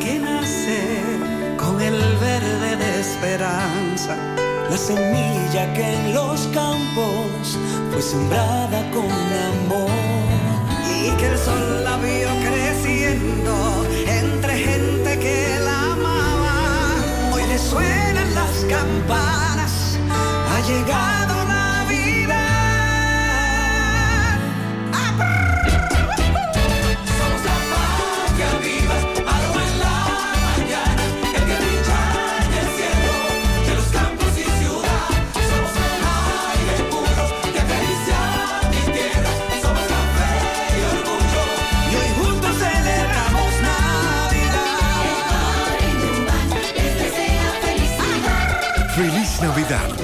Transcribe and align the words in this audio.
que 0.00 0.18
nace 0.18 0.80
con 1.58 1.80
el 1.80 1.98
verde 2.16 2.76
de 2.76 3.00
esperanza. 3.00 4.16
La 4.70 4.76
semilla 4.76 5.72
que 5.74 5.94
en 5.94 6.14
los 6.14 6.40
campos 6.48 7.58
fue 7.92 8.00
sembrada 8.00 8.90
con 8.92 9.10
amor. 9.52 9.90
Y 10.88 11.10
que 11.18 11.26
el 11.26 11.38
sol 11.38 11.84
la 11.84 11.96
vio 11.98 12.28
creciendo 12.48 13.84
entre 14.06 14.52
gente 14.58 15.18
que 15.18 15.58
la 15.64 15.92
amaba. 15.92 16.56
Hoy 17.32 17.42
le 17.46 17.58
suenan 17.58 18.34
las 18.34 18.64
campanas. 18.64 19.98
Ha 20.50 20.60
llegado 20.66 21.23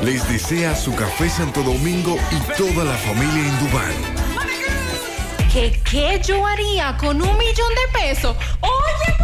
les 0.02 0.26
desea 0.28 0.74
su 0.74 0.94
café 0.94 1.28
Santo 1.28 1.62
Domingo 1.62 2.16
y 2.30 2.56
toda 2.56 2.84
la 2.84 2.96
familia 2.96 3.46
Indubán. 3.46 3.92
¿Qué, 5.52 5.80
¿Qué 5.84 6.20
yo 6.24 6.46
haría 6.46 6.96
con 6.96 7.20
un 7.20 7.38
millón 7.38 7.68
de 7.74 7.98
pesos? 7.98 8.36
¡Oye, 8.60 9.16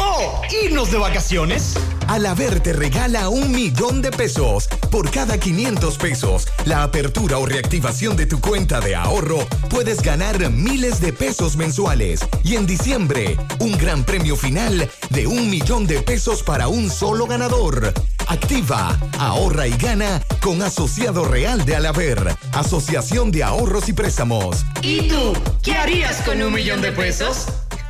¡Oh! 0.00 0.40
¿Irnos 0.64 0.90
de 0.90 0.98
vacaciones? 0.98 1.74
Alaber 2.06 2.60
te 2.60 2.72
regala 2.72 3.28
un 3.28 3.50
millón 3.50 4.00
de 4.00 4.10
pesos 4.10 4.68
por 4.90 5.10
cada 5.10 5.38
500 5.38 5.98
pesos. 5.98 6.48
La 6.64 6.82
apertura 6.82 7.38
o 7.38 7.46
reactivación 7.46 8.16
de 8.16 8.26
tu 8.26 8.40
cuenta 8.40 8.80
de 8.80 8.96
ahorro 8.96 9.46
puedes 9.68 10.00
ganar 10.02 10.50
miles 10.50 11.00
de 11.00 11.12
pesos 11.12 11.56
mensuales. 11.56 12.20
Y 12.44 12.56
en 12.56 12.66
diciembre, 12.66 13.36
un 13.58 13.76
gran 13.76 14.04
premio 14.04 14.36
final 14.36 14.88
de 15.10 15.26
un 15.26 15.50
millón 15.50 15.86
de 15.86 16.00
pesos 16.00 16.42
para 16.42 16.68
un 16.68 16.90
solo 16.90 17.26
ganador. 17.26 17.92
Activa, 18.28 18.94
ahorra 19.18 19.66
y 19.66 19.70
gana 19.70 20.20
con 20.42 20.60
Asociado 20.60 21.24
Real 21.24 21.64
de 21.64 21.76
Alaber, 21.76 22.36
Asociación 22.52 23.30
de 23.30 23.42
Ahorros 23.42 23.88
y 23.88 23.94
Préstamos. 23.94 24.66
¿Y 24.82 25.08
tú? 25.08 25.32
¿Qué 25.62 25.72
harías 25.72 26.20
con 26.20 26.42
un 26.42 26.52
millón 26.52 26.82
de 26.82 26.92
pesos? 26.92 27.46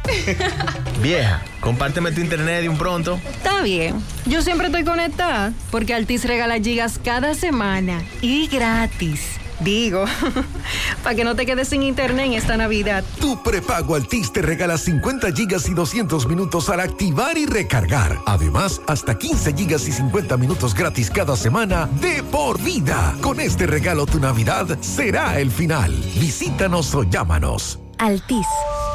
Vieja, 1.02 1.42
compárteme 1.60 2.12
tu 2.12 2.20
internet 2.20 2.62
de 2.62 2.68
un 2.68 2.78
pronto. 2.78 3.20
Está 3.28 3.62
bien. 3.62 4.00
Yo 4.26 4.40
siempre 4.42 4.68
estoy 4.68 4.84
conectada 4.84 5.52
porque 5.72 5.92
Altis 5.92 6.24
regala 6.24 6.58
gigas 6.60 7.00
cada 7.02 7.34
semana 7.34 8.00
y 8.22 8.46
gratis. 8.46 9.22
Digo, 9.60 10.04
para 11.02 11.14
que 11.14 11.24
no 11.24 11.34
te 11.34 11.46
quedes 11.46 11.68
sin 11.68 11.82
internet 11.82 12.26
en 12.26 12.32
esta 12.34 12.56
Navidad. 12.56 13.04
Tu 13.20 13.42
prepago 13.42 13.94
Altis 13.94 14.32
te 14.32 14.42
regala 14.42 14.78
50 14.78 15.32
gigas 15.32 15.68
y 15.68 15.74
200 15.74 16.26
minutos 16.26 16.68
al 16.68 16.80
activar 16.80 17.36
y 17.38 17.46
recargar. 17.46 18.18
Además, 18.26 18.80
hasta 18.86 19.16
15 19.18 19.54
gigas 19.54 19.88
y 19.88 19.92
50 19.92 20.36
minutos 20.36 20.74
gratis 20.74 21.10
cada 21.10 21.36
semana 21.36 21.88
de 22.00 22.22
por 22.22 22.60
vida. 22.62 23.14
Con 23.20 23.40
este 23.40 23.66
regalo 23.66 24.06
tu 24.06 24.18
Navidad 24.18 24.78
será 24.80 25.38
el 25.38 25.50
final. 25.50 25.92
Visítanos 26.18 26.94
o 26.94 27.04
llámanos. 27.04 27.78
Altis 27.98 28.46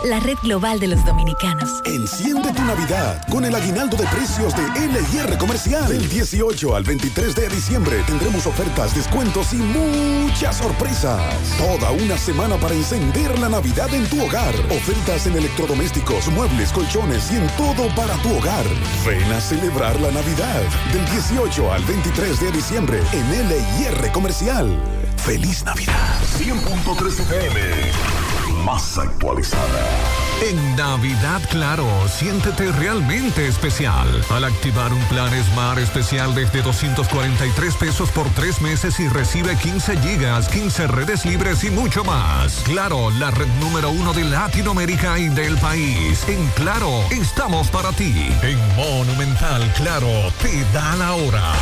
la 0.03 0.19
red 0.19 0.37
global 0.43 0.79
de 0.79 0.87
los 0.87 1.03
dominicanos. 1.05 1.81
Enciende 1.85 2.51
tu 2.51 2.61
Navidad 2.63 3.21
con 3.29 3.45
el 3.45 3.55
aguinaldo 3.55 3.95
de 3.97 4.05
precios 4.07 4.53
de 4.55 4.63
LIR 4.87 5.37
Comercial. 5.37 5.87
Del 5.87 6.07
18 6.09 6.75
al 6.75 6.83
23 6.83 7.35
de 7.35 7.49
diciembre 7.49 8.03
tendremos 8.05 8.45
ofertas, 8.45 8.95
descuentos 8.95 9.53
y 9.53 9.57
muchas 9.57 10.57
sorpresas. 10.57 11.21
Toda 11.57 11.91
una 11.91 12.17
semana 12.17 12.57
para 12.57 12.75
encender 12.75 13.37
la 13.39 13.49
Navidad 13.49 13.93
en 13.93 14.07
tu 14.09 14.21
hogar. 14.23 14.53
Ofertas 14.71 15.27
en 15.27 15.37
electrodomésticos, 15.37 16.27
muebles, 16.29 16.71
colchones 16.71 17.31
y 17.31 17.37
en 17.37 17.47
todo 17.55 17.87
para 17.95 18.15
tu 18.21 18.35
hogar. 18.35 18.65
Ven 19.05 19.31
a 19.31 19.39
celebrar 19.39 19.99
la 20.01 20.11
Navidad 20.11 20.63
del 20.91 21.05
18 21.05 21.71
al 21.71 21.83
23 21.85 22.39
de 22.39 22.51
diciembre 22.51 22.99
en 23.13 23.47
LIR 23.47 24.11
Comercial. 24.11 24.69
Feliz 25.17 25.63
Navidad. 25.63 26.19
100.3 26.37 27.19
FM 27.21 28.32
más 28.65 28.97
actualizada. 28.97 30.32
En 30.43 30.75
Navidad, 30.75 31.41
claro, 31.49 31.87
siéntete 32.09 32.69
realmente 32.73 33.47
especial 33.47 34.09
al 34.29 34.43
activar 34.43 34.91
un 34.91 35.01
plan 35.05 35.31
Smart 35.45 35.79
especial 35.79 36.35
desde 36.35 36.61
243 36.61 37.75
pesos 37.75 38.09
por 38.09 38.29
tres 38.31 38.59
meses 38.59 38.99
y 38.99 39.07
recibe 39.07 39.55
15 39.55 39.97
gigas, 39.99 40.49
15 40.49 40.87
redes 40.87 41.23
libres 41.23 41.63
y 41.63 41.71
mucho 41.71 42.03
más. 42.03 42.55
Claro, 42.65 43.09
la 43.11 43.31
red 43.31 43.47
número 43.61 43.89
uno 43.91 44.11
de 44.11 44.25
Latinoamérica 44.25 45.17
y 45.17 45.29
del 45.29 45.55
país. 45.59 46.27
En 46.27 46.45
Claro, 46.55 46.91
estamos 47.09 47.69
para 47.69 47.93
ti. 47.93 48.13
En 48.41 48.75
Monumental, 48.75 49.71
Claro, 49.77 50.09
te 50.41 50.61
da 50.73 50.93
la 50.97 51.13
hora. 51.13 51.53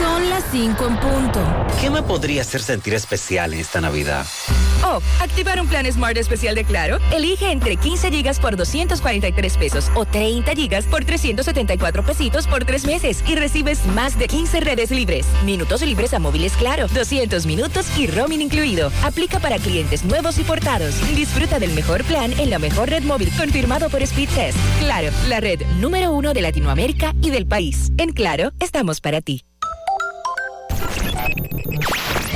Son 0.00 0.28
las 0.28 0.42
5 0.50 0.86
en 0.88 0.96
punto. 0.96 1.66
¿Qué 1.80 1.88
me 1.88 2.02
podría 2.02 2.42
hacer 2.42 2.62
sentir 2.62 2.94
especial 2.94 3.54
en 3.54 3.60
esta 3.60 3.80
Navidad? 3.80 4.26
Oh, 4.84 5.00
activar 5.20 5.60
un 5.60 5.68
plan 5.68 5.86
Smart 5.90 6.16
especial 6.16 6.56
de 6.56 6.64
Claro. 6.64 6.98
Elige 7.12 7.52
entre 7.52 7.76
15 7.76 7.91
gigas 8.00 8.40
por 8.40 8.56
243 8.56 9.56
pesos 9.56 9.90
o 9.94 10.04
30 10.04 10.52
gigas 10.54 10.84
por 10.86 11.04
374 11.04 12.04
pesitos 12.04 12.46
por 12.46 12.64
tres 12.64 12.84
meses 12.84 13.22
y 13.26 13.34
recibes 13.34 13.86
más 13.86 14.18
de 14.18 14.28
15 14.28 14.60
redes 14.60 14.90
libres, 14.90 15.26
minutos 15.44 15.82
libres 15.82 16.14
a 16.14 16.18
móviles 16.18 16.54
Claro, 16.56 16.86
200 16.88 17.46
minutos 17.46 17.86
y 17.98 18.06
roaming 18.06 18.40
incluido. 18.42 18.90
Aplica 19.02 19.38
para 19.40 19.58
clientes 19.58 20.04
nuevos 20.04 20.38
y 20.38 20.44
portados. 20.44 20.94
Disfruta 21.14 21.58
del 21.58 21.72
mejor 21.72 22.04
plan 22.04 22.32
en 22.38 22.50
la 22.50 22.58
mejor 22.58 22.90
red 22.90 23.02
móvil 23.02 23.30
confirmado 23.36 23.88
por 23.90 24.06
Speedtest. 24.06 24.58
Claro, 24.80 25.10
la 25.28 25.40
red 25.40 25.60
número 25.80 26.12
uno 26.12 26.32
de 26.32 26.42
Latinoamérica 26.42 27.14
y 27.20 27.30
del 27.30 27.46
país. 27.46 27.90
En 27.98 28.12
Claro, 28.12 28.52
estamos 28.60 29.00
para 29.00 29.20
ti. 29.20 29.44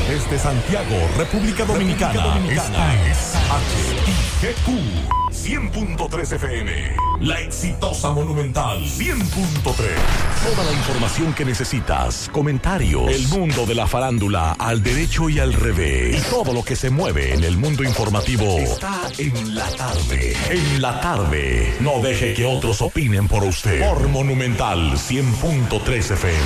Desde 0.09 0.38
Santiago, 0.38 0.97
República 1.19 1.65
Dominicana, 1.65 2.38
esta 2.49 3.11
es 3.11 3.34
HIGQ 4.41 5.25
100.3 5.46 6.32
FM. 6.32 6.96
La 7.20 7.38
exitosa 7.38 8.10
Monumental 8.10 8.80
100.3. 8.80 9.62
Toda 9.62 10.64
la 10.64 10.72
información 10.72 11.32
que 11.34 11.44
necesitas, 11.44 12.28
comentarios, 12.32 13.08
el 13.08 13.28
mundo 13.28 13.64
de 13.64 13.76
la 13.76 13.86
farándula 13.86 14.56
al 14.58 14.82
derecho 14.82 15.30
y 15.30 15.38
al 15.38 15.52
revés. 15.52 16.18
Y 16.18 16.30
todo 16.30 16.52
lo 16.52 16.64
que 16.64 16.74
se 16.74 16.90
mueve 16.90 17.32
en 17.32 17.44
el 17.44 17.56
mundo 17.58 17.84
informativo 17.84 18.58
está 18.58 19.02
en 19.18 19.54
la 19.54 19.68
tarde. 19.70 20.34
En 20.50 20.82
la 20.82 21.00
tarde. 21.00 21.76
No 21.78 22.00
deje 22.00 22.34
que 22.34 22.44
otros 22.44 22.82
opinen 22.82 23.28
por 23.28 23.44
usted. 23.44 23.88
Por 23.88 24.08
Monumental 24.08 24.94
100.3 24.94 26.10
FM. 26.10 26.42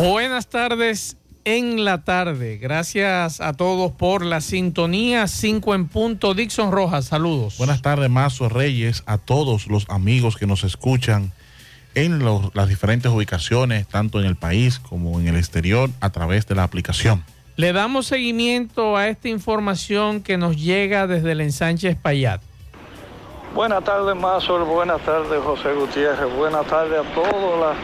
Buenas 0.00 0.48
tardes 0.48 1.16
en 1.44 1.84
la 1.84 2.04
tarde. 2.04 2.58
Gracias 2.58 3.40
a 3.40 3.52
todos 3.52 3.92
por 3.92 4.24
la 4.24 4.40
sintonía 4.40 5.26
5 5.26 5.74
en 5.74 5.88
punto. 5.88 6.34
Dixon 6.34 6.72
Rojas, 6.72 7.06
saludos. 7.06 7.58
Buenas 7.58 7.82
tardes, 7.82 8.10
Mazo 8.10 8.48
Reyes, 8.48 9.02
a 9.06 9.18
todos 9.18 9.66
los 9.66 9.88
amigos 9.88 10.36
que 10.36 10.46
nos 10.46 10.64
escuchan 10.64 11.32
en 11.94 12.24
las 12.54 12.68
diferentes 12.68 13.10
ubicaciones, 13.12 13.86
tanto 13.86 14.20
en 14.20 14.26
el 14.26 14.36
país 14.36 14.78
como 14.78 15.20
en 15.20 15.28
el 15.28 15.36
exterior, 15.36 15.90
a 16.00 16.10
través 16.10 16.46
de 16.46 16.54
la 16.54 16.64
aplicación. 16.64 17.24
Le 17.56 17.72
damos 17.72 18.06
seguimiento 18.06 18.96
a 18.96 19.08
esta 19.08 19.28
información 19.28 20.22
que 20.22 20.38
nos 20.38 20.56
llega 20.56 21.06
desde 21.06 21.32
el 21.32 21.42
ensanche 21.42 21.88
Espaillat. 21.88 22.40
Buenas 23.54 23.84
tardes, 23.84 24.16
Mazo. 24.16 24.64
Buenas 24.64 25.02
tardes, 25.02 25.38
José 25.44 25.74
Gutiérrez. 25.74 26.34
Buenas 26.34 26.66
tardes 26.66 27.00
a 27.00 27.14
todos 27.14 27.60
las 27.60 27.76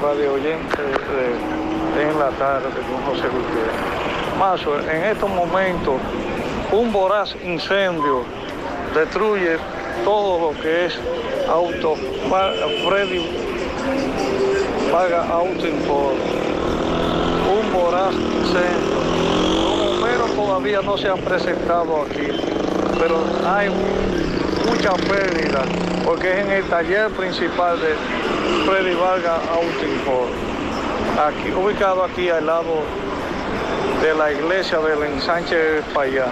radio 0.00 0.34
oyente 0.34 1.65
en 2.00 2.18
la 2.18 2.28
tarde 2.30 2.68
con 2.68 3.02
José 3.06 3.28
Gutiérrez. 3.28 4.38
Mazo, 4.38 4.78
en 4.80 5.04
estos 5.04 5.30
momentos 5.30 5.94
un 6.72 6.92
voraz 6.92 7.34
incendio 7.44 8.22
destruye 8.94 9.56
todo 10.04 10.52
lo 10.52 10.60
que 10.60 10.86
es 10.86 10.98
auto, 11.48 11.94
Freddy 12.88 13.26
paga 14.92 15.24
auto 15.30 15.66
Un 17.48 17.72
voraz 17.72 18.14
incendio. 18.14 18.96
Los 19.64 19.78
bomberos 19.78 20.30
todavía 20.34 20.82
no 20.82 20.98
se 20.98 21.08
han 21.08 21.18
presentado 21.18 22.02
aquí, 22.02 22.28
pero 22.98 23.16
hay 23.46 23.70
mucha 24.68 24.92
pérdida 24.92 25.62
porque 26.04 26.30
es 26.30 26.38
en 26.44 26.50
el 26.50 26.64
taller 26.64 27.10
principal 27.10 27.78
de 27.80 27.94
Freddy 28.64 28.94
Vargas 28.94 29.40
Auto 29.50 30.55
aquí, 31.18 31.50
ubicado 31.50 32.04
aquí 32.04 32.28
al 32.28 32.46
lado 32.46 32.82
de 34.02 34.14
la 34.14 34.32
iglesia 34.32 34.78
del 34.78 35.02
ensanche 35.02 35.82
Payá. 35.94 36.26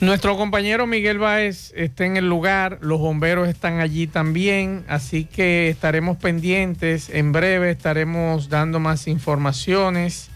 Nuestro 0.00 0.36
compañero 0.36 0.86
Miguel 0.86 1.18
Báez 1.18 1.72
está 1.74 2.06
en 2.06 2.16
el 2.16 2.28
lugar, 2.28 2.78
los 2.82 3.00
bomberos 3.00 3.48
están 3.48 3.80
allí 3.80 4.06
también, 4.06 4.84
así 4.88 5.24
que 5.24 5.68
estaremos 5.68 6.16
pendientes. 6.16 7.08
En 7.10 7.32
breve 7.32 7.72
estaremos 7.72 8.48
dando 8.48 8.78
más 8.78 9.08
informaciones 9.08 10.30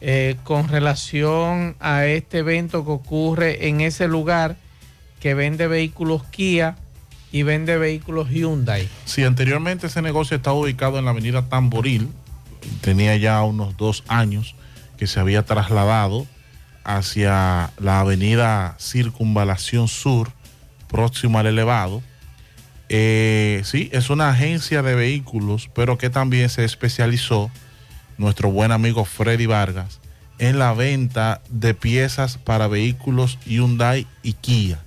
eh, 0.00 0.36
con 0.44 0.68
relación 0.68 1.74
a 1.80 2.06
este 2.06 2.38
evento 2.38 2.84
que 2.84 2.92
ocurre 2.92 3.68
en 3.68 3.80
ese 3.80 4.06
lugar 4.06 4.56
que 5.20 5.34
vende 5.34 5.66
vehículos 5.66 6.22
Kia 6.24 6.76
y 7.32 7.42
vende 7.42 7.76
vehículos 7.78 8.28
Hyundai. 8.30 8.88
Sí, 9.04 9.24
anteriormente 9.24 9.88
ese 9.88 10.02
negocio 10.02 10.36
estaba 10.36 10.56
ubicado 10.56 10.98
en 10.98 11.04
la 11.04 11.10
avenida 11.10 11.48
Tamboril, 11.48 12.08
tenía 12.80 13.16
ya 13.16 13.42
unos 13.42 13.76
dos 13.76 14.04
años 14.08 14.54
que 14.96 15.06
se 15.06 15.20
había 15.20 15.44
trasladado 15.44 16.26
hacia 16.84 17.70
la 17.78 18.00
avenida 18.00 18.76
Circunvalación 18.78 19.88
Sur, 19.88 20.32
próximo 20.88 21.38
al 21.38 21.46
elevado. 21.46 22.02
Eh, 22.88 23.60
sí, 23.64 23.90
es 23.92 24.08
una 24.08 24.30
agencia 24.30 24.82
de 24.82 24.94
vehículos, 24.94 25.70
pero 25.74 25.98
que 25.98 26.08
también 26.08 26.48
se 26.48 26.64
especializó, 26.64 27.50
nuestro 28.16 28.50
buen 28.50 28.72
amigo 28.72 29.04
Freddy 29.04 29.46
Vargas, 29.46 30.00
en 30.38 30.58
la 30.58 30.72
venta 30.72 31.40
de 31.50 31.74
piezas 31.74 32.38
para 32.38 32.66
vehículos 32.66 33.38
Hyundai 33.46 34.06
y 34.22 34.32
Kia. 34.32 34.80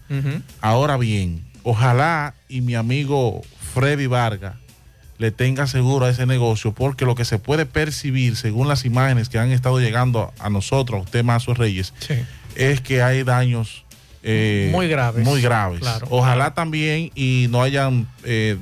Ahora 0.60 0.98
bien, 0.98 1.46
ojalá 1.64 2.34
y 2.50 2.62
mi 2.62 2.76
amigo 2.76 3.42
Freddy 3.74 4.08
Vargas 4.08 4.56
le 5.18 5.32
tenga 5.32 5.68
seguro 5.68 6.08
a 6.08 6.10
ese 6.10 6.26
negocio, 6.26 6.74
porque 6.74 7.06
lo 7.06 7.14
que 7.14 7.26
se 7.26 7.38
puede 7.38 7.68
percibir, 7.68 8.36
según 8.36 8.68
las 8.68 8.86
imágenes 8.86 9.30
que 9.30 9.38
han 9.38 9.52
estado 9.52 9.80
llegando 9.80 10.34
a 10.40 10.50
nosotros, 10.50 11.00
a 11.00 11.04
usted 11.04 11.24
Mazo 11.24 11.54
Reyes, 11.54 11.94
es 12.56 12.82
que 12.82 13.04
hay 13.04 13.22
daños 13.24 13.86
eh, 14.24 14.70
muy 14.72 14.88
graves. 14.88 15.24
Muy 15.24 15.42
graves. 15.42 15.82
Ojalá 16.10 16.56
también 16.56 17.12
y 17.14 17.48
no 17.52 17.62
hayan 17.62 18.08
eh, 18.24 18.58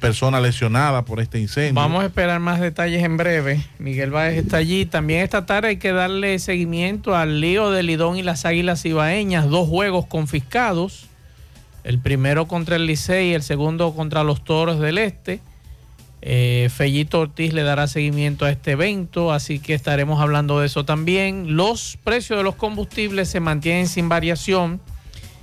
personas 0.00 0.40
lesionadas 0.40 1.04
por 1.04 1.20
este 1.20 1.40
incendio. 1.40 1.74
Vamos 1.74 2.04
a 2.04 2.06
esperar 2.06 2.38
más 2.38 2.60
detalles 2.60 3.02
en 3.02 3.16
breve. 3.16 3.64
Miguel 3.78 4.10
Báez 4.10 4.38
está 4.38 4.58
allí. 4.58 4.86
También 4.86 5.22
esta 5.22 5.46
tarde 5.46 5.68
hay 5.68 5.76
que 5.78 5.92
darle 5.92 6.38
seguimiento 6.38 7.16
al 7.16 7.40
lío 7.40 7.70
de 7.70 7.82
Lidón 7.82 8.16
y 8.16 8.22
las 8.22 8.44
Águilas 8.44 8.84
Ibaeñas, 8.84 9.48
dos 9.48 9.68
juegos 9.68 10.06
confiscados. 10.06 11.07
El 11.84 11.98
primero 11.98 12.46
contra 12.46 12.76
el 12.76 12.86
Licey 12.86 13.34
el 13.34 13.42
segundo 13.42 13.94
contra 13.94 14.24
los 14.24 14.44
Toros 14.44 14.80
del 14.80 14.98
Este. 14.98 15.40
Eh, 16.20 16.68
Fellito 16.74 17.20
Ortiz 17.20 17.52
le 17.52 17.62
dará 17.62 17.86
seguimiento 17.86 18.44
a 18.44 18.50
este 18.50 18.72
evento, 18.72 19.32
así 19.32 19.60
que 19.60 19.74
estaremos 19.74 20.20
hablando 20.20 20.60
de 20.60 20.66
eso 20.66 20.84
también. 20.84 21.56
Los 21.56 21.98
precios 22.02 22.38
de 22.38 22.42
los 22.42 22.56
combustibles 22.56 23.28
se 23.28 23.40
mantienen 23.40 23.86
sin 23.86 24.08
variación 24.08 24.80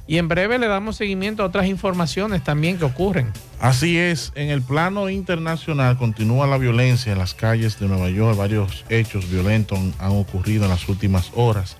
y 0.08 0.18
en 0.18 0.28
breve 0.28 0.60
le 0.60 0.68
damos 0.68 0.98
seguimiento 0.98 1.44
a 1.44 1.48
otras 1.48 1.66
informaciones 1.68 2.44
también 2.44 2.78
que 2.78 2.86
ocurren. 2.86 3.32
Así 3.60 3.98
es, 3.98 4.32
en 4.36 4.50
el 4.50 4.62
plano 4.62 5.10
internacional 5.10 5.98
continúa 5.98 6.46
la 6.46 6.58
violencia 6.58 7.14
en 7.14 7.18
las 7.18 7.34
calles 7.34 7.80
de 7.80 7.88
Nueva 7.88 8.10
York. 8.10 8.38
Varios 8.38 8.86
hechos 8.90 9.30
violentos 9.30 9.80
han 9.98 10.12
ocurrido 10.12 10.66
en 10.66 10.70
las 10.70 10.88
últimas 10.90 11.32
horas. 11.36 11.78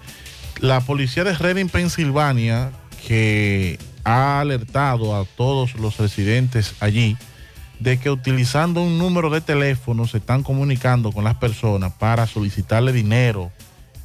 La 0.60 0.80
policía 0.80 1.24
de 1.26 1.34
Reading, 1.34 1.68
Pensilvania, 1.68 2.72
que 3.08 3.78
ha 4.06 4.40
alertado 4.40 5.16
a 5.16 5.26
todos 5.26 5.76
los 5.76 5.98
residentes 5.98 6.76
allí, 6.80 7.18
de 7.80 7.98
que 7.98 8.10
utilizando 8.10 8.82
un 8.82 8.98
número 8.98 9.30
de 9.30 9.42
teléfono 9.42 10.08
se 10.08 10.20
están 10.20 10.44
comunicando 10.44 11.12
con 11.12 11.26
las 11.26 11.36
personas 11.36 11.92
para 11.94 12.26
solicitarle 12.26 12.94
dinero 12.94 13.52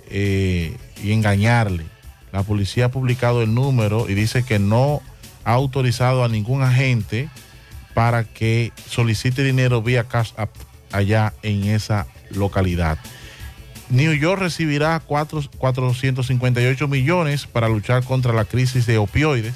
eh, 0.09 0.77
y 1.05 1.13
engañarle. 1.13 1.85
La 2.33 2.43
policía 2.43 2.87
ha 2.87 2.91
publicado 2.91 3.43
el 3.43 3.55
número 3.55 4.09
y 4.09 4.15
dice 4.15 4.43
que 4.43 4.59
no 4.59 5.03
ha 5.45 5.53
autorizado 5.53 6.25
a 6.25 6.29
ningún 6.29 6.63
agente 6.63 7.29
para 7.95 8.25
que 8.25 8.73
solicite 8.89 9.45
dinero 9.45 9.83
vía 9.83 10.05
Cash 10.05 10.33
App 10.37 10.51
allá 10.91 11.35
en 11.43 11.65
esa 11.65 12.07
localidad. 12.31 12.99
New 13.91 14.15
York 14.15 14.41
recibirá 14.41 15.01
458 15.01 16.89
millones 16.89 17.47
para 17.47 17.69
luchar 17.69 18.05
contra 18.05 18.33
la 18.33 18.45
crisis 18.45 18.87
de 18.87 18.99
opioides 18.99 19.55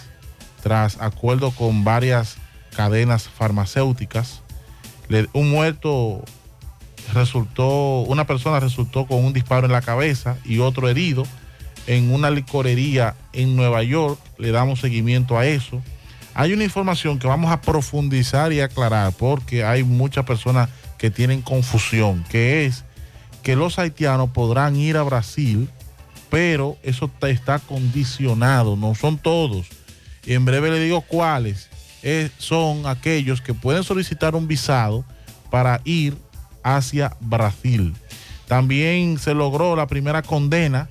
tras 0.65 0.99
acuerdo 0.99 1.51
con 1.51 1.85
varias 1.85 2.39
cadenas 2.75 3.29
farmacéuticas. 3.29 4.41
un 5.35 5.51
muerto 5.51 6.25
resultó, 7.13 8.01
una 8.01 8.27
persona 8.27 8.61
resultó 8.61 9.07
con 9.07 9.23
un 9.23 9.35
disparo 9.35 9.67
en 9.67 9.73
la 9.73 9.83
cabeza 9.83 10.39
y 10.43 10.61
otro 10.61 10.89
herido 10.89 11.25
en 11.87 12.11
una 12.11 12.31
licorería 12.31 13.15
en 13.35 13.57
Nueva 13.57 13.83
York. 13.83 14.19
Le 14.39 14.53
damos 14.53 14.81
seguimiento 14.81 15.37
a 15.37 15.45
eso. 15.45 15.83
Hay 16.33 16.55
una 16.55 16.65
información 16.65 17.19
que 17.19 17.27
vamos 17.27 17.53
a 17.53 17.61
profundizar 17.61 18.51
y 18.55 18.63
aclarar 18.63 19.13
porque 19.13 19.65
hay 19.65 19.85
muchas 19.85 20.25
personas 20.25 20.71
que 20.97 21.11
tienen 21.11 21.43
confusión, 21.43 22.25
que 22.31 22.65
es 22.65 22.85
que 23.43 23.55
los 23.55 23.79
haitianos 23.79 24.31
podrán 24.31 24.77
ir 24.77 24.97
a 24.97 25.03
Brasil, 25.03 25.69
pero 26.31 26.79
eso 26.83 27.11
está 27.21 27.59
condicionado, 27.59 28.77
no 28.77 28.95
son 28.95 29.19
todos. 29.19 29.69
Y 30.27 30.35
en 30.35 30.45
breve 30.45 30.71
le 30.71 30.81
digo 30.81 31.03
cuáles 31.03 31.69
son 32.39 32.87
aquellos 32.87 33.41
que 33.41 33.55
pueden 33.55 33.83
solicitar 33.83 34.35
un 34.35 34.47
visado 34.47 35.05
para 35.51 35.81
ir 35.85 36.17
hacia 36.63 37.17
Brasil. 37.21 37.95
También 38.47 39.19
se 39.19 39.35
logró 39.35 39.75
la 39.75 39.87
primera 39.87 40.23
condena 40.23 40.89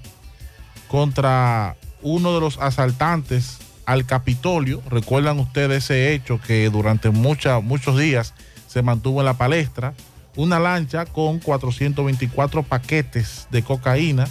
contra 0.88 1.76
uno 2.02 2.34
de 2.34 2.40
los 2.40 2.58
asaltantes 2.58 3.60
al 3.86 4.06
Capitolio. 4.06 4.82
Recuerdan 4.90 5.40
ustedes 5.40 5.86
ese 5.86 6.14
hecho 6.14 6.40
que 6.40 6.70
durante 6.70 7.10
muchos 7.12 7.98
días 7.98 8.34
se 8.68 8.82
mantuvo 8.82 9.22
en 9.22 9.26
la 9.26 9.36
palestra. 9.36 9.94
Una 10.36 10.60
lancha 10.60 11.06
con 11.06 11.40
424 11.40 12.64
paquetes 12.64 13.48
de 13.52 13.64
cocaína. 13.64 14.28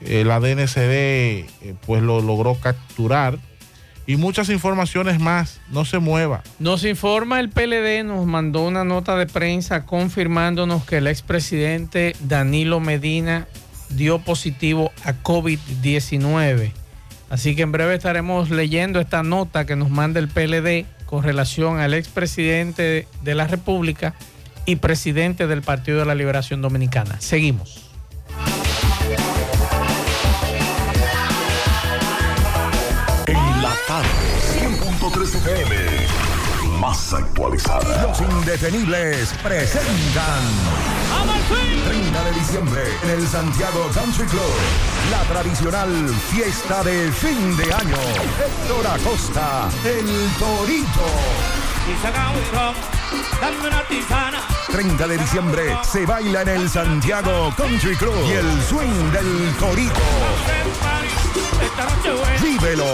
la 0.00 0.38
DNCD 0.38 0.78
eh, 0.78 1.74
pues 1.84 2.02
lo 2.02 2.20
logró 2.20 2.54
capturar 2.54 3.38
y 4.06 4.16
muchas 4.16 4.48
informaciones 4.48 5.20
más. 5.20 5.60
No 5.70 5.84
se 5.84 5.98
mueva. 5.98 6.42
Nos 6.58 6.84
informa 6.84 7.40
el 7.40 7.48
PLD, 7.48 8.04
nos 8.04 8.26
mandó 8.26 8.66
una 8.66 8.84
nota 8.84 9.16
de 9.16 9.26
prensa 9.26 9.86
confirmándonos 9.86 10.84
que 10.84 10.98
el 10.98 11.06
expresidente 11.06 12.14
Danilo 12.20 12.80
Medina 12.80 13.46
dio 13.90 14.18
positivo 14.18 14.90
a 15.04 15.12
COVID-19. 15.22 16.72
Así 17.30 17.56
que 17.56 17.62
en 17.62 17.72
breve 17.72 17.94
estaremos 17.94 18.50
leyendo 18.50 19.00
esta 19.00 19.22
nota 19.22 19.64
que 19.64 19.76
nos 19.76 19.90
manda 19.90 20.20
el 20.20 20.28
PLD 20.28 20.86
con 21.06 21.22
relación 21.22 21.78
al 21.78 21.94
expresidente 21.94 23.06
de 23.22 23.34
la 23.34 23.46
República 23.46 24.14
y 24.66 24.76
presidente 24.76 25.46
del 25.46 25.62
Partido 25.62 25.98
de 25.98 26.06
la 26.06 26.14
Liberación 26.14 26.62
Dominicana. 26.62 27.20
Seguimos. 27.20 27.81
100.3 35.22 35.36
FM. 35.36 36.80
Más 36.80 37.12
actualizada. 37.12 38.02
Los 38.08 38.20
indetenibles 38.20 39.32
presentan. 39.40 40.42
30 41.86 42.24
de 42.24 42.32
diciembre 42.32 42.82
en 43.04 43.10
el 43.10 43.28
Santiago 43.28 43.88
Country 43.94 44.26
Club. 44.26 44.42
La 45.12 45.22
tradicional 45.32 46.08
fiesta 46.30 46.82
de 46.82 47.12
fin 47.12 47.56
de 47.56 47.72
año. 47.72 47.96
Héctor 48.44 48.86
Acosta, 48.88 49.68
el 49.84 50.06
Torito. 50.38 51.61
Y 51.88 51.94
saca 52.00 52.30
un 52.30 52.40
dame 53.40 53.68
una 53.68 53.82
tisana. 53.84 54.40
30 54.70 55.08
de 55.08 55.18
diciembre 55.18 55.76
se 55.82 56.06
baila 56.06 56.42
en 56.42 56.48
el 56.48 56.70
Santiago 56.70 57.52
Country 57.56 57.96
Club 57.96 58.14
y 58.26 58.32
el 58.32 58.62
swing 58.62 59.10
del 59.10 59.52
Torito. 59.58 60.00
Vívelo. 62.40 62.86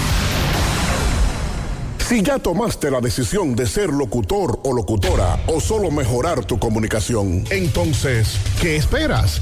Si 2.08 2.22
ya 2.22 2.40
tomaste 2.40 2.90
la 2.90 3.02
decisión 3.02 3.54
de 3.54 3.68
ser 3.68 3.90
locutor 3.90 4.62
o 4.64 4.72
locutora 4.72 5.44
o 5.48 5.60
solo 5.60 5.92
mejorar 5.92 6.46
tu 6.46 6.58
comunicación, 6.58 7.44
entonces, 7.50 8.38
¿qué 8.62 8.78
esperas? 8.78 9.42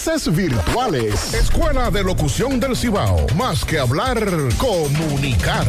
virtuales. 0.33 1.35
Escuela 1.35 1.91
de 1.91 2.03
Locución 2.03 2.59
del 2.59 2.75
Cibao. 2.75 3.27
Más 3.35 3.63
que 3.63 3.77
hablar, 3.77 4.17
comunicar. 4.57 5.67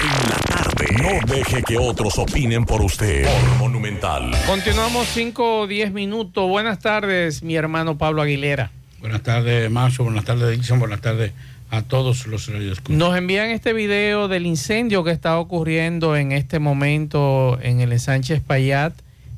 En 0.00 0.30
la 0.30 0.36
tarde. 0.46 0.86
No 1.02 1.34
deje 1.34 1.64
que 1.64 1.76
otros 1.76 2.18
opinen 2.18 2.64
por 2.64 2.82
usted. 2.82 3.24
Por 3.24 3.58
Monumental. 3.58 4.30
Continuamos 4.46 5.08
5 5.08 5.62
o 5.62 5.66
10 5.66 5.92
minutos. 5.92 6.48
Buenas 6.48 6.78
tardes, 6.78 7.42
mi 7.42 7.56
hermano 7.56 7.98
Pablo 7.98 8.22
Aguilera. 8.22 8.70
Buenas 9.00 9.24
tardes, 9.24 9.68
Macho. 9.72 10.04
Buenas 10.04 10.24
tardes, 10.24 10.56
Dixon. 10.56 10.78
Buenas 10.78 11.00
tardes 11.00 11.32
a 11.70 11.82
todos 11.82 12.28
los 12.28 12.46
radioescuchas. 12.46 12.96
Nos 12.96 13.16
envían 13.18 13.50
este 13.50 13.72
video 13.72 14.28
del 14.28 14.46
incendio 14.46 15.02
que 15.02 15.10
está 15.10 15.36
ocurriendo 15.40 16.14
en 16.16 16.30
este 16.30 16.60
momento 16.60 17.58
en 17.60 17.80
el 17.80 17.98
Sánchez 17.98 18.40
Payat 18.40 18.94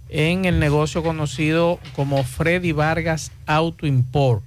en 0.09 0.45
el 0.45 0.59
negocio 0.61 1.03
conocido 1.03 1.81
como 1.95 2.23
Freddy 2.25 2.73
Vargas 2.73 3.33
Auto 3.47 3.87
Import. 3.87 4.43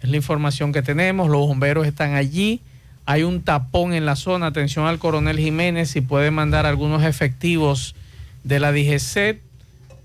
Es 0.00 0.08
la 0.08 0.16
información 0.16 0.72
que 0.72 0.82
tenemos, 0.82 1.28
los 1.28 1.46
bomberos 1.46 1.86
están 1.86 2.14
allí, 2.14 2.60
hay 3.06 3.22
un 3.22 3.42
tapón 3.42 3.92
en 3.92 4.06
la 4.06 4.16
zona, 4.16 4.46
atención 4.46 4.86
al 4.86 4.98
coronel 4.98 5.38
Jiménez 5.38 5.90
si 5.90 6.00
puede 6.00 6.30
mandar 6.30 6.66
algunos 6.66 7.02
efectivos 7.02 7.94
de 8.44 8.60
la 8.60 8.72
DGC, 8.72 9.40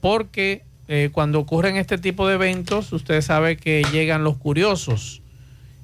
porque 0.02 0.64
eh, 0.88 1.10
cuando 1.12 1.40
ocurren 1.40 1.78
este 1.78 1.98
tipo 1.98 2.28
de 2.28 2.36
eventos, 2.36 2.92
usted 2.94 3.22
sabe 3.22 3.58
que 3.58 3.84
llegan 3.92 4.24
los 4.24 4.38
curiosos. 4.38 5.22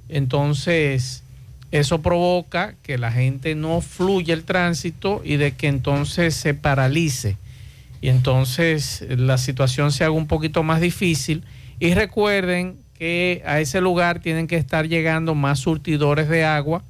Entonces, 0.09 1.23
eso 1.71 2.01
provoca 2.01 2.75
que 2.83 2.97
la 2.97 3.11
gente 3.11 3.55
no 3.55 3.81
fluya 3.81 4.33
el 4.33 4.43
tránsito 4.43 5.21
y 5.23 5.37
de 5.37 5.53
que 5.53 5.67
entonces 5.67 6.35
se 6.35 6.53
paralice 6.53 7.37
y 8.01 8.09
entonces 8.09 9.05
la 9.07 9.37
situación 9.37 9.91
se 9.91 10.03
haga 10.03 10.13
un 10.13 10.25
poquito 10.25 10.63
más 10.63 10.81
difícil. 10.81 11.43
Y 11.79 11.93
recuerden 11.93 12.77
que 12.97 13.43
a 13.45 13.59
ese 13.59 13.79
lugar 13.79 14.19
tienen 14.19 14.47
que 14.47 14.57
estar 14.57 14.87
llegando 14.87 15.35
más 15.35 15.59
surtidores 15.59 16.27
de 16.27 16.43
agua 16.43 16.83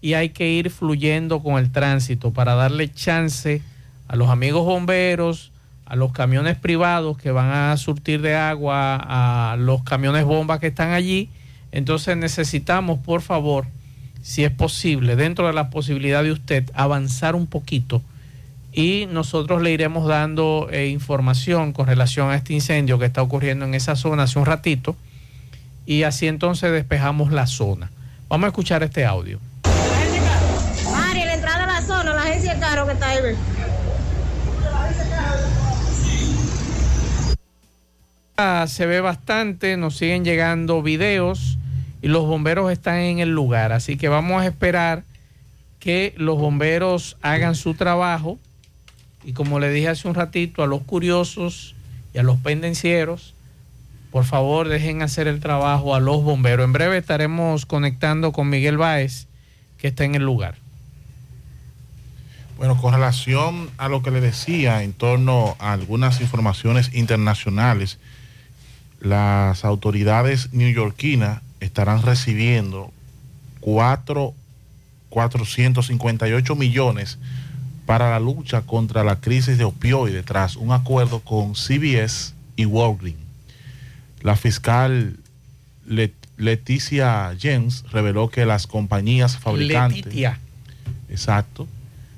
y 0.00 0.14
hay 0.14 0.30
que 0.30 0.48
ir 0.50 0.70
fluyendo 0.70 1.42
con 1.42 1.58
el 1.58 1.72
tránsito 1.72 2.32
para 2.32 2.54
darle 2.54 2.92
chance 2.92 3.62
a 4.06 4.16
los 4.16 4.28
amigos 4.28 4.64
bomberos, 4.64 5.50
a 5.86 5.96
los 5.96 6.12
camiones 6.12 6.56
privados 6.56 7.18
que 7.18 7.32
van 7.32 7.50
a 7.50 7.76
surtir 7.76 8.22
de 8.22 8.36
agua, 8.36 8.96
a 8.96 9.56
los 9.56 9.82
camiones 9.82 10.24
bombas 10.24 10.60
que 10.60 10.68
están 10.68 10.92
allí. 10.92 11.30
Entonces 11.72 12.16
necesitamos, 12.16 13.00
por 13.00 13.22
favor, 13.22 13.66
si 14.22 14.44
es 14.44 14.52
posible, 14.52 15.16
dentro 15.16 15.48
de 15.48 15.52
la 15.52 15.70
posibilidad 15.70 16.22
de 16.22 16.32
usted, 16.32 16.70
avanzar 16.74 17.34
un 17.34 17.46
poquito 17.46 18.02
y 18.74 19.06
nosotros 19.06 19.62
le 19.62 19.70
iremos 19.70 20.08
dando 20.08 20.68
eh, 20.70 20.88
información 20.88 21.72
con 21.72 21.86
relación 21.86 22.30
a 22.30 22.34
este 22.34 22.54
incendio 22.54 22.98
que 22.98 23.06
está 23.06 23.22
ocurriendo 23.22 23.64
en 23.64 23.74
esa 23.74 23.94
zona 23.94 24.24
hace 24.24 24.38
un 24.38 24.46
ratito 24.46 24.96
y 25.86 26.02
así 26.02 26.26
entonces 26.26 26.72
despejamos 26.72 27.30
la 27.30 27.46
zona. 27.46 27.90
Vamos 28.28 28.46
a 28.46 28.48
escuchar 28.48 28.82
este 28.82 29.04
audio. 29.04 29.38
Mari, 30.90 31.24
la 31.24 31.34
entrada 31.34 31.64
a 31.64 31.80
la 31.80 31.82
zona, 31.82 32.14
la 32.14 32.22
agencia 32.22 32.54
de 32.54 32.60
carro 32.60 32.86
que 32.86 32.92
está 32.94 33.10
ahí. 33.10 33.18
Ah, 38.36 38.66
Se 38.66 38.86
ve 38.86 39.00
bastante, 39.00 39.76
nos 39.76 39.96
siguen 39.96 40.24
llegando 40.24 40.82
videos 40.82 41.58
y 42.02 42.08
los 42.08 42.26
bomberos 42.26 42.72
están 42.72 42.96
en 42.96 43.20
el 43.20 43.30
lugar. 43.30 43.72
Así 43.72 43.96
que 43.96 44.08
vamos 44.08 44.42
a 44.42 44.46
esperar 44.46 45.04
que 45.78 46.14
los 46.16 46.38
bomberos 46.38 47.16
hagan 47.22 47.54
su 47.54 47.74
trabajo. 47.74 48.38
Y 49.24 49.32
como 49.32 49.58
le 49.58 49.70
dije 49.70 49.88
hace 49.88 50.06
un 50.08 50.14
ratito, 50.14 50.62
a 50.62 50.66
los 50.66 50.82
curiosos 50.82 51.74
y 52.12 52.18
a 52.18 52.22
los 52.22 52.38
pendencieros, 52.38 53.34
por 54.10 54.24
favor 54.24 54.68
dejen 54.68 55.02
hacer 55.02 55.26
el 55.26 55.40
trabajo 55.40 55.94
a 55.94 56.00
los 56.00 56.22
bomberos. 56.22 56.64
En 56.64 56.72
breve 56.72 56.98
estaremos 56.98 57.66
conectando 57.66 58.32
con 58.32 58.48
Miguel 58.48 58.76
Báez, 58.76 59.26
que 59.78 59.88
está 59.88 60.04
en 60.04 60.14
el 60.14 60.22
lugar. 60.22 60.56
Bueno, 62.56 62.80
con 62.80 62.94
relación 62.94 63.70
a 63.78 63.88
lo 63.88 64.02
que 64.02 64.12
le 64.12 64.20
decía 64.20 64.84
en 64.84 64.92
torno 64.92 65.56
a 65.58 65.72
algunas 65.72 66.20
informaciones 66.20 66.94
internacionales, 66.94 67.98
las 69.00 69.64
autoridades 69.64 70.52
neoyorquinas 70.52 71.42
estarán 71.58 72.02
recibiendo 72.02 72.92
cuatro, 73.60 74.34
458 75.08 76.54
millones 76.54 77.18
para 77.86 78.10
la 78.10 78.20
lucha 78.20 78.62
contra 78.62 79.04
la 79.04 79.20
crisis 79.20 79.58
de 79.58 79.64
opioides 79.64 80.24
tras 80.24 80.56
un 80.56 80.72
acuerdo 80.72 81.20
con 81.20 81.54
CBS 81.54 82.32
y 82.56 82.64
Walgreens. 82.64 83.18
La 84.22 84.36
fiscal 84.36 85.16
Let- 85.86 86.12
Leticia 86.38 87.34
Jens 87.38 87.84
reveló 87.92 88.28
que 88.30 88.46
las 88.46 88.66
compañías 88.66 89.38
fabricantes 89.38 90.04
Letitia. 90.06 90.38
exacto, 91.10 91.68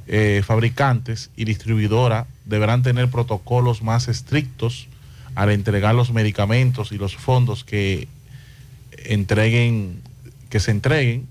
eh, 0.06 0.42
fabricantes 0.46 1.30
y 1.36 1.44
distribuidoras 1.44 2.26
deberán 2.44 2.82
tener 2.84 3.10
protocolos 3.10 3.82
más 3.82 4.06
estrictos 4.08 4.86
al 5.34 5.50
entregar 5.50 5.94
los 5.96 6.12
medicamentos 6.12 6.92
y 6.92 6.96
los 6.96 7.16
fondos 7.16 7.64
que 7.64 8.06
entreguen, 9.04 10.00
que 10.48 10.60
se 10.60 10.70
entreguen, 10.70 11.26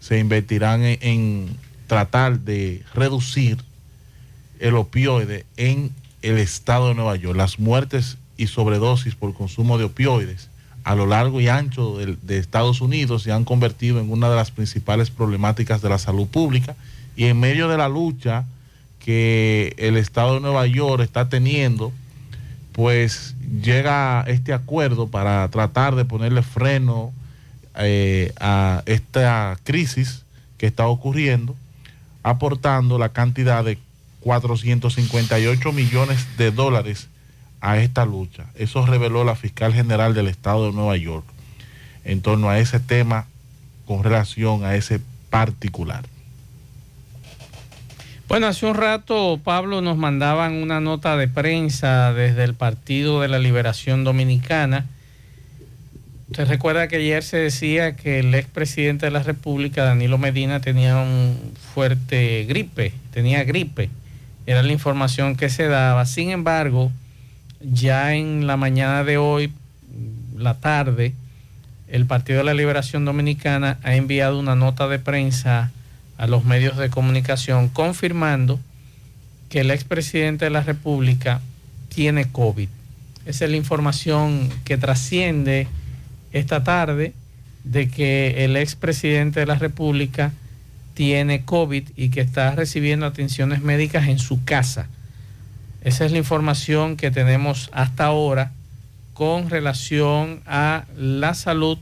se 0.00 0.18
invertirán 0.18 0.82
en, 0.82 0.98
en 1.02 1.48
tratar 1.88 2.38
de 2.40 2.84
reducir 2.94 3.58
el 4.60 4.76
opioide 4.76 5.44
en 5.56 5.90
el 6.22 6.38
estado 6.38 6.88
de 6.88 6.94
Nueva 6.94 7.16
York. 7.16 7.36
Las 7.36 7.58
muertes 7.58 8.16
y 8.36 8.46
sobredosis 8.46 9.16
por 9.16 9.34
consumo 9.34 9.78
de 9.78 9.84
opioides 9.84 10.48
a 10.84 10.94
lo 10.94 11.06
largo 11.06 11.40
y 11.40 11.48
ancho 11.48 11.98
del- 11.98 12.18
de, 12.22 12.38
Estados 12.38 12.80
Unidos 12.80 13.22
se 13.24 13.32
han 13.32 13.44
convertido 13.44 14.00
en 14.00 14.10
una 14.10 14.30
de 14.30 14.36
las 14.36 14.50
principales 14.52 15.10
problemáticas 15.10 15.82
de 15.82 15.88
la 15.88 15.98
salud 15.98 16.26
pública 16.28 16.76
y 17.16 17.24
en 17.24 17.38
medio 17.40 17.68
de 17.68 17.76
la 17.76 17.88
lucha 17.88 18.44
que 19.04 19.74
el 19.76 19.96
estado 19.96 20.34
de 20.34 20.40
Nueva 20.40 20.66
York 20.66 21.02
está 21.02 21.28
teniendo, 21.28 21.92
pues 22.72 23.34
llega 23.62 24.24
este 24.28 24.52
acuerdo 24.52 25.08
para 25.08 25.48
tratar 25.48 25.94
de 25.94 26.04
ponerle 26.04 26.42
freno 26.42 27.12
eh, 27.76 28.32
a 28.40 28.82
esta 28.86 29.58
crisis 29.64 30.22
que 30.58 30.66
está 30.66 30.86
ocurriendo, 30.86 31.54
aportando 32.28 32.98
la 32.98 33.10
cantidad 33.10 33.64
de 33.64 33.78
458 34.20 35.72
millones 35.72 36.26
de 36.36 36.50
dólares 36.50 37.08
a 37.60 37.78
esta 37.78 38.04
lucha. 38.04 38.46
Eso 38.54 38.84
reveló 38.86 39.24
la 39.24 39.34
fiscal 39.34 39.72
general 39.72 40.14
del 40.14 40.28
estado 40.28 40.66
de 40.66 40.72
Nueva 40.72 40.96
York 40.96 41.24
en 42.04 42.20
torno 42.22 42.50
a 42.50 42.58
ese 42.58 42.80
tema 42.80 43.26
con 43.86 44.04
relación 44.04 44.64
a 44.64 44.74
ese 44.74 45.00
particular. 45.30 46.04
Bueno, 48.28 48.46
hace 48.46 48.66
un 48.66 48.74
rato, 48.74 49.40
Pablo, 49.42 49.80
nos 49.80 49.96
mandaban 49.96 50.52
una 50.54 50.80
nota 50.80 51.16
de 51.16 51.28
prensa 51.28 52.12
desde 52.12 52.44
el 52.44 52.54
Partido 52.54 53.22
de 53.22 53.28
la 53.28 53.38
Liberación 53.38 54.04
Dominicana. 54.04 54.84
Usted 56.30 56.46
recuerda 56.46 56.88
que 56.88 56.96
ayer 56.96 57.22
se 57.22 57.38
decía 57.38 57.96
que 57.96 58.18
el 58.18 58.34
expresidente 58.34 59.06
de 59.06 59.12
la 59.12 59.22
República, 59.22 59.84
Danilo 59.84 60.18
Medina, 60.18 60.60
tenía 60.60 60.98
un 60.98 61.54
fuerte 61.74 62.44
gripe, 62.46 62.92
tenía 63.12 63.44
gripe. 63.44 63.88
Era 64.44 64.62
la 64.62 64.72
información 64.72 65.36
que 65.36 65.48
se 65.48 65.68
daba. 65.68 66.04
Sin 66.04 66.28
embargo, 66.30 66.92
ya 67.60 68.14
en 68.14 68.46
la 68.46 68.58
mañana 68.58 69.04
de 69.04 69.16
hoy, 69.16 69.52
la 70.36 70.54
tarde, 70.54 71.14
el 71.88 72.04
Partido 72.04 72.38
de 72.38 72.44
la 72.44 72.54
Liberación 72.54 73.06
Dominicana 73.06 73.78
ha 73.82 73.94
enviado 73.94 74.38
una 74.38 74.54
nota 74.54 74.86
de 74.86 74.98
prensa 74.98 75.72
a 76.18 76.26
los 76.26 76.44
medios 76.44 76.76
de 76.76 76.90
comunicación 76.90 77.68
confirmando 77.68 78.60
que 79.48 79.60
el 79.60 79.70
expresidente 79.70 80.44
de 80.44 80.50
la 80.50 80.62
República 80.62 81.40
tiene 81.88 82.30
COVID. 82.30 82.68
Esa 83.24 83.44
es 83.46 83.50
la 83.50 83.56
información 83.56 84.50
que 84.64 84.76
trasciende 84.76 85.68
esta 86.32 86.64
tarde 86.64 87.12
de 87.64 87.88
que 87.88 88.44
el 88.44 88.56
expresidente 88.56 89.40
de 89.40 89.46
la 89.46 89.56
República 89.56 90.32
tiene 90.94 91.44
COVID 91.44 91.90
y 91.96 92.08
que 92.10 92.20
está 92.20 92.54
recibiendo 92.54 93.06
atenciones 93.06 93.62
médicas 93.62 94.08
en 94.08 94.18
su 94.18 94.44
casa. 94.44 94.88
Esa 95.82 96.04
es 96.04 96.12
la 96.12 96.18
información 96.18 96.96
que 96.96 97.10
tenemos 97.10 97.70
hasta 97.72 98.06
ahora 98.06 98.52
con 99.14 99.50
relación 99.50 100.40
a 100.46 100.84
la 100.96 101.34
salud 101.34 101.78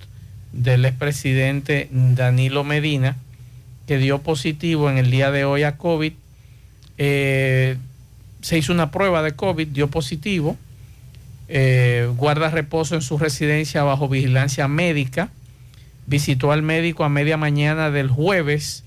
del 0.52 0.84
expresidente 0.84 1.88
Danilo 1.90 2.64
Medina, 2.64 3.16
que 3.86 3.98
dio 3.98 4.20
positivo 4.20 4.90
en 4.90 4.98
el 4.98 5.10
día 5.10 5.30
de 5.30 5.44
hoy 5.44 5.62
a 5.62 5.76
COVID. 5.76 6.12
Eh, 6.98 7.76
se 8.40 8.58
hizo 8.58 8.72
una 8.72 8.90
prueba 8.90 9.22
de 9.22 9.32
COVID, 9.32 9.68
dio 9.68 9.88
positivo. 9.88 10.56
Eh, 11.48 12.10
guarda 12.16 12.50
reposo 12.50 12.94
en 12.94 13.02
su 13.02 13.18
residencia 13.18 13.82
bajo 13.84 14.08
vigilancia 14.08 14.68
médica. 14.68 15.30
Visitó 16.06 16.52
al 16.52 16.62
médico 16.62 17.04
a 17.04 17.08
media 17.08 17.36
mañana 17.36 17.90
del 17.90 18.08
jueves 18.08 18.84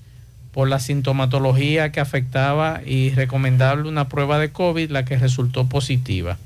por 0.52 0.68
la 0.68 0.80
sintomatología 0.80 1.92
que 1.92 2.00
afectaba 2.00 2.80
y 2.84 3.10
recomendable 3.10 3.88
una 3.88 4.08
prueba 4.08 4.38
de 4.38 4.50
COVID, 4.50 4.90
la 4.90 5.04
que 5.04 5.18
resultó 5.18 5.68
positiva. 5.68 6.38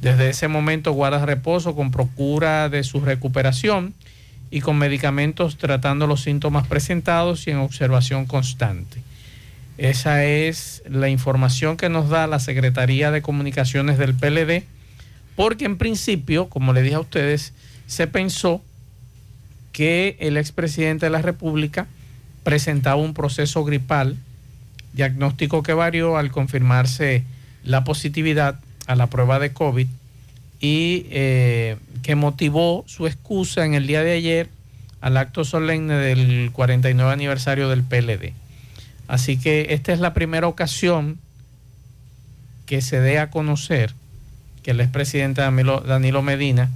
Desde 0.00 0.30
ese 0.30 0.48
momento 0.48 0.92
guarda 0.92 1.24
reposo 1.24 1.74
con 1.74 1.90
procura 1.90 2.68
de 2.68 2.82
su 2.84 3.00
recuperación 3.00 3.94
y 4.50 4.60
con 4.60 4.76
medicamentos 4.76 5.56
tratando 5.56 6.06
los 6.06 6.22
síntomas 6.22 6.66
presentados 6.66 7.46
y 7.46 7.50
en 7.50 7.58
observación 7.58 8.26
constante. 8.26 9.00
Esa 9.78 10.24
es 10.24 10.82
la 10.88 11.08
información 11.08 11.76
que 11.76 11.88
nos 11.88 12.10
da 12.10 12.26
la 12.26 12.38
Secretaría 12.38 13.10
de 13.10 13.22
Comunicaciones 13.22 13.96
del 13.96 14.14
PLD, 14.14 14.64
porque 15.36 15.64
en 15.64 15.78
principio, 15.78 16.48
como 16.48 16.72
le 16.72 16.82
dije 16.82 16.96
a 16.96 17.00
ustedes, 17.00 17.52
se 17.86 18.06
pensó 18.06 18.62
que 19.72 20.16
el 20.20 20.36
expresidente 20.36 21.06
de 21.06 21.10
la 21.10 21.22
República 21.22 21.86
presentaba 22.42 22.96
un 22.96 23.14
proceso 23.14 23.64
gripal, 23.64 24.16
diagnóstico 24.92 25.62
que 25.62 25.72
varió 25.72 26.16
al 26.16 26.30
confirmarse 26.30 27.24
la 27.64 27.84
positividad 27.84 28.58
a 28.86 28.94
la 28.94 29.06
prueba 29.06 29.38
de 29.38 29.52
COVID 29.52 29.86
y 30.60 31.06
eh, 31.10 31.76
que 32.02 32.14
motivó 32.14 32.84
su 32.86 33.06
excusa 33.06 33.64
en 33.64 33.74
el 33.74 33.86
día 33.86 34.02
de 34.02 34.12
ayer 34.12 34.48
al 35.00 35.16
acto 35.16 35.44
solemne 35.44 35.94
del 35.94 36.50
49 36.52 37.12
aniversario 37.12 37.68
del 37.68 37.82
PLD. 37.82 38.32
Así 39.08 39.36
que 39.36 39.68
esta 39.70 39.92
es 39.92 40.00
la 40.00 40.14
primera 40.14 40.46
ocasión 40.46 41.18
que 42.66 42.80
se 42.80 43.00
dé 43.00 43.18
a 43.18 43.30
conocer 43.30 43.94
que 44.62 44.72
el 44.72 44.80
expresidente 44.80 45.40
Danilo, 45.40 45.80
Danilo 45.80 46.22
Medina 46.22 46.70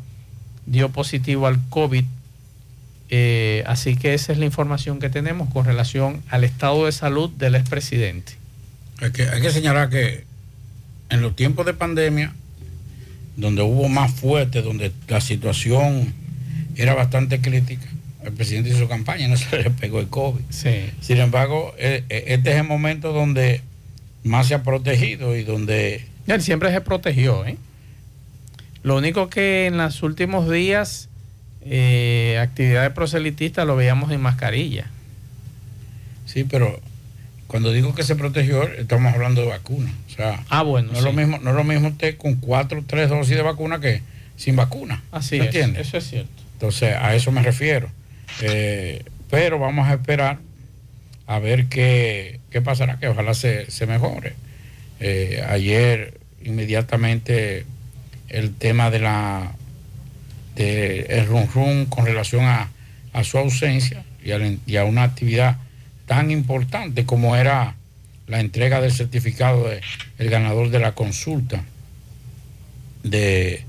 dio 0.67 0.91
positivo 0.91 1.47
al 1.47 1.61
COVID. 1.69 2.05
Eh, 3.09 3.63
así 3.67 3.97
que 3.97 4.15
esa 4.15 4.33
es 4.33 4.39
la 4.39 4.45
información 4.45 4.99
que 4.99 5.09
tenemos 5.09 5.49
con 5.53 5.65
relación 5.65 6.23
al 6.29 6.45
estado 6.45 6.87
de 6.87 6.93
salud 6.93 7.31
del 7.31 7.55
expresidente. 7.55 8.33
Hay 9.01 9.13
que, 9.13 9.29
hay 9.29 9.41
que 9.41 9.51
señalar 9.51 9.91
que 9.91 10.25
en 11.11 11.23
los 11.23 11.37
tiempos 11.37 11.67
de 11.67 11.75
pandemia, 11.75 12.33
donde 13.37 13.63
hubo 13.63 13.89
más 13.89 14.13
fuerte, 14.13 14.63
donde 14.63 14.93
la 15.09 15.21
situación 15.21 16.15
era 16.75 16.95
bastante 16.95 17.41
crítica, 17.41 17.87
el 18.25 18.33
presidente 18.33 18.71
hizo 18.71 18.89
campaña, 18.89 19.29
no 19.29 19.37
se 19.37 19.63
le 19.63 19.71
pegó 19.71 20.01
el 20.01 20.09
COVID. 20.09 20.43
Sí. 20.51 20.91
Sin 21.01 21.19
embargo, 21.19 21.75
eh, 21.79 22.05
eh, 22.09 22.25
este 22.29 22.51
es 22.51 22.57
el 22.57 22.65
momento 22.65 23.13
donde 23.13 23.61
más 24.25 24.49
se 24.49 24.55
ha 24.55 24.63
protegido 24.63 25.37
y 25.37 25.45
donde... 25.45 26.07
Él 26.27 26.43
siempre 26.43 26.73
se 26.73 26.81
protegió, 26.81 27.47
¿eh? 27.47 27.57
Lo 28.87 28.95
único 28.95 29.29
que 29.29 29.67
en 29.67 29.79
los 29.79 30.05
últimos 30.05 30.49
días, 30.49 31.09
eh, 31.63 32.39
actividades 32.41 32.93
proselitistas 32.93 33.67
lo 33.67 33.75
veíamos 33.75 34.13
en 34.13 34.21
mascarilla. 34.21 34.87
Sí, 36.25 36.45
pero 36.45 36.79
cuando 37.49 37.73
digo 37.73 37.97
que 37.97 38.05
se 38.05 38.15
protegió, 38.15 38.63
estamos 38.63 39.13
hablando 39.13 39.41
de 39.41 39.49
vacuna. 39.49 39.93
O 40.07 40.11
sea, 40.15 40.45
ah, 40.51 40.63
bueno, 40.63 40.93
no, 40.93 40.99
es 40.99 41.05
lo 41.05 41.13
mismo, 41.13 41.39
no 41.39 41.51
es 41.51 41.57
lo 41.57 41.65
mismo 41.65 41.89
usted 41.89 42.17
con 42.17 42.37
cuatro, 42.37 42.85
tres 42.87 43.09
dosis 43.09 43.35
de 43.35 43.43
vacuna 43.43 43.81
que 43.81 44.03
sin 44.37 44.55
vacuna. 44.55 45.03
Así 45.11 45.41
¿Me 45.41 45.47
es, 45.47 45.47
entiende? 45.47 45.81
eso 45.81 45.97
es 45.97 46.09
cierto. 46.09 46.43
Entonces, 46.53 46.95
a 46.95 47.13
eso 47.17 47.33
me 47.33 47.43
refiero. 47.43 47.91
Eh, 48.41 49.03
pero 49.29 49.59
vamos 49.59 49.89
a 49.89 49.95
esperar 49.95 50.39
a 51.27 51.41
ver 51.41 51.67
qué, 51.67 52.39
qué 52.51 52.63
pasará, 52.63 53.01
que 53.01 53.09
ojalá 53.09 53.35
se, 53.35 53.69
se 53.69 53.85
mejore. 53.89 54.35
Eh, 55.01 55.45
ayer 55.49 56.21
inmediatamente 56.45 57.67
el 58.29 58.55
tema 58.55 58.91
de 58.91 58.99
la 59.01 59.53
de 60.55 61.01
el 61.11 61.27
rum 61.27 61.87
con 61.87 62.07
relación 62.07 62.45
a, 62.45 62.71
a 63.13 63.25
su 63.25 63.37
ausencia 63.39 64.05
y 64.25 64.31
a, 64.33 64.39
la- 64.39 64.57
y 64.67 64.77
a 64.77 64.85
una 64.85 65.03
actividad 65.03 65.59
tan 66.07 66.31
importante 66.31 67.05
como 67.05 67.37
era 67.37 67.75
la 68.27 68.41
entrega 68.41 68.81
del 68.81 68.93
certificado 68.93 69.69
de 69.69 69.81
el 70.19 70.31
ganador 70.31 70.71
de 70.71 70.79
la 70.81 70.93
consulta 70.93 71.63
de 73.03 73.65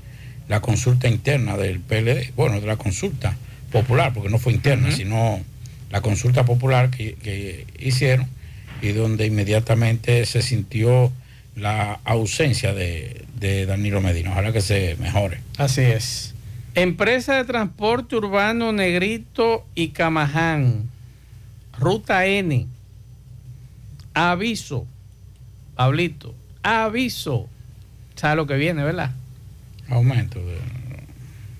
la 0.48 0.60
consulta 0.60 1.08
interna 1.08 1.56
del 1.56 1.80
PLD, 1.80 2.32
bueno, 2.34 2.60
de 2.60 2.66
la 2.66 2.76
consulta 2.76 3.36
popular, 3.70 4.12
porque 4.14 4.30
no 4.30 4.38
fue 4.38 4.52
interna, 4.52 4.90
sino 4.92 5.40
la 5.90 6.00
consulta 6.00 6.44
popular 6.44 6.90
que, 6.90 7.14
que 7.16 7.66
hicieron 7.78 8.26
y 8.80 8.88
donde 8.92 9.26
inmediatamente 9.26 10.24
se 10.26 10.40
sintió 10.42 11.12
la 11.54 12.00
ausencia 12.04 12.72
de, 12.72 13.24
de 13.38 13.66
Danilo 13.66 14.00
Medina. 14.00 14.30
Ojalá 14.32 14.52
que 14.52 14.60
se 14.60 14.96
mejore. 15.00 15.40
Así 15.56 15.82
es. 15.82 16.34
Empresa 16.74 17.34
de 17.34 17.44
transporte 17.44 18.16
urbano 18.16 18.72
Negrito 18.72 19.66
y 19.74 19.88
Camaján. 19.88 20.88
Ruta 21.78 22.26
N. 22.26 22.66
Aviso. 24.14 24.86
Pablito. 25.74 26.34
Aviso. 26.62 27.48
¿Sabe 28.14 28.36
lo 28.36 28.46
que 28.46 28.54
viene, 28.54 28.82
verdad? 28.82 29.12
Aumento 29.88 30.40
de... 30.40 30.58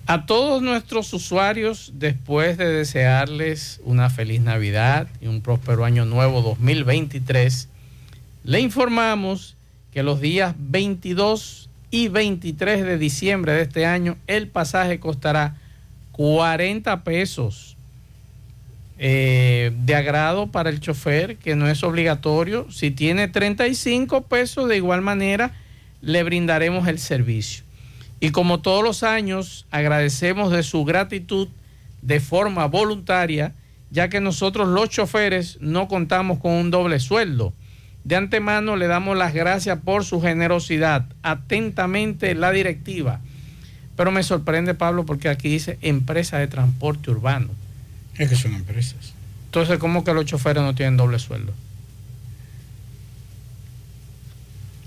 A 0.06 0.24
todos 0.24 0.62
nuestros 0.62 1.12
usuarios, 1.12 1.92
después 1.94 2.56
de 2.56 2.66
desearles 2.66 3.80
una 3.84 4.08
feliz 4.08 4.40
Navidad 4.40 5.06
y 5.20 5.26
un 5.26 5.42
próspero 5.42 5.84
año 5.84 6.06
nuevo 6.06 6.40
2023, 6.40 7.68
le 8.44 8.60
informamos 8.60 9.54
que 9.92 10.02
los 10.02 10.20
días 10.20 10.54
22 10.58 11.67
y 11.90 12.08
23 12.08 12.84
de 12.84 12.98
diciembre 12.98 13.52
de 13.52 13.62
este 13.62 13.86
año 13.86 14.16
el 14.26 14.48
pasaje 14.48 15.00
costará 15.00 15.56
40 16.12 17.04
pesos 17.04 17.76
eh, 18.98 19.70
de 19.84 19.94
agrado 19.94 20.48
para 20.48 20.70
el 20.70 20.80
chofer, 20.80 21.36
que 21.36 21.54
no 21.54 21.68
es 21.68 21.84
obligatorio. 21.84 22.68
Si 22.70 22.90
tiene 22.90 23.28
35 23.28 24.22
pesos, 24.22 24.68
de 24.68 24.76
igual 24.76 25.02
manera 25.02 25.52
le 26.02 26.24
brindaremos 26.24 26.88
el 26.88 26.98
servicio. 26.98 27.64
Y 28.18 28.30
como 28.30 28.60
todos 28.60 28.82
los 28.82 29.04
años, 29.04 29.66
agradecemos 29.70 30.50
de 30.50 30.64
su 30.64 30.84
gratitud 30.84 31.48
de 32.02 32.18
forma 32.18 32.66
voluntaria, 32.66 33.54
ya 33.90 34.08
que 34.08 34.20
nosotros 34.20 34.66
los 34.66 34.88
choferes 34.88 35.58
no 35.60 35.86
contamos 35.86 36.40
con 36.40 36.52
un 36.52 36.72
doble 36.72 36.98
sueldo. 36.98 37.52
De 38.08 38.16
antemano 38.16 38.74
le 38.76 38.86
damos 38.86 39.18
las 39.18 39.34
gracias 39.34 39.78
por 39.84 40.02
su 40.02 40.22
generosidad. 40.22 41.04
Atentamente 41.22 42.34
la 42.34 42.50
directiva. 42.52 43.20
Pero 43.98 44.10
me 44.10 44.22
sorprende, 44.22 44.72
Pablo, 44.72 45.04
porque 45.04 45.28
aquí 45.28 45.50
dice 45.50 45.76
empresa 45.82 46.38
de 46.38 46.46
transporte 46.46 47.10
urbano. 47.10 47.48
Es 48.16 48.30
que 48.30 48.34
son 48.36 48.54
empresas. 48.54 49.12
Entonces, 49.44 49.76
¿cómo 49.78 50.04
que 50.04 50.14
los 50.14 50.24
choferes 50.24 50.62
no 50.62 50.74
tienen 50.74 50.96
doble 50.96 51.18
sueldo? 51.18 51.52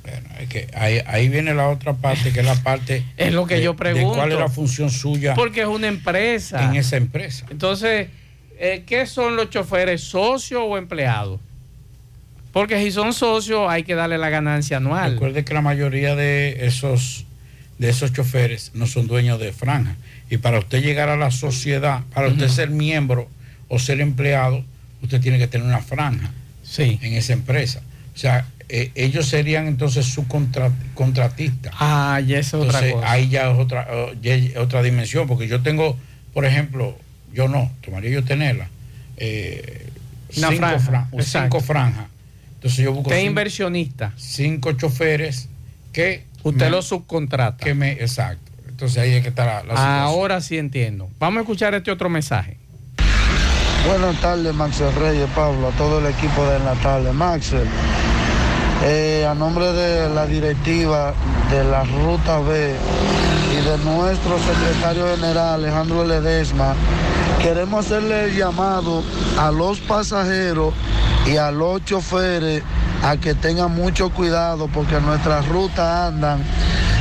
Bueno, 0.02 0.30
es 0.40 0.50
que 0.50 0.68
ahí, 0.74 1.00
ahí 1.06 1.30
viene 1.30 1.54
la 1.54 1.70
otra 1.70 1.94
parte, 1.94 2.34
que 2.34 2.40
es 2.40 2.46
la 2.46 2.56
parte... 2.56 3.06
Es 3.18 3.34
lo 3.34 3.46
que 3.46 3.56
de- 3.58 3.62
yo 3.64 3.74
de 3.74 3.78
pregunto. 3.78 4.16
¿Cuál 4.18 4.32
es 4.32 4.40
la 4.40 4.50
función 4.50 4.90
suya 4.90 5.36
Porque 5.36 5.62
es 5.62 5.68
una 5.68 5.88
empresa. 5.88 6.64
en 6.68 6.76
esa 6.76 6.98
empresa? 6.98 7.46
Entonces, 7.52 8.08
eh, 8.58 8.84
¿qué 8.88 9.06
son 9.06 9.36
los 9.36 9.52
choferes? 9.52 10.02
¿Socios 10.02 10.64
o 10.66 10.76
empleados? 10.76 11.40
Porque 12.52 12.84
si 12.84 12.92
son 12.92 13.14
socios, 13.14 13.68
hay 13.70 13.84
que 13.84 13.96
darle 13.96 14.18
la 14.18 14.30
ganancia 14.30 14.78
anual. 14.78 15.14
Recuerde 15.14 15.46
que 15.46 15.54
la 15.54 15.62
mayoría 15.62 16.16
de 16.16 16.66
esos, 16.66 17.26
de 17.78 17.90
esos 17.90 18.12
choferes 18.14 18.72
no 18.74 18.88
son 18.88 19.08
dueños 19.08 19.40
de 19.40 19.54
franja. 19.54 19.96
Y 20.30 20.38
para 20.38 20.60
usted 20.60 20.82
llegar 20.84 21.10
a 21.10 21.16
la 21.18 21.32
sociedad, 21.32 22.02
para 22.14 22.28
usted 22.28 22.48
ser 22.50 22.70
miembro 22.70 23.30
o 23.70 23.80
ser 23.80 24.02
empleado, 24.02 24.64
usted 25.02 25.22
tiene 25.22 25.38
que 25.40 25.48
tener 25.48 25.66
una 25.66 25.80
franja 25.82 26.32
sí. 26.64 27.00
en 27.02 27.14
esa 27.14 27.34
empresa. 27.34 27.82
O 28.14 28.18
sea, 28.18 28.46
eh, 28.70 28.92
ellos 28.96 29.28
serían 29.28 29.68
entonces 29.68 30.06
su 30.06 30.28
contra- 30.28 30.72
contratistas. 30.94 31.74
Ah, 31.80 32.22
ya 32.26 32.38
es 32.40 32.54
otra 32.54 32.68
Entonces, 32.68 32.94
cosa. 32.94 33.12
ahí 33.12 33.30
ya 33.30 33.52
es 33.52 33.58
otra, 33.58 33.88
oh, 33.92 34.12
ya 34.22 34.36
es 34.36 34.56
otra 34.58 34.82
dimensión, 34.84 35.28
porque 35.28 35.48
yo 35.48 35.62
tengo, 35.62 35.98
por 36.34 36.46
ejemplo, 36.46 36.98
yo 37.34 37.48
no, 37.48 37.72
tomaría 37.82 38.12
yo 38.12 38.24
tenerla, 38.24 38.68
eh, 39.18 39.88
Una 40.38 40.48
cinco, 40.50 40.58
franja, 40.60 40.80
fran- 41.10 41.24
cinco 41.24 41.60
franjas. 41.62 42.06
Entonces 42.62 42.86
yo 42.86 42.93
busco 42.93 43.10
cinco- 43.10 43.26
inversionista. 43.26 44.13
cinco 44.17 44.71
choferes 44.74 45.50
que... 45.91 46.26
Usted 46.43 46.65
me- 46.65 46.69
lo 46.71 46.82
subcontrata. 46.84 47.63
Que 47.65 47.74
me, 47.74 47.93
exacto. 47.93 48.52
Entonces 48.67 48.97
ahí 49.00 49.13
es 49.13 49.24
que 49.24 49.30
está 49.30 49.45
la, 49.45 49.54
la 49.63 49.74
situación. 49.76 49.88
Ahora 49.88 50.41
sí 50.41 50.58
entiendo. 50.60 51.10
Vamos 51.19 51.38
a 51.39 51.41
escuchar 51.41 51.74
este 51.74 51.89
otro 51.91 52.08
mensaje. 52.10 52.58
Buenas 53.88 54.19
tardes, 54.21 54.54
Maxel 54.54 54.93
Reyes, 54.93 55.28
Pablo, 55.36 55.69
a 55.69 55.71
todo 55.71 56.00
el 56.00 56.06
equipo 56.13 56.45
de 56.45 56.60
tarde. 56.84 57.12
Maxel, 57.13 57.67
eh, 58.84 59.26
a 59.28 59.34
nombre 59.34 59.71
de 59.71 60.08
la 60.13 60.28
directiva 60.28 61.15
de 61.50 61.63
la 61.63 61.84
Ruta 61.84 62.39
B 62.41 62.76
y 63.54 63.56
de 63.65 63.78
nuestro 63.80 64.38
secretario 64.39 65.15
general, 65.15 65.56
Alejandro 65.63 66.06
Ledesma, 66.06 66.76
queremos 67.42 67.86
hacerle 67.86 68.26
el 68.26 68.38
llamado 68.38 69.04
a 69.38 69.52
los 69.52 69.80
pasajeros 69.80 70.74
y 71.26 71.38
a 71.38 71.52
los 71.52 71.84
choferes 71.86 72.64
a 73.04 73.18
que 73.18 73.34
tengan 73.34 73.74
mucho 73.76 74.12
cuidado 74.12 74.68
porque 74.68 74.98
en 74.98 75.06
nuestra 75.06 75.42
ruta 75.42 76.08
andan 76.08 76.44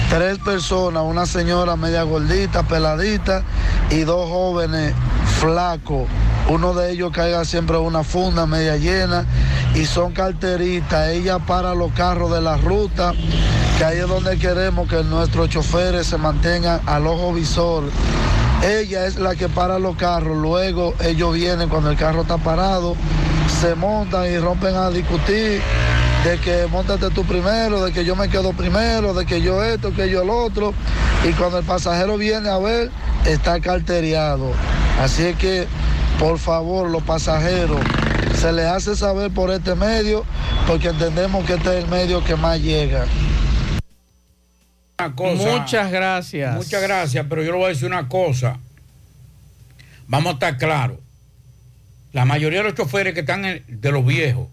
tres 0.09 0.38
personas, 0.38 1.03
una 1.05 1.26
señora 1.26 1.76
media 1.76 2.05
gordita, 2.05 2.62
peladita 2.62 3.42
y 3.90 4.00
dos 4.00 4.29
jóvenes 4.29 4.94
flacos. 5.40 6.09
Uno 6.48 6.74
de 6.74 6.90
ellos 6.90 7.12
carga 7.12 7.44
siempre 7.44 7.76
una 7.76 8.03
funda 8.03 8.46
media 8.46 8.76
llena 8.76 9.26
y 9.74 9.85
son 9.85 10.12
carteristas. 10.12 11.11
Ella 11.11 11.38
para 11.38 11.74
los 11.74 11.92
carros 11.92 12.33
de 12.33 12.40
la 12.40 12.57
ruta, 12.57 13.12
que 13.79 13.85
ahí 13.85 13.98
es 13.98 14.09
donde 14.09 14.38
queremos 14.38 14.88
que 14.88 15.05
nuestros 15.05 15.50
choferes 15.50 16.07
se 16.07 16.16
mantengan 16.16 16.81
al 16.87 17.07
ojo 17.07 17.33
visor. 17.33 17.85
Ella 18.62 19.06
es 19.06 19.16
la 19.16 19.34
que 19.36 19.48
para 19.48 19.78
los 19.78 19.96
carros, 19.96 20.36
luego 20.36 20.94
ellos 21.02 21.34
vienen 21.34 21.70
cuando 21.70 21.90
el 21.90 21.96
carro 21.96 22.22
está 22.22 22.36
parado, 22.36 22.94
se 23.60 23.74
montan 23.74 24.30
y 24.30 24.38
rompen 24.38 24.74
a 24.74 24.90
discutir 24.90 25.62
de 26.24 26.38
que 26.38 26.66
montate 26.70 27.08
tú 27.10 27.24
primero, 27.24 27.82
de 27.82 27.92
que 27.92 28.04
yo 28.04 28.14
me 28.16 28.28
quedo 28.28 28.52
primero, 28.52 29.14
de 29.14 29.24
que 29.24 29.40
yo 29.40 29.64
esto, 29.64 29.94
que 29.94 30.10
yo 30.10 30.22
el 30.22 30.30
otro. 30.30 30.74
Y 31.24 31.32
cuando 31.32 31.58
el 31.58 31.64
pasajero 31.64 32.18
viene 32.18 32.50
a 32.50 32.58
ver, 32.58 32.90
está 33.24 33.60
carteriado. 33.60 34.52
Así 35.00 35.24
es 35.24 35.36
que, 35.36 35.66
por 36.18 36.38
favor, 36.38 36.90
los 36.90 37.02
pasajeros, 37.02 37.80
se 38.38 38.52
les 38.52 38.66
hace 38.66 38.94
saber 38.94 39.30
por 39.30 39.50
este 39.50 39.74
medio, 39.74 40.24
porque 40.66 40.88
entendemos 40.88 41.46
que 41.46 41.54
este 41.54 41.78
es 41.78 41.84
el 41.84 41.90
medio 41.90 42.22
que 42.22 42.36
más 42.36 42.60
llega. 42.60 43.06
Una 45.06 45.14
cosa- 45.16 45.56
Muchas 45.58 45.90
gracias. 45.92 46.56
Muchas 46.56 46.82
gracias, 46.82 47.26
pero 47.28 47.42
yo 47.42 47.52
le 47.52 47.58
voy 47.58 47.66
a 47.66 47.68
decir 47.68 47.86
una 47.86 48.08
cosa. 48.08 48.58
Vamos 50.06 50.30
a 50.30 50.34
estar 50.34 50.56
claros. 50.56 50.98
La 52.12 52.24
mayoría 52.24 52.58
de 52.58 52.64
los 52.64 52.74
choferes 52.74 53.14
que 53.14 53.20
están 53.20 53.44
en- 53.44 53.64
de 53.68 53.92
los 53.92 54.04
viejos, 54.04 54.48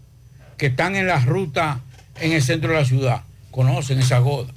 que 0.56 0.66
están 0.66 0.94
en 0.96 1.06
la 1.06 1.18
ruta 1.20 1.80
en 2.20 2.32
el 2.32 2.42
centro 2.42 2.70
de 2.72 2.76
la 2.78 2.84
ciudad, 2.84 3.22
conocen 3.50 3.98
esa 3.98 4.18
goda. 4.18 4.52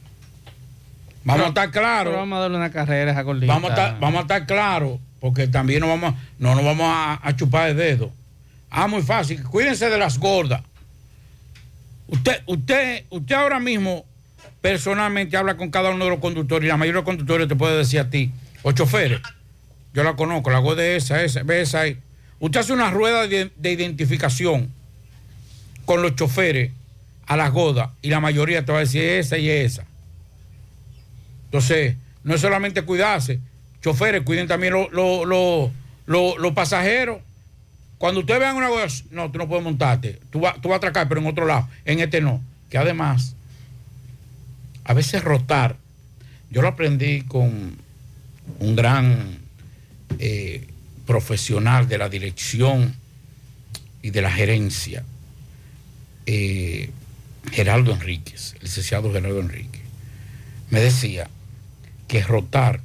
Vamos 1.23 1.45
a 1.45 1.49
estar 1.49 1.71
claros. 1.71 2.13
Vamos 2.15 2.37
a 2.37 2.41
darle 2.41 2.57
una 2.57 2.71
carrera 2.71 3.17
a. 3.19 3.23
Vamos 3.23 3.69
a 3.71 3.73
estar, 3.73 3.99
vamos 3.99 4.19
a 4.19 4.21
estar 4.21 4.45
claros, 4.47 4.99
porque 5.19 5.47
también 5.47 5.79
no 5.81 5.87
vamos, 5.87 6.15
no 6.39 6.55
nos 6.55 6.63
vamos 6.65 6.87
a, 6.87 7.19
a 7.27 7.35
chupar 7.35 7.69
el 7.69 7.77
dedo. 7.77 8.11
Ah, 8.69 8.87
muy 8.87 9.01
fácil. 9.01 9.43
Cuídense 9.43 9.89
de 9.89 9.97
las 9.97 10.17
gordas. 10.17 10.61
Usted, 12.07 12.41
usted, 12.45 13.05
usted 13.09 13.35
ahora 13.35 13.59
mismo 13.59 14.05
personalmente 14.61 15.37
habla 15.37 15.57
con 15.57 15.69
cada 15.71 15.89
uno 15.89 16.05
de 16.05 16.11
los 16.11 16.19
conductores 16.19 16.65
y 16.65 16.69
la 16.69 16.77
mayoría 16.77 16.99
de 17.01 17.03
los 17.03 17.05
conductores 17.05 17.47
te 17.47 17.55
puede 17.55 17.77
decir 17.77 17.99
a 17.99 18.09
ti, 18.09 18.31
o 18.63 18.71
choferes, 18.71 19.19
yo 19.93 20.03
la 20.03 20.15
conozco, 20.15 20.49
la 20.51 20.59
gorda 20.59 20.85
es 20.85 21.05
esa, 21.05 21.23
esa, 21.23 21.43
ve 21.43 21.61
esa. 21.61 21.83
Usted 22.39 22.59
hace 22.59 22.73
una 22.73 22.89
rueda 22.91 23.27
de, 23.27 23.51
de 23.55 23.71
identificación 23.71 24.69
con 25.85 26.01
los 26.01 26.15
choferes 26.15 26.71
a 27.27 27.37
las 27.37 27.51
godas 27.51 27.89
y 28.01 28.09
la 28.09 28.19
mayoría 28.19 28.63
te 28.65 28.71
va 28.71 28.79
a 28.79 28.81
decir 28.81 29.03
esa 29.03 29.37
y 29.37 29.49
esa. 29.49 29.85
Entonces, 31.45 31.95
no 32.23 32.35
es 32.35 32.41
solamente 32.41 32.83
cuidarse, 32.83 33.39
choferes, 33.81 34.21
cuiden 34.23 34.47
también 34.47 34.73
los 34.73 34.91
los- 34.91 35.71
los- 36.05 36.37
los 36.37 36.51
pasajeros. 36.53 37.19
Cuando 37.97 38.21
ustedes 38.21 38.39
vean 38.39 38.55
una 38.55 38.69
goda, 38.69 38.87
no, 39.11 39.29
tú 39.31 39.37
no 39.37 39.47
puedes 39.47 39.63
montarte, 39.63 40.19
tú, 40.31 40.39
vas- 40.39 40.59
tú 40.61 40.69
vas 40.69 40.75
a 40.75 40.77
atracar, 40.77 41.07
pero 41.07 41.21
en 41.21 41.27
otro 41.27 41.45
lado, 41.45 41.67
en 41.85 41.99
este 41.99 42.21
no. 42.21 42.41
Que 42.69 42.77
además, 42.77 43.35
a 44.91 44.93
veces 44.93 45.23
rotar, 45.23 45.77
yo 46.49 46.61
lo 46.61 46.67
aprendí 46.67 47.21
con 47.21 47.77
un 48.59 48.75
gran 48.75 49.37
eh, 50.19 50.67
profesional 51.07 51.87
de 51.87 51.97
la 51.97 52.09
dirección 52.09 52.93
y 54.01 54.09
de 54.09 54.21
la 54.21 54.29
gerencia, 54.29 55.05
eh, 56.25 56.89
Geraldo 57.53 57.93
Enríquez, 57.93 58.55
el 58.55 58.63
licenciado 58.63 59.13
Geraldo 59.13 59.39
Enríquez, 59.39 59.81
me 60.71 60.81
decía 60.81 61.29
que 62.09 62.21
rotar 62.21 62.81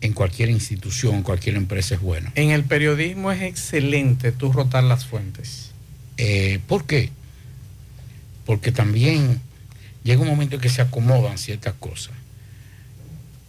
en 0.00 0.12
cualquier 0.12 0.48
institución, 0.48 1.16
en 1.16 1.22
cualquier 1.24 1.56
empresa 1.56 1.96
es 1.96 2.00
bueno. 2.00 2.30
En 2.36 2.50
el 2.50 2.62
periodismo 2.62 3.32
es 3.32 3.42
excelente 3.42 4.30
tú 4.30 4.52
rotar 4.52 4.84
las 4.84 5.06
fuentes. 5.06 5.72
Eh, 6.18 6.60
¿Por 6.68 6.86
qué? 6.86 7.10
Porque 8.46 8.70
también 8.70 9.40
llega 10.04 10.20
un 10.20 10.28
momento 10.28 10.56
en 10.56 10.60
que 10.60 10.68
se 10.68 10.82
acomodan 10.82 11.38
ciertas 11.38 11.74
cosas. 11.74 12.14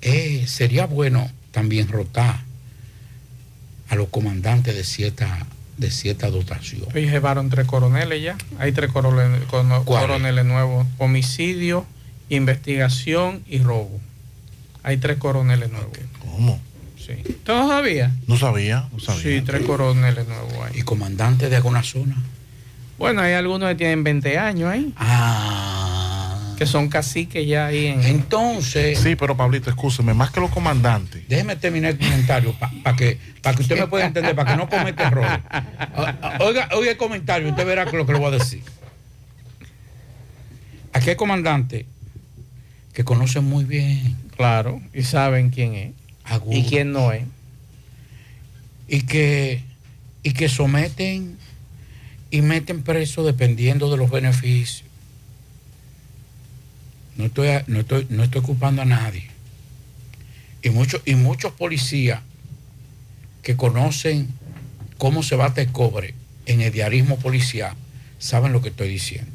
Eh, 0.01 0.45
sería 0.47 0.85
bueno 0.85 1.29
también 1.51 1.87
rotar 1.87 2.41
a 3.89 3.95
los 3.95 4.09
comandantes 4.09 4.75
de 4.75 4.83
cierta, 4.83 5.45
de 5.77 5.91
cierta 5.91 6.29
dotación. 6.29 6.83
Hoy 6.93 7.09
llevaron 7.09 7.49
tres 7.49 7.67
coroneles 7.67 8.21
ya. 8.21 8.37
Hay 8.59 8.71
tres 8.71 8.91
coroneles, 8.91 9.43
coroneles 9.47 10.45
nuevos. 10.45 10.87
Homicidio, 10.97 11.85
investigación 12.29 13.43
y 13.47 13.59
robo. 13.59 13.99
Hay 14.83 14.97
tres 14.97 15.17
coroneles 15.17 15.71
nuevos. 15.71 15.97
¿Cómo? 16.19 16.59
Sí. 16.97 17.13
¿Tú 17.43 17.51
no 17.53 17.67
sabías? 17.67 18.11
No 18.27 18.37
sabía, 18.37 18.87
no 18.91 18.99
sabía. 18.99 19.21
Sí, 19.21 19.41
tres 19.45 19.65
coroneles 19.65 20.27
nuevos 20.27 20.53
hay. 20.65 20.79
¿Y 20.79 20.81
comandante 20.83 21.49
de 21.49 21.55
alguna 21.55 21.83
zona? 21.83 22.15
Bueno, 22.97 23.21
hay 23.21 23.33
algunos 23.33 23.69
que 23.69 23.75
tienen 23.75 24.03
20 24.03 24.37
años 24.37 24.69
ahí. 24.69 24.93
Ah. 24.97 25.82
Que 26.57 26.65
son 26.65 26.87
caciques 26.87 27.45
ya 27.47 27.67
ahí 27.67 27.87
en... 27.87 28.03
Entonces... 28.03 28.99
Sí, 28.99 29.15
pero 29.15 29.35
Pablito, 29.35 29.69
escúcheme, 29.69 30.13
más 30.13 30.31
que 30.31 30.39
los 30.39 30.51
comandantes. 30.51 31.27
Déjeme 31.27 31.55
terminar 31.55 31.91
el 31.91 31.97
comentario 31.97 32.55
para 32.83 32.95
que, 32.95 33.17
pa 33.41 33.53
que 33.53 33.63
usted 33.63 33.79
me 33.79 33.87
pueda 33.87 34.05
entender, 34.05 34.35
para 34.35 34.51
que 34.51 34.57
no 34.57 34.69
cometa 34.69 35.07
errores. 35.07 35.39
Oiga, 36.39 36.69
oiga 36.73 36.91
el 36.91 36.97
comentario, 36.97 37.49
usted 37.49 37.65
verá 37.65 37.85
lo 37.85 38.05
que 38.05 38.13
le 38.13 38.19
voy 38.19 38.27
a 38.27 38.37
decir. 38.37 38.63
Aquí 40.93 41.09
hay 41.09 41.15
comandantes 41.15 41.85
que 42.93 43.03
conocen 43.03 43.43
muy 43.43 43.65
bien. 43.65 44.15
Claro, 44.37 44.81
y 44.93 45.03
saben 45.03 45.49
quién 45.49 45.73
es. 45.73 45.91
Agudo. 46.23 46.55
Y 46.55 46.63
quién 46.63 46.91
no 46.91 47.11
es. 47.11 47.23
Y 48.87 49.01
que, 49.01 49.63
y 50.21 50.33
que 50.33 50.49
someten 50.49 51.37
y 52.29 52.41
meten 52.41 52.83
preso 52.83 53.23
dependiendo 53.23 53.91
de 53.91 53.97
los 53.97 54.09
beneficios. 54.09 54.89
No 57.17 57.25
estoy, 57.25 57.49
no 57.67 57.79
estoy, 57.81 58.07
no 58.09 58.23
estoy 58.23 58.41
ocupando 58.41 58.81
a 58.81 58.85
nadie. 58.85 59.27
Y, 60.61 60.69
muchos 60.69 61.01
y 61.05 61.15
muchos 61.15 61.51
policías 61.53 62.21
que 63.41 63.55
conocen 63.55 64.29
cómo 64.97 65.21
se 65.23 65.35
bate 65.35 65.61
el 65.61 65.71
cobre 65.71 66.13
en 66.45 66.61
el 66.61 66.71
diarismo 66.71 67.17
policial 67.19 67.75
saben 68.19 68.53
lo 68.53 68.61
que 68.61 68.69
estoy 68.69 68.87
diciendo. 68.89 69.31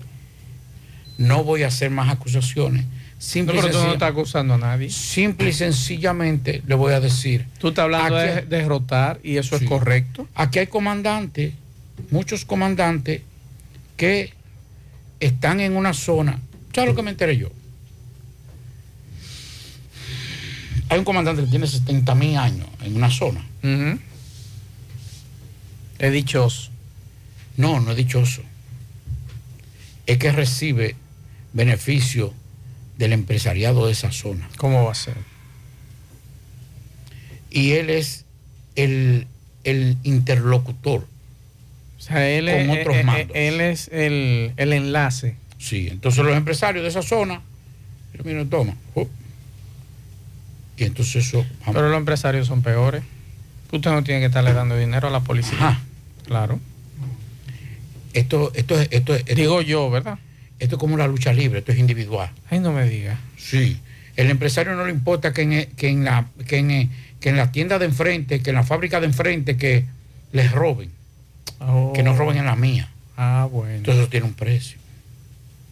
No 1.18 1.44
voy 1.44 1.62
a 1.64 1.66
hacer 1.68 1.90
más 1.90 2.10
acusaciones. 2.10 2.84
Simple, 3.18 3.56
No, 3.56 3.62
pero 3.62 3.74
tú 3.78 3.84
no 3.84 3.92
estás 3.94 4.10
acusando 4.10 4.54
a 4.54 4.58
nadie. 4.58 4.88
simple 4.90 5.50
y 5.50 5.52
sencillamente 5.52 6.62
le 6.66 6.74
voy 6.76 6.92
a 6.94 7.00
decir. 7.00 7.46
Tú 7.58 7.68
estás 7.68 7.82
hablando 7.84 8.16
de 8.16 8.42
derrotar 8.42 9.18
y 9.24 9.36
eso 9.36 9.58
Sí. 9.58 9.64
es 9.64 9.68
correcto. 9.68 10.28
Aquí 10.36 10.60
hay 10.60 10.68
comandantes, 10.68 11.52
muchos 12.10 12.44
comandantes 12.44 13.22
que 13.96 14.32
están 15.20 15.58
en 15.60 15.76
una 15.76 15.92
zona. 15.94 16.40
¿Sabes 16.72 16.90
lo 16.90 16.96
que 16.96 17.02
me 17.02 17.10
enteré 17.10 17.36
yo? 17.36 17.50
Hay 20.90 20.98
un 20.98 21.04
comandante 21.04 21.42
que 21.42 21.48
tiene 21.48 21.66
70 21.66 22.14
mil 22.14 22.36
años 22.36 22.66
en 22.82 22.96
una 22.96 23.10
zona. 23.10 23.44
Ujú. 23.62 23.98
Es 25.98 26.12
dichoso. 26.12 26.70
No, 27.56 27.80
no 27.80 27.90
es 27.90 27.96
dichoso. 27.96 28.42
Es 30.06 30.18
que 30.18 30.32
recibe 30.32 30.94
beneficio 31.52 32.32
del 32.96 33.12
empresariado 33.12 33.86
de 33.86 33.92
esa 33.92 34.12
zona. 34.12 34.48
¿Cómo 34.56 34.84
va 34.84 34.92
a 34.92 34.94
ser? 34.94 35.16
Y 37.50 37.72
él 37.72 37.90
es 37.90 38.24
el, 38.76 39.26
el 39.64 39.96
interlocutor. 40.04 41.06
O 41.98 42.00
sea, 42.00 42.28
él, 42.28 42.46
Con 42.46 42.70
es, 42.76 42.80
otros 42.80 42.96
eh, 42.96 43.00
eh, 43.00 43.04
mandos. 43.04 43.30
él 43.36 43.60
es 43.60 43.88
el, 43.88 44.52
el 44.56 44.72
enlace. 44.72 45.36
Sí, 45.58 45.88
entonces 45.90 46.24
los 46.24 46.36
empresarios 46.36 46.82
de 46.84 46.88
esa 46.88 47.02
zona, 47.02 47.42
mira, 48.24 48.44
toma. 48.44 48.74
oh. 48.94 49.08
Y 50.78 50.84
entonces 50.84 51.26
eso. 51.26 51.44
Pero 51.66 51.88
los 51.88 51.98
empresarios 51.98 52.46
son 52.46 52.62
peores. 52.62 53.02
Usted 53.72 53.90
no 53.90 54.02
tiene 54.04 54.20
que 54.20 54.26
estarle 54.26 54.52
dando 54.52 54.76
dinero 54.76 55.08
a 55.08 55.10
la 55.10 55.20
policía. 55.20 55.58
Ajá. 55.58 55.80
Claro. 56.26 56.58
Esto, 58.14 58.50
esto, 58.54 58.80
es- 58.80 58.88
esto, 58.90 59.14
es- 59.14 59.20
esto- 59.22 59.34
Digo 59.34 59.62
yo, 59.62 59.90
¿verdad? 59.90 60.18
Esto 60.58 60.76
es 60.76 60.80
como 60.80 60.96
la 60.96 61.06
lucha 61.06 61.32
libre, 61.32 61.60
esto 61.60 61.72
es 61.72 61.78
individual. 61.78 62.30
Ay, 62.50 62.60
no 62.60 62.72
me 62.72 62.88
diga. 62.88 63.18
Sí. 63.36 63.78
El 64.16 64.30
empresario 64.30 64.74
no 64.74 64.84
le 64.84 64.90
importa 64.92 65.32
que 65.32 65.42
en, 65.42 65.66
que 65.76 65.88
en 65.88 66.04
la, 66.04 66.26
que 66.46 66.56
en, 66.58 66.90
que 67.20 67.28
en 67.28 67.36
la 67.36 67.52
tienda 67.52 67.78
de 67.78 67.84
enfrente, 67.86 68.40
que 68.40 68.50
en 68.50 68.56
la 68.56 68.64
fábrica 68.64 68.98
de 69.00 69.06
enfrente, 69.06 69.56
que 69.56 69.84
les 70.32 70.50
roben. 70.50 70.90
Que 71.94 72.02
no 72.02 72.14
roben 72.16 72.38
en 72.38 72.44
la 72.46 72.56
mía. 72.56 72.88
Ah, 73.16 73.48
bueno. 73.50 73.74
Entonces 73.74 74.00
eso 74.02 74.10
tiene 74.10 74.26
un 74.26 74.34
precio. 74.34 74.78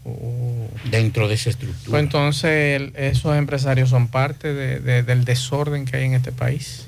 Oh. 0.08 0.68
Dentro 0.90 1.26
de 1.26 1.34
esa 1.34 1.50
estructura. 1.50 1.90
Pues 1.90 2.02
entonces 2.04 2.80
el- 2.80 2.92
esos 2.96 3.36
empresarios 3.36 3.90
son 3.90 4.06
parte 4.06 4.54
de- 4.54 4.78
de- 4.78 5.02
del 5.02 5.24
desorden 5.24 5.84
que 5.84 5.96
hay 5.96 6.04
en 6.04 6.14
este 6.14 6.30
país. 6.30 6.86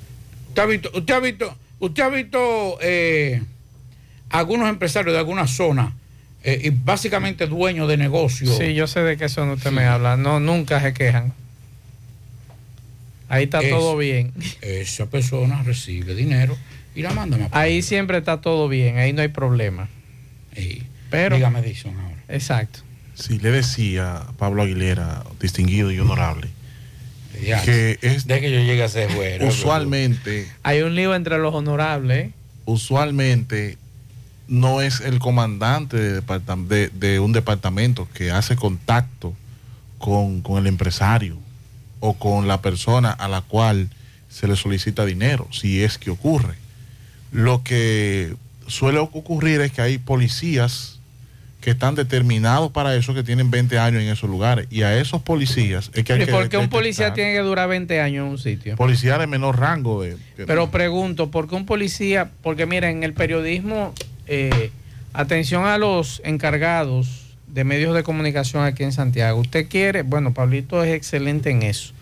¿Usted 0.48 0.62
ha 0.62 0.66
visto, 0.66 0.90
usted 0.94 1.14
ha 1.14 1.18
visto, 1.20 1.56
usted 1.80 2.02
ha 2.04 2.08
visto 2.10 2.78
eh, 2.80 3.42
algunos 4.30 4.68
empresarios 4.68 5.12
de 5.14 5.18
alguna 5.18 5.48
zona 5.48 5.94
eh, 6.44 6.60
y 6.64 6.70
básicamente 6.70 7.48
dueños 7.48 7.88
de 7.88 7.96
negocios? 7.96 8.56
Sí, 8.56 8.74
yo 8.74 8.86
sé 8.86 9.00
de 9.00 9.16
qué 9.16 9.28
son 9.28 9.50
usted 9.50 9.72
me 9.72 9.84
habla. 9.84 10.16
No, 10.16 10.38
nunca 10.38 10.80
se 10.80 10.94
quejan. 10.94 11.32
Ahí 13.28 13.44
está 13.44 13.60
Es- 13.60 13.70
todo 13.70 13.96
bien. 13.96 14.32
Esa 14.62 15.06
persona 15.06 15.62
recibe 15.64 16.14
dinero 16.14 16.56
y 16.94 17.02
la 17.02 17.10
manda 17.12 17.36
más. 17.36 17.48
Ahí 17.52 17.82
siempre 17.82 18.18
está 18.18 18.40
todo 18.40 18.68
bien, 18.68 18.96
ahí 18.98 19.12
no 19.12 19.22
hay 19.22 19.28
problema. 19.28 19.88
Pero, 21.10 21.36
Dígame, 21.36 21.62
Dixon, 21.62 21.96
ahora. 21.98 22.16
Exacto. 22.28 22.80
Sí, 23.18 23.38
le 23.38 23.50
decía 23.50 24.16
a 24.18 24.32
Pablo 24.32 24.62
Aguilera, 24.62 25.24
distinguido 25.40 25.90
y 25.90 25.98
honorable, 25.98 26.48
Ya, 27.44 27.60
que 27.62 27.98
es 28.02 28.26
de 28.26 28.40
que 28.40 28.50
yo 28.52 28.58
llegue 28.60 28.82
a 28.84 28.88
ser 28.88 29.12
bueno. 29.14 29.46
usualmente, 29.46 30.46
Hay 30.62 30.82
un 30.82 30.94
lío 30.94 31.14
entre 31.14 31.38
los 31.38 31.54
honorables. 31.54 32.30
usualmente 32.64 33.76
no 34.46 34.80
es 34.80 35.00
el 35.00 35.18
comandante 35.18 35.96
de, 35.98 36.22
departam- 36.22 36.68
de- 36.68 36.88
de 36.88 37.20
un 37.20 37.32
departamento 37.32 38.08
que 38.14 38.30
hace 38.30 38.56
contacto 38.56 39.34
con, 39.98 40.40
con 40.40 40.58
el 40.58 40.66
empresario 40.66 41.36
o 42.00 42.14
con 42.14 42.46
la 42.48 42.62
persona 42.62 43.10
a 43.10 43.28
la 43.28 43.40
cual 43.42 43.90
se 44.30 44.46
le 44.46 44.56
solicita 44.56 45.04
dinero, 45.04 45.48
si 45.50 45.82
es 45.82 45.98
que 45.98 46.10
ocurre. 46.10 46.54
Lo 47.32 47.62
que 47.62 48.34
suele 48.68 48.98
ocurrir 48.98 49.60
es 49.60 49.72
que 49.72 49.82
hay 49.82 49.98
policías 49.98 50.97
que 51.60 51.70
están 51.70 51.94
determinados 51.96 52.70
para 52.70 52.94
eso, 52.94 53.14
que 53.14 53.22
tienen 53.24 53.50
20 53.50 53.78
años 53.78 54.00
en 54.02 54.08
esos 54.08 54.30
lugares. 54.30 54.68
Y 54.70 54.82
a 54.82 54.96
esos 54.98 55.20
policías 55.22 55.90
es 55.92 56.04
que 56.04 56.12
hay 56.12 56.22
¿Y 56.22 56.26
que 56.26 56.32
por 56.32 56.48
qué 56.48 56.56
un 56.56 56.68
policía 56.68 57.12
tiene 57.14 57.32
que 57.32 57.40
durar 57.40 57.68
20 57.68 58.00
años 58.00 58.24
en 58.26 58.30
un 58.30 58.38
sitio? 58.38 58.76
Policía 58.76 59.18
de 59.18 59.26
menor 59.26 59.58
rango 59.58 60.02
de... 60.02 60.16
de- 60.36 60.46
Pero 60.46 60.70
pregunto, 60.70 61.30
¿por 61.30 61.48
qué 61.48 61.56
un 61.56 61.66
policía? 61.66 62.30
Porque 62.42 62.66
miren, 62.66 62.98
en 62.98 63.02
el 63.02 63.12
periodismo, 63.12 63.92
eh, 64.28 64.70
atención 65.12 65.64
a 65.66 65.78
los 65.78 66.22
encargados 66.24 67.34
de 67.48 67.64
medios 67.64 67.92
de 67.94 68.04
comunicación 68.04 68.62
aquí 68.62 68.84
en 68.84 68.92
Santiago. 68.92 69.40
Usted 69.40 69.66
quiere, 69.68 70.02
bueno, 70.02 70.32
Pablito 70.34 70.84
es 70.84 70.94
excelente 70.94 71.50
en 71.50 71.62
eso. 71.64 71.92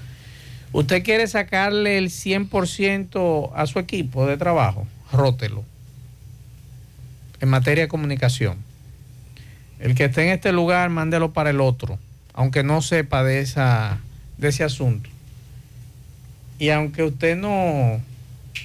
Usted 0.73 1.03
quiere 1.03 1.27
sacarle 1.29 1.97
el 1.97 2.11
100% 2.11 3.53
a 3.55 3.67
su 3.67 3.79
equipo 3.79 4.27
de 4.27 4.37
trabajo, 4.37 4.87
rótelo. 5.13 5.65
En 7.41 7.49
materia 7.49 7.85
de 7.85 7.89
comunicación. 7.89 8.59
El 9.79 9.95
que 9.95 10.05
esté 10.07 10.23
en 10.23 10.29
este 10.31 10.53
lugar, 10.53 10.89
mándelo 10.91 11.33
para 11.33 11.51
el 11.51 11.61
otro, 11.61 11.99
aunque 12.33 12.63
no 12.63 12.81
sepa 12.83 13.23
de, 13.23 13.41
esa, 13.41 13.99
de 14.39 14.49
ese 14.49 14.65
asunto. 14.65 15.11
Y 16.59 16.71
aunque 16.71 17.03
usted 17.03 17.37
no, 17.37 18.01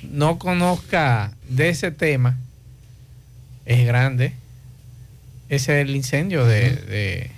no 0.09 0.39
conozca 0.39 1.33
de 1.49 1.69
ese 1.69 1.91
tema, 1.91 2.37
es 3.65 3.85
grande. 3.85 4.33
Ese 5.49 5.81
es 5.81 5.87
el 5.89 5.95
incendio 5.95 6.45
de... 6.45 6.71
de- 6.71 7.31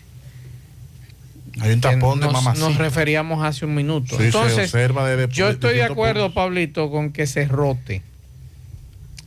Hay 1.60 1.72
un 1.74 1.82
tapón 1.82 2.20
de 2.20 2.28
mamacita. 2.28 2.54
nos 2.68 2.78
referíamos 2.78 3.44
hace 3.44 3.66
un 3.66 3.74
minuto. 3.74 4.12
Sí, 4.12 4.18
se 4.18 4.26
Entonces, 4.26 4.66
observa 4.66 5.08
de- 5.10 5.28
de- 5.28 5.34
yo 5.34 5.50
estoy 5.50 5.74
de 5.76 5.84
acuerdo, 5.84 6.32
Pablito, 6.34 6.92
con 6.92 7.12
que 7.12 7.26
se 7.26 7.46
rote. 7.46 8.04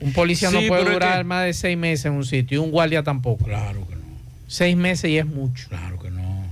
Un 0.00 0.12
policía 0.12 0.50
no 0.52 0.60
puede 0.68 0.92
durar 0.92 1.18
que- 1.18 1.24
más 1.24 1.44
de 1.46 1.52
seis 1.54 1.76
meses 1.76 2.06
en 2.06 2.12
un 2.12 2.24
sitio 2.24 2.60
y 2.60 2.64
un 2.64 2.70
guardia 2.70 3.02
tampoco. 3.02 3.44
Claro 3.44 3.80
no. 3.80 3.95
Seis 4.46 4.76
meses 4.76 5.10
y 5.10 5.18
es 5.18 5.26
mucho. 5.26 5.68
Claro 5.68 5.98
que 5.98 6.10
no. 6.10 6.44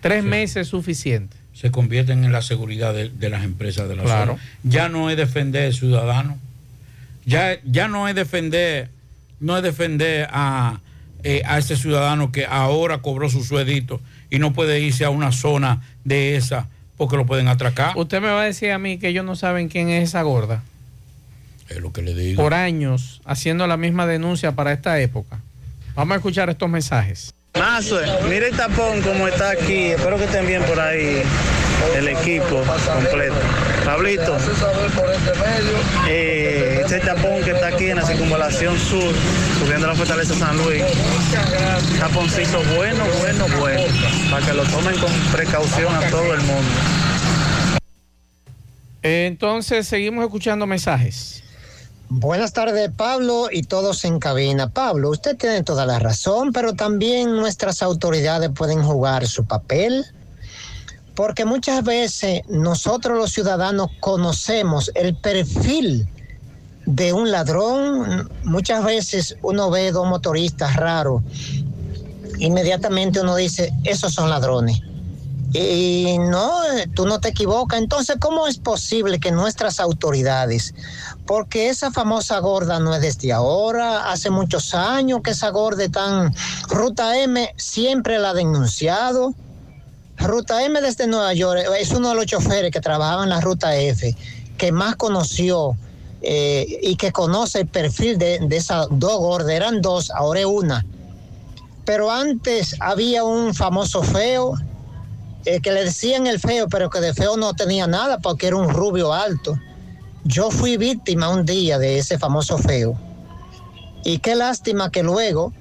Tres 0.00 0.24
meses 0.24 0.56
es 0.62 0.68
suficiente. 0.68 1.36
Se 1.54 1.70
convierten 1.70 2.24
en 2.24 2.32
la 2.32 2.42
seguridad 2.42 2.92
de, 2.94 3.08
de 3.08 3.30
las 3.30 3.44
empresas 3.44 3.88
de 3.88 3.96
la 3.96 4.02
Claro. 4.04 4.32
zona. 4.32 4.42
Ya 4.64 4.88
no 4.88 5.10
es 5.10 5.16
defender 5.16 5.66
al 5.66 5.74
ciudadano. 5.74 6.38
Ya, 7.24 7.58
ya 7.64 7.86
no 7.88 8.08
es 8.08 8.14
defender, 8.16 8.88
no 9.38 9.56
es 9.56 9.62
defender 9.62 10.28
a, 10.32 10.80
eh, 11.22 11.42
a 11.46 11.58
ese 11.58 11.76
ciudadano 11.76 12.32
que 12.32 12.46
ahora 12.46 12.98
cobró 12.98 13.28
su 13.30 13.44
sueldito 13.44 14.00
y 14.28 14.38
no 14.40 14.52
puede 14.52 14.80
irse 14.80 15.04
a 15.04 15.10
una 15.10 15.30
zona 15.30 15.82
de 16.04 16.34
esa 16.36 16.66
Porque 16.96 17.16
lo 17.16 17.24
pueden 17.26 17.46
atracar. 17.48 17.96
Usted 17.96 18.20
me 18.20 18.28
va 18.28 18.42
a 18.42 18.44
decir 18.46 18.72
a 18.72 18.78
mí 18.78 18.98
que 18.98 19.08
ellos 19.08 19.24
no 19.24 19.36
saben 19.36 19.68
quién 19.68 19.88
es 19.88 20.08
esa 20.08 20.22
gorda. 20.22 20.62
Es 21.68 21.78
lo 21.80 21.92
que 21.92 22.02
le 22.02 22.14
digo. 22.14 22.42
Por 22.42 22.54
años 22.54 23.20
haciendo 23.24 23.66
la 23.68 23.76
misma 23.76 24.06
denuncia 24.06 24.52
para 24.52 24.72
esta 24.72 24.98
época. 25.00 25.38
Vamos 25.94 26.14
a 26.14 26.16
escuchar 26.16 26.48
estos 26.48 26.68
mensajes. 26.68 27.34
Mazue, 27.58 28.02
mira 28.28 28.46
el 28.46 28.56
tapón 28.56 29.02
como 29.02 29.28
está 29.28 29.50
aquí. 29.50 29.92
Espero 29.92 30.16
que 30.16 30.24
estén 30.24 30.46
bien 30.46 30.62
por 30.62 30.80
ahí 30.80 31.22
el 31.96 32.08
equipo 32.08 32.62
completo. 32.94 33.34
Pablito, 33.84 34.36
eh, 36.08 36.80
este 36.82 37.00
tapón 37.00 37.42
que 37.42 37.50
está 37.50 37.66
aquí 37.68 37.90
en 37.90 37.96
la 37.96 38.06
circunvalación 38.06 38.78
sur, 38.78 39.12
subiendo 39.58 39.86
la 39.86 39.94
fortaleza 39.94 40.34
San 40.34 40.56
Luis. 40.56 40.82
Taponcito 41.98 42.62
bueno, 42.76 43.04
bueno, 43.20 43.46
bueno. 43.58 43.82
Para 44.30 44.46
que 44.46 44.52
lo 44.54 44.62
tomen 44.64 44.98
con 44.98 45.12
precaución 45.32 45.94
a 45.94 46.08
todo 46.08 46.32
el 46.32 46.40
mundo. 46.40 46.70
Entonces 49.02 49.86
seguimos 49.86 50.24
escuchando 50.24 50.66
mensajes. 50.66 51.42
Buenas 52.14 52.52
tardes, 52.52 52.90
Pablo 52.94 53.48
y 53.50 53.62
todos 53.62 54.04
en 54.04 54.18
cabina. 54.18 54.68
Pablo, 54.68 55.08
usted 55.08 55.34
tiene 55.34 55.62
toda 55.62 55.86
la 55.86 55.98
razón, 55.98 56.52
pero 56.52 56.74
también 56.74 57.34
nuestras 57.34 57.80
autoridades 57.80 58.50
pueden 58.54 58.82
jugar 58.82 59.26
su 59.26 59.46
papel, 59.46 60.04
porque 61.14 61.46
muchas 61.46 61.82
veces 61.82 62.42
nosotros 62.50 63.16
los 63.16 63.32
ciudadanos 63.32 63.88
conocemos 64.00 64.90
el 64.94 65.16
perfil 65.16 66.06
de 66.84 67.14
un 67.14 67.30
ladrón. 67.30 68.30
Muchas 68.44 68.84
veces 68.84 69.38
uno 69.40 69.70
ve 69.70 69.90
dos 69.90 70.06
motoristas 70.06 70.76
raros, 70.76 71.22
inmediatamente 72.36 73.22
uno 73.22 73.36
dice, 73.36 73.72
esos 73.84 74.12
son 74.12 74.28
ladrones. 74.28 74.82
Y 75.54 76.16
no, 76.18 76.50
tú 76.94 77.06
no 77.06 77.20
te 77.20 77.28
equivocas. 77.28 77.78
Entonces, 77.78 78.16
¿cómo 78.18 78.46
es 78.46 78.56
posible 78.56 79.20
que 79.20 79.30
nuestras 79.30 79.80
autoridades, 79.80 80.74
porque 81.32 81.70
esa 81.70 81.90
famosa 81.90 82.38
gorda 82.40 82.78
no 82.78 82.94
es 82.94 83.00
desde 83.00 83.32
ahora, 83.32 84.12
hace 84.12 84.28
muchos 84.28 84.74
años 84.74 85.22
que 85.24 85.30
esa 85.30 85.48
gorda 85.48 85.84
en 85.84 86.34
Ruta 86.68 87.18
M, 87.18 87.54
siempre 87.56 88.18
la 88.18 88.30
ha 88.30 88.34
denunciado. 88.34 89.32
Ruta 90.18 90.62
M 90.62 90.78
desde 90.82 91.06
Nueva 91.06 91.32
York 91.32 91.62
es 91.80 91.90
uno 91.92 92.10
de 92.10 92.16
los 92.16 92.26
choferes 92.26 92.70
que 92.70 92.82
trabajaba 92.82 93.22
en 93.22 93.30
la 93.30 93.40
Ruta 93.40 93.74
F, 93.74 94.14
que 94.58 94.72
más 94.72 94.96
conoció 94.96 95.74
eh, 96.20 96.66
y 96.82 96.96
que 96.96 97.12
conoce 97.12 97.60
el 97.60 97.66
perfil 97.66 98.18
de, 98.18 98.38
de 98.38 98.56
esas 98.58 98.88
dos 98.90 99.16
gordas. 99.18 99.52
Eran 99.54 99.80
dos, 99.80 100.10
ahora 100.10 100.40
es 100.40 100.46
una. 100.46 100.84
Pero 101.86 102.10
antes 102.10 102.76
había 102.78 103.24
un 103.24 103.54
famoso 103.54 104.02
feo 104.02 104.52
eh, 105.46 105.62
que 105.62 105.72
le 105.72 105.84
decían 105.84 106.26
el 106.26 106.38
feo, 106.38 106.68
pero 106.68 106.90
que 106.90 107.00
de 107.00 107.14
feo 107.14 107.38
no 107.38 107.54
tenía 107.54 107.86
nada 107.86 108.18
porque 108.18 108.48
era 108.48 108.56
un 108.56 108.68
rubio 108.68 109.14
alto. 109.14 109.58
Yo 110.24 110.52
fui 110.52 110.76
víctima 110.76 111.30
un 111.30 111.44
día 111.44 111.78
de 111.78 111.98
ese 111.98 112.16
famoso 112.16 112.56
feo. 112.56 112.96
Y 114.04 114.18
qué 114.18 114.36
lástima 114.36 114.90
que 114.90 115.02
luego, 115.02 115.52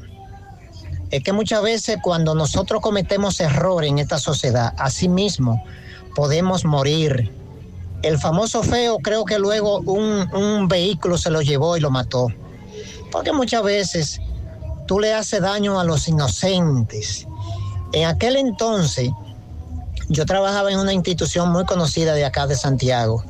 es 1.09 1.23
que 1.23 1.33
muchas 1.33 1.63
veces 1.63 1.97
cuando 2.03 2.35
nosotros 2.35 2.79
cometemos 2.79 3.39
errores 3.39 3.89
en 3.89 3.97
esta 3.97 4.19
sociedad, 4.19 4.73
así 4.77 5.09
mismo 5.09 5.63
podemos 6.15 6.63
morir. 6.63 7.31
El 8.03 8.19
famoso 8.19 8.61
feo 8.61 8.99
creo 8.99 9.25
que 9.25 9.39
luego 9.39 9.79
un, 9.79 10.31
un 10.33 10.67
vehículo 10.67 11.17
se 11.17 11.31
lo 11.31 11.41
llevó 11.41 11.75
y 11.75 11.79
lo 11.79 11.89
mató. 11.89 12.27
Porque 13.11 13.31
muchas 13.31 13.63
veces 13.63 14.21
tú 14.87 14.99
le 14.99 15.13
haces 15.13 15.41
daño 15.41 15.79
a 15.79 15.83
los 15.83 16.07
inocentes. 16.07 17.27
En 17.93 18.05
aquel 18.05 18.35
entonces, 18.35 19.09
yo 20.07 20.25
trabajaba 20.25 20.71
en 20.71 20.79
una 20.79 20.93
institución 20.93 21.51
muy 21.51 21.65
conocida 21.65 22.13
de 22.13 22.25
acá 22.25 22.45
de 22.45 22.55
Santiago. 22.55 23.23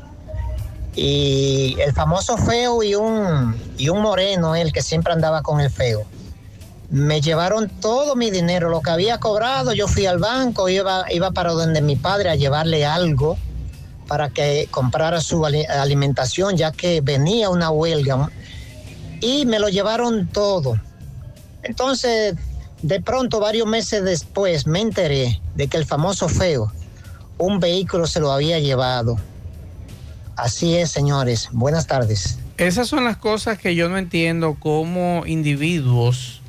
Y 0.95 1.77
el 1.79 1.93
famoso 1.93 2.37
feo 2.37 2.83
y 2.83 2.95
un, 2.95 3.55
y 3.77 3.89
un 3.89 4.01
moreno, 4.01 4.55
el 4.55 4.73
que 4.73 4.81
siempre 4.81 5.13
andaba 5.13 5.41
con 5.41 5.61
el 5.61 5.69
feo, 5.69 6.03
me 6.89 7.21
llevaron 7.21 7.69
todo 7.69 8.17
mi 8.17 8.29
dinero, 8.29 8.69
lo 8.69 8.81
que 8.81 8.91
había 8.91 9.17
cobrado. 9.17 9.73
Yo 9.73 9.87
fui 9.87 10.05
al 10.05 10.19
banco, 10.19 10.67
iba, 10.67 11.05
iba 11.09 11.31
para 11.31 11.51
donde 11.53 11.81
mi 11.81 11.95
padre 11.95 12.29
a 12.29 12.35
llevarle 12.35 12.85
algo 12.85 13.37
para 14.07 14.29
que 14.29 14.67
comprara 14.69 15.21
su 15.21 15.45
ali- 15.45 15.65
alimentación, 15.65 16.57
ya 16.57 16.73
que 16.73 16.99
venía 16.99 17.49
una 17.49 17.71
huelga. 17.71 18.29
Y 19.21 19.45
me 19.45 19.59
lo 19.59 19.69
llevaron 19.69 20.27
todo. 20.27 20.77
Entonces, 21.63 22.35
de 22.81 22.99
pronto, 22.99 23.39
varios 23.39 23.67
meses 23.67 24.03
después, 24.03 24.67
me 24.67 24.81
enteré 24.81 25.39
de 25.55 25.67
que 25.69 25.77
el 25.77 25.85
famoso 25.85 26.27
feo, 26.27 26.73
un 27.37 27.61
vehículo 27.61 28.05
se 28.05 28.19
lo 28.19 28.33
había 28.33 28.59
llevado. 28.59 29.17
Así 30.41 30.75
es, 30.75 30.89
señores. 30.89 31.49
Buenas 31.51 31.85
tardes. 31.85 32.39
Esas 32.57 32.87
son 32.87 33.03
las 33.03 33.15
cosas 33.15 33.59
que 33.59 33.75
yo 33.75 33.89
no 33.89 33.99
entiendo 33.99 34.55
como 34.59 35.23
individuos, 35.27 36.41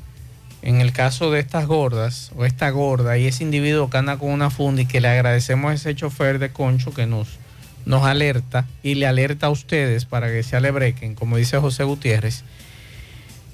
en 0.63 0.81
el 0.81 0.91
caso 0.91 1.29
de 1.29 1.39
estas 1.39 1.67
gordas, 1.67 2.31
o 2.35 2.43
esta 2.43 2.71
gorda, 2.71 3.19
y 3.19 3.27
ese 3.27 3.43
individuo 3.43 3.91
que 3.91 3.97
anda 3.97 4.17
con 4.17 4.31
una 4.31 4.49
funda 4.49 4.81
y 4.81 4.87
que 4.87 4.99
le 4.99 5.09
agradecemos 5.09 5.69
a 5.69 5.73
ese 5.75 5.93
chofer 5.93 6.39
de 6.39 6.51
concho 6.51 6.91
que 6.91 7.05
nos, 7.05 7.37
nos 7.85 8.03
alerta 8.03 8.65
y 8.81 8.95
le 8.95 9.05
alerta 9.05 9.45
a 9.45 9.51
ustedes 9.51 10.05
para 10.05 10.27
que 10.29 10.41
se 10.41 10.55
alebrequen, 10.55 11.13
como 11.13 11.37
dice 11.37 11.59
José 11.59 11.83
Gutiérrez. 11.83 12.43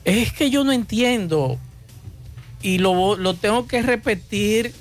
Es 0.06 0.32
que 0.32 0.50
yo 0.50 0.64
no 0.64 0.72
entiendo 0.72 1.60
y 2.62 2.78
lo, 2.78 3.18
lo 3.18 3.34
tengo 3.34 3.68
que 3.68 3.82
repetir 3.82 4.74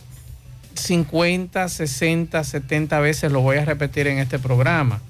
50, 0.74 1.68
60, 1.68 2.44
70 2.44 3.00
veces, 3.00 3.32
lo 3.32 3.40
voy 3.40 3.56
a 3.56 3.64
repetir 3.64 4.06
en 4.06 4.18
este 4.18 4.38
programa. 4.38 5.02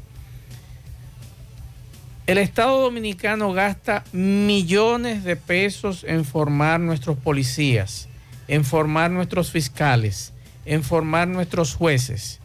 El 2.28 2.36
Estado 2.36 2.82
Dominicano 2.82 3.54
gasta 3.54 4.04
millones 4.12 5.24
de 5.24 5.34
pesos 5.34 6.04
en 6.06 6.26
formar 6.26 6.78
nuestros 6.78 7.16
policías, 7.16 8.06
en 8.48 8.66
formar 8.66 9.10
nuestros 9.10 9.50
fiscales, 9.50 10.34
en 10.66 10.82
formar 10.82 11.26
nuestros 11.26 11.74
jueces. 11.74 12.40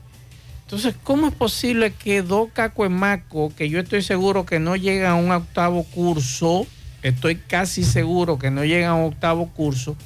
Entonces, 0.62 0.96
¿cómo 1.04 1.28
es 1.28 1.34
posible 1.34 1.91
que 1.91 2.22
dos 2.22 2.48
cacuemacos, 2.54 3.54
que 3.56 3.67
yo 3.67 3.82
estoy 3.82 4.04
seguro 4.04 4.46
que 4.46 4.58
no 4.58 4.78
llegan 4.78 5.12
a 5.12 5.15
un 5.15 5.32
octavo 5.32 5.84
curso, 5.84 6.65
estoy 7.02 7.36
casi 7.36 7.84
seguro 7.84 8.39
que 8.39 8.52
no 8.52 8.63
llegan 8.63 8.91
a 8.91 8.96
un 8.96 9.12
octavo 9.12 9.50
curso, 9.50 9.98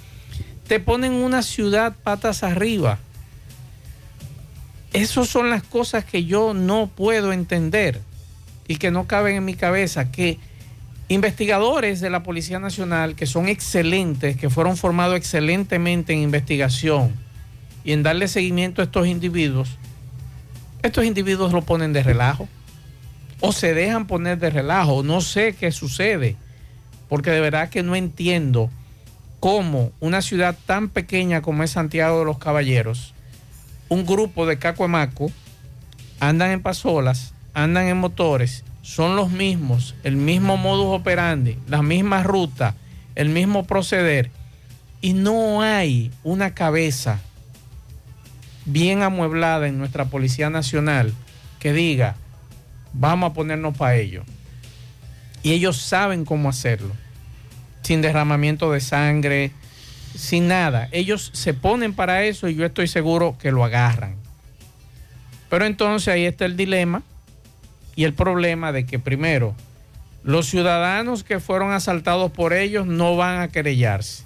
te 0.67 0.79
ponen 0.79 1.11
una 1.11 1.43
ciudad 1.43 1.95
patas 2.01 2.41
arriba? 2.41 2.97
Esas 4.91 5.27
son 5.27 5.51
las 5.51 5.61
cosas 5.61 6.03
que 6.03 6.25
yo 6.25 6.55
no 6.55 6.87
puedo 6.87 7.31
entender 7.31 8.06
y 8.67 8.77
que 8.77 8.91
no 8.91 9.07
caben 9.07 9.35
en 9.35 9.45
mi 9.45 9.55
cabeza, 9.55 10.11
que 10.11 10.39
investigadores 11.09 12.01
de 12.01 12.09
la 12.09 12.23
Policía 12.23 12.59
Nacional, 12.59 13.15
que 13.15 13.25
son 13.25 13.47
excelentes, 13.47 14.35
que 14.37 14.49
fueron 14.49 14.75
formados 14.75 15.15
excelentemente 15.15 16.13
en 16.13 16.19
investigación 16.19 17.13
y 17.83 17.93
en 17.93 18.03
darle 18.03 18.27
seguimiento 18.27 18.81
a 18.81 18.85
estos 18.85 19.07
individuos, 19.07 19.77
estos 20.83 21.05
individuos 21.05 21.53
lo 21.53 21.61
ponen 21.61 21.93
de 21.93 22.03
relajo 22.03 22.47
o 23.39 23.51
se 23.51 23.73
dejan 23.73 24.07
poner 24.07 24.39
de 24.39 24.49
relajo, 24.49 25.03
no 25.03 25.21
sé 25.21 25.55
qué 25.55 25.71
sucede, 25.71 26.35
porque 27.07 27.31
de 27.31 27.39
verdad 27.39 27.69
que 27.69 27.83
no 27.83 27.95
entiendo 27.95 28.69
cómo 29.39 29.91
una 29.99 30.21
ciudad 30.21 30.57
tan 30.65 30.89
pequeña 30.89 31.41
como 31.41 31.63
es 31.63 31.71
Santiago 31.71 32.19
de 32.19 32.25
los 32.25 32.39
Caballeros, 32.39 33.13
un 33.89 34.05
grupo 34.05 34.45
de 34.45 34.57
cacuemaco 34.57 35.31
andan 36.19 36.51
en 36.51 36.61
pasolas, 36.61 37.33
andan 37.57 37.87
en 37.87 37.97
motores, 37.97 38.63
son 38.83 39.15
los 39.15 39.31
mismos, 39.31 39.95
el 40.03 40.15
mismo 40.15 40.57
modus 40.57 40.99
operandi, 40.99 41.57
la 41.67 41.81
misma 41.81 42.21
ruta, 42.21 42.75
el 43.15 43.29
mismo 43.29 43.65
proceder, 43.65 44.29
y 45.01 45.13
no 45.13 45.63
hay 45.63 46.11
una 46.23 46.53
cabeza 46.53 47.19
bien 48.65 49.01
amueblada 49.01 49.67
en 49.67 49.79
nuestra 49.79 50.05
Policía 50.05 50.51
Nacional 50.51 51.15
que 51.57 51.73
diga, 51.73 52.15
vamos 52.93 53.31
a 53.31 53.33
ponernos 53.33 53.75
para 53.75 53.95
ello. 53.95 54.23
Y 55.41 55.53
ellos 55.53 55.77
saben 55.77 56.25
cómo 56.25 56.49
hacerlo, 56.49 56.93
sin 57.81 58.03
derramamiento 58.03 58.71
de 58.71 58.81
sangre, 58.81 59.51
sin 60.13 60.47
nada. 60.47 60.89
Ellos 60.91 61.31
se 61.33 61.55
ponen 61.55 61.95
para 61.95 62.23
eso 62.23 62.49
y 62.49 62.53
yo 62.53 62.67
estoy 62.67 62.87
seguro 62.87 63.35
que 63.39 63.51
lo 63.51 63.63
agarran. 63.63 64.15
Pero 65.49 65.65
entonces 65.65 66.09
ahí 66.09 66.25
está 66.25 66.45
el 66.45 66.55
dilema 66.55 67.01
y 67.97 68.03
el 68.03 68.13
problema 68.13 68.71
de 68.71 68.85
que 68.85 68.99
primero, 68.99 69.55
los 70.23 70.47
ciudadanos 70.47 71.23
que 71.23 71.39
fueron 71.39 71.71
asaltados 71.71 72.31
por 72.31 72.53
ellos 72.53 72.85
no 72.85 73.17
van 73.17 73.41
a 73.41 73.47
querellarse. 73.47 74.23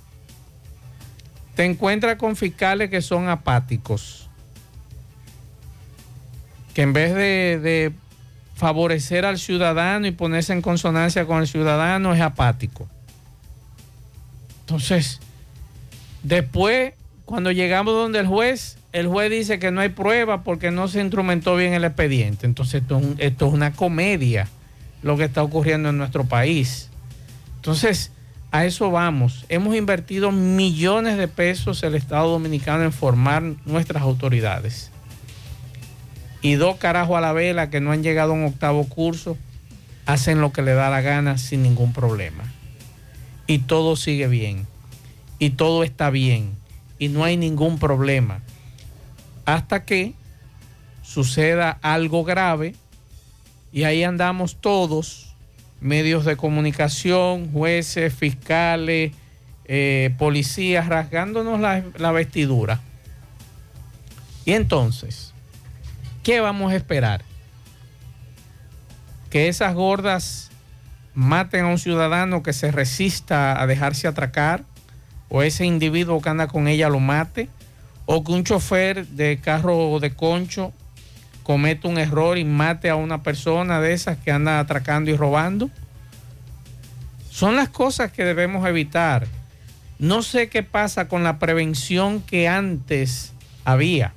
Te 1.55 1.63
encuentras 1.63 2.17
con 2.17 2.35
fiscales 2.35 2.89
que 2.89 3.01
son 3.01 3.29
apáticos, 3.29 4.29
que 6.73 6.81
en 6.81 6.91
vez 6.91 7.15
de, 7.15 7.59
de 7.59 7.93
favorecer 8.55 9.25
al 9.25 9.39
ciudadano 9.39 10.05
y 10.05 10.11
ponerse 10.11 10.51
en 10.51 10.61
consonancia 10.61 11.25
con 11.25 11.39
el 11.39 11.47
ciudadano 11.47 12.13
es 12.13 12.19
apático. 12.19 12.89
Entonces, 14.59 15.21
después 16.23 16.93
cuando 17.23 17.53
llegamos 17.53 17.93
donde 17.93 18.19
el 18.19 18.27
juez, 18.27 18.77
el 18.93 19.07
juez 19.07 19.31
dice 19.31 19.59
que 19.59 19.71
no 19.71 19.81
hay 19.81 19.89
prueba 19.89 20.43
porque 20.43 20.71
no 20.71 20.87
se 20.87 20.99
instrumentó 21.01 21.55
bien 21.55 21.73
el 21.73 21.83
expediente. 21.85 22.45
Entonces 22.45 22.81
esto 22.81 22.99
es, 22.99 23.43
un- 23.43 23.53
una 23.53 23.71
comedia 23.73 24.47
lo 25.01 25.17
que 25.17 25.23
está 25.23 25.43
ocurriendo 25.43 25.89
en 25.89 25.97
nuestro 25.97 26.25
país. 26.25 26.89
Entonces, 27.55 28.11
a 28.51 28.65
eso 28.65 28.91
vamos. 28.91 29.45
Hemos 29.49 29.75
invertido 29.75 30.31
millones 30.31 31.17
de 31.17 31.27
pesos 31.27 31.83
el 31.83 31.95
Estado 31.95 32.29
Dominicano 32.29 32.83
en 32.83 32.91
formar 32.91 33.41
nuestras 33.65 34.03
autoridades. 34.03 34.91
Y 36.41 36.55
dos 36.55 36.77
carajos 36.77 37.17
a 37.17 37.21
la 37.21 37.33
vela 37.33 37.69
que 37.69 37.79
no 37.81 37.91
han 37.91 38.03
llegado 38.03 38.31
a 38.31 38.35
un 38.35 38.45
octavo 38.45 38.83
curso 38.85 39.37
hacen 40.05 40.41
lo 40.41 40.51
que 40.51 40.63
le 40.63 40.73
da 40.73 40.89
la 40.89 41.01
gana 41.01 41.37
sin 41.37 41.61
ningún 41.63 41.93
problema. 41.93 42.43
Y 43.47 43.59
todo 43.59 43.95
sigue 43.95 44.27
bien. 44.27 44.65
Y 45.39 45.51
todo 45.51 45.83
está 45.83 46.09
bien. 46.09 46.51
Y 46.99 47.07
no 47.09 47.23
hay 47.23 47.37
ningún 47.37 47.79
problema. 47.79 48.41
Hasta 49.51 49.83
que 49.83 50.13
suceda 51.01 51.77
algo 51.81 52.23
grave 52.23 52.73
y 53.73 53.83
ahí 53.83 54.01
andamos 54.01 54.55
todos, 54.61 55.35
medios 55.81 56.23
de 56.23 56.37
comunicación, 56.37 57.51
jueces, 57.51 58.13
fiscales, 58.13 59.11
eh, 59.65 60.15
policías, 60.17 60.87
rasgándonos 60.87 61.59
la, 61.59 61.83
la 61.97 62.13
vestidura. 62.13 62.79
Y 64.45 64.53
entonces, 64.53 65.33
¿qué 66.23 66.39
vamos 66.39 66.71
a 66.71 66.77
esperar? 66.77 67.21
Que 69.29 69.49
esas 69.49 69.75
gordas 69.75 70.49
maten 71.13 71.65
a 71.65 71.67
un 71.67 71.77
ciudadano 71.77 72.41
que 72.41 72.53
se 72.53 72.71
resista 72.71 73.61
a 73.61 73.67
dejarse 73.67 74.07
atracar, 74.07 74.63
o 75.27 75.41
ese 75.41 75.65
individuo 75.65 76.21
que 76.21 76.29
anda 76.29 76.47
con 76.47 76.69
ella 76.69 76.87
lo 76.87 77.01
mate, 77.01 77.49
o 78.13 78.25
que 78.25 78.33
un 78.33 78.43
chofer 78.43 79.07
de 79.07 79.39
carro 79.39 79.97
de 80.01 80.13
concho 80.13 80.73
cometa 81.43 81.87
un 81.87 81.97
error 81.97 82.37
y 82.37 82.43
mate 82.43 82.89
a 82.89 82.97
una 82.97 83.23
persona 83.23 83.79
de 83.79 83.93
esas 83.93 84.17
que 84.17 84.31
anda 84.31 84.59
atracando 84.59 85.09
y 85.09 85.15
robando. 85.15 85.69
Son 87.29 87.55
las 87.55 87.69
cosas 87.69 88.11
que 88.11 88.25
debemos 88.25 88.67
evitar. 88.67 89.27
No 89.97 90.23
sé 90.23 90.49
qué 90.49 90.61
pasa 90.61 91.07
con 91.07 91.23
la 91.23 91.39
prevención 91.39 92.21
que 92.21 92.49
antes 92.49 93.31
había, 93.63 94.13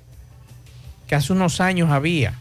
que 1.07 1.15
hace 1.15 1.33
unos 1.33 1.61
años 1.61 1.93
había. 1.93 2.35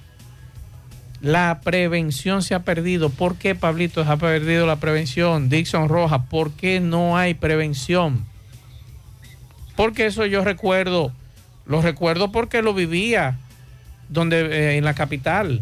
La 1.22 1.62
prevención 1.64 2.41
se 2.41 2.56
ha 2.56 2.64
perdido. 2.64 3.12
¿Por 3.12 3.36
qué, 3.36 3.54
Pablito, 3.54 4.04
se 4.04 4.10
ha 4.10 4.18
perdido 4.18 4.66
la 4.66 4.78
prevención? 4.78 5.49
Dixon 5.49 5.88
Rojas, 5.88 6.24
¿por 6.32 6.51
qué 6.54 6.80
no 6.80 7.16
hay 7.16 7.36
prevención? 7.36 8.26
Porque 9.76 10.08
eso 10.08 10.26
yo 10.26 10.43
recuerdo, 10.43 11.14
lo 11.66 11.82
recuerdo 11.82 12.32
porque 12.32 12.61
lo 12.61 12.74
vivía 12.74 13.38
donde 14.09 14.41
eh, 14.41 14.78
en 14.78 14.84
la 14.86 14.93
capital. 14.93 15.61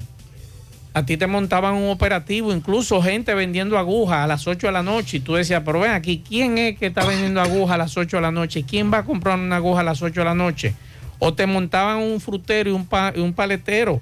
A 0.93 1.05
ti 1.05 1.15
te 1.15 1.25
montaban 1.27 1.75
un 1.75 1.89
operativo, 1.89 2.51
incluso 2.53 3.01
gente 3.01 3.33
vendiendo 3.33 3.77
agujas 3.77 4.17
a 4.17 4.27
las 4.27 4.45
8 4.45 4.67
de 4.67 4.73
la 4.73 4.83
noche. 4.83 5.17
Y 5.17 5.19
tú 5.21 5.35
decías, 5.35 5.61
pero 5.65 5.79
ven 5.79 5.91
aquí, 5.91 6.21
¿quién 6.27 6.57
es 6.57 6.77
que 6.77 6.87
está 6.87 7.05
vendiendo 7.05 7.39
agujas 7.41 7.75
a 7.75 7.77
las 7.77 7.95
8 7.95 8.17
de 8.17 8.21
la 8.21 8.31
noche? 8.31 8.63
¿Quién 8.63 8.91
va 8.91 8.97
a 8.99 9.03
comprar 9.05 9.39
una 9.39 9.55
aguja 9.55 9.79
a 9.81 9.83
las 9.83 10.01
8 10.01 10.19
de 10.21 10.25
la 10.25 10.35
noche? 10.35 10.73
O 11.19 11.33
te 11.33 11.45
montaban 11.45 11.99
un 11.99 12.19
frutero 12.19 12.69
y 12.71 12.73
un, 12.73 12.85
pa- 12.85 13.13
y 13.15 13.19
un 13.21 13.31
paletero 13.31 14.01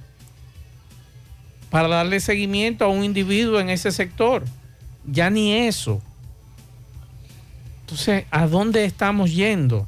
para 1.70 1.88
darle 1.88 2.20
seguimiento 2.22 2.86
a 2.86 2.88
un 2.88 3.04
individuo 3.04 3.60
en 3.60 3.70
ese 3.70 3.92
sector. 3.92 4.44
Ya 5.06 5.30
ni 5.30 5.54
eso. 5.54 6.02
Entonces, 7.82 8.26
¿a 8.32 8.48
dónde 8.48 8.86
estamos 8.86 9.32
yendo? 9.32 9.88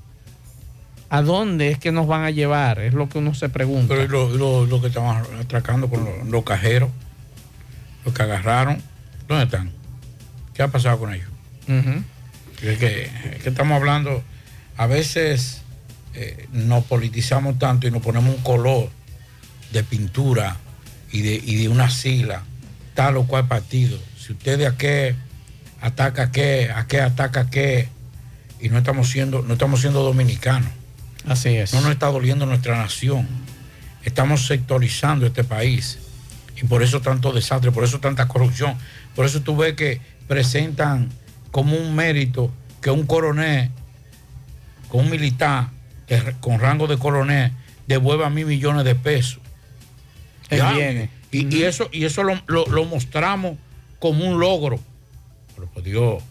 ¿A 1.14 1.22
dónde 1.22 1.70
es 1.72 1.78
que 1.78 1.92
nos 1.92 2.08
van 2.08 2.24
a 2.24 2.30
llevar? 2.32 2.80
Es 2.80 2.94
lo 2.94 3.10
que 3.10 3.18
uno 3.18 3.34
se 3.34 3.50
pregunta. 3.50 3.94
Pero 3.94 4.08
lo, 4.08 4.30
lo- 4.30 4.66
lo 4.66 4.80
que 4.82 4.88
estaban 4.88 5.24
atracando 5.40 5.90
con 5.90 6.06
los, 6.06 6.26
los 6.28 6.44
cajeros, 6.46 6.90
los 8.06 8.14
que 8.14 8.24
agarraron, 8.24 8.82
¿dónde 9.28 9.44
están? 9.44 9.72
¿Qué 10.54 10.64
ha 10.64 10.70
pasado 10.70 10.98
con 11.00 11.14
ellos? 11.14 11.28
Ujú. 11.68 12.04
Es 12.64 12.78
que, 12.80 13.04
es 13.36 13.44
que 13.44 13.50
estamos 13.50 13.76
hablando, 13.76 14.24
a 14.78 14.88
veces 14.88 15.62
eh, 16.14 16.48
nos 16.54 16.86
politizamos 16.86 17.60
tanto 17.60 17.88
y 17.88 17.92
nos 17.92 18.02
ponemos 18.02 18.34
un 18.34 18.42
color 18.42 18.90
de 19.74 19.84
pintura 19.84 20.56
y 21.12 21.22
de, 21.24 21.34
y 21.44 21.56
de 21.58 21.68
una 21.68 21.90
sigla, 21.90 22.44
tal 22.94 23.18
o 23.18 23.28
cual 23.28 23.48
partido. 23.50 24.00
Si 24.18 24.32
usted 24.32 24.58
de 24.58 24.68
a 24.68 24.78
qué 24.78 25.16
ataca 25.82 26.24
a 26.24 26.32
qué, 26.32 26.70
a 26.74 26.88
qué 26.88 27.02
ataca 27.02 27.42
a 27.42 27.50
qué, 27.50 27.90
y 28.62 28.70
no 28.70 28.78
estamos 28.78 29.10
siendo, 29.10 29.42
no 29.42 29.54
estamos 29.54 29.82
siendo 29.82 30.04
dominicanos. 30.04 30.70
Así 31.28 31.50
es. 31.50 31.74
No 31.74 31.82
nos 31.82 31.92
está 31.92 32.08
doliendo 32.08 32.46
nuestra 32.46 32.78
nación. 32.78 33.28
Estamos 34.04 34.48
sectorizando 34.48 35.26
este 35.26 35.44
país. 35.44 36.00
Y 36.62 36.66
por 36.66 36.84
eso 36.84 37.02
tanto 37.02 37.32
desastre, 37.32 37.72
por 37.72 37.84
eso 37.84 38.00
tanta 38.00 38.28
corrupción. 38.28 38.76
Por 39.16 39.26
eso 39.26 39.42
tú 39.42 39.56
ves 39.56 39.74
que 39.76 40.02
presentan 40.28 41.10
como 41.52 41.76
un 41.76 41.96
mérito 41.96 42.52
que 42.82 42.90
un 42.92 43.06
coronel, 43.06 43.70
con 44.90 45.02
un 45.06 45.10
militar 45.12 45.70
que- 46.08 46.36
con 46.40 46.60
rango 46.60 46.88
de 46.88 46.98
coronel, 46.98 47.52
devuelva 47.88 48.30
mil 48.30 48.46
millones 48.46 48.84
de 48.86 48.96
pesos. 48.96 49.40
Él 50.50 50.58
Ya, 50.60 50.72
viene. 50.74 51.10
Y, 51.32 51.56
y 51.56 51.64
eso, 51.64 51.90
y 51.92 52.04
eso 52.06 52.24
lo, 52.24 52.42
lo- 52.48 52.66
lo 52.68 52.86
mostramos 52.86 53.58
como 54.00 54.26
un 54.28 54.40
logro. 54.40 54.80
Pero 55.56 55.68
por 55.68 55.84
Dios, 55.84 56.24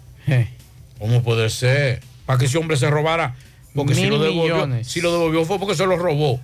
¿cómo 0.99 1.23
puede 1.23 1.49
ser? 1.51 2.03
Para 2.27 2.39
que 2.39 2.47
ese 2.47 2.59
hombre 2.59 2.77
se 2.77 2.91
robara. 2.91 3.35
Porque 3.75 3.95
si 3.95 4.07
lo, 4.07 4.19
devolvió, 4.19 4.55
millones. 4.57 4.89
si 4.89 5.01
lo 5.01 5.13
devolvió 5.13 5.45
fue 5.45 5.59
porque 5.59 5.75
se 5.75 5.87
lo 5.87 5.97
robó. 5.97 6.41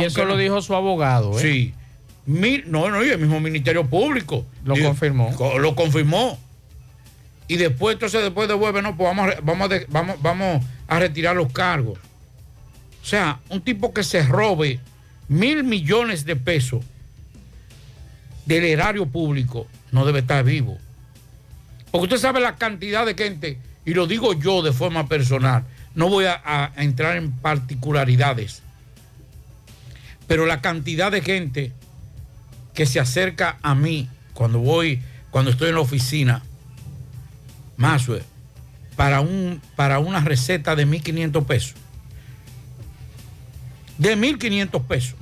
y 0.00 0.04
eso 0.04 0.24
lo 0.24 0.36
dijo 0.36 0.60
su 0.62 0.74
abogado. 0.74 1.38
¿eh? 1.38 1.42
Sí. 1.42 1.74
Mil, 2.26 2.64
no, 2.70 2.90
no, 2.90 3.04
y 3.04 3.08
el 3.10 3.18
mismo 3.18 3.38
Ministerio 3.40 3.86
Público. 3.86 4.46
Lo 4.64 4.74
confirmó. 4.76 5.34
co- 5.36 5.58
Lo 5.58 5.74
confirmó. 5.74 6.38
Y 7.48 7.56
después, 7.56 7.94
entonces, 7.94 8.22
después 8.22 8.48
devuelve, 8.48 8.80
no, 8.80 8.96
pues 8.96 9.14
vamos 9.14 9.34
vamos, 9.42 9.70
a 9.70 9.78
vamos, 9.88 10.16
vamos 10.22 10.64
a 10.88 10.98
retirar 10.98 11.36
los 11.36 11.52
cargos. 11.52 11.98
O 13.02 13.06
sea, 13.06 13.40
un 13.50 13.60
tipo 13.60 13.92
que 13.92 14.02
se 14.02 14.22
robe 14.22 14.80
mil 15.28 15.62
millones 15.64 16.24
de 16.24 16.36
pesos 16.36 16.82
del 18.46 18.64
erario 18.64 19.04
público 19.06 19.66
no 19.92 20.06
debe 20.06 20.20
estar 20.20 20.42
vivo. 20.44 20.78
Porque 21.90 22.04
usted 22.04 22.18
sabe 22.18 22.40
la 22.40 22.56
cantidad 22.56 23.04
de 23.04 23.14
gente, 23.14 23.58
y 23.84 23.94
lo 23.94 24.06
digo 24.06 24.32
yo 24.32 24.62
de 24.62 24.72
forma 24.72 25.08
personal, 25.08 25.64
no 25.94 26.08
voy 26.08 26.26
a, 26.26 26.72
entrar 26.76 27.16
en 27.16 27.30
particularidades, 27.30 28.62
pero 30.26 30.46
la 30.46 30.60
cantidad 30.60 31.12
de 31.12 31.20
gente 31.20 31.72
que 32.72 32.86
se 32.86 32.98
acerca 32.98 33.58
a 33.62 33.74
mí 33.74 34.08
cuando 34.32 34.58
voy, 34.58 35.00
cuando 35.30 35.50
estoy 35.50 35.68
en 35.68 35.74
la 35.76 35.80
oficina, 35.80 36.42
más 37.76 38.06
para, 38.96 39.20
un, 39.20 39.60
para 39.76 39.98
una 39.98 40.20
receta 40.20 40.74
de 40.74 40.86
1.500 40.86 41.44
pesos. 41.44 41.74
De 43.98 44.16
1.500 44.16 44.82
pesos. 44.86 45.14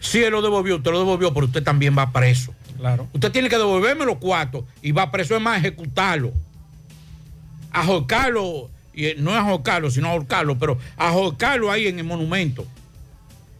Si 0.00 0.22
él 0.22 0.32
lo 0.32 0.42
devolvió, 0.42 0.76
usted 0.76 0.90
lo 0.90 0.98
devolvió, 0.98 1.32
pero 1.32 1.46
usted 1.46 1.62
también 1.62 1.96
va 1.96 2.12
preso. 2.12 2.52
Claro. 2.76 3.08
Usted 3.12 3.30
tiene 3.30 3.48
que 3.48 3.56
devolverme 3.56 4.04
los 4.04 4.16
cuartos 4.16 4.64
y 4.82 4.90
va 4.90 5.10
preso, 5.10 5.36
es 5.36 5.40
más, 5.40 5.58
ejecutarlo. 5.58 6.32
Ahorcarlo, 7.72 8.70
y, 8.92 9.06
eh, 9.06 9.14
no 9.18 9.30
es 9.32 9.38
ahorcarlo, 9.38 9.90
sino 9.90 10.08
ahorcarlo, 10.08 10.58
pero 10.58 10.78
ahorcarlo 10.96 11.70
ahí 11.70 11.86
en 11.86 11.98
el 11.98 12.04
monumento. 12.04 12.66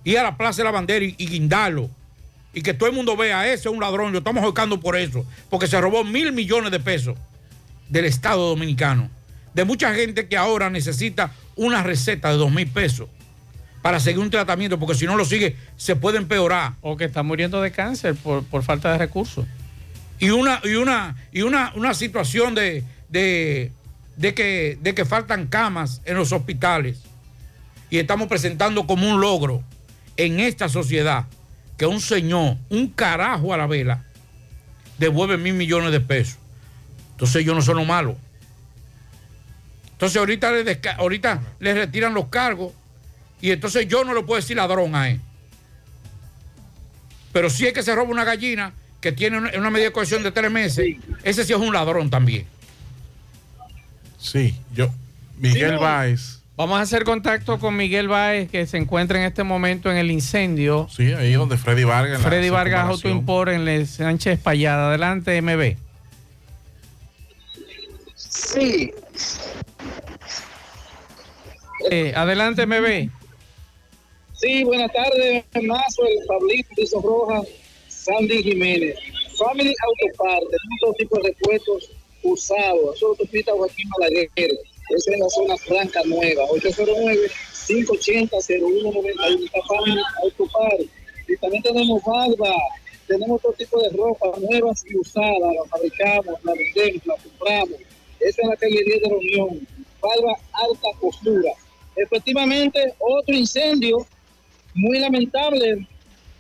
Ir 0.05 0.19
a 0.19 0.25
la 0.25 0.37
Plaza 0.37 0.59
de 0.59 0.65
la 0.65 0.71
Bandera 0.71 1.05
y, 1.05 1.15
y 1.19 1.27
guindarlo. 1.27 1.89
Y 2.55 2.61
que 2.63 2.75
todo 2.75 2.89
el 2.89 2.95
mundo 2.95 3.17
vea, 3.17 3.47
ese 3.47 3.69
es 3.69 3.75
un 3.75 3.81
ladrón, 3.81 4.13
lo 4.13 4.19
estamos 4.19 4.43
ahorcando 4.43 4.79
por 4.79 4.97
eso. 4.97 5.25
Porque 5.49 5.67
se 5.67 5.81
robó 5.81 6.05
mil 6.05 6.33
millones 6.33 6.71
de 6.71 6.81
pesos 6.81 7.17
del 7.89 8.05
Estado 8.05 8.49
Dominicano. 8.49 9.09
De 9.55 9.65
mucha 9.65 9.95
gente 9.95 10.29
que 10.29 10.37
ahora 10.37 10.71
necesita 10.71 11.33
una 11.57 11.83
receta 11.83 12.31
de 12.31 12.37
dos 12.37 12.51
mil 12.51 12.67
pesos 12.67 13.09
para 13.83 13.99
seguir 14.01 14.21
un 14.21 14.31
tratamiento, 14.31 14.79
porque 14.79 14.95
si 14.95 15.07
no 15.07 15.17
lo 15.17 15.25
sigue, 15.25 15.57
se 15.77 15.97
puede 15.97 16.19
empeorar. 16.19 16.75
O 16.81 16.97
que 16.97 17.05
está 17.05 17.23
muriendo 17.23 17.61
de 17.61 17.73
cáncer 17.73 18.15
por, 18.15 18.45
por 18.45 18.63
falta 18.63 18.93
de 18.93 18.99
recursos. 18.99 19.45
y 20.19 20.31
una 20.31 20.61
y 20.63 20.75
una 20.75 21.17
y 21.33 21.43
una, 21.43 21.73
una 21.75 21.95
situación 21.95 22.55
de, 22.55 22.85
de, 23.09 23.73
de 24.23 24.35
que, 24.35 24.79
de 24.81 24.95
que 24.95 25.05
faltan 25.05 25.49
camas 25.49 26.01
en 26.05 26.15
los 26.15 26.31
hospitales 26.31 27.01
y 27.91 27.99
estamos 27.99 28.29
presentando 28.29 28.87
como 28.87 29.11
un 29.11 29.21
logro 29.21 29.65
en 30.17 30.39
esta 30.39 30.69
sociedad 30.69 31.27
que 31.77 31.87
un 31.87 32.01
señor, 32.01 32.57
un 32.69 32.87
carajo 32.87 33.53
a 33.53 33.57
la 33.57 33.67
vela, 33.67 34.05
devuelve 34.97 35.39
mil 35.39 35.55
millones 35.55 35.91
de 35.91 35.99
pesos. 35.99 36.39
Entonces 37.11 37.43
ellos 37.43 37.57
no 37.57 37.63
son 37.63 37.79
los 37.79 37.87
malos. 37.87 38.15
Entonces 39.91 40.17
ahorita 40.17 40.53
le, 40.53 40.81
ahorita 40.99 41.43
le 41.59 41.75
retiran 41.75 42.15
los 42.15 42.29
cargos 42.29 42.73
y 43.41 43.51
entonces 43.51 43.89
yo 43.89 44.05
no 44.05 44.15
le 44.15 44.23
puedo 44.23 44.41
decir 44.41 44.57
ladrón 44.57 44.95
a 44.95 45.11
él. 45.11 45.21
Pero 47.33 47.51
si 47.51 47.67
es 47.67 47.73
que 47.73 47.83
se 47.83 47.93
roba 47.93 48.09
una 48.09 48.23
gallina 48.23 48.73
que 49.01 49.11
tiene 49.11 49.39
una, 49.39 49.51
una 49.59 49.71
medida 49.71 49.89
de 49.89 49.93
cohesión 49.93 50.23
de 50.23 50.31
tres 50.31 50.49
meses, 50.49 50.97
ese 51.25 51.45
sí 51.45 51.53
es 51.53 51.59
un 51.59 51.73
ladrón 51.73 52.09
también. 52.09 52.47
Sí, 54.23 54.55
yo, 54.75 54.89
Miguel. 55.39 55.79
Báez 55.79 56.39
Vamos 56.55 56.79
a 56.79 56.83
hacer 56.83 57.05
contacto 57.05 57.59
con 57.59 57.75
Miguel 57.77 58.09
Báez, 58.09 58.49
que 58.51 58.67
se 58.67 58.77
encuentra 58.77 59.19
en 59.19 59.25
este 59.25 59.43
momento 59.43 59.91
en 59.91 59.97
el 59.97 60.11
incendio. 60.11 60.87
Sí, 60.95 61.13
ahí 61.13 61.33
donde 61.33 61.57
Freddy 61.57 61.83
Vargas. 61.85 62.21
Freddy 62.23 62.51
Vargas 62.51 62.83
Auto 62.85 62.97
circunvalación. 62.99 63.19
Import 63.19 63.51
en 63.53 63.69
el 63.69 63.87
Sánchez 63.87 64.39
Payada. 64.39 64.89
Adelante, 64.89 65.41
MB. 65.43 65.77
Sí, 68.15 68.93
Eh, 71.91 72.13
adelante, 72.15 72.65
MB. 72.65 73.11
sí, 74.35 74.63
buenas 74.63 74.93
tardes, 74.93 75.45
Mazo, 75.63 76.03
el 76.07 76.27
Pablito, 76.29 76.69
Piso 76.77 77.01
Roja, 77.03 77.41
Sandy 77.89 78.43
Jiménez. 78.43 78.95
Family 79.37 79.75
Autopart, 79.83 80.43
tenemos 80.43 80.79
todo 80.81 80.93
tipo 80.95 81.17
de 81.17 81.29
repuestos 81.31 81.91
usados. 82.23 82.97
Eso 82.97 83.15
lo 83.19 83.25
pita 83.27 83.53
Joaquín 83.53 83.91
Balaguer. 83.99 84.31
Eso 84.37 85.11
es 85.13 85.19
la 85.19 85.29
zona 85.31 85.57
franca 85.57 86.03
nueva, 86.05 86.45
809-580-0191. 86.49 89.45
Está 89.45 89.63
Family 89.69 90.03
Autopart. 90.23 90.83
Y 91.29 91.37
también 91.37 91.63
tenemos 91.63 92.03
barba, 92.05 92.53
tenemos 93.07 93.41
todo 93.41 93.53
tipo 93.53 93.81
de 93.81 93.91
ropa 93.91 94.33
nuevas 94.39 94.85
y 94.89 94.97
usadas. 94.97 95.39
La 95.41 95.65
fabricamos, 95.69 96.43
la 96.45 96.53
vendemos, 96.53 97.07
la 97.07 97.15
compramos. 97.17 97.79
Esa 98.21 98.43
es 98.43 98.49
la 98.49 98.57
calle 98.57 98.83
10 98.85 99.03
de 99.03 99.09
la 99.09 99.17
Unión. 99.17 99.69
Barba 100.01 100.37
alta 100.53 100.89
costura. 101.01 101.53
Efectivamente, 101.97 102.95
otro 102.99 103.35
incendio 103.35 104.07
muy 104.75 104.99
lamentable, 104.99 105.87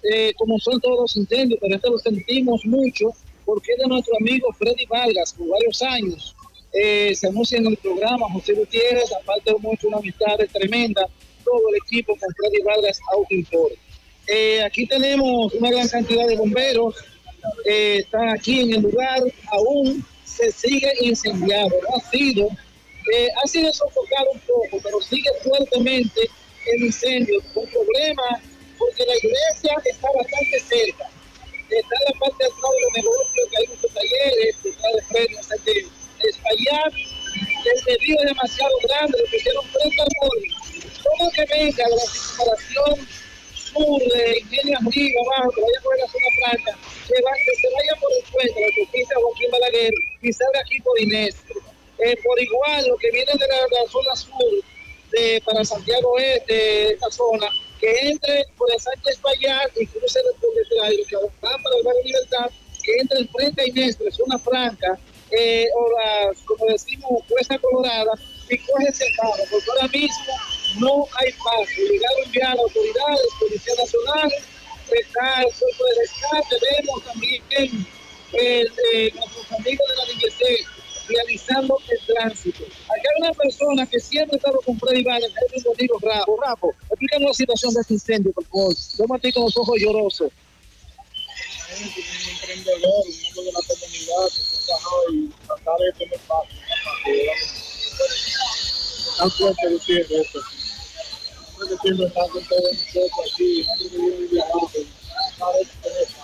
eh, 0.02 0.32
como 0.36 0.58
son 0.58 0.80
todos 0.80 1.00
los 1.00 1.16
incendios, 1.16 1.60
pero 1.60 1.76
este 1.76 1.90
lo 1.90 1.98
sentimos 1.98 2.64
mucho 2.64 3.12
porque 3.45 3.72
de 3.78 3.86
nuestro 3.86 4.16
amigo 4.16 4.53
Freddy 4.53 4.86
Vargas, 4.86 5.32
por 5.32 5.49
varios 5.49 5.82
años. 5.82 6.34
Eh, 6.74 7.14
se 7.14 7.26
anuncia 7.26 7.59
en 7.59 7.66
el 7.66 7.76
programa 7.76 8.26
José 8.32 8.55
Gutiérrez, 8.55 9.12
aparte 9.12 9.53
de 9.53 9.59
mucho 9.59 9.88
una 9.88 9.99
amistad 9.99 10.38
tremenda, 10.53 11.07
todo 11.45 11.68
el 11.70 11.76
equipo 11.76 12.16
con 12.16 12.28
Freddy 12.34 12.62
Vargas 12.62 12.99
Auto. 13.12 13.68
Eh, 14.26 14.62
aquí 14.62 14.86
tenemos 14.86 15.53
una 15.55 15.70
gran 15.70 15.88
cantidad 15.88 16.26
de 16.26 16.36
bomberos, 16.36 16.95
eh, 17.66 17.99
están 17.99 18.28
aquí 18.28 18.61
en 18.61 18.74
el 18.74 18.82
lugar, 18.82 19.20
aún 19.51 20.05
se 20.24 20.51
sigue 20.53 20.93
incendiado, 21.01 21.70
ha 21.95 22.11
sido, 22.11 22.49
eh, 23.12 23.28
ha 23.43 23.47
sido 23.49 23.72
sofocado 23.72 24.30
un 24.32 24.40
poco, 24.40 24.80
pero 24.82 25.01
sigue 25.01 25.28
fuertemente 25.43 26.20
el 26.72 26.84
incendio, 26.84 27.40
un 27.55 27.66
problema 27.66 28.40
porque 28.78 29.05
la 29.05 29.16
iglesia 29.16 29.76
está 29.84 30.09
bastante 30.16 30.61
cerca, 30.61 31.11
está 31.78 31.96
la 32.06 32.18
parte 32.18 32.44
de 32.44 32.50
atrás 32.50 32.70
de 32.72 32.80
los 32.82 32.92
negocios, 32.96 33.48
que 33.50 33.56
hay 33.58 33.66
muchos 33.68 33.90
talleres, 33.92 34.56
detrás 34.62 34.92
de 34.94 35.02
frente, 35.02 35.36
o 35.38 35.42
sea 35.42 35.56
que 35.64 36.28
espallar 36.28 36.92
el 36.92 37.84
desvío 37.84 38.16
es 38.20 38.26
demasiado 38.26 38.74
grande, 38.82 39.18
lo 39.18 39.24
pusieron 39.30 39.64
al 39.64 40.08
móvil. 40.22 40.52
Todo 41.02 41.30
que 41.30 41.44
venga 41.46 41.88
la 41.88 42.06
circunvalación 42.06 43.08
sur, 43.54 44.02
de 44.02 44.38
Ingenio 44.38 44.78
arriba, 44.78 45.20
abajo, 45.22 45.50
que 45.52 45.60
vaya 45.62 45.80
por 45.82 45.98
la 45.98 46.06
zona 46.06 46.30
franca, 46.38 46.78
que, 47.06 47.14
que 47.14 47.54
se 47.56 47.68
vaya 47.74 47.94
por 48.00 48.10
el 48.12 48.24
puente, 48.30 48.60
la 48.60 48.66
autopista 48.66 49.14
Joaquín 49.20 49.50
Balaguer, 49.50 49.94
y 50.22 50.32
salga 50.32 50.60
aquí 50.60 50.80
por 50.80 51.00
Inés. 51.00 51.36
Eh, 51.98 52.16
por 52.24 52.40
igual, 52.40 52.86
lo 52.88 52.96
que 52.96 53.10
viene 53.10 53.32
de 53.32 53.46
la 53.46 53.90
zona 53.90 54.16
sur, 54.16 54.52
de, 55.12 55.42
para 55.44 55.64
Santiago 55.64 56.18
Este, 56.18 56.94
esta 56.94 57.10
zona, 57.10 57.48
que 57.78 58.08
entre 58.08 58.46
por 58.56 58.70
el 58.72 58.80
Sánchez 58.80 59.18
Payar 59.18 59.70
y 59.76 59.86
cruce 59.86 60.20
que 61.08 61.16
van 61.40 61.62
para 61.62 61.76
el 61.76 61.82
barrio 61.84 62.02
Libertad, 62.04 62.50
que 62.82 62.92
entre 63.00 63.18
el 63.18 63.28
frente 63.28 63.62
a 63.62 63.66
Inés, 63.66 63.98
de 63.98 64.10
zona 64.10 64.38
franca, 64.38 64.98
eh, 65.30 65.66
o 65.74 65.90
las, 65.98 66.38
como 66.42 66.66
decimos, 66.66 67.22
Cuesta 67.28 67.58
Colorada, 67.58 68.12
y 68.48 68.58
coge 68.58 68.88
ese 68.88 69.06
carro, 69.16 69.44
porque 69.50 69.70
ahora 69.70 69.88
mismo 69.88 70.34
no 70.78 71.06
hay 71.16 71.32
paso. 71.32 71.72
Obligado 71.86 72.16
a 72.18 72.24
enviar 72.24 72.58
a 72.58 72.60
autoridades, 72.60 73.26
Policía 73.38 73.74
Nacional, 73.78 74.32
está 74.90 75.42
el 75.42 75.54
cuerpo 75.54 75.84
de 75.84 75.94
rescate, 76.00 76.56
vemos 76.70 77.04
también 77.04 77.42
eh, 77.50 78.66
eh, 78.94 79.12
nuestros 79.14 79.48
de 79.64 79.76
la 79.96 80.04
DGC 80.06 80.81
realizando 81.09 81.78
el 81.88 82.14
tránsito. 82.14 82.64
Acá 82.64 83.09
hay 83.16 83.22
una 83.22 83.32
persona 83.32 83.86
que 83.86 84.00
siempre 84.00 84.36
ha 84.36 84.38
estado 84.38 84.61
con 84.64 84.78
Freddy 84.78 85.03
Vargas, 85.05 85.30
es 85.53 85.66
un 85.66 85.74
amigo 85.74 85.98
Rapo. 86.03 86.38
Rapo, 86.44 86.74
explícanos 86.90 87.28
la 87.28 87.34
situación 87.34 87.74
de 87.74 87.80
este 87.80 87.94
incendio, 87.94 88.32
por 88.32 88.44
favor. 88.46 89.20
Ti 89.20 89.32
con 89.32 89.44
los 89.44 89.57
ojos 89.57 89.78
llorosos. 89.80 90.32
un 90.32 91.84
emprendedor, 92.30 92.82
un 92.82 93.38
hombre 93.38 93.44
de 93.44 93.53
la 93.53 93.61
comunidad 93.68 94.24
que 94.26 94.42
se 94.42 94.72
dejado 94.72 95.12
y 95.12 95.28
tratar 95.46 95.78
de 95.78 95.92
tener 95.98 96.20
paz. 96.20 96.44
Tan 99.18 99.30
fuerte 99.30 99.68
diciendo 99.68 100.22
esto. 100.22 100.40
Que 101.62 101.76
siempre 101.80 102.07
está 102.07 102.20
con 102.28 102.44
todos 102.44 102.72
nosotros 102.72 103.32
aquí, 103.32 103.64
nosotros 103.68 104.30
de 104.30 104.42
abajo, 104.42 104.70
tratar 105.38 105.55
de 105.55 105.64
tener 105.82 106.07
paz. 106.16 106.21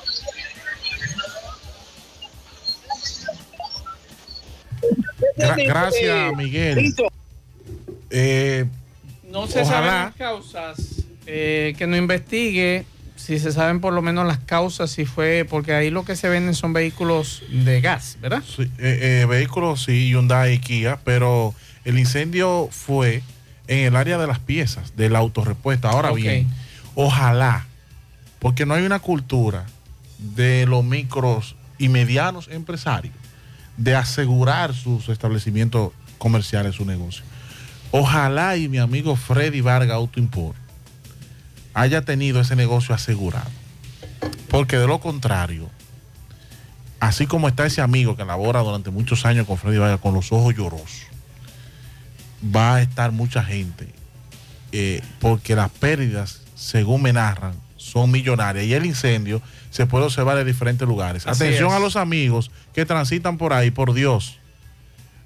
Gra- 5.36 5.56
gracias, 5.66 6.36
Miguel. 6.36 6.94
Eh, 8.10 8.66
No 9.30 9.46
se 9.46 9.60
Ojalá. 9.60 9.76
saben 9.76 10.04
las 10.06 10.14
causas, 10.14 10.78
eh, 11.26 11.74
que 11.76 11.86
no 11.86 11.96
investigue 11.96 12.86
si 13.16 13.38
se 13.38 13.52
saben 13.52 13.80
por 13.80 13.92
lo 13.92 14.00
menos 14.00 14.26
las 14.26 14.38
causas, 14.38 14.90
si 14.90 15.04
fue, 15.04 15.46
porque 15.48 15.74
ahí 15.74 15.90
lo 15.90 16.04
que 16.04 16.16
se 16.16 16.28
venden 16.28 16.54
son 16.54 16.72
vehículos 16.72 17.42
de 17.50 17.80
gas, 17.82 18.16
¿verdad? 18.22 18.42
Sí, 18.46 18.62
eh, 18.78 19.20
eh, 19.22 19.26
vehículos 19.28 19.84
sí, 19.84 20.08
Hyundai 20.08 20.54
y 20.54 20.58
Kia, 20.60 20.98
pero 21.04 21.54
el 21.84 21.98
incendio 21.98 22.68
fue 22.70 23.22
en 23.66 23.80
el 23.86 23.96
área 23.96 24.16
de 24.16 24.26
las 24.26 24.38
piezas, 24.38 24.96
del 24.96 25.14
autorrepuesto. 25.16 25.88
Ahora 25.88 26.10
Ok. 26.12 26.16
bien, 26.18 26.46
ojalá, 26.94 27.66
porque 28.38 28.64
no 28.64 28.72
hay 28.74 28.84
una 28.86 29.00
cultura 29.00 29.66
de 30.18 30.64
los 30.66 30.82
micros 30.84 31.54
y 31.76 31.88
medianos 31.90 32.48
empresarios 32.50 33.14
de 33.78 33.94
asegurar 33.96 34.74
sus 34.74 35.08
establecimientos 35.08 35.92
comerciales, 36.18 36.74
su 36.74 36.84
negocio. 36.84 37.24
Ojalá 37.90 38.56
y 38.56 38.68
mi 38.68 38.78
amigo 38.78 39.16
Freddy 39.16 39.62
Vargas 39.62 39.94
Auto 39.94 40.20
Import 40.20 40.56
haya 41.72 42.02
tenido 42.02 42.40
ese 42.40 42.56
negocio 42.56 42.94
asegurado. 42.94 43.50
Porque 44.50 44.76
de 44.76 44.86
lo 44.86 44.98
contrario, 45.00 45.70
así 47.00 47.26
como 47.26 47.48
está 47.48 47.64
ese 47.64 47.80
amigo 47.80 48.16
que 48.16 48.24
labora 48.24 48.60
durante 48.60 48.90
muchos 48.90 49.24
años 49.24 49.46
con 49.46 49.56
Freddy 49.56 49.78
Vargas 49.78 50.00
con 50.00 50.12
los 50.12 50.32
ojos 50.32 50.54
llorosos, 50.54 51.06
va 52.44 52.76
a 52.76 52.82
estar 52.82 53.12
mucha 53.12 53.42
gente. 53.42 53.88
eh, 54.70 55.00
porque 55.18 55.56
las 55.56 55.70
pérdidas, 55.70 56.42
según 56.54 57.00
me 57.00 57.14
narran, 57.14 57.54
son 57.98 58.10
millonarias. 58.10 58.64
Y 58.64 58.74
el 58.74 58.86
incendio 58.86 59.42
se 59.70 59.86
puede 59.86 60.04
observar 60.04 60.38
en 60.38 60.46
diferentes 60.46 60.86
lugares. 60.86 61.26
Así 61.26 61.44
Atención 61.44 61.70
es. 61.70 61.74
a 61.74 61.78
los 61.78 61.96
amigos 61.96 62.50
que 62.74 62.86
transitan 62.86 63.38
por 63.38 63.52
ahí, 63.52 63.70
por 63.70 63.92
Dios. 63.92 64.38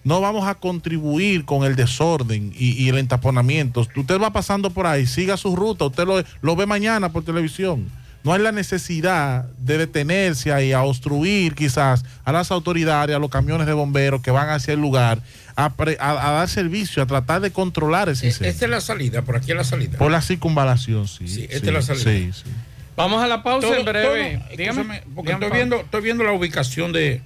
No 0.04 0.20
vamos 0.20 0.48
a 0.48 0.56
contribuir 0.56 1.44
con 1.44 1.64
el 1.64 1.76
desorden 1.76 2.52
y, 2.56 2.72
y 2.72 2.88
el 2.88 2.98
entaponamiento. 2.98 3.86
Usted 3.94 4.20
va 4.20 4.32
pasando 4.32 4.70
por 4.70 4.86
ahí, 4.86 5.06
siga 5.06 5.36
su 5.36 5.54
ruta, 5.54 5.84
usted 5.84 6.04
lo, 6.04 6.24
lo 6.40 6.56
ve 6.56 6.66
mañana 6.66 7.12
por 7.12 7.24
televisión. 7.24 7.88
No 8.24 8.32
hay 8.32 8.40
la 8.40 8.52
necesidad 8.52 9.44
de 9.58 9.78
detenerse 9.78 10.52
ahí 10.52 10.72
a 10.72 10.82
obstruir 10.82 11.54
quizás 11.54 12.04
a 12.24 12.32
las 12.32 12.52
autoridades, 12.52 13.16
a 13.16 13.18
los 13.18 13.30
camiones 13.30 13.66
de 13.66 13.72
bomberos 13.72 14.22
que 14.22 14.30
van 14.30 14.48
hacia 14.48 14.74
el 14.74 14.80
lugar, 14.80 15.20
a, 15.56 15.74
pre- 15.74 15.96
a- 16.00 16.28
a 16.28 16.32
dar 16.32 16.48
servicio, 16.48 17.02
a 17.02 17.06
tratar 17.06 17.40
de 17.40 17.50
controlar 17.50 18.08
ese 18.08 18.26
incendio. 18.26 18.50
Esta 18.50 18.64
es 18.66 18.70
la 18.70 18.80
salida, 18.80 19.22
por 19.22 19.36
aquí 19.36 19.50
es 19.50 19.56
la 19.56 19.64
salida. 19.64 19.98
Por 19.98 20.10
la 20.10 20.22
circunvalación, 20.22 21.08
sí. 21.08 21.28
Sí, 21.28 21.42
esta 21.44 21.58
sí, 21.60 21.66
es 21.66 21.72
la 21.72 21.82
salida. 21.82 22.04
sí, 22.04 22.30
sí. 22.32 22.50
Vamos 22.96 23.22
a 23.22 23.26
la 23.26 23.42
pausa 23.42 23.68
Todo- 23.68 23.76
en 23.78 23.84
breve. 23.84 24.38
todo- 24.46 24.56
Dígame. 24.56 24.56
porque 24.56 24.56
Dígame, 24.56 25.02
estoy 25.26 25.34
Pablo. 25.40 25.54
viendo, 25.54 25.76
estoy 25.80 26.02
viendo 26.02 26.24
la 26.24 26.32
ubicación 26.32 26.92
de, 26.92 27.22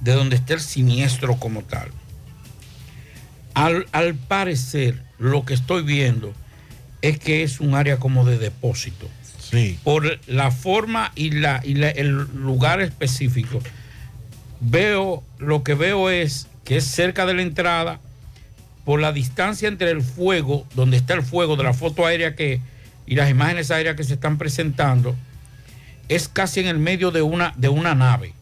de 0.00 0.12
donde 0.12 0.36
está 0.36 0.54
el 0.54 0.60
siniestro 0.60 1.36
como 1.36 1.62
tal. 1.62 1.90
Al, 3.54 3.86
al 3.92 4.14
parecer, 4.14 5.02
lo 5.18 5.44
que 5.44 5.54
estoy 5.54 5.82
viendo 5.82 6.32
es 7.02 7.18
que 7.18 7.42
es 7.42 7.60
un 7.60 7.74
área 7.74 7.96
como 7.98 8.24
de 8.24 8.38
depósito. 8.38 9.08
Sí. 9.50 9.78
Por 9.82 10.20
la 10.28 10.52
forma 10.52 11.10
y, 11.16 11.32
la, 11.32 11.60
y 11.64 11.74
la- 11.74 11.90
el 11.90 12.10
lugar 12.34 12.80
específico. 12.80 13.60
Veo, 14.60 15.24
lo 15.38 15.64
que 15.64 15.74
veo 15.74 16.10
es 16.10 16.46
que 16.70 16.76
es 16.76 16.84
cerca 16.84 17.26
de 17.26 17.34
la 17.34 17.42
entrada, 17.42 17.98
por 18.84 19.00
la 19.00 19.12
distancia 19.12 19.66
entre 19.66 19.90
el 19.90 20.02
fuego, 20.02 20.68
donde 20.76 20.98
está 20.98 21.14
el 21.14 21.24
fuego 21.24 21.56
de 21.56 21.64
la 21.64 21.74
foto 21.74 22.06
aérea 22.06 22.36
que, 22.36 22.60
y 23.08 23.16
las 23.16 23.28
imágenes 23.28 23.72
aéreas 23.72 23.96
que 23.96 24.04
se 24.04 24.14
están 24.14 24.38
presentando, 24.38 25.16
es 26.08 26.28
casi 26.28 26.60
en 26.60 26.68
el 26.68 26.78
medio 26.78 27.10
de 27.10 27.22
una, 27.22 27.52
de 27.56 27.68
una 27.68 27.96
nave. 27.96 28.34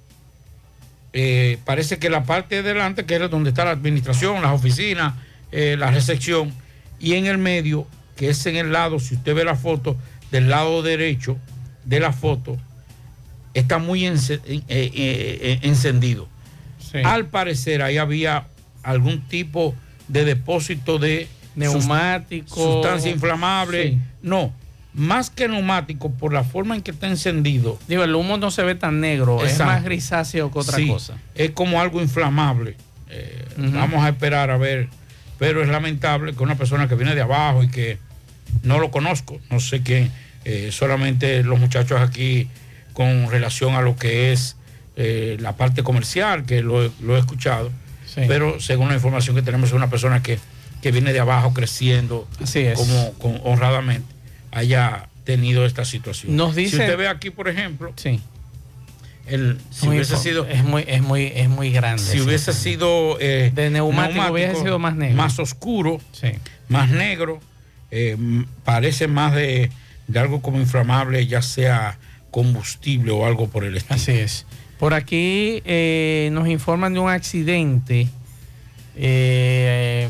Eh, 1.14 1.57
parece 1.64 1.99
que 1.99 2.11
la 2.11 2.24
parte 2.24 2.57
de 2.57 2.74
delante, 2.74 3.07
que 3.07 3.16
es 3.16 3.31
donde 3.31 3.49
está 3.49 3.64
la 3.64 3.70
administración, 3.70 4.43
las 4.43 4.53
oficinas, 4.53 5.14
eh, 5.51 5.76
la 5.79 5.91
recepción, 5.91 6.53
y 7.01 7.14
en 7.14 7.24
el 7.24 7.39
medio, 7.39 7.87
que 8.14 8.29
es 8.29 8.45
en 8.45 8.57
el 8.57 8.72
lado, 8.72 9.01
si 9.01 9.14
usted 9.14 9.35
ve 9.35 9.45
la 9.47 9.57
foto, 9.57 9.97
del 10.31 10.51
lado 10.51 10.83
derecho 10.83 11.39
de 11.87 11.99
la 11.99 12.12
foto, 12.12 12.59
está 13.55 13.79
muy 13.79 14.05
eh, 14.07 14.12
eh, 14.68 15.61
Al 17.05 17.26
parecer 17.26 17.82
ahí 17.82 17.99
había 17.99 18.47
algún 18.82 19.22
tipo 19.22 19.74
de 20.09 20.24
depósito 20.24 20.99
de 20.99 21.28
Neumático. 21.55 22.55
Sustancia 22.55 23.11
inflamable. 23.11 23.99
No, 24.22 24.53
más 24.95 25.30
que 25.30 25.49
neumático, 25.49 26.11
por 26.11 26.32
la 26.32 26.45
forma 26.45 26.74
en 26.76 26.82
que 26.82 26.93
está 26.93 27.09
encendido. 27.09 27.78
Digo, 27.89 28.05
el 28.05 28.14
humo 28.14 28.36
no 28.39 28.51
se 28.51 28.62
ve 28.62 28.74
tan 28.74 29.01
negro, 29.01 29.45
es 29.45 29.59
más 29.59 29.82
grisáceo 29.84 30.51
que 30.53 30.59
otra 30.59 30.76
Sí, 30.76 30.89
cosa. 30.89 31.18
Es 31.34 31.51
como 31.51 31.80
algo 31.80 32.01
inflamable. 32.01 32.76
Eh, 33.11 33.45
Vamos 33.57 34.05
a 34.05 34.09
esperar 34.09 34.51
a 34.51 34.57
ver. 34.57 34.89
Pero 35.39 35.62
es 35.62 35.68
lamentable 35.68 36.34
que 36.34 36.43
una 36.43 36.57
persona 36.57 36.89
que 36.89 36.97
viene 36.97 37.14
de 37.14 37.20
abajo 37.20 37.62
y 37.62 37.68
que 37.68 37.99
no 38.62 38.80
lo 38.80 38.91
conozco, 38.91 39.39
no 39.51 39.61
sé 39.61 39.82
quién, 39.82 40.11
eh, 40.45 40.70
solamente 40.72 41.45
los 41.45 41.61
muchachos 41.61 42.01
aquí 42.01 42.49
con 42.93 43.30
relación 43.30 43.74
a 43.74 43.80
lo 43.80 43.95
que 43.95 44.32
es 44.32 44.57
eh, 45.01 45.36
la 45.40 45.57
parte 45.57 45.82
comercial, 45.82 46.44
que 46.44 46.61
lo, 46.61 46.84
he- 46.84 46.90
lo 47.01 47.16
he 47.16 47.20
escuchado. 47.20 47.70
Pero 48.26 48.59
según 48.61 48.88
la 48.88 48.94
información 48.94 49.36
que 49.36 49.42
tenemos, 49.42 49.68
es 49.70 49.74
una 49.76 49.88
persona 49.88 50.22
que, 50.24 50.40
que 50.82 50.90
viene 50.90 51.12
de 51.12 51.20
abajo 51.20 51.55
creciendo 51.55 52.26
Así 52.42 52.59
es. 52.61 52.76
como 53.18 53.36
honradamente 53.44 54.07
haya 54.51 55.09
tenido 55.22 55.64
esta 55.64 55.84
situación. 55.84 56.34
Nos 56.34 56.57
dice- 56.57 56.76
si 56.78 56.82
usted 56.82 56.96
ve 56.99 57.07
aquí, 57.07 57.30
por 57.30 57.46
ejemplo, 57.49 57.92
sí. 57.96 58.18
el, 59.26 59.59
si 59.70 59.86
Muy 59.86 59.96
hubiese 59.96 60.16
sido 60.16 60.46
es 60.46 60.64
muy, 60.64 60.84
es 60.88 61.01
muy, 61.03 61.30
es 61.34 61.49
muy 61.49 61.70
grande. 61.70 62.03
si 62.03 62.20
hubiese 62.20 62.53
sí. 62.53 62.70
sido 62.72 63.18
eh, 63.20 63.53
De 63.55 63.70
neumático 63.70 64.32
hubiese 64.32 64.57
sido 64.62 64.80
más 64.80 64.96
negro. 64.96 65.16
más 65.16 65.38
oscuro, 65.38 66.01
Sí. 66.11 66.32
más 66.68 66.90
negro, 66.90 67.38
eh, 67.92 68.16
parece 68.64 69.07
más 69.07 69.32
de, 69.34 69.70
de 70.09 70.18
algo 70.18 70.42
como 70.42 70.59
inflamable, 70.59 71.24
ya 71.26 71.40
sea 71.42 71.99
combustible 72.32 73.12
o 73.12 73.26
algo 73.26 73.49
por 73.49 73.64
el 73.64 73.76
estilo. 73.76 73.94
Así 73.96 74.12
es. 74.12 74.44
Por 74.79 74.95
aquí 74.95 75.62
eh, 75.64 76.31
nos 76.33 76.49
informan 76.49 76.95
de 76.95 77.01
un 77.01 77.11
accidente. 77.11 78.09
eh, 78.97 80.09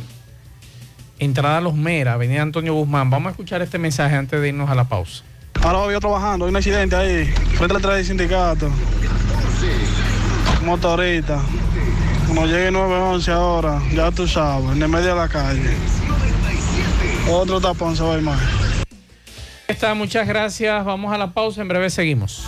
entrada 1.19 1.59
a 1.59 1.61
Los 1.61 1.75
Mera, 1.75 2.15
Avenida 2.15 2.43
Antonio 2.43 2.75
Guzmán. 2.75 3.11
Vamos 3.11 3.29
a 3.29 3.31
escuchar 3.31 3.61
este 3.63 3.79
mensaje 3.79 4.15
antes 4.15 4.41
de 4.41 4.49
irnos 4.49 4.71
a 4.71 4.75
la 4.75 4.85
pausa. 4.85 5.25
Ahora 5.63 5.93
yo 5.93 6.01
trabajando, 6.01 6.45
hay 6.45 6.51
un 6.51 6.57
accidente 6.57 6.95
ahí, 6.95 7.25
frente 7.57 7.75
al 7.75 7.83
del 7.83 8.05
sindicato. 8.05 8.71
Motorista. 10.65 11.41
Como 12.27 12.47
llegue 12.47 12.71
911 12.71 13.31
ahora, 13.33 13.83
ya 13.93 14.11
tú 14.11 14.29
sabes, 14.29 14.71
en 14.73 14.83
el 14.83 14.89
medio 14.89 15.09
de 15.09 15.15
la 15.15 15.29
calle. 15.29 15.77
Otro 17.31 17.61
tapón 17.61 17.97
se 17.97 18.03
va 18.03 18.15
a 18.15 18.17
ir 18.19 18.23
más. 18.23 18.41
Está, 19.67 19.95
muchas 19.95 20.27
gracias. 20.27 20.85
Vamos 20.85 21.13
a 21.13 21.19
la 21.19 21.33
pausa. 21.33 21.61
En 21.63 21.69
breve 21.69 21.91
seguimos. 21.91 22.47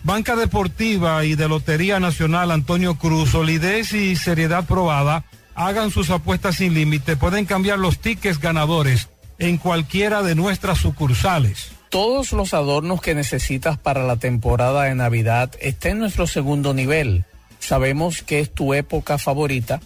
Banca 0.02 0.34
Deportiva 0.36 1.22
y 1.24 1.34
de 1.34 1.48
Lotería 1.48 1.98
Nacional 2.00 2.52
Antonio 2.52 2.94
Cruz, 2.94 3.30
solidez 3.30 3.92
y 3.92 4.16
seriedad 4.16 4.64
probada. 4.66 5.24
Hagan 5.54 5.90
sus 5.90 6.08
apuestas 6.10 6.56
sin 6.56 6.74
límite. 6.74 7.16
Pueden 7.16 7.44
cambiar 7.44 7.78
los 7.78 7.98
tickets 7.98 8.40
ganadores 8.40 9.08
en 9.38 9.58
cualquiera 9.58 10.22
de 10.22 10.34
nuestras 10.34 10.78
sucursales. 10.78 11.72
Todos 11.90 12.30
los 12.30 12.54
adornos 12.54 13.02
que 13.02 13.16
necesitas 13.16 13.76
para 13.76 14.04
la 14.06 14.14
temporada 14.14 14.84
de 14.84 14.94
Navidad 14.94 15.50
están 15.60 15.92
en 15.92 15.98
nuestro 15.98 16.28
segundo 16.28 16.72
nivel. 16.72 17.24
Sabemos 17.58 18.22
que 18.22 18.38
es 18.38 18.54
tu 18.54 18.74
época 18.74 19.18
favorita. 19.18 19.80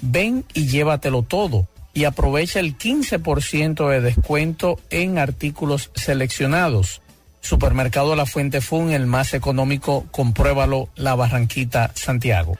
Ven 0.00 0.44
y 0.52 0.66
llévatelo 0.66 1.22
todo 1.22 1.68
y 1.94 2.06
aprovecha 2.06 2.58
el 2.58 2.76
15% 2.76 3.88
de 3.88 4.00
descuento 4.00 4.80
en 4.90 5.16
artículos 5.16 5.92
seleccionados. 5.94 7.02
Supermercado 7.40 8.16
La 8.16 8.26
Fuente 8.26 8.60
Fun, 8.60 8.90
el 8.90 9.06
más 9.06 9.32
económico, 9.32 10.06
compruébalo, 10.10 10.88
La 10.96 11.14
Barranquita, 11.14 11.92
Santiago. 11.94 12.58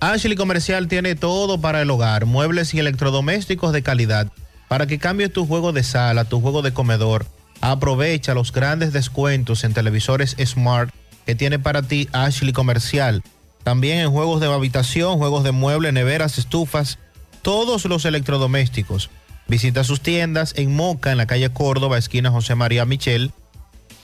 Ashley 0.00 0.36
Comercial 0.36 0.86
tiene 0.86 1.14
todo 1.14 1.62
para 1.62 1.80
el 1.80 1.90
hogar, 1.90 2.26
muebles 2.26 2.74
y 2.74 2.78
electrodomésticos 2.78 3.72
de 3.72 3.82
calidad. 3.82 4.30
Para 4.68 4.86
que 4.86 4.98
cambies 4.98 5.32
tu 5.32 5.46
juego 5.46 5.72
de 5.72 5.82
sala, 5.82 6.26
tu 6.26 6.42
juego 6.42 6.60
de 6.60 6.74
comedor, 6.74 7.24
aprovecha 7.60 8.34
los 8.34 8.52
grandes 8.52 8.92
descuentos 8.92 9.64
en 9.64 9.74
televisores 9.74 10.36
Smart 10.44 10.92
que 11.26 11.34
tiene 11.34 11.58
para 11.58 11.82
ti 11.82 12.08
Ashley 12.12 12.52
Comercial. 12.52 13.22
También 13.62 13.98
en 13.98 14.10
juegos 14.10 14.40
de 14.40 14.52
habitación, 14.52 15.18
juegos 15.18 15.44
de 15.44 15.52
muebles, 15.52 15.92
neveras, 15.92 16.38
estufas, 16.38 16.98
todos 17.42 17.84
los 17.84 18.04
electrodomésticos. 18.04 19.10
Visita 19.46 19.84
sus 19.84 20.00
tiendas 20.00 20.54
en 20.56 20.74
Moca, 20.74 21.12
en 21.12 21.18
la 21.18 21.26
calle 21.26 21.50
Córdoba, 21.50 21.98
esquina 21.98 22.30
José 22.30 22.54
María 22.54 22.84
Michel. 22.84 23.32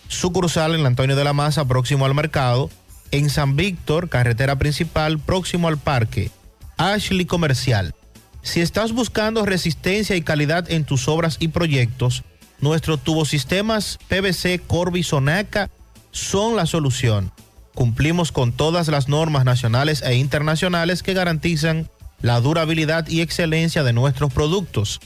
Sucursal 0.08 0.74
en 0.74 0.84
Antonio 0.84 1.16
de 1.16 1.24
la 1.24 1.32
Maza, 1.32 1.66
próximo 1.66 2.04
al 2.04 2.14
mercado. 2.14 2.70
En 3.10 3.30
San 3.30 3.56
Víctor, 3.56 4.08
carretera 4.08 4.56
principal, 4.56 5.18
próximo 5.18 5.68
al 5.68 5.78
parque. 5.78 6.30
Ashley 6.76 7.24
Comercial. 7.24 7.94
Si 8.42 8.60
estás 8.60 8.92
buscando 8.92 9.46
resistencia 9.46 10.16
y 10.16 10.22
calidad 10.22 10.70
en 10.70 10.84
tus 10.84 11.08
obras 11.08 11.36
y 11.40 11.48
proyectos, 11.48 12.24
nuestros 12.60 13.02
tubosistemas 13.02 13.98
PVC 14.08 14.60
Corby 14.66 15.02
Sonaca 15.02 15.70
son 16.10 16.56
la 16.56 16.66
solución. 16.66 17.32
Cumplimos 17.74 18.32
con 18.32 18.52
todas 18.52 18.88
las 18.88 19.08
normas 19.08 19.44
nacionales 19.44 20.02
e 20.02 20.14
internacionales 20.14 21.02
que 21.02 21.14
garantizan 21.14 21.90
la 22.22 22.40
durabilidad 22.40 23.06
y 23.08 23.20
excelencia 23.20 23.82
de 23.82 23.92
nuestros 23.92 24.32
productos. 24.32 25.00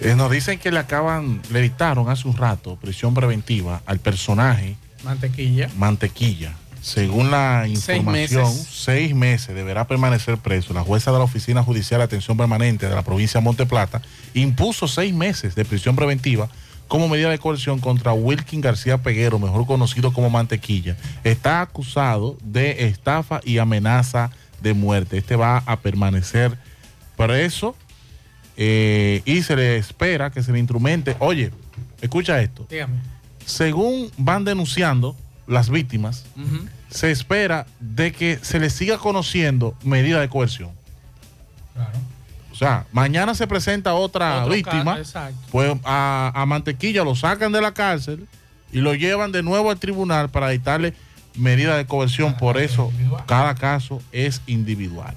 Eh, 0.00 0.14
nos 0.16 0.30
dicen 0.30 0.58
que 0.58 0.72
le 0.72 0.80
acaban, 0.80 1.40
le 1.50 1.60
dictaron 1.60 2.08
hace 2.08 2.26
un 2.26 2.36
rato 2.36 2.76
prisión 2.76 3.14
preventiva 3.14 3.82
al 3.86 4.00
personaje 4.00 4.76
Mantequilla. 5.04 5.68
Mantequilla. 5.76 6.54
Según 6.82 7.30
la 7.30 7.66
información, 7.68 8.42
meses. 8.42 8.66
seis 8.68 9.14
meses 9.14 9.54
deberá 9.54 9.86
permanecer 9.86 10.36
preso. 10.36 10.74
La 10.74 10.82
jueza 10.82 11.12
de 11.12 11.18
la 11.18 11.24
Oficina 11.24 11.62
Judicial 11.62 12.00
de 12.00 12.04
Atención 12.04 12.36
Permanente 12.36 12.88
de 12.88 12.94
la 12.94 13.02
provincia 13.02 13.40
de 13.40 13.44
Monte 13.44 13.66
Plata 13.66 14.02
impuso 14.34 14.88
seis 14.88 15.14
meses 15.14 15.54
de 15.54 15.64
prisión 15.64 15.94
preventiva 15.94 16.48
como 16.88 17.08
medida 17.08 17.30
de 17.30 17.38
coerción 17.38 17.78
contra 17.78 18.12
Wilkin 18.12 18.60
García 18.60 18.98
Peguero, 18.98 19.38
mejor 19.38 19.64
conocido 19.64 20.12
como 20.12 20.28
Mantequilla. 20.28 20.96
Está 21.22 21.60
acusado 21.60 22.36
de 22.42 22.86
estafa 22.86 23.40
y 23.44 23.58
amenaza 23.58 24.32
de 24.60 24.74
muerte. 24.74 25.18
Este 25.18 25.36
va 25.36 25.62
a 25.64 25.78
permanecer 25.78 26.58
preso 27.16 27.76
eh, 28.56 29.22
y 29.24 29.42
se 29.42 29.54
le 29.54 29.76
espera 29.76 30.30
que 30.30 30.42
se 30.42 30.50
le 30.50 30.58
instrumente. 30.58 31.14
Oye, 31.20 31.52
escucha 32.00 32.42
esto. 32.42 32.66
Dígame. 32.68 32.96
Según 33.46 34.10
van 34.18 34.44
denunciando 34.44 35.16
las 35.46 35.70
víctimas, 35.70 36.24
se 36.90 37.10
espera 37.10 37.66
de 37.80 38.12
que 38.12 38.38
se 38.42 38.58
les 38.60 38.72
siga 38.72 38.98
conociendo 38.98 39.76
medida 39.82 40.20
de 40.20 40.28
coerción. 40.28 40.70
O 42.50 42.54
sea, 42.54 42.86
mañana 42.92 43.34
se 43.34 43.46
presenta 43.46 43.94
otra 43.94 44.42
Otro 44.42 44.54
víctima, 44.54 44.98
pues 45.50 45.74
a, 45.84 46.32
a 46.34 46.46
Mantequilla 46.46 47.02
lo 47.02 47.14
sacan 47.14 47.50
de 47.50 47.60
la 47.60 47.72
cárcel 47.72 48.28
y 48.72 48.80
lo 48.80 48.94
llevan 48.94 49.32
de 49.32 49.42
nuevo 49.42 49.70
al 49.70 49.78
tribunal 49.78 50.28
para 50.28 50.50
dictarle 50.50 50.94
medida 51.34 51.76
de 51.76 51.86
coerción. 51.86 52.36
Por 52.36 52.58
eso, 52.58 52.92
cada 53.26 53.54
caso 53.54 54.02
es 54.12 54.42
individual. 54.46 55.14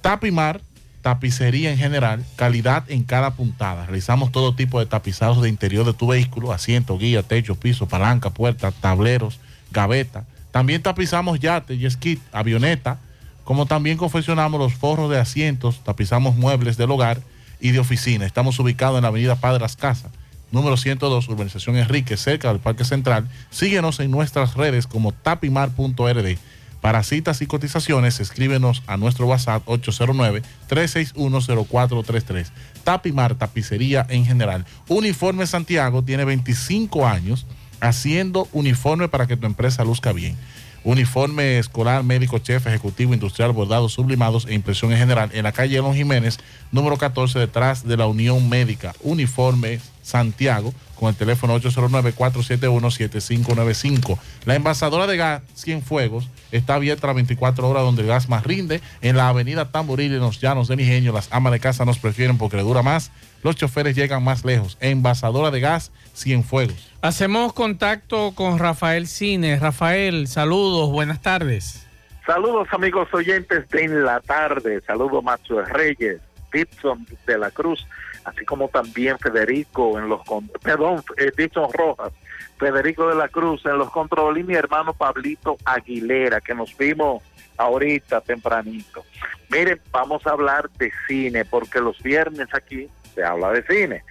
Tapimar, 0.00 0.60
tapicería 1.02 1.72
en 1.72 1.78
general, 1.78 2.24
calidad 2.36 2.84
en 2.88 3.02
cada 3.02 3.34
puntada. 3.34 3.86
Realizamos 3.86 4.32
todo 4.32 4.54
tipo 4.54 4.78
de 4.78 4.86
tapizados 4.86 5.42
de 5.42 5.48
interior 5.48 5.84
de 5.84 5.92
tu 5.92 6.06
vehículo, 6.06 6.52
asiento, 6.52 6.96
guía, 6.96 7.22
techo, 7.24 7.56
piso, 7.56 7.88
palanca, 7.88 8.30
puerta, 8.30 8.70
tableros, 8.70 9.40
gaveta. 9.72 10.24
También 10.52 10.80
tapizamos 10.80 11.40
yate, 11.40 11.76
jet 11.76 12.20
avioneta, 12.30 12.98
como 13.42 13.66
también 13.66 13.98
confeccionamos 13.98 14.60
los 14.60 14.74
forros 14.74 15.10
de 15.10 15.18
asientos, 15.18 15.82
tapizamos 15.82 16.36
muebles 16.36 16.76
del 16.76 16.92
hogar 16.92 17.20
y 17.60 17.72
de 17.72 17.80
oficina. 17.80 18.24
Estamos 18.24 18.58
ubicados 18.60 18.96
en 18.96 19.02
la 19.02 19.08
avenida 19.08 19.34
Padre 19.36 19.60
Las 19.60 19.76
Casas, 19.76 20.12
número 20.52 20.76
102, 20.76 21.28
Urbanización 21.28 21.76
Enrique, 21.76 22.16
cerca 22.16 22.48
del 22.48 22.60
Parque 22.60 22.84
Central. 22.84 23.28
Síguenos 23.50 23.98
en 23.98 24.12
nuestras 24.12 24.54
redes 24.54 24.86
como 24.86 25.10
tapimar.rd. 25.10 26.38
Para 26.82 27.02
citas 27.04 27.40
y 27.40 27.46
cotizaciones, 27.46 28.18
escríbenos 28.18 28.82
a 28.88 28.96
nuestro 28.96 29.28
WhatsApp 29.28 29.64
809-361-0433. 29.66 32.48
Tapimar, 32.82 33.36
tapicería 33.36 34.04
en 34.10 34.26
general. 34.26 34.66
Uniforme 34.88 35.46
Santiago 35.46 36.02
tiene 36.02 36.24
25 36.24 37.06
años 37.06 37.46
haciendo 37.80 38.48
uniforme 38.52 39.08
para 39.08 39.28
que 39.28 39.36
tu 39.36 39.46
empresa 39.46 39.84
luzca 39.84 40.12
bien. 40.12 40.36
Uniforme 40.82 41.60
escolar, 41.60 42.02
médico, 42.02 42.40
chef, 42.40 42.66
ejecutivo, 42.66 43.14
industrial, 43.14 43.52
bordados, 43.52 43.92
sublimados 43.92 44.46
e 44.48 44.54
impresión 44.54 44.90
en 44.90 44.98
general 44.98 45.30
en 45.34 45.44
la 45.44 45.52
calle 45.52 45.76
Elon 45.76 45.94
Jiménez, 45.94 46.40
número 46.72 46.96
14, 46.96 47.38
detrás 47.38 47.86
de 47.86 47.96
la 47.96 48.08
Unión 48.08 48.48
Médica. 48.48 48.92
Uniforme 49.02 49.78
Santiago, 50.02 50.74
con 50.98 51.08
el 51.08 51.16
teléfono 51.16 51.58
809-471-7595. 51.58 54.18
La 54.44 54.54
envasadora 54.54 55.06
de 55.06 55.16
gas 55.16 55.42
Cienfuegos 55.56 56.28
está 56.50 56.74
abierta 56.74 57.06
las 57.06 57.16
24 57.16 57.68
horas 57.68 57.82
donde 57.82 58.02
el 58.02 58.08
gas 58.08 58.28
más 58.28 58.44
rinde. 58.44 58.80
En 59.00 59.16
la 59.16 59.28
avenida 59.28 59.70
Tamboril, 59.70 60.12
en 60.12 60.20
los 60.20 60.40
llanos 60.40 60.68
del 60.68 60.80
Ingenio, 60.80 61.12
las 61.12 61.32
amas 61.32 61.52
de 61.52 61.60
casa 61.60 61.84
nos 61.84 61.98
prefieren 61.98 62.38
porque 62.38 62.56
le 62.56 62.62
dura 62.62 62.82
más. 62.82 63.10
Los 63.42 63.56
choferes 63.56 63.96
llegan 63.96 64.22
más 64.22 64.44
lejos. 64.44 64.76
Envasadora 64.80 65.50
de 65.50 65.60
gas 65.60 65.92
Cienfuegos. 66.14 66.90
Hacemos 67.00 67.52
contacto 67.52 68.32
con 68.34 68.58
Rafael 68.58 69.06
Cine. 69.06 69.58
Rafael, 69.58 70.28
saludos, 70.28 70.90
buenas 70.90 71.22
tardes. 71.22 71.86
Saludos 72.26 72.68
amigos 72.70 73.08
oyentes 73.12 73.68
de 73.70 73.82
En 73.82 74.04
la 74.04 74.20
Tarde, 74.20 74.80
saludos 74.86 75.24
Macho 75.24 75.60
Reyes, 75.62 76.20
Dixon 76.52 77.04
de 77.26 77.36
la 77.36 77.50
Cruz, 77.50 77.84
así 78.24 78.44
como 78.44 78.68
también 78.68 79.18
Federico 79.18 79.98
en 79.98 80.08
los, 80.08 80.20
perdón, 80.62 81.02
eh, 81.16 81.32
Dixon 81.36 81.72
Rojas, 81.72 82.12
Federico 82.58 83.08
de 83.08 83.14
la 83.14 83.28
Cruz 83.28 83.64
en 83.66 83.78
los 83.78 83.90
controles 83.90 84.44
y 84.44 84.46
mi 84.46 84.54
hermano 84.54 84.92
Pablito 84.94 85.56
Aguilera, 85.64 86.40
que 86.40 86.54
nos 86.54 86.76
vimos 86.76 87.22
ahorita 87.56 88.20
tempranito. 88.20 89.04
Miren, 89.50 89.80
vamos 89.90 90.26
a 90.26 90.30
hablar 90.30 90.70
de 90.78 90.92
cine, 91.06 91.44
porque 91.44 91.80
los 91.80 92.00
viernes 92.02 92.48
aquí 92.52 92.88
se 93.14 93.24
habla 93.24 93.50
de 93.50 93.62
cine, 93.64 94.04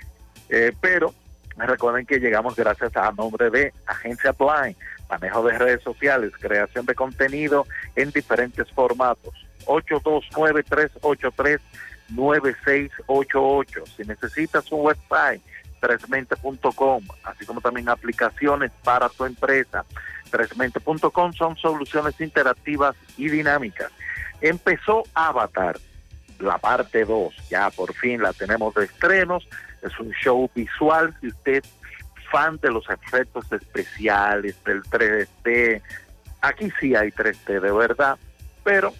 Eh, 0.53 0.73
pero 0.81 1.13
recuerden 1.55 2.05
que 2.05 2.19
llegamos 2.19 2.57
gracias 2.57 2.93
a 2.97 3.11
nombre 3.13 3.49
de 3.49 3.73
Agencia 3.85 4.33
Blind, 4.33 4.75
manejo 5.09 5.43
de 5.43 5.57
redes 5.57 5.81
sociales, 5.81 6.33
creación 6.37 6.85
de 6.85 6.93
contenido 6.93 7.65
en 7.95 8.11
diferentes 8.11 8.69
formatos. 8.71 9.33
829-383-9688. 12.15 13.87
Si 13.95 14.03
necesitas 14.03 14.71
un 14.71 14.85
website, 14.85 15.41
3mente.com, 15.81 17.03
así 17.23 17.45
como 17.45 17.61
también 17.61 17.89
aplicaciones 17.89 18.71
para 18.83 19.09
tu 19.09 19.25
empresa. 19.25 19.83
3mente.com 20.31 21.33
son 21.33 21.57
soluciones 21.57 22.19
interactivas 22.21 22.95
y 23.17 23.29
dinámicas. 23.29 23.91
Empezó 24.39 25.03
Avatar, 25.13 25.77
la 26.39 26.57
parte 26.57 27.05
2, 27.05 27.49
ya 27.49 27.69
por 27.69 27.93
fin 27.93 28.21
la 28.21 28.33
tenemos 28.33 28.73
de 28.75 28.85
estrenos. 28.85 29.47
Es 29.81 29.99
un 29.99 30.11
show 30.11 30.49
visual, 30.53 31.15
si 31.19 31.27
usted 31.27 31.63
fan 32.31 32.57
de 32.61 32.71
los 32.71 32.89
efectos 32.89 33.51
especiales, 33.51 34.55
del 34.63 34.81
3D, 34.83 35.81
aquí 36.41 36.71
sí 36.79 36.95
hay 36.95 37.09
3D 37.09 37.59
de 37.59 37.71
verdad, 37.71 38.17
pero 38.63 38.93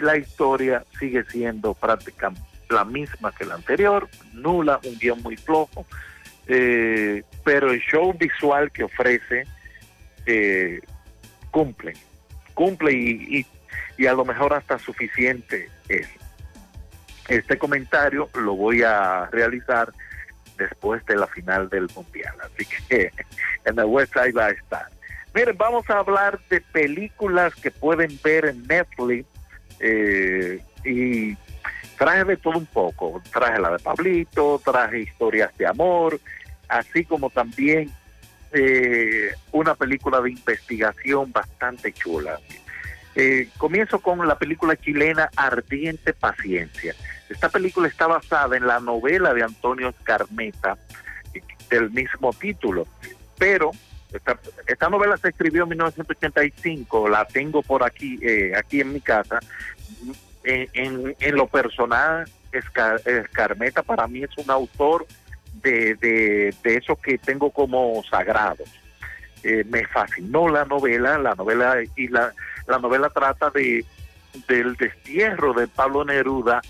la 0.00 0.16
historia 0.16 0.84
sigue 0.98 1.24
siendo 1.24 1.74
prácticamente 1.74 2.52
la 2.72 2.84
misma 2.84 3.32
que 3.32 3.44
la 3.44 3.54
anterior, 3.54 4.08
nula, 4.32 4.80
un 4.84 4.98
guion 4.98 5.22
muy 5.22 5.36
flojo, 5.36 5.86
eh, 6.46 7.22
pero 7.44 7.70
el 7.70 7.80
show 7.80 8.12
visual 8.14 8.72
que 8.72 8.84
ofrece 8.84 9.46
eh, 10.26 10.80
cumple, 11.50 11.92
cumple 12.54 12.92
y, 12.92 13.46
y, 13.98 14.06
a 14.06 14.14
lo 14.14 14.24
mejor 14.24 14.54
hasta 14.54 14.78
suficiente 14.78 15.68
es. 15.88 16.08
Este 17.28 17.56
comentario 17.56 18.28
lo 18.34 18.56
voy 18.56 18.82
a 18.82 19.26
realizar 19.26 19.92
después 20.58 21.04
de 21.06 21.16
la 21.16 21.28
final 21.28 21.68
del 21.68 21.88
mundial, 21.94 22.34
así 22.42 22.66
que 22.88 23.12
en 23.64 23.78
el 23.78 23.84
website 23.84 24.36
va 24.36 24.46
a 24.46 24.50
estar. 24.50 24.88
Miren, 25.34 25.56
vamos 25.56 25.88
a 25.88 25.98
hablar 25.98 26.40
de 26.50 26.60
películas 26.60 27.54
que 27.54 27.70
pueden 27.70 28.18
ver 28.22 28.46
en 28.46 28.66
Netflix 28.66 29.24
eh, 29.82 30.62
y 30.84 31.36
traje 31.98 32.24
de 32.24 32.36
todo 32.36 32.56
un 32.58 32.66
poco. 32.66 33.20
Traje 33.32 33.60
la 33.60 33.72
de 33.72 33.78
Pablito, 33.78 34.60
traje 34.64 35.00
historias 35.00 35.56
de 35.58 35.66
amor, 35.66 36.18
así 36.68 37.04
como 37.04 37.28
también 37.30 37.90
eh, 38.52 39.34
una 39.50 39.74
película 39.74 40.20
de 40.20 40.30
investigación 40.30 41.32
bastante 41.32 41.92
chula. 41.92 42.38
Eh, 43.14 43.48
comienzo 43.58 44.00
con 44.00 44.26
la 44.26 44.38
película 44.38 44.76
chilena 44.76 45.30
Ardiente 45.36 46.14
Paciencia. 46.14 46.94
Esta 47.28 47.48
película 47.48 47.88
está 47.88 48.06
basada 48.06 48.56
en 48.56 48.66
la 48.66 48.80
novela 48.80 49.34
de 49.34 49.42
Antonio 49.42 49.88
Escarmeta 49.88 50.78
eh, 51.34 51.42
del 51.68 51.90
mismo 51.90 52.32
título, 52.32 52.86
pero 53.38 53.72
esta, 54.12 54.88
novela 54.88 55.16
se 55.16 55.28
escribió 55.28 55.62
en 55.64 55.70
1985, 55.70 57.08
la 57.08 57.24
tengo 57.24 57.62
por 57.62 57.82
aquí, 57.84 58.18
eh, 58.22 58.52
aquí 58.56 58.80
en 58.80 58.92
mi 58.92 59.00
casa. 59.00 59.40
En, 60.44 61.14
lo 61.36 61.46
personal, 61.46 62.28
Escar- 62.52 63.00
Escarmeta 63.06 63.82
para 63.82 64.06
mí 64.06 64.24
es 64.24 64.36
un 64.36 64.50
autor 64.50 65.06
de, 65.62 65.94
de, 65.94 66.54
de 66.62 66.76
eso 66.76 66.96
que 66.96 67.18
tengo 67.18 67.50
como 67.50 68.02
sagrados. 68.10 68.68
Eh, 69.44 69.64
me 69.68 69.86
fascinó 69.86 70.48
la 70.48 70.64
novela, 70.64 71.18
la 71.18 71.34
novela 71.34 71.76
y 71.96 72.08
la, 72.08 72.32
la 72.66 72.78
novela 72.78 73.08
trata 73.10 73.50
de 73.50 73.84
del 74.48 74.76
destierro 74.76 75.52
de 75.52 75.68
Pablo 75.68 76.04
Neruda 76.06 76.62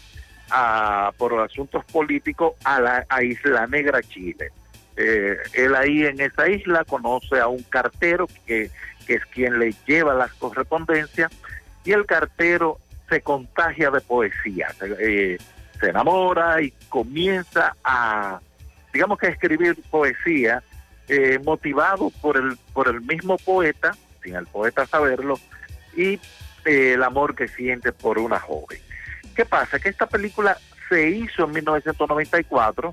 por 1.16 1.38
asuntos 1.40 1.84
políticos 1.86 2.54
a 2.64 2.80
la 2.80 3.06
a 3.08 3.22
Isla 3.22 3.66
Negra, 3.68 4.02
Chile. 4.02 4.50
Eh, 4.96 5.36
él 5.54 5.74
ahí 5.74 6.04
en 6.04 6.20
esa 6.20 6.48
isla 6.48 6.84
conoce 6.84 7.40
a 7.40 7.48
un 7.48 7.62
cartero 7.62 8.28
que, 8.46 8.70
es 9.08 9.26
quien 9.26 9.58
le 9.58 9.74
lleva 9.86 10.14
las 10.14 10.32
correspondencias 10.34 11.30
y 11.84 11.92
el 11.92 12.06
cartero 12.06 12.78
se 13.08 13.20
contagia 13.20 13.90
de 13.90 14.00
poesía, 14.00 14.68
eh, 14.98 15.36
se 15.78 15.88
enamora 15.88 16.62
y 16.62 16.70
comienza 16.88 17.76
a, 17.84 18.40
digamos 18.92 19.18
que 19.18 19.26
a 19.26 19.30
escribir 19.30 19.76
poesía 19.90 20.62
eh, 21.08 21.38
motivado 21.44 22.10
por 22.22 22.36
el, 22.36 22.56
por 22.72 22.88
el 22.88 23.00
mismo 23.02 23.36
poeta, 23.36 23.94
sin 24.22 24.36
el 24.36 24.46
poeta 24.46 24.86
saberlo, 24.86 25.38
y 25.96 26.20
eh, 26.64 26.92
el 26.94 27.02
amor 27.02 27.34
que 27.34 27.48
siente 27.48 27.92
por 27.92 28.18
una 28.18 28.38
joven. 28.38 28.78
¿Qué 29.34 29.44
pasa? 29.44 29.78
Que 29.78 29.88
esta 29.88 30.06
película 30.06 30.56
se 30.88 31.10
hizo 31.10 31.44
en 31.44 31.52
1994 31.52 32.92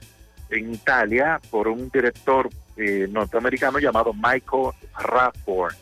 en 0.49 0.73
Italia 0.73 1.39
por 1.49 1.67
un 1.67 1.89
director 1.89 2.49
eh, 2.77 3.07
norteamericano 3.09 3.79
llamado 3.79 4.13
Michael 4.13 4.71
Radford. 4.97 5.75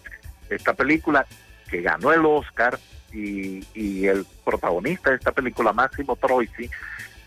Esta 0.50 0.74
película 0.74 1.26
que 1.70 1.82
ganó 1.82 2.12
el 2.14 2.26
Oscar 2.26 2.80
y, 3.14 4.06
el 4.06 4.26
protagonista 4.46 5.10
de 5.10 5.16
esta 5.16 5.32
película, 5.32 5.74
Máximo 5.74 6.16
Troisi, 6.16 6.70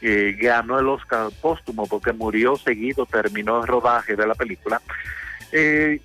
eh, 0.00 0.36
ganó 0.40 0.78
el 0.78 0.88
Oscar 0.88 1.30
póstumo 1.40 1.86
porque 1.86 2.12
murió 2.12 2.56
seguido, 2.56 3.06
terminó 3.06 3.60
el 3.60 3.66
rodaje 3.66 4.16
de 4.16 4.26
la 4.26 4.34
película. 4.34 4.80
Eh, 5.52 6.00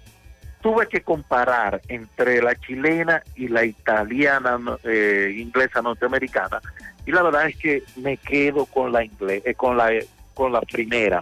tuve 0.61 0.88
que 0.88 1.01
comparar 1.01 1.81
entre 1.88 2.41
la 2.41 2.55
chilena 2.55 3.21
y 3.36 3.47
la 3.47 3.63
italiana, 3.63 4.59
eh, 4.83 5.36
inglesa 5.38 5.81
norteamericana, 5.81 6.59
y 7.05 7.11
la 7.11 7.21
verdad 7.21 7.47
es 7.47 7.57
que 7.57 7.83
me 7.97 8.17
quedo 8.17 8.65
con 8.65 8.91
la 8.91 9.03
ingle- 9.03 9.43
eh, 9.45 9.53
con 9.53 9.77
la 9.77 9.91
con 10.36 10.51
la 10.51 10.61
primera, 10.61 11.21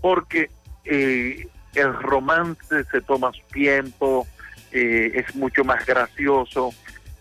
porque 0.00 0.50
eh, 0.84 1.48
el 1.74 1.92
romance 1.94 2.84
se 2.84 3.00
toma 3.00 3.32
su 3.32 3.42
tiempo, 3.52 4.26
eh, 4.70 5.10
es 5.14 5.34
mucho 5.34 5.64
más 5.64 5.84
gracioso, 5.84 6.70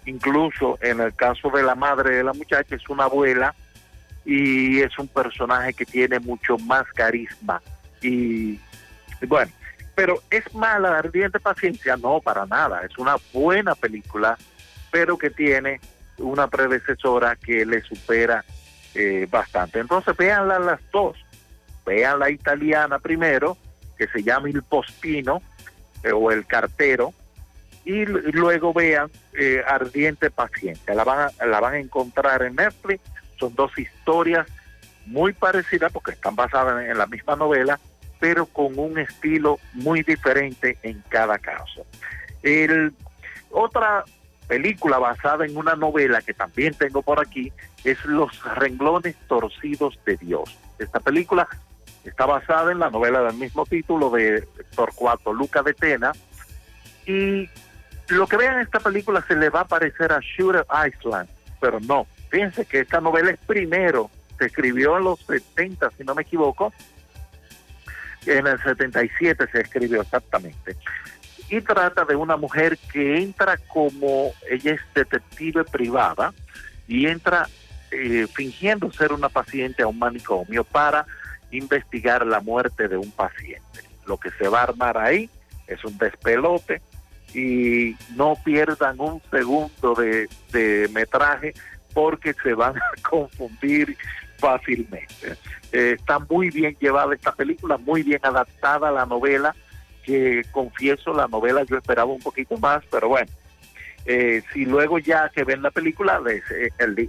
incluso 0.05 0.77
en 0.81 0.99
el 0.99 1.15
caso 1.15 1.49
de 1.49 1.63
la 1.63 1.73
madre 1.73 2.17
de 2.17 2.23
la 2.23 2.33
muchacha 2.33 2.75
es 2.75 2.87
una 2.89 3.05
abuela 3.05 3.55
y 4.23 4.79
es 4.81 4.97
un 4.99 5.07
personaje 5.07 5.73
que 5.73 5.85
tiene 5.85 6.19
mucho 6.19 6.57
más 6.59 6.83
carisma 6.93 7.59
y 8.01 8.59
bueno, 9.27 9.51
pero 9.95 10.21
es 10.29 10.53
mala 10.53 10.97
Ardiente 10.97 11.39
Paciencia, 11.39 11.95
no, 11.97 12.19
para 12.19 12.45
nada, 12.45 12.81
es 12.83 12.97
una 12.97 13.15
buena 13.33 13.75
película, 13.75 14.37
pero 14.91 15.17
que 15.17 15.29
tiene 15.29 15.79
una 16.17 16.47
predecesora 16.47 17.35
que 17.35 17.65
le 17.65 17.81
supera 17.81 18.43
eh, 18.95 19.27
bastante. 19.29 19.79
Entonces 19.79 20.15
véanla 20.17 20.59
las 20.59 20.79
dos, 20.91 21.17
vean 21.85 22.19
la 22.19 22.29
italiana 22.29 22.99
primero, 22.99 23.57
que 23.97 24.07
se 24.07 24.23
llama 24.23 24.49
Il 24.49 24.63
Postino, 24.63 25.41
eh, 26.03 26.11
o 26.11 26.31
El 26.31 26.45
Cartero, 26.45 27.13
y 27.83 28.05
luego 28.05 28.73
vean 28.73 29.09
eh, 29.33 29.63
Ardiente 29.65 30.29
Paciencia, 30.29 30.93
la 30.93 31.03
van, 31.03 31.29
a, 31.39 31.45
la 31.45 31.59
van 31.59 31.73
a 31.75 31.79
encontrar 31.79 32.43
en 32.43 32.55
Netflix, 32.55 33.01
son 33.39 33.55
dos 33.55 33.77
historias 33.77 34.47
muy 35.05 35.33
parecidas 35.33 35.91
porque 35.91 36.11
están 36.11 36.35
basadas 36.35 36.85
en 36.85 36.97
la 36.97 37.07
misma 37.07 37.35
novela, 37.35 37.79
pero 38.19 38.45
con 38.45 38.77
un 38.77 38.99
estilo 38.99 39.59
muy 39.73 40.03
diferente 40.03 40.77
en 40.83 41.03
cada 41.09 41.39
caso. 41.39 41.85
El, 42.43 42.93
otra 43.49 44.03
película 44.51 44.99
basada 44.99 45.45
en 45.45 45.55
una 45.55 45.77
novela 45.77 46.21
que 46.21 46.33
también 46.33 46.73
tengo 46.73 47.01
por 47.01 47.21
aquí 47.21 47.53
es 47.85 48.03
Los 48.03 48.43
renglones 48.55 49.15
torcidos 49.29 49.97
de 50.05 50.17
Dios. 50.17 50.57
Esta 50.77 50.99
película 50.99 51.47
está 52.03 52.25
basada 52.25 52.73
en 52.73 52.79
la 52.79 52.89
novela 52.89 53.21
del 53.21 53.35
mismo 53.35 53.65
título 53.65 54.09
de 54.09 54.45
Torcuato 54.75 55.31
Luca 55.31 55.63
de 55.63 55.73
Tena 55.73 56.11
y 57.05 57.49
lo 58.09 58.27
que 58.27 58.35
vean 58.35 58.55
en 58.55 58.63
esta 58.63 58.81
película 58.81 59.23
se 59.25 59.37
le 59.37 59.49
va 59.49 59.61
a 59.61 59.67
parecer 59.69 60.11
a 60.11 60.19
Shooter 60.19 60.65
Island, 60.85 61.29
pero 61.61 61.79
no. 61.79 62.05
Fíjense 62.29 62.65
que 62.65 62.81
esta 62.81 62.99
novela 62.99 63.31
es 63.31 63.39
primero, 63.47 64.11
se 64.37 64.47
escribió 64.47 64.97
en 64.97 65.05
los 65.05 65.21
70, 65.21 65.91
si 65.91 66.03
no 66.03 66.13
me 66.13 66.23
equivoco, 66.23 66.73
en 68.25 68.47
el 68.47 68.61
77 68.61 69.47
se 69.49 69.61
escribió 69.61 70.01
exactamente. 70.01 70.75
Y 71.51 71.61
trata 71.61 72.05
de 72.05 72.15
una 72.15 72.37
mujer 72.37 72.77
que 72.91 73.21
entra 73.21 73.57
como, 73.67 74.31
ella 74.49 74.73
es 74.73 74.81
detective 74.95 75.63
privada, 75.65 76.33
y 76.87 77.07
entra 77.07 77.47
eh, 77.91 78.25
fingiendo 78.33 78.91
ser 78.91 79.11
una 79.11 79.29
paciente 79.29 79.83
a 79.83 79.87
un 79.87 79.99
manicomio 79.99 80.63
para 80.63 81.05
investigar 81.51 82.25
la 82.25 82.39
muerte 82.39 82.87
de 82.87 82.97
un 82.97 83.11
paciente. 83.11 83.81
Lo 84.05 84.17
que 84.17 84.31
se 84.31 84.47
va 84.47 84.61
a 84.61 84.63
armar 84.63 84.97
ahí 84.97 85.29
es 85.67 85.83
un 85.83 85.97
despelote 85.97 86.81
y 87.33 87.95
no 88.15 88.35
pierdan 88.43 88.99
un 88.99 89.21
segundo 89.29 89.93
de, 89.95 90.89
metraje 90.93 91.53
porque 91.93 92.33
se 92.41 92.53
van 92.53 92.77
a 92.77 92.91
confundir 93.09 93.97
fácilmente. 94.37 95.37
Eh, 95.71 95.95
está 95.97 96.19
muy 96.19 96.49
bien 96.49 96.75
llevada 96.79 97.13
esta 97.13 97.33
película, 97.33 97.77
muy 97.77 98.03
bien 98.03 98.21
adaptada 98.23 98.89
a 98.89 98.91
la 98.91 99.05
novela, 99.05 99.55
que 100.03 100.41
confieso, 100.51 101.13
la 101.13 101.27
novela 101.27 101.63
yo 101.63 101.77
esperaba 101.77 102.11
un 102.11 102.19
poquito 102.21 102.57
más, 102.57 102.83
pero 102.91 103.07
bueno, 103.09 103.31
eh, 104.05 104.41
si 104.51 104.65
luego 104.65 104.97
ya 104.99 105.29
que 105.29 105.43
ven 105.43 105.61
la 105.61 105.71
película 105.71 106.19
li- 106.19 106.41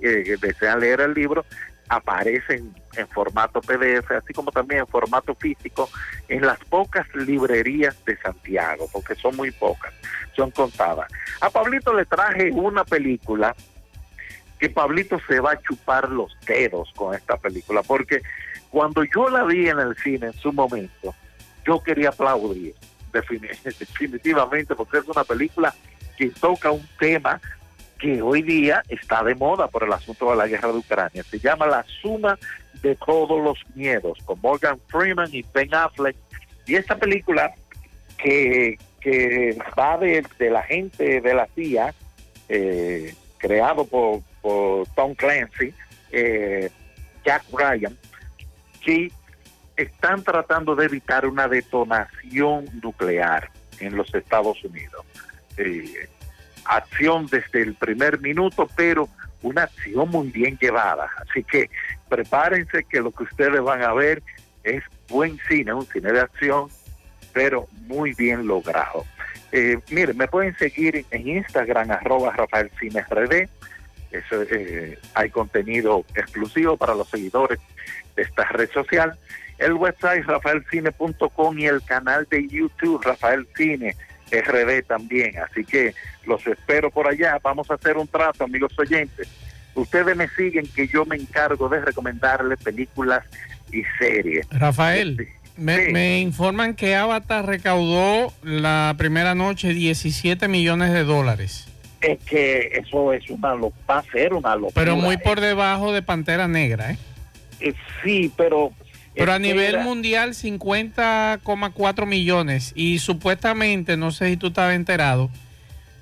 eh, 0.02 0.36
desean 0.40 0.80
leer 0.80 1.00
el 1.00 1.14
libro, 1.14 1.44
aparece 1.88 2.54
en, 2.54 2.74
en 2.96 3.08
formato 3.08 3.60
PDF, 3.60 4.10
así 4.12 4.32
como 4.32 4.50
también 4.50 4.80
en 4.80 4.86
formato 4.86 5.34
físico, 5.34 5.88
en 6.28 6.42
las 6.46 6.58
pocas 6.66 7.06
librerías 7.14 8.02
de 8.04 8.16
Santiago, 8.18 8.88
porque 8.92 9.14
son 9.14 9.36
muy 9.36 9.50
pocas, 9.50 9.92
son 10.34 10.50
contadas. 10.50 11.10
A 11.40 11.50
Pablito 11.50 11.92
le 11.94 12.04
traje 12.06 12.50
una 12.50 12.84
película 12.84 13.54
que 14.58 14.70
Pablito 14.70 15.18
se 15.26 15.40
va 15.40 15.52
a 15.52 15.60
chupar 15.60 16.08
los 16.08 16.34
dedos 16.46 16.92
con 16.94 17.14
esta 17.14 17.36
película, 17.36 17.82
porque 17.82 18.22
cuando 18.70 19.02
yo 19.04 19.28
la 19.28 19.42
vi 19.44 19.68
en 19.68 19.78
el 19.80 19.96
cine 19.96 20.28
en 20.28 20.32
su 20.34 20.52
momento, 20.52 21.14
yo 21.66 21.82
quería 21.82 22.10
aplaudir, 22.10 22.74
defini- 23.12 23.50
definitivamente, 23.78 24.74
porque 24.74 24.98
es 24.98 25.04
una 25.08 25.24
película 25.24 25.74
que 26.16 26.28
toca 26.30 26.70
un 26.70 26.86
tema 26.98 27.40
que 27.98 28.20
hoy 28.20 28.42
día 28.42 28.82
está 28.88 29.22
de 29.22 29.34
moda 29.34 29.68
por 29.68 29.84
el 29.84 29.92
asunto 29.92 30.28
de 30.30 30.36
la 30.36 30.46
guerra 30.48 30.68
de 30.72 30.78
Ucrania. 30.78 31.22
Se 31.22 31.38
llama 31.38 31.66
La 31.66 31.84
suma 32.02 32.36
de 32.82 32.96
todos 32.96 33.40
los 33.42 33.58
miedos, 33.76 34.18
con 34.24 34.40
Morgan 34.40 34.80
Freeman 34.88 35.28
y 35.32 35.44
Ben 35.54 35.72
Affleck. 35.72 36.16
Y 36.66 36.74
esta 36.74 36.96
película 36.96 37.54
que, 38.18 38.76
que 39.00 39.56
va 39.78 39.98
de, 39.98 40.24
de 40.38 40.50
la 40.50 40.62
gente 40.62 41.20
de 41.20 41.34
la 41.34 41.46
CIA, 41.54 41.94
eh, 42.48 43.14
creado 43.38 43.84
por, 43.84 44.20
por 44.40 44.86
Tom 44.96 45.14
Clancy, 45.14 45.72
eh, 46.10 46.70
Jack 47.24 47.44
Ryan, 47.52 47.96
que 48.84 49.12
están 49.82 50.22
tratando 50.22 50.74
de 50.74 50.86
evitar 50.86 51.26
una 51.26 51.48
detonación 51.48 52.66
nuclear 52.82 53.50
en 53.80 53.96
los 53.96 54.14
Estados 54.14 54.62
Unidos. 54.64 55.04
Acción 56.64 57.26
desde 57.26 57.62
el 57.62 57.74
primer 57.74 58.20
minuto, 58.20 58.68
pero 58.76 59.08
una 59.42 59.64
acción 59.64 60.08
muy 60.08 60.30
bien 60.30 60.56
llevada. 60.60 61.10
Así 61.28 61.42
que 61.44 61.70
prepárense 62.08 62.84
que 62.84 63.00
lo 63.00 63.10
que 63.10 63.24
ustedes 63.24 63.60
van 63.60 63.82
a 63.82 63.92
ver 63.92 64.22
es 64.64 64.82
buen 65.08 65.38
cine, 65.48 65.74
un 65.74 65.86
cine 65.86 66.12
de 66.12 66.20
acción, 66.20 66.68
pero 67.32 67.66
muy 67.86 68.14
bien 68.14 68.46
logrado. 68.46 69.04
Eh, 69.50 69.78
miren, 69.90 70.16
me 70.16 70.28
pueden 70.28 70.56
seguir 70.56 71.04
en 71.10 71.28
Instagram, 71.28 71.90
arroba 71.90 72.32
Rafael 72.32 72.70
eh, 74.50 74.98
hay 75.14 75.30
contenido 75.30 76.04
exclusivo 76.14 76.76
para 76.76 76.94
los 76.94 77.08
seguidores 77.08 77.58
de 78.16 78.22
esta 78.22 78.44
red 78.44 78.70
social. 78.70 79.18
El 79.58 79.74
website 79.74 80.24
rafaelcine.com 80.24 81.58
y 81.58 81.66
el 81.66 81.82
canal 81.82 82.26
de 82.30 82.46
YouTube 82.48 83.02
Rafael 83.02 83.46
Cine. 83.56 83.94
RD 84.30 84.86
también. 84.86 85.34
Así 85.38 85.64
que 85.64 85.94
los 86.24 86.46
espero 86.46 86.90
por 86.90 87.06
allá. 87.06 87.38
Vamos 87.42 87.70
a 87.70 87.74
hacer 87.74 87.96
un 87.96 88.08
trato, 88.08 88.44
amigos 88.44 88.72
oyentes. 88.78 89.28
Ustedes 89.74 90.16
me 90.16 90.28
siguen 90.28 90.66
que 90.74 90.86
yo 90.88 91.04
me 91.04 91.16
encargo 91.16 91.68
de 91.68 91.80
recomendarles 91.80 92.58
películas 92.62 93.24
y 93.72 93.82
series. 93.98 94.46
Rafael, 94.50 95.28
me, 95.56 95.88
me 95.88 96.20
informan 96.20 96.74
que 96.74 96.94
Avatar 96.94 97.46
recaudó 97.46 98.32
la 98.42 98.94
primera 98.98 99.34
noche 99.34 99.72
17 99.72 100.48
millones 100.48 100.92
de 100.92 101.04
dólares. 101.04 101.68
Es 102.00 102.18
que 102.24 102.72
eso 102.72 103.12
es 103.12 103.30
una 103.30 103.54
va 103.54 103.98
a 103.98 104.02
ser 104.02 104.34
una 104.34 104.56
locura. 104.56 104.74
Pero 104.74 104.96
muy 104.96 105.16
por 105.18 105.38
¿eh? 105.38 105.42
debajo 105.42 105.92
de 105.92 106.02
Pantera 106.02 106.48
Negra, 106.48 106.92
¿eh? 106.92 106.98
Eh, 107.60 107.74
Sí, 108.02 108.32
pero... 108.36 108.72
Pero 109.14 109.32
a 109.32 109.36
espera. 109.36 109.54
nivel 109.54 109.78
mundial 109.84 110.30
50,4 110.30 112.06
millones 112.06 112.72
y 112.74 112.98
supuestamente, 112.98 113.96
no 113.96 114.10
sé 114.10 114.28
si 114.28 114.36
tú 114.36 114.48
estabas 114.48 114.74
enterado, 114.74 115.30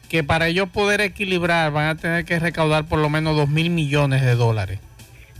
que 0.08 0.24
para 0.24 0.48
ellos 0.48 0.68
poder 0.68 1.00
equilibrar 1.00 1.72
van 1.72 1.88
a 1.88 1.94
tener 1.96 2.24
que 2.24 2.38
recaudar 2.38 2.86
por 2.86 2.98
lo 2.98 3.08
menos 3.08 3.36
2 3.36 3.48
mil 3.48 3.70
millones 3.70 4.22
de 4.22 4.34
dólares. 4.34 4.78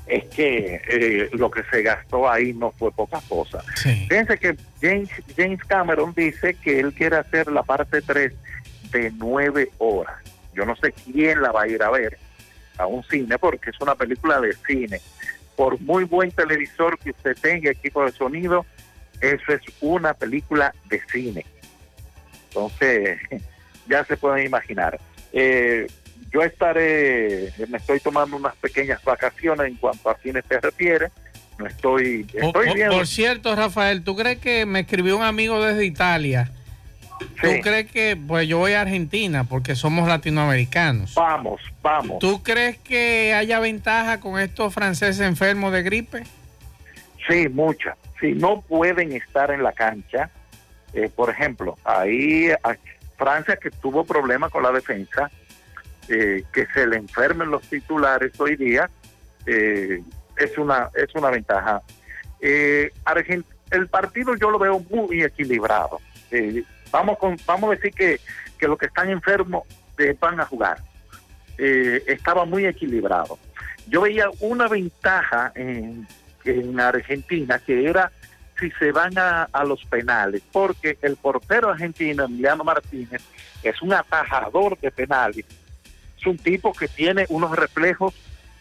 es 0.07 0.25
que 0.29 0.81
eh, 0.89 1.31
lo 1.33 1.51
que 1.51 1.63
se 1.71 1.83
gastó 1.83 2.29
ahí 2.29 2.53
no 2.53 2.73
fue 2.73 2.91
poca 2.91 3.21
cosa. 3.29 3.63
Fíjense 3.77 4.39
que 4.39 4.57
James, 4.83 5.09
James 5.37 5.63
Cameron 5.65 6.13
dice 6.17 6.55
que 6.55 6.81
él 6.81 6.93
quiere 6.93 7.17
hacer 7.17 7.51
la 7.53 7.63
parte 7.63 8.03
3 8.03 8.33
de 8.91 9.13
nueve 9.17 9.71
horas. 9.79 10.17
Yo 10.53 10.65
no 10.65 10.75
sé 10.77 10.93
quién 10.93 11.41
la 11.43 11.53
va 11.53 11.63
a 11.63 11.69
ir 11.69 11.81
a 11.83 11.91
ver 11.91 12.19
a 12.77 12.87
un 12.87 13.05
cine 13.05 13.39
porque 13.39 13.71
es 13.71 13.81
una 13.81 13.95
película 13.95 14.41
de 14.41 14.53
cine. 14.67 15.01
Por 15.61 15.79
muy 15.83 16.05
buen 16.05 16.31
televisor 16.31 16.99
que 16.99 17.11
usted 17.11 17.37
tenga, 17.39 17.71
equipo 17.71 18.03
de 18.03 18.13
sonido, 18.13 18.65
eso 19.21 19.53
es 19.53 19.61
una 19.83 20.15
película 20.15 20.75
de 20.89 21.03
cine. 21.13 21.45
Entonces, 22.49 23.19
ya 23.87 24.03
se 24.07 24.17
pueden 24.17 24.47
imaginar. 24.47 24.99
Eh, 25.35 25.87
yo 26.33 26.41
estaré, 26.41 27.53
me 27.69 27.77
estoy 27.77 28.01
tomando 28.01 28.39
unas 28.39 28.57
pequeñas 28.57 29.05
vacaciones 29.05 29.67
en 29.67 29.75
cuanto 29.75 30.09
a 30.09 30.17
cine 30.23 30.41
se 30.49 30.59
refiere. 30.61 31.11
No 31.59 31.67
estoy, 31.67 32.27
estoy 32.33 32.69
o- 32.71 32.75
bien. 32.75 32.89
por 32.89 33.07
cierto, 33.07 33.55
Rafael, 33.55 34.03
¿tú 34.03 34.17
crees 34.17 34.39
que 34.39 34.65
me 34.65 34.81
escribió 34.81 35.19
un 35.19 35.25
amigo 35.25 35.63
desde 35.63 35.85
Italia? 35.85 36.51
¿Tú 37.41 37.49
crees 37.63 37.91
que, 37.91 38.17
pues 38.17 38.49
yo 38.49 38.59
voy 38.59 38.73
a 38.73 38.83
Argentina 38.83 39.45
porque 39.45 39.75
somos 39.75 40.09
latinoamericanos? 40.09 41.15
Vamos, 41.15 41.61
vamos. 41.83 42.19
¿Tú 42.19 42.43
crees 42.43 42.79
que 42.79 43.35
haya 43.35 43.59
ventaja 43.61 44.21
con 44.21 44.39
estos 44.39 44.73
franceses 44.75 45.21
enfermos 45.21 45.73
de 45.73 45.83
gripe? 45.83 46.23
Sí, 47.29 47.49
mucha. 47.49 47.97
Si 48.21 48.33
no 48.33 48.63
pueden 48.63 49.13
estar 49.13 49.51
en 49.51 49.63
la 49.63 49.73
cancha, 49.73 50.31
eh, 50.93 51.09
por 51.15 51.31
ejemplo, 51.31 51.77
ahí 51.85 52.51
a- 52.51 52.77
Francia 53.17 53.57
que 53.57 53.71
tuvo 53.71 54.05
problemas 54.05 54.51
con 54.51 54.63
la 54.63 54.73
defensa, 54.73 55.31
eh, 56.09 56.43
que 56.55 56.67
se 56.73 56.87
le 56.87 56.97
enfermen 56.97 57.51
los 57.51 57.61
titulares 57.65 58.33
hoy 58.41 58.57
día, 58.57 58.89
eh, 59.45 60.01
es 60.39 60.57
una 60.57 60.89
es 60.95 61.15
una 61.15 61.29
ventaja. 61.29 61.83
Eh, 62.41 62.91
Argent- 63.05 63.45
el 63.73 63.89
partido 63.89 64.35
yo 64.37 64.51
lo 64.51 64.59
veo 64.59 64.81
muy 64.89 65.23
equilibrado. 65.23 66.01
Vamos 66.91 67.19
con 67.19 67.37
vamos 67.47 67.71
a 67.71 67.75
decir 67.77 67.93
que, 67.93 68.21
que 68.59 68.69
los 68.69 68.79
que 68.79 68.87
están 68.87 69.11
enfermos 69.11 69.65
eh, 69.99 70.17
van 70.19 70.41
a 70.41 70.47
jugar. 70.47 70.79
Eh, 71.59 72.03
estaba 72.07 72.45
muy 72.45 72.67
equilibrado. 72.67 73.39
Yo 73.87 74.03
veía 74.03 74.27
una 74.41 74.69
ventaja 74.69 75.53
en, 75.55 76.07
en 76.45 76.81
Argentina 76.81 77.59
que 77.59 77.87
era 77.87 78.11
si 78.59 78.71
se 78.73 78.93
van 78.93 79.19
a, 79.19 79.45
a 79.45 79.65
los 79.65 79.85
penales, 79.87 80.43
porque 80.53 80.99
el 81.01 81.17
portero 81.17 81.71
argentino, 81.71 82.25
Emiliano 82.25 82.63
Martínez, 82.63 83.23
es 83.63 83.81
un 83.83 83.93
atajador 83.93 84.79
de 84.79 84.91
penales. 84.91 85.47
Es 86.19 86.27
un 86.27 86.37
tipo 86.37 86.73
que 86.73 86.87
tiene 86.89 87.25
unos 87.31 87.57
reflejos 87.57 88.15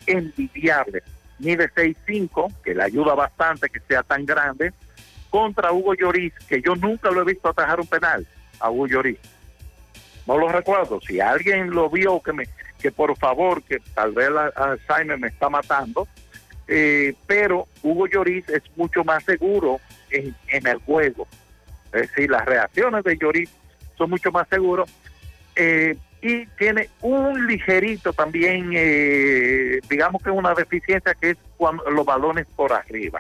envidiables. 0.06 1.04
Mide 1.40 1.70
6'5", 1.70 2.54
que 2.64 2.76
le 2.76 2.84
ayuda 2.84 3.14
bastante 3.14 3.70
que 3.70 3.80
sea 3.82 4.04
tan 4.04 4.26
grande, 4.26 4.74
contra 5.30 5.72
Hugo 5.72 5.94
Lloris, 5.94 6.34
que 6.48 6.62
yo 6.62 6.76
nunca 6.76 7.12
lo 7.12 7.22
he 7.22 7.26
visto 7.26 7.50
atajar 7.50 7.80
un 7.80 7.88
penal 7.88 8.26
a 8.60 8.70
Hugo 8.70 8.88
Lloris. 8.88 9.18
No 10.28 10.38
lo 10.38 10.50
recuerdo. 10.50 11.00
Si 11.02 11.20
alguien 11.20 11.72
lo 11.72 11.90
vio, 11.90 12.22
que 12.22 12.34
me 12.34 12.46
que 12.80 12.92
por 12.92 13.16
favor, 13.18 13.62
que 13.64 13.80
tal 13.94 14.14
vez 14.14 14.30
Alzheimer 14.56 15.20
me 15.20 15.28
está 15.28 15.50
matando, 15.50 16.08
eh, 16.68 17.14
pero 17.28 17.68
Hugo 17.84 18.08
Lloris 18.08 18.48
es 18.48 18.64
mucho 18.76 19.04
más 19.04 19.24
seguro 19.24 19.82
en, 20.10 20.34
en 20.48 20.68
el 20.68 20.78
juego. 20.78 21.28
Es 21.92 22.02
decir, 22.02 22.30
las 22.30 22.46
reacciones 22.46 23.04
de 23.04 23.18
Lloris 23.18 23.50
son 23.98 24.12
mucho 24.12 24.32
más 24.32 24.48
seguros 24.48 24.90
eh, 25.56 25.98
y 26.22 26.46
tiene 26.58 26.90
un 27.02 27.48
ligerito 27.48 28.14
también, 28.14 28.72
eh, 28.74 29.80
digamos 29.90 30.22
que 30.22 30.30
una 30.32 30.54
deficiencia 30.54 31.14
que 31.16 31.32
es 31.32 31.38
cuando 31.58 31.84
los 31.90 32.06
balones 32.06 32.46
por 32.56 32.72
arriba. 32.72 33.20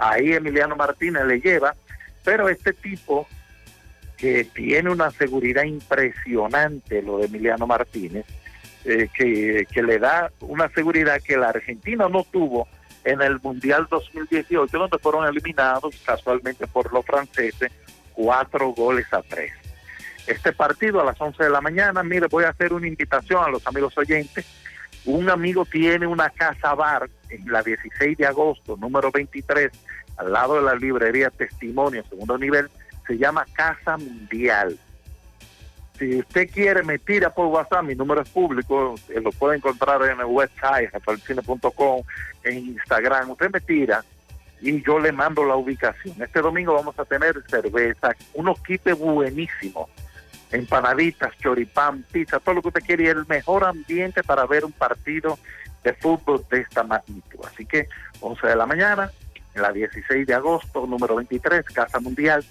Ahí 0.00 0.32
Emiliano 0.32 0.76
Martínez 0.76 1.24
le 1.26 1.40
lleva, 1.40 1.76
pero 2.24 2.48
este 2.48 2.72
tipo 2.72 3.28
que 4.16 4.44
tiene 4.44 4.90
una 4.90 5.10
seguridad 5.10 5.64
impresionante, 5.64 7.02
lo 7.02 7.18
de 7.18 7.26
Emiliano 7.26 7.66
Martínez, 7.66 8.24
eh, 8.86 9.08
que, 9.14 9.66
que 9.70 9.82
le 9.82 9.98
da 9.98 10.32
una 10.40 10.70
seguridad 10.70 11.20
que 11.22 11.36
la 11.36 11.50
Argentina 11.50 12.08
no 12.08 12.24
tuvo 12.24 12.66
en 13.04 13.20
el 13.20 13.38
Mundial 13.40 13.86
2018, 13.90 14.78
donde 14.78 14.98
fueron 14.98 15.26
eliminados 15.26 15.94
casualmente 16.04 16.66
por 16.66 16.92
los 16.92 17.04
franceses, 17.04 17.70
cuatro 18.14 18.70
goles 18.70 19.06
a 19.12 19.22
tres. 19.22 19.52
Este 20.26 20.52
partido 20.52 21.00
a 21.00 21.04
las 21.04 21.20
11 21.20 21.44
de 21.44 21.50
la 21.50 21.60
mañana, 21.60 22.02
mire, 22.02 22.26
voy 22.30 22.44
a 22.44 22.50
hacer 22.50 22.72
una 22.72 22.86
invitación 22.86 23.44
a 23.44 23.48
los 23.48 23.66
amigos 23.66 23.96
oyentes. 23.98 24.46
Un 25.04 25.30
amigo 25.30 25.64
tiene 25.64 26.06
una 26.06 26.30
casa 26.30 26.74
bar 26.74 27.08
en 27.30 27.50
la 27.50 27.62
16 27.62 28.18
de 28.18 28.26
agosto, 28.26 28.76
número 28.76 29.10
23, 29.10 29.70
al 30.18 30.32
lado 30.32 30.56
de 30.56 30.62
la 30.62 30.74
librería 30.74 31.30
Testimonio, 31.30 32.04
segundo 32.08 32.36
nivel, 32.36 32.68
se 33.06 33.16
llama 33.16 33.46
Casa 33.52 33.96
Mundial. 33.96 34.78
Si 35.98 36.18
usted 36.18 36.50
quiere, 36.50 36.82
me 36.82 36.98
tira 36.98 37.30
por 37.30 37.46
WhatsApp, 37.46 37.84
mi 37.84 37.94
número 37.94 38.22
es 38.22 38.28
público, 38.28 38.94
eh, 39.08 39.20
lo 39.20 39.32
puede 39.32 39.56
encontrar 39.56 40.02
en 40.02 40.20
el 40.20 40.26
website, 40.26 40.90
rafaelcine.com, 40.92 42.02
en 42.44 42.56
Instagram, 42.56 43.30
usted 43.30 43.50
me 43.50 43.60
tira 43.60 44.04
y 44.60 44.82
yo 44.84 44.98
le 44.98 45.12
mando 45.12 45.44
la 45.44 45.56
ubicación. 45.56 46.20
Este 46.22 46.40
domingo 46.40 46.74
vamos 46.74 46.98
a 46.98 47.04
tener 47.04 47.42
cerveza, 47.48 48.14
unos 48.34 48.60
quipes 48.62 48.98
buenísimos, 48.98 49.88
empanaditas, 50.52 51.36
choripán, 51.38 52.04
pizza, 52.10 52.40
todo 52.40 52.56
lo 52.56 52.62
que 52.62 52.68
usted 52.68 52.82
quiere 52.84 53.04
y 53.04 53.06
el 53.08 53.26
mejor 53.26 53.64
ambiente 53.64 54.22
para 54.22 54.46
ver 54.46 54.64
un 54.64 54.72
partido 54.72 55.38
de 55.84 55.92
fútbol 55.94 56.44
de 56.50 56.60
esta 56.60 56.82
magnitud. 56.82 57.40
Así 57.46 57.64
que 57.66 57.88
11 58.20 58.46
de 58.46 58.56
la 58.56 58.66
mañana, 58.66 59.10
en 59.54 59.62
la 59.62 59.72
16 59.72 60.26
de 60.26 60.34
agosto, 60.34 60.86
número 60.86 61.16
23, 61.16 61.64
Casa 61.66 62.00
Mundial, 62.00 62.44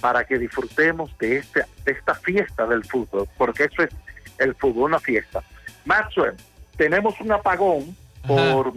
para 0.00 0.24
que 0.24 0.38
disfrutemos 0.38 1.16
de, 1.18 1.38
este, 1.38 1.64
de 1.84 1.92
esta 1.92 2.14
fiesta 2.14 2.66
del 2.66 2.84
fútbol, 2.84 3.28
porque 3.36 3.64
eso 3.64 3.82
es 3.82 3.90
el 4.38 4.54
fútbol, 4.54 4.90
una 4.90 5.00
fiesta. 5.00 5.42
Maxwell, 5.84 6.34
tenemos 6.76 7.20
un 7.20 7.32
apagón 7.32 7.96
por, 8.26 8.72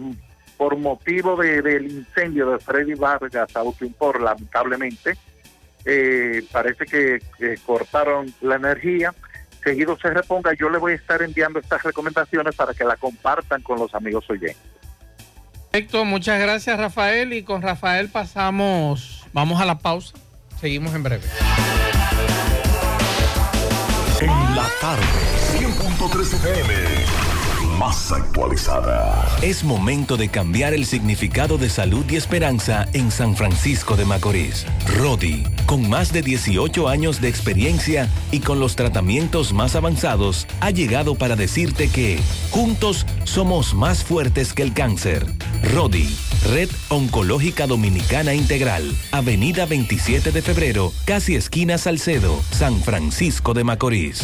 por 0.56 0.76
motivo 0.76 1.36
de- 1.36 1.62
del 1.62 1.86
incendio 1.92 2.50
de 2.50 2.58
Freddy 2.58 2.94
Vargas 2.94 3.54
Autoimpor, 3.54 4.20
lamentablemente. 4.20 5.16
Eh, 5.84 6.44
parece 6.50 6.84
que, 6.86 7.20
cortaron 7.64 8.32
la 8.40 8.56
energía. 8.56 9.14
Seguido 9.62 9.96
se 9.98 10.10
reponga, 10.10 10.52
yo 10.58 10.68
le 10.68 10.78
voy 10.78 10.92
a 10.92 10.96
estar 10.96 11.22
enviando 11.22 11.60
estas 11.60 11.82
recomendaciones 11.82 12.54
para 12.56 12.74
que 12.74 12.84
la 12.84 12.96
compartan 12.96 13.62
con 13.62 13.78
los 13.78 13.94
amigos 13.94 14.28
oyentes. 14.28 14.56
Perfecto, 15.70 16.04
muchas 16.04 16.40
gracias 16.40 16.78
Rafael 16.78 17.32
y 17.32 17.44
con 17.44 17.62
Rafael 17.62 18.08
pasamos, 18.08 19.24
vamos 19.32 19.60
a 19.60 19.64
la 19.64 19.78
pausa, 19.78 20.14
seguimos 20.60 20.94
en 20.94 21.02
breve. 21.02 21.24
En 24.20 24.56
la 24.56 24.68
tarde, 24.80 25.02
100.3 25.58 26.34
FM. 26.34 27.31
Más 27.78 28.12
actualizada. 28.12 29.26
Es 29.40 29.64
momento 29.64 30.16
de 30.16 30.28
cambiar 30.28 30.74
el 30.74 30.84
significado 30.84 31.58
de 31.58 31.70
salud 31.70 32.04
y 32.10 32.16
esperanza 32.16 32.86
en 32.92 33.10
San 33.10 33.36
Francisco 33.36 33.96
de 33.96 34.04
Macorís. 34.04 34.66
Rodi, 34.98 35.44
con 35.66 35.88
más 35.88 36.12
de 36.12 36.22
18 36.22 36.88
años 36.88 37.20
de 37.20 37.28
experiencia 37.28 38.08
y 38.30 38.40
con 38.40 38.60
los 38.60 38.76
tratamientos 38.76 39.52
más 39.52 39.76
avanzados, 39.76 40.46
ha 40.60 40.70
llegado 40.70 41.14
para 41.14 41.36
decirte 41.36 41.88
que 41.88 42.18
juntos 42.50 43.06
somos 43.24 43.74
más 43.74 44.02
fuertes 44.04 44.52
que 44.52 44.62
el 44.62 44.74
cáncer. 44.74 45.26
Rodi, 45.72 46.16
Red 46.52 46.70
Oncológica 46.88 47.66
Dominicana 47.66 48.34
Integral, 48.34 48.94
Avenida 49.12 49.66
27 49.66 50.32
de 50.32 50.42
Febrero, 50.42 50.92
casi 51.04 51.36
esquina 51.36 51.78
Salcedo, 51.78 52.40
San 52.50 52.80
Francisco 52.82 53.54
de 53.54 53.64
Macorís. 53.64 54.22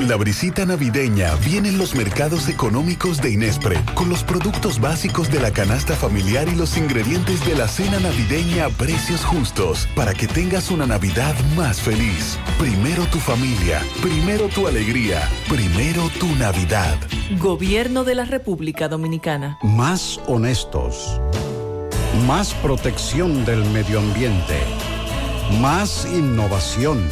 Con 0.00 0.08
la 0.08 0.16
brisita 0.16 0.64
navideña 0.64 1.34
vienen 1.44 1.76
los 1.76 1.94
mercados 1.94 2.48
económicos 2.48 3.20
de 3.20 3.32
Inespre, 3.32 3.78
con 3.92 4.08
los 4.08 4.24
productos 4.24 4.80
básicos 4.80 5.30
de 5.30 5.40
la 5.40 5.50
canasta 5.50 5.94
familiar 5.94 6.48
y 6.48 6.56
los 6.56 6.78
ingredientes 6.78 7.44
de 7.44 7.54
la 7.54 7.68
cena 7.68 8.00
navideña 8.00 8.64
a 8.64 8.70
precios 8.70 9.26
justos, 9.26 9.86
para 9.94 10.14
que 10.14 10.26
tengas 10.26 10.70
una 10.70 10.86
Navidad 10.86 11.34
más 11.54 11.82
feliz. 11.82 12.38
Primero 12.58 13.04
tu 13.08 13.18
familia, 13.18 13.82
primero 14.00 14.48
tu 14.48 14.66
alegría, 14.66 15.28
primero 15.50 16.08
tu 16.18 16.34
Navidad. 16.36 16.96
Gobierno 17.38 18.02
de 18.02 18.14
la 18.14 18.24
República 18.24 18.88
Dominicana. 18.88 19.58
Más 19.62 20.18
honestos. 20.26 21.20
Más 22.26 22.54
protección 22.54 23.44
del 23.44 23.62
medio 23.66 23.98
ambiente. 23.98 24.60
Más 25.60 26.08
innovación. 26.10 27.06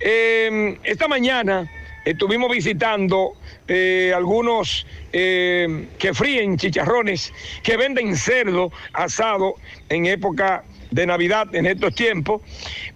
Eh, 0.00 0.78
esta 0.84 1.08
mañana 1.08 1.70
estuvimos 2.04 2.50
visitando 2.50 3.32
eh, 3.68 4.12
algunos 4.14 4.86
eh, 5.12 5.86
que 5.98 6.14
fríen 6.14 6.56
chicharrones, 6.56 7.32
que 7.62 7.76
venden 7.76 8.16
cerdo 8.16 8.72
asado 8.94 9.54
en 9.88 10.06
época 10.06 10.64
de 10.90 11.06
Navidad, 11.06 11.54
en 11.54 11.66
estos 11.66 11.94
tiempos, 11.94 12.42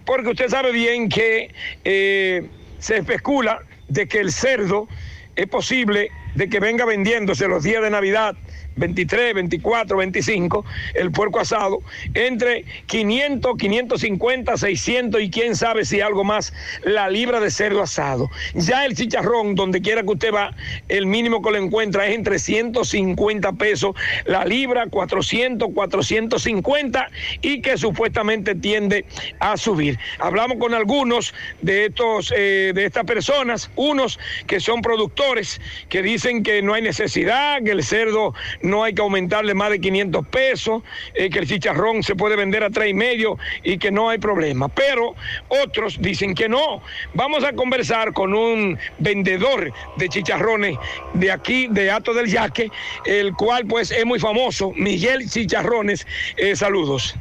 porque 0.03 0.29
usted 0.29 0.49
sabe 0.49 0.71
bien 0.71 1.09
que 1.09 1.53
eh, 1.83 2.47
se 2.79 2.97
especula 2.97 3.59
de 3.87 4.07
que 4.07 4.19
el 4.19 4.31
cerdo 4.31 4.87
es 5.35 5.47
posible 5.47 6.09
de 6.35 6.49
que 6.49 6.59
venga 6.59 6.85
vendiéndose 6.85 7.47
los 7.47 7.63
días 7.63 7.83
de 7.83 7.89
Navidad 7.89 8.35
23, 8.75 9.33
24, 9.33 9.97
25, 9.97 10.65
el 10.95 11.11
puerco 11.11 11.39
asado, 11.39 11.81
entre 12.13 12.65
500, 12.87 13.57
550, 13.57 14.57
600 14.57 15.21
y 15.21 15.29
quién 15.29 15.55
sabe 15.55 15.85
si 15.85 16.01
algo 16.01 16.23
más, 16.23 16.53
la 16.83 17.09
libra 17.09 17.39
de 17.39 17.51
cerdo 17.51 17.81
asado. 17.81 18.29
Ya 18.53 18.85
el 18.85 18.95
chicharrón, 18.95 19.55
donde 19.55 19.81
quiera 19.81 20.03
que 20.03 20.11
usted 20.11 20.33
va, 20.33 20.55
el 20.89 21.05
mínimo 21.05 21.41
que 21.41 21.51
lo 21.51 21.57
encuentra 21.57 22.07
es 22.07 22.15
entre 22.15 22.39
150 22.39 23.53
pesos 23.53 23.95
la 24.25 24.45
libra, 24.45 24.87
400, 24.87 25.69
450 25.73 27.09
y 27.41 27.61
que 27.61 27.77
supuestamente 27.77 28.55
tiende 28.55 29.05
a 29.39 29.57
subir. 29.57 29.99
Hablamos 30.19 30.57
con 30.57 30.73
algunos 30.73 31.33
de 31.61 31.85
estos, 31.85 32.33
eh, 32.35 32.71
de 32.73 32.85
estas 32.85 33.05
personas, 33.05 33.71
unos 33.75 34.19
que 34.47 34.59
son 34.59 34.81
productores, 34.81 35.61
que 35.89 36.01
dicen 36.01 36.43
que 36.43 36.61
no 36.61 36.73
hay 36.73 36.81
necesidad, 36.81 37.61
que 37.63 37.71
el 37.71 37.83
cerdo 37.83 38.33
no 38.63 38.83
hay 38.83 38.93
que 38.93 39.01
aumentarle 39.01 39.53
más 39.53 39.69
de 39.69 39.79
500 39.79 40.27
pesos, 40.27 40.83
eh, 41.13 41.29
que 41.29 41.39
el 41.39 41.47
chicharrón 41.47 42.01
se 42.01 42.15
puede 42.15 42.35
vender 42.35 42.63
a 42.63 42.69
tres 42.69 42.89
y 42.89 42.93
medio 42.93 43.37
y 43.63 43.77
que 43.77 43.91
no 43.91 44.09
hay 44.09 44.17
problema. 44.17 44.69
Pero 44.69 45.15
otros 45.49 46.01
dicen 46.01 46.33
que 46.33 46.49
no. 46.49 46.81
Vamos 47.13 47.43
a 47.43 47.53
conversar 47.53 48.13
con 48.13 48.33
un 48.33 48.79
vendedor 48.99 49.71
de 49.97 50.09
chicharrones 50.09 50.77
de 51.13 51.31
aquí, 51.31 51.67
de 51.69 51.91
Ato 51.91 52.13
del 52.13 52.27
Yaque, 52.27 52.71
el 53.05 53.33
cual 53.33 53.65
pues 53.65 53.91
es 53.91 54.05
muy 54.05 54.19
famoso, 54.19 54.71
Miguel 54.75 55.29
Chicharrones. 55.29 56.07
Eh, 56.37 56.55
saludos. 56.55 57.15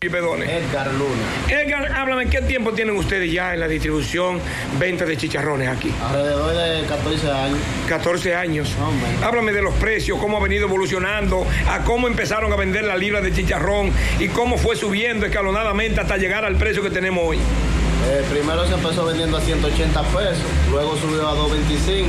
Edgar 0.00 0.94
Luna. 0.94 1.24
Edgar, 1.48 1.90
háblame, 1.92 2.30
¿qué 2.30 2.40
tiempo 2.42 2.70
tienen 2.70 2.96
ustedes 2.96 3.32
ya 3.32 3.54
en 3.54 3.58
la 3.58 3.66
distribución, 3.66 4.40
venta 4.78 5.04
de 5.04 5.16
chicharrones 5.16 5.68
aquí? 5.68 5.92
Alrededor 6.00 6.54
de 6.54 6.86
14 6.86 7.28
años. 7.32 7.58
14 7.88 8.36
años. 8.36 8.76
Háblame 9.24 9.50
de 9.50 9.60
los 9.60 9.74
precios, 9.74 10.16
cómo 10.20 10.36
ha 10.36 10.40
venido 10.40 10.66
evolucionando, 10.66 11.44
a 11.68 11.82
cómo 11.82 12.06
empezaron 12.06 12.52
a 12.52 12.54
vender 12.54 12.84
la 12.84 12.96
libra 12.96 13.20
de 13.20 13.32
chicharrón 13.32 13.90
y 14.20 14.28
cómo 14.28 14.56
fue 14.56 14.76
subiendo 14.76 15.26
escalonadamente 15.26 16.00
hasta 16.00 16.16
llegar 16.16 16.44
al 16.44 16.54
precio 16.54 16.80
que 16.80 16.90
tenemos 16.90 17.24
hoy. 17.26 17.38
Eh, 17.38 18.24
primero 18.30 18.68
se 18.68 18.74
empezó 18.74 19.04
vendiendo 19.04 19.36
a 19.36 19.40
180 19.40 20.00
pesos, 20.00 20.44
luego 20.70 20.96
subió 20.96 21.28
a 21.28 21.34
225 21.34 22.08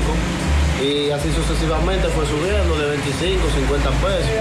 y 0.82 1.12
así 1.12 1.30
sucesivamente 1.34 2.08
fue 2.10 2.26
subiendo 2.26 2.78
de 2.78 2.90
25, 2.92 3.44
50 3.50 3.90
pesos. 3.90 4.32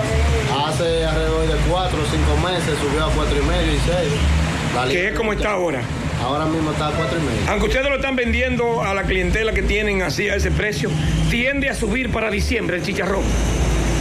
Hace 0.66 1.04
alrededor 1.04 1.46
de 1.48 1.56
4 1.68 1.98
o 1.98 2.06
5 2.06 2.48
meses 2.48 2.78
subió 2.80 3.06
a 3.06 3.10
4 3.10 3.36
y 3.36 3.44
medio 3.46 3.72
y 3.72 3.78
6. 3.78 4.92
¿Qué 4.92 5.08
es 5.08 5.14
como 5.14 5.32
está 5.32 5.52
ahora? 5.52 5.82
Ahora 6.22 6.46
mismo 6.46 6.70
está 6.70 6.88
a 6.88 6.92
4 6.92 7.18
y 7.18 7.22
medio. 7.22 7.50
Aunque 7.50 7.66
ustedes 7.66 7.88
lo 7.88 7.96
están 7.96 8.16
vendiendo 8.16 8.82
a 8.82 8.94
la 8.94 9.02
clientela 9.02 9.52
que 9.52 9.62
tienen 9.62 10.02
así 10.02 10.28
a 10.28 10.36
ese 10.36 10.50
precio, 10.50 10.90
tiende 11.30 11.68
a 11.68 11.74
subir 11.74 12.12
para 12.12 12.30
diciembre 12.30 12.76
el 12.76 12.82
chicharrón. 12.82 13.22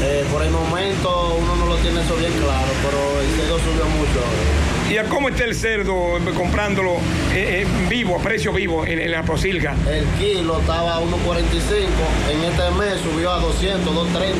Eh, 0.03 0.23
por 0.31 0.43
el 0.43 0.51
momento 0.51 1.37
uno 1.39 1.55
no 1.55 1.65
lo 1.65 1.75
tiene 1.77 2.01
eso 2.01 2.15
bien 2.17 2.31
claro, 2.33 2.71
pero 2.83 3.21
el 3.21 3.27
cerdo 3.35 3.57
subió 3.57 3.85
mucho 3.85 4.19
ahora. 4.19 4.76
¿Y 4.89 4.97
a 4.97 5.03
cómo 5.03 5.27
está 5.29 5.43
el 5.43 5.53
cerdo 5.53 6.17
comprándolo 6.35 6.93
eh, 7.33 7.63
eh, 7.63 7.67
vivo, 7.89 8.15
a 8.15 8.19
precio 8.21 8.53
vivo 8.53 8.85
en, 8.85 8.99
en 8.99 9.11
la 9.11 9.21
posilga? 9.23 9.75
El 9.89 10.05
kilo 10.17 10.59
estaba 10.61 10.95
a 10.95 11.01
1.45, 11.01 11.09
en 12.31 12.43
este 12.43 12.71
mes 12.79 12.95
subió 13.03 13.31
a 13.33 13.39
200, 13.39 13.83
230, 13.83 14.37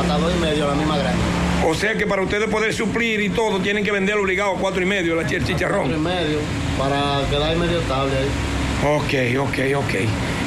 hasta 0.00 0.18
2 0.18 0.32
y 0.34 0.40
medio 0.40 0.66
la 0.68 0.74
misma 0.74 0.96
granja. 0.96 1.18
O 1.66 1.74
sea 1.74 1.94
que 1.94 2.06
para 2.06 2.22
ustedes 2.22 2.48
poder 2.48 2.72
suplir 2.72 3.20
y 3.20 3.28
todo, 3.28 3.60
tienen 3.60 3.84
que 3.84 3.92
vender 3.92 4.16
obligado 4.16 4.52
a 4.52 4.58
cuatro 4.58 4.82
y 4.82 4.86
medio 4.86 5.14
la- 5.14 5.28
el 5.28 5.44
chicharrón. 5.44 5.90
4 5.90 5.96
y 5.96 6.00
medio, 6.00 6.38
para 6.78 7.20
quedar 7.30 7.54
medio 7.56 7.78
estable 7.80 8.12
ahí. 8.16 8.96
Ok, 8.96 9.46
ok, 9.48 9.84
ok. 9.84 9.94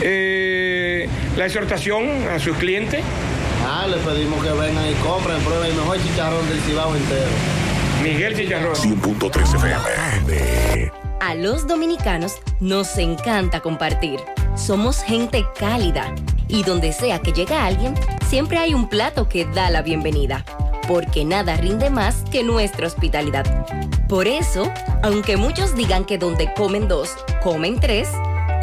Eh, 0.02 1.08
la 1.38 1.46
exhortación 1.46 2.28
a 2.34 2.40
sus 2.40 2.58
clientes. 2.58 3.02
Ah, 3.66 3.86
le 3.88 3.98
pedimos 3.98 4.44
que 4.44 4.52
vengan 4.52 4.90
y 4.90 4.94
compren, 4.96 5.38
prueben 5.42 5.68
el 5.70 5.76
mejor 5.76 5.98
chicharrón 6.04 6.50
del 6.50 6.60
Cibao 6.62 6.96
entero. 6.96 7.30
Miguel 8.04 8.36
Chicharrón. 8.36 8.76
100.3 8.76 9.56
FM. 9.56 10.92
A 11.22 11.34
los 11.34 11.68
dominicanos 11.68 12.38
nos 12.60 12.98
encanta 12.98 13.62
compartir. 13.62 14.20
Somos 14.56 15.02
gente 15.02 15.46
cálida 15.58 16.14
y 16.48 16.64
donde 16.64 16.94
sea 16.94 17.20
que 17.20 17.32
llega 17.32 17.66
alguien, 17.66 17.96
siempre 18.28 18.58
hay 18.58 18.74
un 18.74 18.90
plato 18.90 19.28
que 19.28 19.46
da 19.46 19.70
la 19.70 19.82
bienvenida. 19.82 20.46
Porque 20.88 21.26
nada 21.26 21.58
rinde 21.58 21.90
más 21.90 22.24
que 22.32 22.44
nuestra 22.44 22.88
hospitalidad. 22.88 23.46
Por 24.08 24.28
eso, 24.28 24.72
aunque 25.02 25.36
muchos 25.36 25.76
digan 25.76 26.06
que 26.06 26.20
donde 26.20 26.54
comen 26.54 26.88
dos, 26.88 27.16
comen 27.42 27.80
tres, 27.80 28.08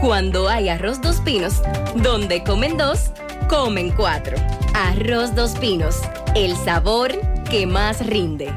cuando 0.01 0.49
hay 0.49 0.69
arroz 0.69 1.01
dos 1.01 1.21
pinos, 1.21 1.63
donde 1.97 2.45
comen 2.45 2.77
dos, 2.77 3.11
comen 3.49 3.91
cuatro. 3.91 4.37
Arroz 4.75 5.35
dos 5.35 5.53
pinos, 5.59 6.01
el 6.37 6.57
sabor 6.57 7.13
que 7.51 7.67
más 7.67 8.07
rinde. 8.07 8.53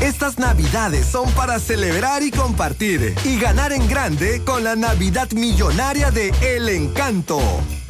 Estas 0.00 0.38
navidades 0.38 1.06
son 1.06 1.30
para 1.32 1.58
celebrar 1.58 2.22
y 2.22 2.30
compartir 2.30 3.14
y 3.24 3.40
ganar 3.40 3.72
en 3.72 3.88
grande 3.88 4.42
con 4.44 4.62
la 4.62 4.76
Navidad 4.76 5.30
Millonaria 5.32 6.10
de 6.10 6.34
El 6.42 6.68
Encanto. 6.68 7.40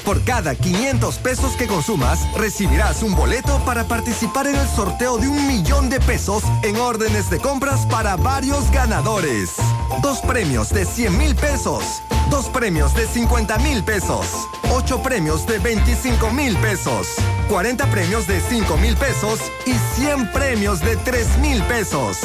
Por 0.05 0.23
cada 0.23 0.55
500 0.55 1.19
pesos 1.19 1.57
que 1.57 1.67
consumas, 1.67 2.21
recibirás 2.37 3.03
un 3.03 3.17
boleto 3.17 3.59
para 3.65 3.89
participar 3.89 4.47
en 4.47 4.55
el 4.55 4.69
sorteo 4.69 5.19
de 5.19 5.27
un 5.27 5.49
millón 5.49 5.91
de 5.91 5.99
pesos 5.99 6.45
en 6.63 6.77
órdenes 6.77 7.29
de 7.29 7.41
compras 7.41 7.85
para 7.87 8.15
varios 8.15 8.71
ganadores. 8.71 9.55
Dos 10.01 10.21
premios 10.21 10.69
de 10.69 10.85
100 10.85 11.19
mil 11.19 11.35
pesos, 11.35 11.83
dos 12.31 12.49
premios 12.49 12.95
de 12.95 13.07
50 13.07 13.59
mil 13.59 13.83
pesos, 13.85 14.27
ocho 14.71 15.03
premios 15.03 15.47
de 15.47 15.59
25 15.59 16.31
mil 16.31 16.57
pesos, 16.59 17.09
40 17.49 17.87
premios 17.87 18.27
de 18.27 18.41
5 18.41 18.77
mil 18.79 18.97
pesos 18.97 19.41
y 19.67 19.75
100 20.01 20.33
premios 20.33 20.81
de 20.81 20.97
3 20.97 21.39
mil 21.39 21.63
pesos. 21.65 22.19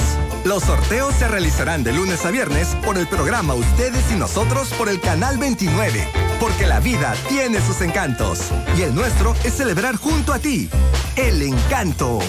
Los 0.44 0.64
sorteos 0.64 1.14
se 1.16 1.28
realizarán 1.28 1.84
de 1.84 1.94
lunes 1.94 2.26
a 2.26 2.32
viernes 2.32 2.70
por 2.84 2.98
el 2.98 3.08
programa 3.08 3.54
Ustedes 3.54 4.12
y 4.12 4.16
Nosotros 4.16 4.70
por 4.78 4.90
el 4.90 5.00
Canal 5.00 5.38
29. 5.38 6.08
Porque 6.40 6.66
la 6.66 6.80
vida 6.80 7.14
tiene 7.30 7.62
sus 7.62 7.82
encantos 7.82 8.50
y 8.78 8.82
el 8.82 8.96
nuestro 8.96 9.36
es 9.44 9.54
celebrar 9.54 9.96
junto 9.96 10.34
a 10.34 10.40
ti. 10.40 10.70
El 11.16 11.42
encanto. 11.42 12.20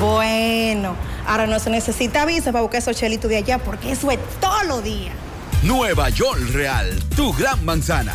Bueno, 0.00 0.94
ahora 1.26 1.46
no 1.46 1.58
se 1.58 1.70
necesita 1.70 2.24
visa 2.24 2.52
para 2.52 2.62
buscar 2.62 2.78
esos 2.78 2.96
chelitos 2.96 3.28
de 3.30 3.36
allá 3.36 3.58
porque 3.58 3.92
eso 3.92 4.10
es 4.10 4.18
todo 4.40 4.62
lo 4.64 4.82
día. 4.82 5.12
Nueva 5.62 6.10
York 6.10 6.40
Real, 6.52 6.98
tu 7.16 7.32
gran 7.32 7.64
manzana. 7.64 8.14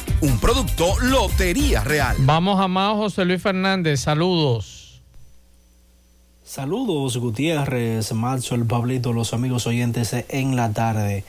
Un 0.21 0.37
producto 0.39 0.99
Lotería 1.01 1.83
Real. 1.83 2.15
Vamos 2.19 2.59
a 2.59 2.67
más 2.67 2.95
José 2.95 3.25
Luis 3.25 3.41
Fernández, 3.41 4.01
saludos. 4.01 5.01
Saludos 6.43 7.17
Gutiérrez, 7.17 8.13
Marzo, 8.13 8.53
el 8.53 8.65
Pablito, 8.65 9.13
los 9.13 9.33
amigos 9.33 9.65
oyentes 9.65 10.15
en 10.29 10.55
la 10.55 10.73
tarde. 10.73 11.23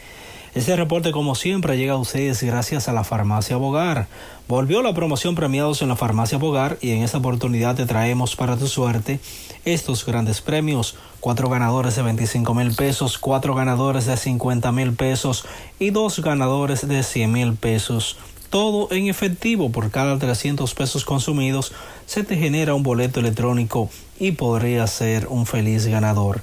Este 0.55 0.77
reporte, 0.77 1.11
como 1.13 1.35
siempre, 1.35 1.79
llega 1.79 1.95
a 1.95 1.97
ustedes 1.97 2.43
gracias 2.43 2.87
a 2.87 2.93
la 2.93 3.05
Farmacia 3.05 3.57
Bogar. 3.57 4.09
Volvió 4.47 4.83
la 4.83 4.93
promoción 4.93 5.35
premiados 5.35 5.81
en 5.81 5.89
la 5.89 5.97
Farmacia 5.97 6.37
Bogar 6.37 6.77
y 6.83 6.91
en 6.91 7.03
esta 7.03 7.17
oportunidad 7.17 7.75
te 7.75 7.87
traemos 7.87 8.37
para 8.37 8.59
tu 8.59 8.67
suerte 8.67 9.21
estos 9.65 10.05
grandes 10.05 10.43
premios. 10.43 10.97
Cuatro 11.21 11.49
ganadores 11.49 11.97
de 11.97 12.03
25 12.03 12.53
mil 12.53 12.75
pesos, 12.75 13.17
cuatro 13.17 13.55
ganadores 13.55 14.05
de 14.05 14.19
50 14.19 14.71
mil 14.73 14.93
pesos 14.93 15.47
y 15.79 15.89
dos 15.89 16.21
ganadores 16.21 16.87
de 16.87 17.03
100 17.03 17.33
mil 17.33 17.55
pesos 17.55 18.19
todo 18.53 18.87
en 18.93 19.09
efectivo. 19.09 19.73
Por 19.73 19.91
cada 19.91 20.17
300 20.19 20.75
pesos 20.75 21.07
consumidos 21.07 21.73
se 22.07 22.23
te 22.23 22.37
genera 22.37 22.75
un 22.75 22.83
boleto 22.83 23.19
electrónico 23.19 23.89
y 24.21 24.33
podría 24.33 24.87
ser 24.87 25.27
un 25.29 25.47
feliz 25.47 25.87
ganador. 25.87 26.43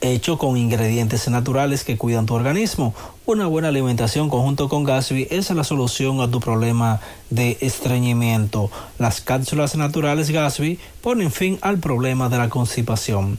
Hecho 0.00 0.38
con 0.38 0.56
ingredientes 0.56 1.28
naturales 1.28 1.84
que 1.84 1.98
cuidan 1.98 2.24
tu 2.24 2.34
organismo. 2.34 2.94
Una 3.26 3.46
buena 3.48 3.68
alimentación 3.68 4.30
conjunto 4.30 4.70
con 4.70 4.84
Gasby 4.84 5.28
es 5.30 5.50
la 5.50 5.62
solución 5.62 6.22
a 6.22 6.30
tu 6.30 6.40
problema 6.40 7.00
de 7.28 7.58
estreñimiento. 7.60 8.70
Las 8.98 9.20
cápsulas 9.20 9.76
naturales 9.76 10.30
Gasby 10.30 10.78
ponen 11.02 11.30
fin 11.30 11.58
al 11.60 11.80
problema 11.80 12.30
de 12.30 12.38
la 12.38 12.48
constipación. 12.48 13.38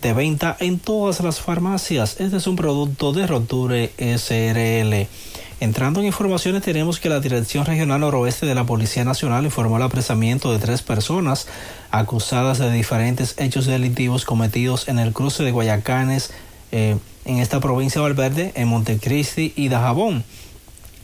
De 0.00 0.12
venta 0.12 0.56
en 0.58 0.80
todas 0.80 1.20
las 1.20 1.38
farmacias. 1.38 2.16
Este 2.18 2.38
es 2.38 2.48
un 2.48 2.56
producto 2.56 3.12
de 3.12 3.28
Roture 3.28 3.92
SRL. 3.96 5.06
Entrando 5.62 6.00
en 6.00 6.06
informaciones, 6.06 6.64
tenemos 6.64 6.98
que 6.98 7.08
la 7.08 7.20
Dirección 7.20 7.64
Regional 7.64 8.00
Noroeste 8.00 8.46
de 8.46 8.54
la 8.56 8.64
Policía 8.64 9.04
Nacional 9.04 9.44
informó 9.44 9.76
el 9.76 9.84
apresamiento 9.84 10.50
de 10.50 10.58
tres 10.58 10.82
personas 10.82 11.46
acusadas 11.92 12.58
de 12.58 12.72
diferentes 12.72 13.36
hechos 13.38 13.66
delictivos 13.66 14.24
cometidos 14.24 14.88
en 14.88 14.98
el 14.98 15.12
cruce 15.12 15.44
de 15.44 15.52
Guayacanes 15.52 16.32
eh, 16.72 16.96
en 17.24 17.38
esta 17.38 17.60
provincia 17.60 18.00
de 18.00 18.08
Valverde, 18.08 18.52
en 18.56 18.66
Montecristi 18.66 19.52
y 19.54 19.68
Dajabón. 19.68 20.24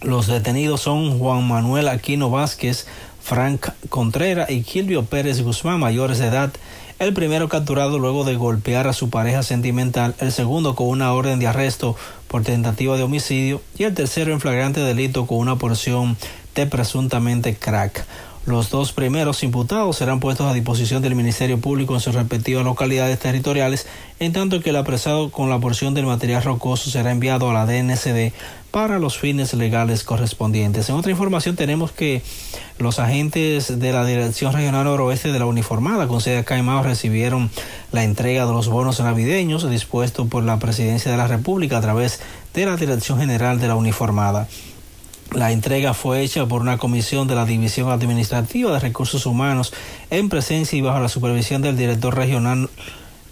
Los 0.03 0.27
detenidos 0.27 0.81
son 0.81 1.21
Juan 1.21 1.47
Manuel 1.47 1.87
Aquino 1.87 2.29
Vázquez, 2.29 2.89
Frank 3.23 3.69
Contreras 3.91 4.51
y 4.51 4.63
Kilvio 4.63 5.05
Pérez 5.05 5.41
Guzmán, 5.41 5.79
mayores 5.79 6.19
de 6.19 6.27
edad. 6.27 6.51
El 6.99 7.15
primero 7.15 7.49
capturado 7.49 8.01
luego 8.01 8.25
de 8.25 8.35
golpear 8.35 8.89
a 8.89 8.93
su 8.93 9.09
pareja 9.09 9.45
sentimental, 9.45 10.17
el 10.19 10.33
segundo 10.33 10.75
con 10.75 10.89
una 10.89 11.13
orden 11.13 11.39
de 11.39 11.47
arresto 11.47 11.95
por 12.29 12.43
tentativa 12.43 12.97
de 12.97 13.03
homicidio 13.03 13.61
y 13.77 13.85
el 13.85 13.95
tercero 13.95 14.33
en 14.33 14.41
flagrante 14.41 14.81
delito 14.81 15.27
con 15.27 15.39
una 15.39 15.57
porción 15.57 16.17
de 16.55 16.67
presuntamente 16.67 17.57
crack. 17.57 18.07
Los 18.49 18.71
dos 18.71 18.93
primeros 18.93 19.43
imputados 19.43 19.99
serán 19.99 20.21
puestos 20.21 20.47
a 20.47 20.55
disposición 20.55 21.03
del 21.03 21.15
Ministerio 21.15 21.61
Público 21.61 21.93
en 21.93 22.01
sus 22.01 22.15
respectivas 22.15 22.65
localidades 22.65 23.19
territoriales, 23.19 23.87
en 24.21 24.33
tanto 24.33 24.63
que 24.63 24.71
el 24.71 24.77
apresado 24.77 25.31
con 25.31 25.51
la 25.51 25.59
porción 25.59 25.93
del 25.93 26.07
material 26.07 26.43
rocoso 26.43 26.89
será 26.89 27.11
enviado 27.11 27.51
a 27.51 27.53
la 27.53 27.67
DNCD 27.67 28.33
para 28.71 28.99
los 28.99 29.19
fines 29.19 29.53
legales 29.53 30.03
correspondientes. 30.03 30.89
En 30.89 30.95
otra 30.95 31.11
información 31.11 31.57
tenemos 31.57 31.93
que 31.93 32.23
los 32.79 32.99
agentes 32.99 33.79
de 33.79 33.93
la 33.93 34.07
Dirección 34.07 34.55
Regional 34.55 34.85
Noroeste 34.85 35.31
de 35.31 35.39
la 35.39 35.45
Uniformada 35.45 36.09
con 36.09 36.23
sede 36.23 36.39
acá 36.39 36.57
en 36.57 36.83
recibieron 36.83 37.51
la 37.93 38.03
entrega 38.03 38.47
de 38.47 38.53
los 38.53 38.69
bonos 38.69 38.99
navideños 39.01 39.69
dispuestos 39.69 40.27
por 40.27 40.43
la 40.43 40.59
Presidencia 40.59 41.11
de 41.11 41.19
la 41.19 41.27
República 41.27 41.77
a 41.77 41.83
través 41.83 42.19
de 42.55 42.65
la 42.65 42.77
Dirección 42.77 43.19
General 43.19 43.61
de 43.61 43.69
la 43.69 43.75
Uniformada. 43.75 44.49
La 45.33 45.53
entrega 45.53 45.93
fue 45.93 46.23
hecha 46.23 46.47
por 46.47 46.63
una 46.63 46.79
comisión 46.79 47.29
de 47.29 47.35
la 47.35 47.45
División 47.45 47.91
Administrativa 47.91 48.73
de 48.73 48.81
Recursos 48.81 49.27
Humanos 49.27 49.75
en 50.11 50.31
presencia 50.31 50.79
y 50.79 50.81
bajo 50.81 51.01
la 51.01 51.09
supervisión 51.09 51.61
del 51.61 51.77
director 51.77 52.17
regional 52.17 52.71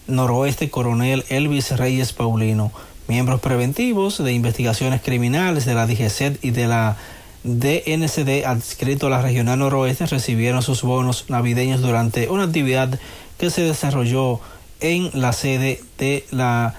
noroeste, 0.07 0.69
coronel 0.69 1.25
Elvis 1.31 1.75
Reyes 1.77 2.13
Paulino. 2.13 2.71
Miembros 3.09 3.41
preventivos 3.41 4.23
de 4.23 4.33
investigaciones 4.35 5.01
criminales 5.01 5.65
de 5.65 5.75
la 5.75 5.87
DGCET 5.87 6.45
y 6.45 6.51
de 6.51 6.67
la 6.67 6.97
DNCD 7.45 8.45
adscrito 8.45 9.07
a 9.07 9.11
la 9.11 9.23
regional 9.23 9.61
noroeste 9.61 10.07
recibieron 10.07 10.63
sus 10.63 10.83
bonos 10.83 11.25
navideños 11.29 11.81
durante 11.81 12.29
una 12.29 12.45
actividad 12.45 12.99
que 13.39 13.51
se 13.51 13.63
desarrolló 13.63 14.41
en 14.81 15.11
la 15.15 15.33
sede 15.33 15.81
de 15.99 16.27
la 16.31 16.75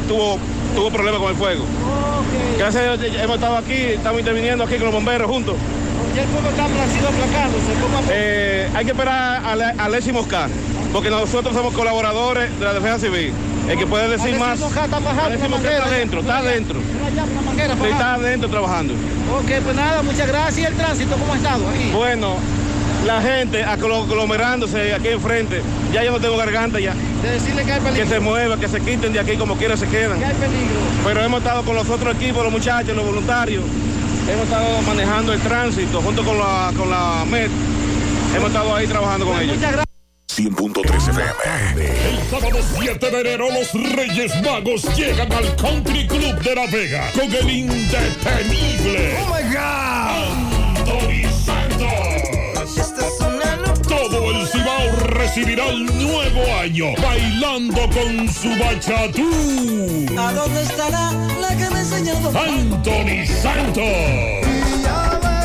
tuvo, 0.08 0.38
tuvo 0.74 0.90
problemas 0.90 1.20
con 1.20 1.30
el 1.30 1.36
fuego. 1.36 1.64
Gracias 2.58 2.84
a 2.84 2.96
Dios 2.96 3.14
hemos 3.20 3.36
estado 3.36 3.56
aquí, 3.56 3.74
estamos 3.74 4.20
interviniendo 4.20 4.64
aquí 4.64 4.74
con 4.76 4.84
los 4.86 4.94
bomberos 4.94 5.28
juntos. 5.30 5.54
Ya 6.16 6.22
el 6.22 6.28
fuego 6.28 6.48
está 6.48 6.64
ha 6.64 6.68
sido. 6.68 7.08
Eh, 8.10 8.68
hay 8.74 8.84
que 8.86 8.90
esperar 8.92 9.44
a, 9.44 9.54
la- 9.54 9.74
a 9.76 9.84
Alexis 9.84 10.12
Moscar, 10.14 10.48
porque 10.92 11.10
nosotros 11.10 11.54
somos 11.54 11.74
colaboradores 11.74 12.58
de 12.58 12.64
la 12.64 12.72
defensa 12.72 12.98
civil. 12.98 13.32
El 13.68 13.76
que 13.78 13.86
puede 13.86 14.08
decir 14.08 14.38
más. 14.38 14.58
Moscar 14.58 14.84
está 14.86 14.98
bajando 14.98 15.24
Alexis 15.24 15.50
está 15.52 15.84
adentro, 15.84 16.20
está 16.20 16.38
adentro. 16.38 16.80
Sí, 16.80 17.86
está 17.90 18.14
adentro 18.14 18.48
trabajando. 18.48 18.94
Ok, 18.94 19.62
pues 19.62 19.76
nada, 19.76 20.02
muchas 20.02 20.26
gracias. 20.28 20.58
¿Y 20.58 20.64
el 20.64 20.74
tránsito 20.74 21.16
cómo 21.16 21.32
ha 21.34 21.36
estado 21.36 21.68
aquí? 21.68 21.90
Bueno, 21.92 22.36
la 23.04 23.20
gente 23.20 23.62
aglomerándose 23.62 24.94
aquí 24.94 25.08
enfrente, 25.08 25.60
ya 25.92 26.02
yo 26.04 26.12
no 26.12 26.20
tengo 26.20 26.36
garganta 26.36 26.80
ya. 26.80 26.94
De 27.22 27.30
decirle 27.30 27.64
que 27.64 27.72
hay 27.72 27.80
peligro. 27.80 28.04
Que 28.04 28.10
se 28.14 28.20
mueva, 28.20 28.56
que 28.58 28.68
se 28.68 28.80
quiten 28.80 29.12
de 29.12 29.20
aquí 29.20 29.36
como 29.36 29.56
quiera 29.56 29.76
se 29.76 29.86
quedan. 29.88 30.18
Que 30.18 30.24
hay 30.24 30.34
peligro. 30.34 30.76
Pero 31.04 31.22
hemos 31.24 31.40
estado 31.40 31.62
con 31.64 31.74
los 31.74 31.88
otros 31.90 32.14
equipos, 32.16 32.42
los 32.42 32.52
muchachos, 32.52 32.94
los 32.96 33.04
voluntarios. 33.04 33.64
Hemos 34.28 34.44
estado 34.44 34.82
manejando 34.82 35.32
el 35.32 35.40
tránsito 35.40 36.02
junto 36.02 36.24
con 36.24 36.38
la, 36.38 36.72
con 36.76 36.90
la 36.90 37.24
MED. 37.26 37.48
Hemos 38.34 38.48
estado 38.48 38.74
ahí 38.74 38.86
trabajando 38.86 39.26
con 39.26 39.40
ellos. 39.40 39.56
100.3 39.56 41.08
FM. 41.08 41.84
El 41.84 42.18
sábado 42.28 42.58
7 42.78 43.10
de 43.10 43.20
enero 43.20 43.48
los 43.50 43.72
Reyes 43.94 44.32
Magos 44.42 44.82
llegan 44.96 45.32
al 45.32 45.56
Country 45.56 46.06
Club 46.06 46.38
de 46.42 46.54
La 46.54 46.66
Vega 46.66 47.10
con 47.12 47.32
el 47.32 47.50
indetenible. 47.50 49.16
Oh 49.22 49.34
my 49.34 49.42
God. 49.54 50.35
Recibirá 55.36 55.68
el 55.68 55.84
nuevo 55.84 56.56
año 56.58 56.94
bailando 57.02 57.82
con 57.90 58.26
su 58.26 58.48
bachatú. 58.58 59.28
¿A 60.18 60.32
dónde 60.32 60.62
estará 60.62 61.12
la 61.38 61.48
que 61.48 61.68
me 61.68 61.80
enseñó? 61.80 62.14
Anthony 62.28 63.26
Santos. 63.42 63.82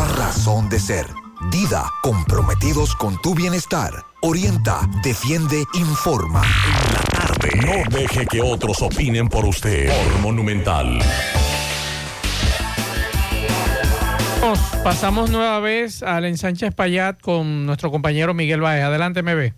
razón 0.07 0.69
de 0.69 0.79
ser. 0.79 1.07
Dida, 1.51 1.85
comprometidos 2.03 2.95
con 2.95 3.19
tu 3.21 3.33
bienestar. 3.33 3.91
Orienta, 4.21 4.81
defiende, 5.03 5.63
informa. 5.73 6.43
No 7.65 7.97
deje 7.97 8.25
que 8.27 8.41
otros 8.41 8.81
opinen 8.81 9.27
por 9.27 9.45
usted. 9.45 9.89
Por 9.89 10.19
Monumental. 10.21 10.99
Nos 14.41 14.59
pasamos 14.83 15.29
nueva 15.29 15.59
vez 15.59 16.03
al 16.03 16.25
ensanche 16.25 16.67
Espaillat 16.67 17.19
con 17.21 17.65
nuestro 17.65 17.91
compañero 17.91 18.33
Miguel 18.33 18.61
Baez. 18.61 18.83
Adelante, 18.83 19.23
me 19.23 19.35
ve. 19.35 19.53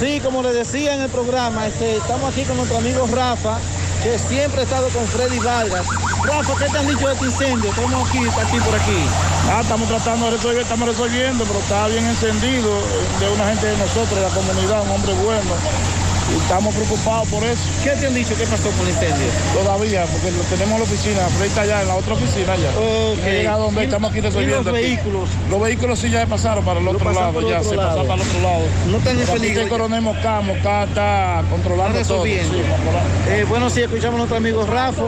Sí, 0.00 0.20
como 0.22 0.42
les 0.42 0.54
decía 0.54 0.94
en 0.94 1.02
el 1.02 1.10
programa, 1.10 1.66
este, 1.66 1.96
estamos 1.96 2.32
aquí 2.32 2.44
con 2.44 2.56
nuestro 2.56 2.78
amigo 2.78 3.06
Rafa, 3.12 3.58
que 4.04 4.18
siempre 4.18 4.60
ha 4.60 4.64
estado 4.64 4.88
con 4.90 5.06
Freddy 5.06 5.38
Vargas. 5.38 5.86
Rafa, 6.24 6.54
¿qué 6.58 6.70
te 6.70 6.78
han 6.78 6.86
dicho 6.86 7.06
de 7.08 7.14
este 7.14 7.24
incendio? 7.24 7.70
Estamos 7.70 8.08
aquí, 8.08 8.18
está 8.18 8.42
aquí 8.42 8.60
por 8.60 8.74
aquí. 8.74 9.06
Ah, 9.50 9.60
estamos 9.62 9.88
tratando 9.88 10.26
de 10.26 10.32
resolver, 10.32 10.60
estamos 10.60 10.88
resolviendo, 10.88 11.44
pero 11.44 11.58
está 11.58 11.88
bien 11.88 12.04
encendido 12.04 12.68
eh, 12.68 13.20
de 13.20 13.30
una 13.30 13.46
gente 13.46 13.66
de 13.66 13.78
nosotros, 13.78 14.10
de 14.10 14.20
la 14.20 14.28
comunidad, 14.28 14.82
un 14.82 14.90
hombre 14.90 15.14
bueno. 15.14 16.03
Y 16.32 16.36
estamos 16.40 16.74
preocupados 16.74 17.28
por 17.28 17.44
eso. 17.44 17.60
¿Qué 17.82 17.90
te 17.90 18.06
han 18.06 18.14
dicho? 18.14 18.34
¿Qué 18.36 18.44
pasó 18.46 18.70
con 18.70 18.86
el 18.86 18.94
incendio? 18.94 19.26
Todavía, 19.52 20.04
porque 20.06 20.30
lo 20.30 20.42
tenemos 20.44 20.72
en 20.72 20.78
la 20.78 20.84
oficina, 20.84 21.20
está 21.44 21.60
allá, 21.62 21.82
en 21.82 21.88
la 21.88 21.94
otra 21.96 22.14
oficina 22.14 22.56
ya. 22.56 22.70
Ok. 22.70 23.44
No 23.44 23.58
donde 23.58 23.80
¿Y- 23.82 23.84
estamos 23.84 24.10
aquí 24.10 24.18
y 24.18 24.22
los 24.22 24.34
resolviendo. 24.34 24.70
aquí. 24.70 24.80
vehículos? 24.80 25.28
Los 25.50 25.60
vehículos 25.60 25.98
sí 25.98 26.10
ya 26.10 26.26
pasaron 26.26 26.64
para 26.64 26.80
el 26.80 26.88
otro 26.88 27.12
lado, 27.12 27.40
ya 27.48 27.58
otro 27.58 27.70
se 27.70 27.76
lado. 27.76 27.88
pasaron 27.88 28.06
para 28.08 28.22
el 28.22 28.28
otro 28.28 28.40
lado. 28.42 28.62
No 28.90 28.96
están 28.98 29.20
en 29.20 29.26
peligro 29.26 29.62
el 29.62 29.68
coronel 29.68 30.00
Mosca 30.02 30.40
está 30.84 31.44
controlando 31.50 31.98
Está 31.98 32.14
todo. 32.14 32.24
resolviendo. 32.24 32.54
sí. 32.54 33.30
Eh, 33.30 33.44
bueno, 33.48 33.68
sí, 33.68 33.82
escuchamos 33.82 34.14
a 34.14 34.18
nuestro 34.18 34.36
amigo 34.38 34.64
Rafa, 34.66 35.02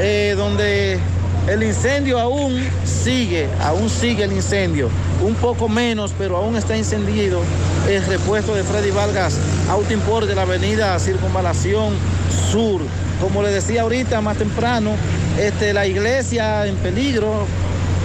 eh, 0.00 0.34
donde 0.36 0.98
el 1.48 1.62
incendio 1.62 2.18
aún 2.18 2.60
sigue, 2.84 3.48
aún 3.60 3.88
sigue 3.88 4.24
el 4.24 4.32
incendio. 4.32 4.88
Un 5.22 5.34
poco 5.34 5.68
menos, 5.68 6.12
pero 6.18 6.36
aún 6.36 6.56
está 6.56 6.76
encendido 6.76 7.40
el 7.88 8.04
repuesto 8.06 8.54
de 8.54 8.64
Freddy 8.64 8.90
Vargas, 8.90 9.38
Auto 9.70 9.92
Import 9.92 10.26
de 10.26 10.34
la 10.34 10.42
avenida 10.42 10.98
Circunvalación 10.98 11.94
Sur. 12.50 12.82
Como 13.20 13.42
le 13.42 13.50
decía 13.50 13.82
ahorita, 13.82 14.20
más 14.20 14.36
temprano, 14.36 14.92
este, 15.38 15.72
la 15.72 15.86
iglesia 15.86 16.66
en 16.66 16.76
peligro 16.76 17.46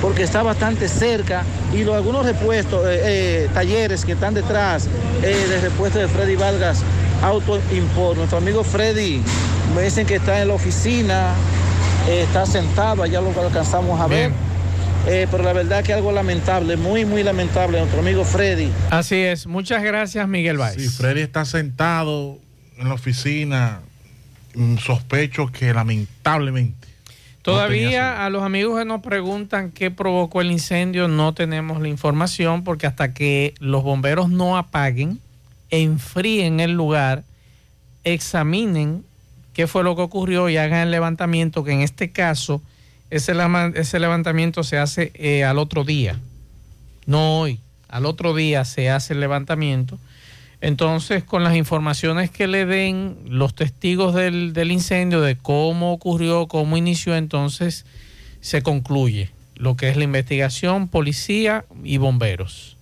porque 0.01 0.23
está 0.23 0.41
bastante 0.41 0.88
cerca 0.88 1.43
y 1.73 1.84
algunos 1.84 2.26
repuestos, 2.26 2.85
eh, 2.88 3.01
eh, 3.03 3.49
talleres 3.53 4.03
que 4.03 4.13
están 4.13 4.34
detrás 4.34 4.88
eh, 5.22 5.45
del 5.49 5.61
repuesto 5.61 5.99
de 5.99 6.07
Freddy 6.07 6.35
Vargas 6.35 6.81
Auto 7.22 7.59
Import. 7.72 8.18
Nuestro 8.18 8.39
amigo 8.39 8.63
Freddy 8.63 9.22
me 9.76 9.84
dicen 9.84 10.07
que 10.07 10.15
está 10.15 10.41
en 10.41 10.47
la 10.47 10.55
oficina, 10.55 11.34
eh, 12.07 12.23
está 12.23 12.45
sentado, 12.45 13.03
allá 13.03 13.22
lo 13.22 13.30
alcanzamos 13.41 13.99
a 13.99 14.07
ver. 14.07 14.32
Eh, 15.07 15.28
pero 15.32 15.44
la 15.44 15.53
verdad 15.53 15.84
que 15.84 15.94
algo 15.94 16.11
lamentable, 16.11 16.78
muy, 16.78 17.06
muy 17.06 17.23
lamentable, 17.23 17.80
nuestro 17.80 18.02
amigo 18.02 18.23
Freddy. 18.23 18.72
Así 18.91 19.15
es. 19.15 19.48
Muchas 19.48 19.82
gracias, 19.84 20.28
Miguel 20.28 20.57
Baez. 20.57 20.82
Sí, 20.82 20.90
Freddy 20.90 21.22
está 21.22 21.44
sentado 21.45 22.38
en 22.78 22.88
la 22.88 22.94
oficina. 22.94 23.82
Mm, 24.53 24.78
Sospecho 24.78 25.48
que 25.52 25.73
lamentablemente. 25.73 26.88
Todavía 27.41 28.23
a 28.23 28.30
los 28.30 28.44
amigos 28.44 28.78
que 28.78 28.86
nos 28.86 29.02
preguntan 29.02 29.72
qué 29.72 29.90
provocó 29.90 30.41
el 30.41 30.52
incendio, 30.52 31.07
no 31.07 31.34
tenemos 31.34 31.82
la 31.82 31.88
información 31.88 32.64
porque 32.64 32.86
hasta 32.86 33.14
que 33.14 33.56
los 33.60 33.84
bomberos 33.84 34.30
no 34.30 34.57
apaguen, 34.57 35.19
enfríen 35.72 36.60
el 36.60 36.73
lugar, 36.73 37.23
examinen 38.03 39.03
qué 39.53 39.68
fue 39.68 39.84
lo 39.84 39.95
que 39.95 40.02
ocurrió 40.02 40.49
y 40.49 40.57
hagan 40.57 40.82
el 40.82 40.91
levantamiento, 40.91 41.64
que 41.64 41.72
en 41.72 41.82
este 41.82 42.11
caso 42.11 42.61
ese, 43.10 43.34
ese 43.76 43.99
levantamiento 43.99 44.64
se 44.64 44.78
hace 44.78 45.11
eh, 45.15 45.44
al 45.44 45.57
otro 45.57 45.84
día, 45.84 46.19
no 47.06 47.40
hoy, 47.40 47.60
al 47.90 48.06
otro 48.06 48.34
día 48.34 48.65
se 48.65 48.90
hace 48.90 49.14
el 49.14 49.19
levantamiento. 49.19 49.99
Entonces, 50.61 51.23
con 51.23 51.44
las 51.44 51.56
informaciones 51.56 52.30
que 52.30 52.48
le 52.48 52.65
den 52.68 53.18
los 53.26 53.56
testigos 53.56 54.14
del, 54.14 54.53
del 54.53 54.72
incendio, 54.72 55.19
de 55.22 55.36
cómo 55.36 55.91
ocurrió, 55.91 56.48
cómo 56.48 56.78
inició, 56.78 57.15
entonces 57.15 57.86
se 58.41 58.61
concluye 58.61 59.32
lo 59.56 59.76
que 59.76 59.90
es 59.90 59.98
la 59.98 60.03
investigación, 60.03 60.88
policía 60.88 61.65
y 61.84 61.98
bomberos. 61.98 62.78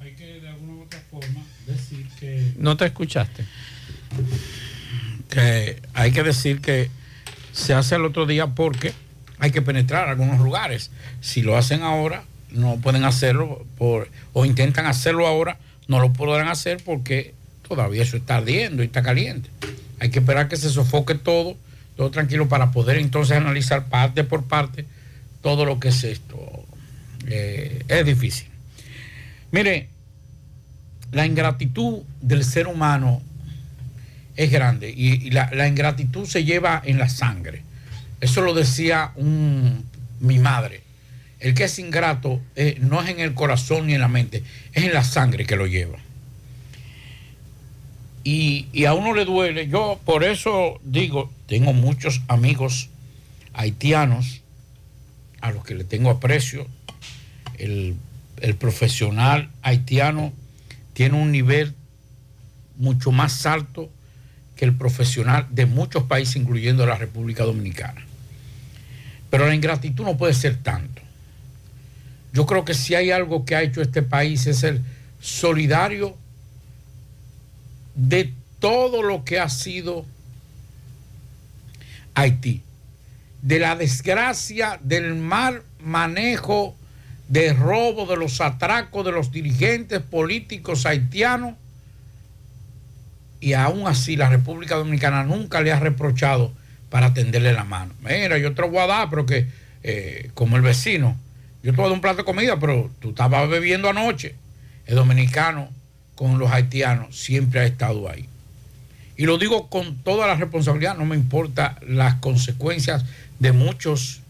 Hay 0.00 0.12
que 0.12 0.40
de 0.40 0.48
alguna 0.48 0.74
u 0.74 0.82
otra 0.82 1.00
forma 1.10 1.42
decir 1.66 2.06
que, 2.18 2.52
¿No 2.56 2.76
te 2.76 2.86
escuchaste? 2.86 3.44
Que 5.30 5.80
hay 5.94 6.12
que 6.12 6.22
decir 6.22 6.60
que 6.60 6.90
se 7.52 7.74
hace 7.74 7.94
el 7.94 8.04
otro 8.04 8.26
día 8.26 8.48
porque 8.48 8.92
hay 9.38 9.50
que 9.50 9.62
penetrar 9.62 10.08
algunos 10.08 10.38
lugares. 10.40 10.90
Si 11.20 11.42
lo 11.42 11.56
hacen 11.56 11.82
ahora, 11.82 12.24
no 12.50 12.76
pueden 12.76 13.04
hacerlo 13.04 13.64
por, 13.78 14.08
o 14.32 14.44
intentan 14.44 14.86
hacerlo 14.86 15.26
ahora, 15.26 15.58
no 15.88 16.00
lo 16.00 16.12
podrán 16.12 16.48
hacer 16.48 16.82
porque 16.84 17.34
todavía 17.66 18.02
eso 18.02 18.16
está 18.16 18.36
ardiendo 18.36 18.82
y 18.82 18.86
está 18.86 19.02
caliente. 19.02 19.48
Hay 20.00 20.10
que 20.10 20.18
esperar 20.18 20.48
que 20.48 20.56
se 20.56 20.68
sofoque 20.70 21.14
todo, 21.14 21.56
todo 21.96 22.10
tranquilo 22.10 22.48
para 22.48 22.72
poder 22.72 22.98
entonces 22.98 23.36
analizar 23.36 23.86
parte 23.86 24.24
por 24.24 24.44
parte 24.44 24.84
todo 25.42 25.64
lo 25.64 25.80
que 25.80 25.88
es 25.88 26.04
esto. 26.04 26.36
Eh, 27.26 27.84
es 27.88 28.04
difícil. 28.04 28.48
Mire, 29.52 29.88
la 31.12 31.26
ingratitud 31.26 32.00
del 32.20 32.44
ser 32.44 32.66
humano 32.66 33.22
es 34.40 34.50
grande 34.50 34.88
y, 34.88 35.30
la, 35.30 35.68
ingratitud 35.68 36.26
se 36.26 36.44
lleva 36.44 36.80
en 36.82 36.96
la 36.96 37.10
sangre. 37.10 37.62
Eso 38.22 38.40
lo 38.40 38.54
decía 38.54 39.12
mi 39.16 40.38
madre. 40.38 40.82
El 41.40 41.52
que 41.52 41.64
es 41.64 41.78
ingrato 41.78 42.40
eh, 42.56 42.78
no 42.80 43.02
es 43.02 43.10
en 43.10 43.20
el 43.20 43.34
corazón 43.34 43.86
ni 43.86 43.94
en 43.94 44.00
la 44.00 44.08
mente, 44.08 44.42
es 44.72 44.84
en 44.84 44.94
la 44.94 45.04
sangre 45.04 45.44
que 45.44 45.56
lo 45.56 45.66
lleva. 45.66 45.98
Y, 48.24 48.68
y 48.72 48.86
a 48.86 48.94
uno 48.94 49.12
le 49.12 49.26
duele. 49.26 49.68
Yo 49.68 50.00
por 50.06 50.24
eso 50.24 50.80
digo, 50.84 51.30
tengo 51.46 51.74
muchos 51.74 52.22
amigos 52.26 52.88
haitianos 53.52 54.40
a 55.42 55.50
los 55.50 55.64
que 55.64 55.74
le 55.74 55.84
tengo 55.84 56.08
aprecio. 56.08 56.66
El, 57.58 57.94
el 58.40 58.54
profesional 58.56 59.50
haitiano 59.60 60.32
tiene 60.94 61.20
un 61.20 61.30
nivel 61.30 61.74
mucho 62.78 63.12
más 63.12 63.44
alto 63.44 63.90
que 64.60 64.66
el 64.66 64.76
profesional 64.76 65.46
de 65.48 65.64
muchos 65.64 66.02
países, 66.02 66.36
incluyendo 66.36 66.84
la 66.84 66.94
República 66.94 67.44
Dominicana. 67.44 68.04
Pero 69.30 69.46
la 69.46 69.54
ingratitud 69.54 70.04
no 70.04 70.18
puede 70.18 70.34
ser 70.34 70.58
tanto. 70.58 71.00
Yo 72.34 72.44
creo 72.44 72.62
que 72.66 72.74
si 72.74 72.94
hay 72.94 73.10
algo 73.10 73.46
que 73.46 73.56
ha 73.56 73.62
hecho 73.62 73.80
este 73.80 74.02
país 74.02 74.46
es 74.46 74.58
ser 74.58 74.82
solidario 75.18 76.14
de 77.94 78.34
todo 78.58 79.02
lo 79.02 79.24
que 79.24 79.40
ha 79.40 79.48
sido 79.48 80.04
Haití, 82.14 82.60
de 83.40 83.60
la 83.60 83.76
desgracia, 83.76 84.78
del 84.82 85.14
mal 85.14 85.62
manejo, 85.82 86.76
de 87.28 87.54
robo, 87.54 88.04
de 88.04 88.18
los 88.18 88.42
atracos 88.42 89.06
de 89.06 89.12
los 89.12 89.32
dirigentes 89.32 90.02
políticos 90.02 90.84
haitianos, 90.84 91.54
y 93.40 93.54
aún 93.54 93.86
así 93.86 94.16
la 94.16 94.28
República 94.28 94.76
Dominicana 94.76 95.24
nunca 95.24 95.60
le 95.60 95.72
ha 95.72 95.80
reprochado 95.80 96.52
para 96.90 97.14
tenderle 97.14 97.52
la 97.52 97.64
mano. 97.64 97.94
Mira, 98.02 98.38
yo 98.38 98.54
te 98.54 98.62
lo 98.62 98.68
voy 98.68 98.80
a 98.80 98.86
dar, 98.86 99.10
pero 99.10 99.24
que 99.24 99.46
eh, 99.82 100.30
como 100.34 100.56
el 100.56 100.62
vecino, 100.62 101.16
yo 101.62 101.72
te 101.72 101.76
voy 101.76 101.86
a 101.86 101.88
dar 101.88 101.94
un 101.94 102.00
plato 102.00 102.18
de 102.18 102.24
comida, 102.24 102.58
pero 102.58 102.90
tú 103.00 103.10
estabas 103.10 103.48
bebiendo 103.48 103.88
anoche. 103.88 104.34
El 104.86 104.96
dominicano 104.96 105.68
con 106.14 106.38
los 106.38 106.50
haitianos 106.50 107.16
siempre 107.16 107.60
ha 107.60 107.64
estado 107.64 108.08
ahí. 108.10 108.26
Y 109.16 109.26
lo 109.26 109.38
digo 109.38 109.68
con 109.68 109.96
toda 109.96 110.26
la 110.26 110.34
responsabilidad, 110.34 110.96
no 110.96 111.04
me 111.04 111.16
importa 111.16 111.76
las 111.86 112.16
consecuencias 112.16 113.04
de 113.38 113.52
muchos 113.52 114.20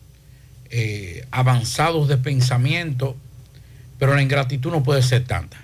eh, 0.70 1.26
avanzados 1.30 2.08
de 2.08 2.16
pensamiento, 2.16 3.16
pero 3.98 4.14
la 4.14 4.22
ingratitud 4.22 4.70
no 4.70 4.82
puede 4.82 5.02
ser 5.02 5.24
tanta. 5.24 5.56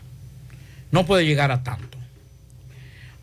No 0.90 1.06
puede 1.06 1.26
llegar 1.26 1.50
a 1.50 1.62
tanto. 1.62 1.95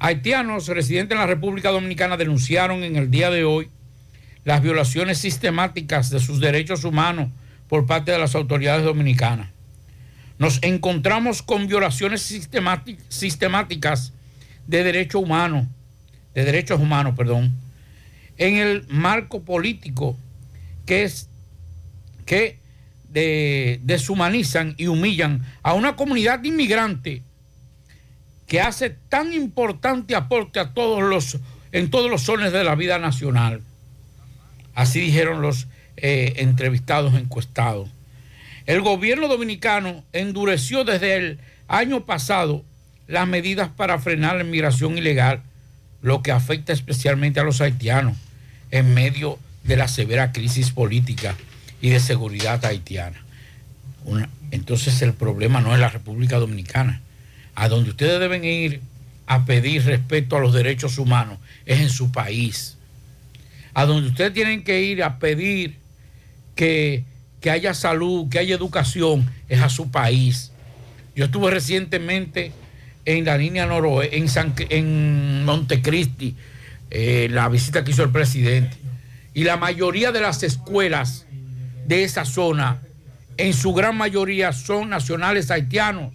Haitianos 0.06 0.68
residentes 0.68 1.16
en 1.16 1.22
la 1.22 1.28
República 1.28 1.72
Dominicana 1.72 2.18
denunciaron 2.18 2.84
en 2.84 2.98
el 2.98 3.10
día 3.10 3.30
de 3.30 3.46
hoy 3.46 3.70
las 4.44 4.62
violaciones 4.62 5.18
sistemáticas 5.18 6.10
de 6.10 6.20
sus 6.20 6.42
derechos 6.42 6.84
humanos 6.84 7.30
por 7.70 7.86
parte 7.86 8.12
de 8.12 8.20
las 8.20 8.36
autoridades 8.36 8.84
dominicanas. 8.84 9.48
Nos 10.40 10.62
encontramos 10.62 11.42
con 11.42 11.68
violaciones 11.68 12.30
sistemáti- 12.30 12.98
sistemáticas 13.08 14.12
de 14.68 14.84
derechos 14.84 15.24
humanos, 15.24 15.68
de 16.36 16.44
derechos 16.44 16.82
humanos, 16.82 17.16
perdón, 17.16 17.54
en 18.38 18.58
el 18.58 18.86
marco 18.90 19.44
político 19.44 20.18
que 20.86 21.04
es 21.04 21.30
que 22.26 22.60
de- 23.08 23.80
deshumanizan 23.84 24.76
y 24.76 24.88
humillan 24.88 25.44
a 25.62 25.72
una 25.76 25.96
comunidad 25.96 26.40
de 26.40 26.50
inmigrantes 26.50 27.22
que 28.48 28.62
hace 28.62 28.90
tan 29.10 29.34
importante 29.34 30.16
aporte 30.16 30.60
a 30.60 30.74
todos 30.74 31.02
los 31.02 31.38
en 31.72 31.90
todos 31.90 32.10
los 32.10 32.22
zones 32.22 32.54
de 32.54 32.64
la 32.64 32.76
vida 32.76 33.00
nacional. 33.00 33.62
Así 34.76 35.00
dijeron 35.00 35.42
los 35.42 35.68
eh, 35.98 36.34
entrevistados 36.38 37.16
encuestados. 37.16 37.90
El 38.66 38.82
gobierno 38.82 39.28
dominicano 39.28 40.04
endureció 40.14 40.84
desde 40.84 41.16
el 41.16 41.40
año 41.68 42.06
pasado 42.06 42.64
las 43.08 43.28
medidas 43.28 43.70
para 43.70 44.00
frenar 44.00 44.38
la 44.38 44.44
inmigración 44.44 44.98
ilegal, 44.98 45.42
lo 46.02 46.22
que 46.22 46.32
afecta 46.32 46.74
especialmente 46.74 47.40
a 47.40 47.44
los 47.44 47.60
haitianos 47.60 48.18
en 48.72 48.94
medio 48.94 49.40
de 49.64 49.76
la 49.76 49.88
severa 49.88 50.32
crisis 50.32 50.72
política 50.72 51.36
y 51.82 51.90
de 51.90 52.00
seguridad 52.00 52.64
haitiana. 52.66 53.24
Entonces 54.52 55.02
el 55.02 55.14
problema 55.14 55.60
no 55.62 55.74
es 55.74 55.80
la 55.80 55.90
República 55.90 56.38
Dominicana. 56.38 57.02
A 57.56 57.68
donde 57.70 57.92
ustedes 57.92 58.20
deben 58.20 58.44
ir 58.44 58.82
a 59.26 59.46
pedir 59.46 59.86
respeto 59.86 60.36
a 60.36 60.40
los 60.40 60.54
derechos 60.54 60.98
humanos 60.98 61.40
es 61.66 61.80
en 61.80 61.90
su 61.90 62.12
país. 62.12 62.78
A 63.74 63.86
donde 63.86 64.10
ustedes 64.10 64.34
tienen 64.34 64.64
que 64.64 64.82
ir 64.82 65.04
a 65.04 65.20
pedir 65.20 65.78
que, 66.56 67.04
que 67.42 67.50
haya 67.50 67.74
salud, 67.74 68.30
que 68.30 68.40
haya 68.40 68.56
educación, 68.56 69.30
es 69.50 69.62
a 69.62 69.70
su 69.70 69.90
país. 69.92 70.52
Yo 71.16 71.26
estuve 71.26 71.52
recientemente 71.52 72.52
en 73.06 73.26
la 73.26 73.38
línea 73.38 73.66
noroeste, 73.66 74.18
en, 74.18 74.30
San, 74.30 74.54
en 74.70 75.44
Montecristi, 75.46 76.36
eh, 76.90 77.28
la 77.32 77.50
visita 77.50 77.84
que 77.84 77.92
hizo 77.92 78.04
el 78.04 78.12
presidente. 78.12 78.78
Y 79.34 79.44
la 79.44 79.58
mayoría 79.58 80.12
de 80.12 80.22
las 80.22 80.44
escuelas 80.44 81.26
de 81.88 82.04
esa 82.04 82.26
zona, 82.26 82.82
en 83.38 83.54
su 83.54 83.74
gran 83.74 83.98
mayoría, 83.98 84.54
son 84.54 84.90
nacionales 84.90 85.50
haitianos, 85.50 86.14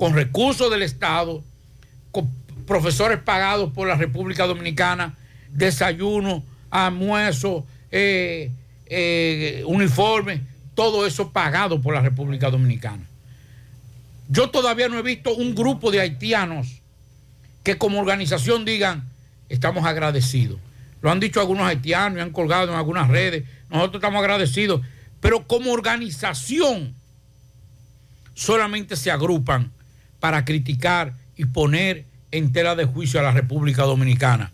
con 0.00 0.14
recursos 0.14 0.70
del 0.70 0.80
Estado, 0.80 1.44
con 2.10 2.26
profesores 2.66 3.18
pagados 3.18 3.70
por 3.74 3.86
la 3.86 3.96
República 3.96 4.46
Dominicana, 4.46 5.18
desayuno, 5.50 6.42
almuerzo, 6.70 7.66
eh, 7.90 8.50
eh, 8.86 9.62
uniforme, 9.66 10.40
todo 10.74 11.06
eso 11.06 11.32
pagado 11.32 11.82
por 11.82 11.92
la 11.92 12.00
República 12.00 12.48
Dominicana. 12.48 13.02
Yo 14.30 14.48
todavía 14.48 14.88
no 14.88 14.98
he 14.98 15.02
visto 15.02 15.34
un 15.34 15.54
grupo 15.54 15.90
de 15.90 16.00
haitianos 16.00 16.80
que 17.62 17.76
como 17.76 18.00
organización 18.00 18.64
digan, 18.64 19.06
estamos 19.50 19.84
agradecidos. 19.84 20.58
Lo 21.02 21.10
han 21.10 21.20
dicho 21.20 21.40
algunos 21.40 21.66
haitianos 21.66 22.16
y 22.16 22.22
han 22.22 22.30
colgado 22.30 22.72
en 22.72 22.78
algunas 22.78 23.08
redes, 23.08 23.44
nosotros 23.68 23.96
estamos 23.96 24.20
agradecidos, 24.20 24.80
pero 25.20 25.46
como 25.46 25.72
organización 25.72 26.94
solamente 28.32 28.96
se 28.96 29.10
agrupan 29.10 29.70
para 30.20 30.44
criticar 30.44 31.14
y 31.36 31.46
poner 31.46 32.04
en 32.30 32.52
tela 32.52 32.76
de 32.76 32.84
juicio 32.84 33.18
a 33.18 33.22
la 33.22 33.32
República 33.32 33.82
Dominicana. 33.82 34.52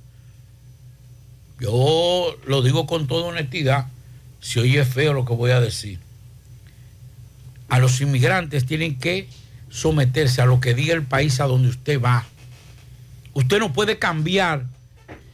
Yo 1.61 2.37
lo 2.47 2.63
digo 2.63 2.87
con 2.87 3.07
toda 3.07 3.27
honestidad, 3.27 3.87
si 4.41 4.61
oye 4.61 4.85
feo 4.85 5.13
lo 5.13 5.25
que 5.25 5.35
voy 5.35 5.51
a 5.51 5.61
decir. 5.61 5.99
A 7.69 7.79
los 7.79 8.01
inmigrantes 8.01 8.65
tienen 8.67 8.99
que 8.99 9.29
someterse 9.69 10.41
a 10.41 10.47
lo 10.47 10.61
que 10.61 10.75
diga 10.75 10.95
el 10.95 11.03
país 11.03 11.41
a 11.41 11.47
donde 11.47 11.69
usted 11.69 12.01
va. 12.01 12.25
Usted 13.35 13.59
no 13.59 13.73
puede 13.73 13.99
cambiar 13.99 14.65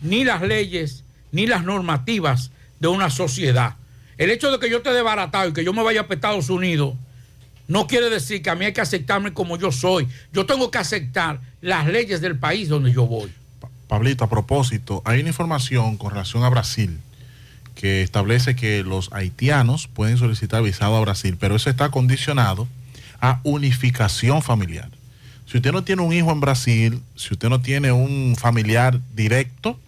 ni 0.00 0.24
las 0.24 0.42
leyes 0.42 1.04
ni 1.30 1.46
las 1.46 1.64
normativas 1.64 2.50
de 2.80 2.88
una 2.88 3.10
sociedad. 3.10 3.76
El 4.18 4.30
hecho 4.30 4.50
de 4.50 4.58
que 4.58 4.70
yo 4.70 4.78
esté 4.78 4.92
desbaratado 4.92 5.48
y 5.48 5.52
que 5.52 5.64
yo 5.64 5.72
me 5.72 5.82
vaya 5.82 6.04
para 6.04 6.14
Estados 6.14 6.50
Unidos 6.50 6.94
no 7.68 7.86
quiere 7.86 8.10
decir 8.10 8.42
que 8.42 8.50
a 8.50 8.54
mí 8.54 8.64
hay 8.64 8.72
que 8.72 8.80
aceptarme 8.80 9.32
como 9.32 9.56
yo 9.56 9.72
soy. 9.72 10.08
Yo 10.32 10.46
tengo 10.46 10.70
que 10.70 10.78
aceptar 10.78 11.40
las 11.60 11.86
leyes 11.86 12.20
del 12.20 12.38
país 12.38 12.68
donde 12.68 12.92
yo 12.92 13.06
voy. 13.06 13.32
Pablito, 13.88 14.24
a 14.24 14.30
propósito, 14.30 15.02
hay 15.04 15.20
una 15.20 15.28
información 15.28 15.96
con 15.96 16.10
relación 16.10 16.44
a 16.44 16.48
Brasil 16.48 16.98
que 17.74 18.02
establece 18.02 18.54
que 18.56 18.82
los 18.82 19.12
haitianos 19.12 19.88
pueden 19.88 20.18
solicitar 20.18 20.62
visado 20.62 20.96
a 20.96 21.00
Brasil, 21.00 21.36
pero 21.38 21.56
eso 21.56 21.70
está 21.70 21.90
condicionado 21.90 22.68
a 23.20 23.40
unificación 23.44 24.42
familiar. 24.42 24.90
Si 25.46 25.58
usted 25.58 25.72
no 25.72 25.84
tiene 25.84 26.02
un 26.02 26.12
hijo 26.12 26.30
en 26.30 26.40
Brasil, 26.40 27.02
si 27.16 27.34
usted 27.34 27.48
no 27.48 27.60
tiene 27.60 27.92
un 27.92 28.36
familiar 28.38 29.00
directo, 29.14 29.78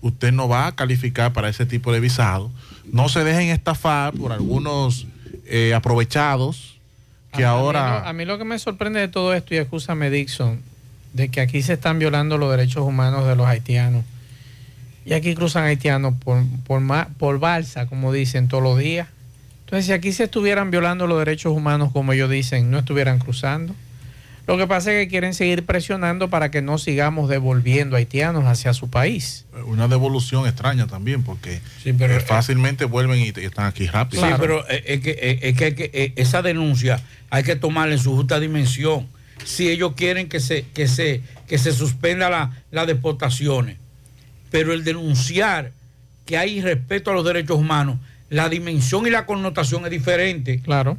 usted 0.00 0.32
no 0.32 0.48
va 0.48 0.66
a 0.66 0.74
calificar 0.74 1.32
para 1.32 1.48
ese 1.48 1.66
tipo 1.66 1.92
de 1.92 2.00
visado. 2.00 2.50
No 2.92 3.08
se 3.08 3.24
dejen 3.24 3.48
estafar 3.48 4.14
por 4.14 4.32
algunos 4.32 5.06
eh, 5.46 5.74
aprovechados 5.74 6.67
que 7.38 7.44
A- 7.44 7.50
a 7.50 7.54
mí 7.54 7.60
ahora... 7.60 8.00
lo- 8.00 8.06
A 8.08 8.12
mí, 8.12 8.24
lo 8.26 8.36
que 8.38 8.44
me 8.44 8.58
sorprende 8.58 9.00
de 9.00 9.08
todo 9.08 9.32
esto, 9.34 9.54
y 9.54 9.58
escúchame 9.58 10.10
Dixon, 10.10 10.60
de 11.14 11.30
que 11.30 11.40
aquí 11.40 11.62
se 11.62 11.72
están 11.74 11.98
violando 11.98 12.36
los 12.36 12.50
derechos 12.50 12.82
humanos 12.86 13.26
de 13.26 13.34
los 13.36 13.46
haitianos. 13.46 14.04
Y 15.06 15.14
aquí 15.14 15.34
cruzan 15.34 15.64
haitianos 15.64 16.12
por, 16.22 16.42
por, 16.66 16.82
por 17.18 17.38
balsa, 17.38 17.86
como 17.86 18.12
dicen 18.12 18.48
todos 18.48 18.62
los 18.62 18.78
días. 18.78 19.08
Entonces, 19.64 19.86
si 19.86 19.92
aquí 19.92 20.12
se 20.12 20.24
estuvieran 20.24 20.70
violando 20.70 21.06
los 21.06 21.18
derechos 21.18 21.52
humanos, 21.56 21.92
como 21.92 22.12
ellos 22.12 22.28
dicen, 22.30 22.70
no 22.70 22.78
estuvieran 22.78 23.18
cruzando. 23.18 23.74
Lo 24.48 24.56
que 24.56 24.66
pasa 24.66 24.92
es 24.92 25.04
que 25.04 25.08
quieren 25.08 25.34
seguir 25.34 25.66
presionando 25.66 26.30
para 26.30 26.50
que 26.50 26.62
no 26.62 26.78
sigamos 26.78 27.28
devolviendo 27.28 27.96
haitianos 27.96 28.46
hacia 28.46 28.72
su 28.72 28.88
país. 28.88 29.44
Una 29.66 29.88
devolución 29.88 30.46
extraña 30.46 30.86
también, 30.86 31.22
porque 31.22 31.60
pero, 31.98 32.16
eh, 32.16 32.20
fácilmente 32.20 32.86
vuelven 32.86 33.20
y, 33.20 33.24
y 33.26 33.44
están 33.44 33.66
aquí 33.66 33.86
rápido. 33.86 34.26
Sí, 34.26 34.32
pero 34.40 34.66
eh, 34.70 34.82
es 34.86 35.00
que, 35.02 35.10
eh, 35.10 35.38
es 35.42 35.54
que, 35.56 35.64
hay 35.66 35.74
que, 35.74 35.90
eh, 35.92 36.12
esa 36.16 36.40
denuncia 36.40 36.98
hay 37.28 37.42
que 37.42 37.56
tomarla 37.56 37.92
en 37.94 38.00
su 38.00 38.16
justa 38.16 38.40
dimensión. 38.40 39.06
Si 39.44 39.68
ellos 39.68 39.92
quieren 39.94 40.30
que 40.30 40.40
se, 40.40 40.62
que 40.72 40.88
se, 40.88 41.20
que 41.46 41.58
se 41.58 41.72
suspenda 41.72 42.30
la- 42.30 42.50
las 42.70 42.86
deportaciones, 42.86 43.76
pero 44.50 44.72
el 44.72 44.82
denunciar 44.82 45.72
que 46.24 46.38
hay 46.38 46.62
respeto 46.62 47.10
a 47.10 47.14
los 47.14 47.24
derechos 47.26 47.58
humanos, 47.58 47.98
la 48.30 48.48
dimensión 48.48 49.06
y 49.06 49.10
la 49.10 49.26
connotación 49.26 49.84
es 49.84 49.90
diferente. 49.90 50.60
Claro. 50.62 50.96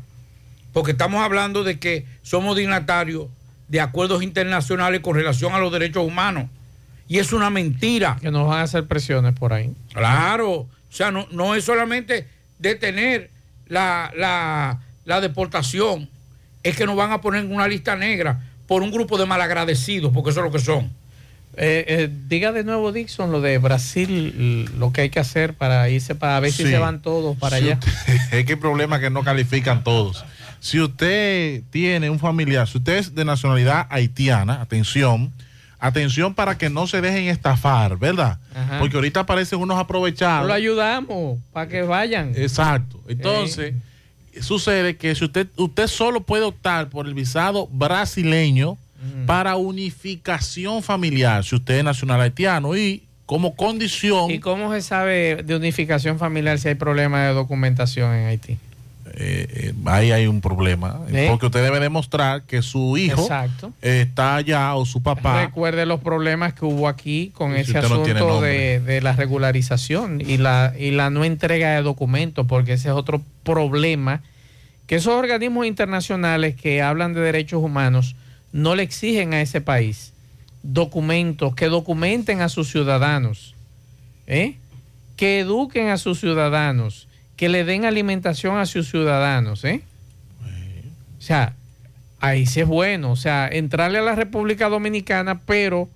Porque 0.72 0.92
estamos 0.92 1.24
hablando 1.24 1.64
de 1.64 1.80
que 1.80 2.06
somos 2.22 2.56
dignatarios 2.56 3.26
de 3.70 3.80
acuerdos 3.82 4.22
internacionales 4.24 5.00
con 5.02 5.16
relación 5.16 5.54
a 5.54 5.60
los 5.60 5.72
derechos 5.72 6.06
humanos. 6.06 6.46
Y 7.08 7.18
es 7.20 7.32
una 7.34 7.50
mentira. 7.50 8.18
Que 8.22 8.30
nos 8.32 8.48
van 8.48 8.60
a 8.60 8.64
hacer 8.64 8.86
presiones 8.86 9.34
por 9.34 9.54
ahí. 9.54 9.72
Claro, 9.94 10.52
o 10.52 10.68
sea, 10.90 11.10
no, 11.12 11.28
no 11.32 11.56
es 11.56 11.64
solamente 11.64 12.28
detener 12.60 13.30
la, 13.68 14.12
la, 14.16 14.80
la 15.06 15.22
deportación, 15.22 16.10
es 16.64 16.76
que 16.76 16.86
nos 16.86 16.96
van 16.96 17.12
a 17.12 17.22
poner 17.22 17.46
en 17.46 17.54
una 17.54 17.68
lista 17.68 17.96
negra 17.96 18.42
por 18.68 18.84
un 18.84 18.92
grupo 18.92 19.18
de 19.18 19.26
malagradecidos, 19.26 20.12
porque 20.14 20.32
eso 20.32 20.42
es 20.42 20.46
lo 20.46 20.52
que 20.52 20.60
son. 20.60 20.92
Eh, 21.58 21.84
eh, 21.88 22.10
diga 22.28 22.52
de 22.52 22.64
nuevo, 22.64 22.92
Dixon, 22.92 23.32
lo 23.32 23.42
de 23.42 23.58
Brasil, 23.58 24.70
lo 24.78 24.92
que 24.94 25.02
hay 25.02 25.10
que 25.10 25.20
hacer 25.20 25.56
para 25.56 25.90
irse 25.90 26.14
para 26.16 26.40
ver 26.40 26.52
si 26.52 26.64
se 26.64 26.78
van 26.78 27.02
todos 27.02 27.36
para 27.38 27.56
allá. 27.58 27.80
usted- 27.82 28.18
es 28.40 28.46
que 28.46 28.54
el 28.54 28.60
problema 28.60 28.98
es 28.98 29.02
que 29.02 29.10
no 29.10 29.24
califican 29.24 29.84
todos. 29.84 30.24
Si 30.60 30.80
usted 30.80 31.64
tiene 31.70 32.10
un 32.10 32.20
familiar, 32.20 32.68
si 32.68 32.78
usted 32.78 32.98
es 32.98 33.16
de 33.16 33.26
nacionalidad 33.26 33.88
haitiana, 33.90 34.62
atención, 34.62 35.32
atención 35.80 36.34
para 36.34 36.58
que 36.58 36.70
no 36.70 36.88
se 36.88 37.02
dejen 37.02 37.28
estafar, 37.28 37.98
¿verdad? 37.98 38.40
Ajá. 38.54 38.80
Porque 38.80 38.96
ahorita 38.98 39.22
aparecen 39.22 39.60
unos 39.60 39.78
aprovechados. 39.78 40.48
Lo 40.48 40.54
ayudamos 40.54 41.40
para 41.54 41.70
que 41.70 41.82
vayan. 41.84 42.34
Exacto. 42.36 43.02
Entonces, 43.08 43.74
sucede 44.42 44.98
que 44.98 45.16
si 45.16 45.26
usted, 45.26 45.48
usted 45.56 45.88
solo 45.88 46.22
puede 46.22 46.44
optar 46.44 46.90
por 46.90 47.08
el 47.08 47.14
visado 47.14 47.68
brasileño 47.72 48.78
para 49.26 49.56
unificación 49.56 50.84
familiar, 50.84 51.46
si 51.46 51.56
usted 51.56 51.78
es 51.78 51.84
nacional 51.86 52.20
haitiano, 52.20 52.76
y 52.76 53.04
como 53.26 53.56
condición. 53.56 54.30
¿Y 54.32 54.40
cómo 54.40 54.74
se 54.74 54.82
sabe 54.82 55.44
de 55.44 55.56
unificación 55.56 56.20
familiar 56.20 56.60
si 56.60 56.68
hay 56.68 56.76
problemas 56.76 57.28
de 57.28 57.34
documentación 57.34 58.14
en 58.14 58.26
Haití? 58.26 58.58
Eh, 59.16 59.48
eh, 59.50 59.74
ahí 59.86 60.12
hay 60.12 60.28
un 60.28 60.42
problema. 60.42 61.00
Porque 61.28 61.48
usted 61.48 61.64
debe 61.64 61.80
demostrar 61.80 62.44
que 62.44 62.62
su 62.62 62.98
hijo 62.98 63.22
Exacto. 63.22 63.74
está 63.82 64.36
allá 64.36 64.76
o 64.76 64.86
su 64.86 65.02
papá. 65.02 65.46
Recuerde 65.46 65.86
los 65.86 66.02
problemas 66.02 66.54
que 66.54 66.66
hubo 66.66 66.88
aquí 66.88 67.32
con 67.34 67.54
si 67.54 67.62
ese 67.62 67.74
no 67.74 67.80
asunto 67.80 68.42
de, 68.42 68.80
de 68.80 69.02
la 69.02 69.14
regularización 69.14 70.22
y 70.22 70.38
la, 70.38 70.74
y 70.78 70.92
la 70.92 71.10
no 71.10 71.24
entrega 71.24 71.76
de 71.76 71.82
documentos, 71.82 72.46
porque 72.48 72.74
ese 72.74 72.90
es 72.90 72.94
otro 72.94 73.22
problema 73.44 74.22
que 74.88 74.96
esos 74.96 75.14
organismos 75.14 75.68
internacionales 75.68 76.56
que 76.56 76.82
hablan 76.82 77.14
de 77.14 77.22
derechos 77.22 77.62
humanos 77.62 78.16
no 78.52 78.76
le 78.76 78.84
exigen 78.84 79.34
a 79.34 79.42
ese 79.42 79.62
país 79.62 80.14
documentos 80.64 81.56
que 81.56 81.68
documenten 81.68 82.42
a 82.42 82.50
sus 82.50 82.72
ciudadanos, 82.72 83.56
¿eh? 84.28 84.56
que 85.16 85.40
eduquen 85.40 85.90
a 85.90 85.98
sus 85.98 86.20
ciudadanos, 86.20 87.09
que 87.40 87.48
le 87.48 87.64
den 87.64 87.86
alimentación 87.86 88.58
a 88.58 88.66
sus 88.66 88.90
ciudadanos. 88.90 89.64
¿eh? 89.64 89.82
O 91.18 91.22
sea, 91.22 91.54
ahí 92.20 92.46
sí 92.46 92.60
es 92.60 92.68
bueno. 92.68 93.14
O 93.14 93.16
sea, 93.16 93.48
entrarle 93.48 94.00
a 94.00 94.02
la 94.02 94.14
República 94.14 94.68
Dominicana, 94.68 95.40
pero 95.46 95.88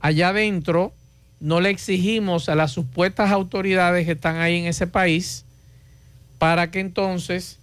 allá 0.00 0.30
adentro 0.30 0.94
no 1.38 1.60
le 1.60 1.68
exigimos 1.68 2.48
a 2.48 2.54
las 2.54 2.72
supuestas 2.72 3.30
autoridades 3.30 4.06
que 4.06 4.12
están 4.12 4.38
ahí 4.38 4.56
en 4.56 4.64
ese 4.64 4.86
país 4.86 5.44
para 6.38 6.70
que 6.70 6.80
entonces 6.80 7.58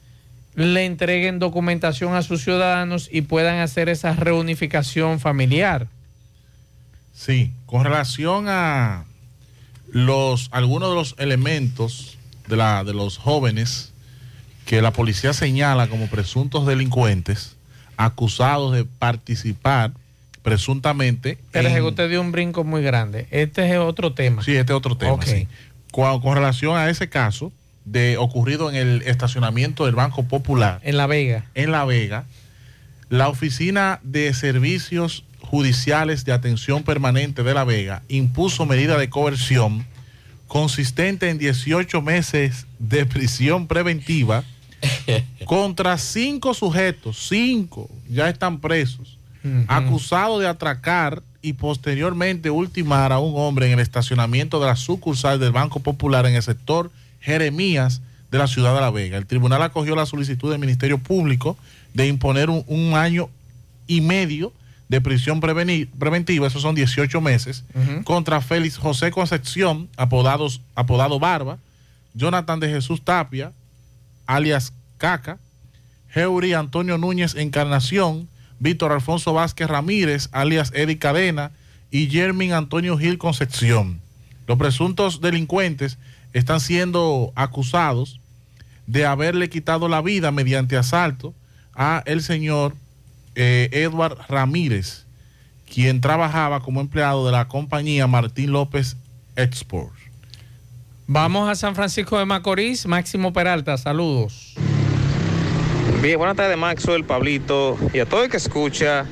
le 0.54 0.86
entreguen 0.86 1.40
documentación 1.40 2.14
a 2.14 2.22
sus 2.22 2.44
ciudadanos 2.44 3.10
y 3.12 3.22
puedan 3.22 3.62
hacer 3.62 3.90
esa 3.90 4.14
reunificación 4.14 5.20
familiar. 5.20 5.88
Sí, 7.16 7.52
con 7.66 7.84
relación 7.84 8.46
a 8.48 9.06
los 9.90 10.50
algunos 10.52 10.90
de 10.90 10.96
los 10.96 11.16
elementos 11.18 12.20
de 12.54 12.58
la 12.58 12.84
de 12.84 12.94
los 12.94 13.18
jóvenes 13.18 13.92
que 14.66 14.82
la 14.84 14.92
policía 14.94 15.34
señala 15.34 15.88
como 15.88 16.06
presuntos 16.08 16.68
delincuentes 16.68 17.56
acusados 17.98 18.74
de 18.74 18.86
participar 18.86 19.92
presuntamente 20.44 21.38
Pero 21.52 21.70
en- 21.70 21.84
usted 21.84 22.10
dio 22.10 22.22
un 22.22 22.32
brinco 22.32 22.64
muy 22.64 22.84
grande. 22.84 23.28
Este 23.32 23.70
es 23.72 23.78
otro 23.80 24.14
tema. 24.14 24.44
Sí, 24.44 24.56
este 24.56 24.72
es 24.74 24.78
otro 24.78 24.96
tema. 24.98 25.14
Ok. 25.14 25.24
sí. 25.26 25.48
Con, 25.92 26.22
con 26.22 26.36
relación 26.36 26.76
a 26.78 26.90
ese 26.90 27.10
caso 27.10 27.52
de 27.86 28.18
ocurrido 28.18 28.70
en 28.70 28.76
el 28.76 29.02
estacionamiento 29.04 29.86
del 29.86 29.96
Banco 29.96 30.24
Popular 30.24 30.80
En 30.84 30.96
La 30.98 31.08
Vega. 31.08 31.46
en 31.56 31.72
La 31.72 31.86
Vega, 31.86 32.26
la 33.10 33.28
Oficina 33.30 34.00
de 34.04 34.34
Servicios 34.34 35.24
Judiciales 35.42 36.24
de 36.26 36.32
Atención 36.34 36.84
Permanente 36.84 37.44
de 37.44 37.54
La 37.54 37.64
Vega 37.64 38.02
impuso 38.08 38.66
medida 38.66 38.98
de 38.98 39.10
coerción 39.10 39.86
consistente 40.54 41.32
en 41.32 41.40
18 41.40 42.00
meses 42.04 42.68
de 42.78 43.08
prisión 43.08 43.66
preventiva 43.66 44.44
contra 45.46 45.98
cinco 45.98 46.54
sujetos, 46.54 47.26
cinco 47.28 47.90
ya 48.08 48.30
están 48.30 48.60
presos, 48.60 49.18
acusados 49.68 50.42
de 50.42 50.48
atracar 50.48 51.24
y 51.42 51.54
posteriormente 51.54 52.52
ultimar 52.52 53.12
a 53.12 53.18
un 53.18 53.34
hombre 53.36 53.66
en 53.66 53.72
el 53.72 53.80
estacionamiento 53.80 54.60
de 54.60 54.68
la 54.68 54.76
sucursal 54.76 55.40
del 55.40 55.54
Banco 55.54 55.80
Popular 55.80 56.28
en 56.28 56.36
el 56.36 56.44
sector 56.44 56.92
Jeremías 57.20 58.04
de 58.30 58.38
la 58.38 58.46
ciudad 58.46 58.76
de 58.76 58.82
La 58.82 58.92
Vega. 58.92 59.18
El 59.18 59.26
tribunal 59.26 59.64
acogió 59.64 59.96
la 59.96 60.06
solicitud 60.06 60.52
del 60.52 60.60
Ministerio 60.60 61.00
Público 61.00 61.58
de 61.96 62.06
imponer 62.06 62.52
un, 62.52 62.64
un 62.68 62.94
año 62.94 63.28
y 63.88 64.02
medio 64.02 64.54
de 64.94 65.02
prisión 65.02 65.40
preventiva, 65.42 66.46
esos 66.46 66.62
son 66.62 66.76
18 66.76 67.20
meses, 67.20 67.64
contra 68.04 68.42
Félix 68.42 68.78
José 68.78 69.10
Concepción, 69.10 69.90
apodados, 69.98 70.62
apodado 70.76 71.18
Barba, 71.18 71.58
Jonathan 72.14 72.60
de 72.60 72.70
Jesús 72.70 73.04
Tapia, 73.04 73.54
alias 74.28 74.72
Caca, 75.00 75.40
Heuri 76.14 76.54
Antonio 76.54 77.00
Núñez 77.00 77.34
Encarnación, 77.34 78.30
Víctor 78.60 78.92
Alfonso 78.92 79.34
Vázquez 79.34 79.68
Ramírez, 79.68 80.30
alias 80.32 80.72
Eddie 80.76 81.00
Cadena, 81.00 81.50
y 81.90 82.08
Jermin 82.12 82.54
Antonio 82.54 82.96
Gil 82.96 83.18
Concepción. 83.18 84.00
Los 84.46 84.60
presuntos 84.60 85.22
delincuentes 85.22 85.98
están 86.34 86.60
siendo 86.60 87.34
acusados 87.34 88.20
de 88.86 89.08
haberle 89.08 89.50
quitado 89.50 89.90
la 89.90 90.04
vida 90.04 90.30
mediante 90.30 90.78
asalto 90.78 91.34
a 91.74 92.04
el 92.06 92.22
señor 92.22 92.76
eh, 93.36 93.70
Edward 93.72 94.18
Ramírez, 94.28 95.06
quien 95.72 96.02
trabajaba 96.02 96.62
como 96.62 96.82
empleado 96.82 97.26
de 97.26 97.32
la 97.32 97.48
compañía 97.48 98.08
Martín 98.08 98.52
López 98.52 98.98
Export. 99.36 99.94
Vamos 101.08 101.50
a 101.50 101.56
San 101.56 101.76
Francisco 101.76 102.18
de 102.18 102.26
Macorís. 102.26 102.86
Máximo 102.86 103.34
Peralta, 103.34 103.78
saludos. 103.78 104.56
Bien, 106.02 106.18
buenas 106.18 106.36
tardes 106.36 106.58
Maxwell, 106.58 107.04
Pablito 107.04 107.78
y 107.94 108.00
a 108.00 108.06
todo 108.06 108.24
el 108.24 108.30
que 108.30 108.38
escucha 108.38 109.06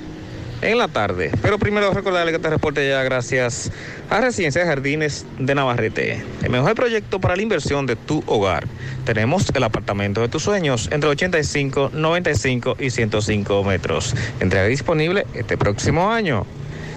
en 0.62 0.78
la 0.78 0.88
tarde. 0.88 1.32
Pero 1.42 1.60
primero 1.60 1.92
recordarle 1.92 2.32
que 2.32 2.38
este 2.38 2.50
reporte 2.50 2.88
ya 2.88 3.04
gracias 3.04 3.72
a 4.10 4.22
Residencia 4.22 4.62
de 4.62 4.68
Jardines 4.68 5.26
de 5.40 5.56
Navarrete. 5.56 6.24
El 6.44 6.50
mejor 6.50 6.76
proyecto 6.76 7.20
para 7.20 7.36
la 7.36 7.42
inversión 7.42 7.86
de 7.86 7.96
tu 7.96 8.24
hogar. 8.26 8.68
Tenemos 9.06 9.50
el 9.54 9.64
apartamento 9.64 10.22
de 10.22 10.30
tus 10.30 10.44
sueños 10.44 10.90
entre 10.92 11.10
85, 11.10 11.92
95 11.94 12.76
y 12.80 12.90
105 12.90 13.64
metros. 13.64 14.16
Entrega 14.40 14.68
disponible 14.68 15.26
este 15.34 15.58
próximo 15.58 16.12
año. 16.12 16.46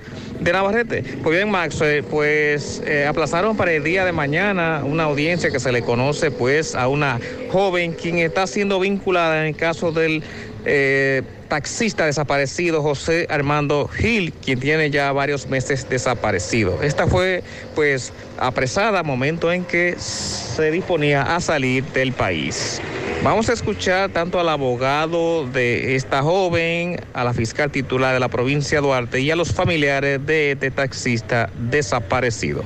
de 0.41 0.53
Navarrete. 0.53 1.03
Pues 1.23 1.37
bien, 1.37 1.51
Max, 1.51 1.81
eh, 1.81 2.03
pues 2.09 2.83
eh, 2.87 3.07
aplazaron 3.07 3.57
para 3.57 3.73
el 3.73 3.83
día 3.83 4.05
de 4.05 4.13
mañana 4.13 4.83
una 4.85 5.05
audiencia 5.05 5.51
que 5.51 5.61
se 5.61 5.73
le 5.73 5.83
conoce 5.83 6.31
pues 6.31 6.75
a 6.75 6.89
una 6.89 7.19
joven 7.51 7.93
quien 7.93 8.19
está 8.19 8.47
siendo 8.47 8.81
vinculada 8.81 9.41
en 9.41 9.49
el 9.49 9.57
caso 9.57 9.93
del 9.93 10.23
eh, 10.65 11.23
taxista 11.49 12.07
desaparecido 12.07 12.83
José 12.83 13.27
Armando 13.31 13.89
Gil, 13.89 14.33
quien 14.33 14.61
tiene 14.61 14.91
ya 14.91 15.13
varios 15.13 15.49
meses 15.49 15.89
desaparecido. 15.89 16.83
Esta 16.83 17.07
fue 17.07 17.43
pues 17.75 18.13
apresada 18.39 19.03
momento 19.03 19.53
en 19.53 19.65
que 19.65 19.97
se 19.99 20.71
disponía 20.71 21.37
a 21.37 21.41
salir 21.41 21.85
del 21.93 22.13
país. 22.13 22.81
Vamos 23.23 23.49
a 23.49 23.53
escuchar 23.53 24.11
tanto 24.11 24.39
al 24.39 24.49
abogado 24.49 25.47
de 25.47 25.97
esta 25.97 26.23
joven, 26.23 27.01
a 27.15 27.25
la 27.25 27.35
fiscal 27.35 27.71
titular 27.71 28.15
de 28.15 28.21
la 28.21 28.29
provincia 28.29 28.81
de 28.81 28.87
Duarte 28.87 29.21
y 29.21 29.31
a 29.31 29.37
los 29.37 29.53
familiares 29.53 30.25
de 30.25 30.53
este 30.53 30.71
taxista 30.71 31.51
desaparecido. 31.59 32.63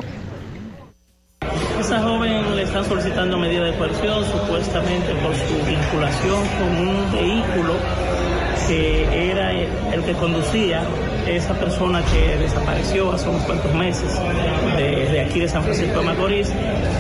Esa 1.81 2.01
joven 2.01 2.32
están 2.63 2.85
solicitando 2.85 3.39
medida 3.39 3.65
de 3.65 3.75
coerción 3.77 4.25
supuestamente 4.25 5.13
por 5.17 5.35
su 5.35 5.55
vinculación 5.67 6.43
con 6.59 6.89
un 6.89 7.13
vehículo 7.13 7.75
que 8.69 9.31
era 9.31 9.53
el 9.53 10.03
que 10.05 10.13
conducía 10.15 10.83
esa 11.27 11.55
persona 11.55 12.03
que 12.13 12.37
desapareció 12.37 13.13
hace 13.13 13.29
unos 13.29 13.43
cuantos 13.43 13.75
meses 13.75 14.21
de, 14.77 15.07
de 15.11 15.21
aquí 15.21 15.41
de 15.41 15.49
San 15.49 15.63
Francisco 15.63 16.01
de 16.01 16.07
Macorís. 16.07 16.53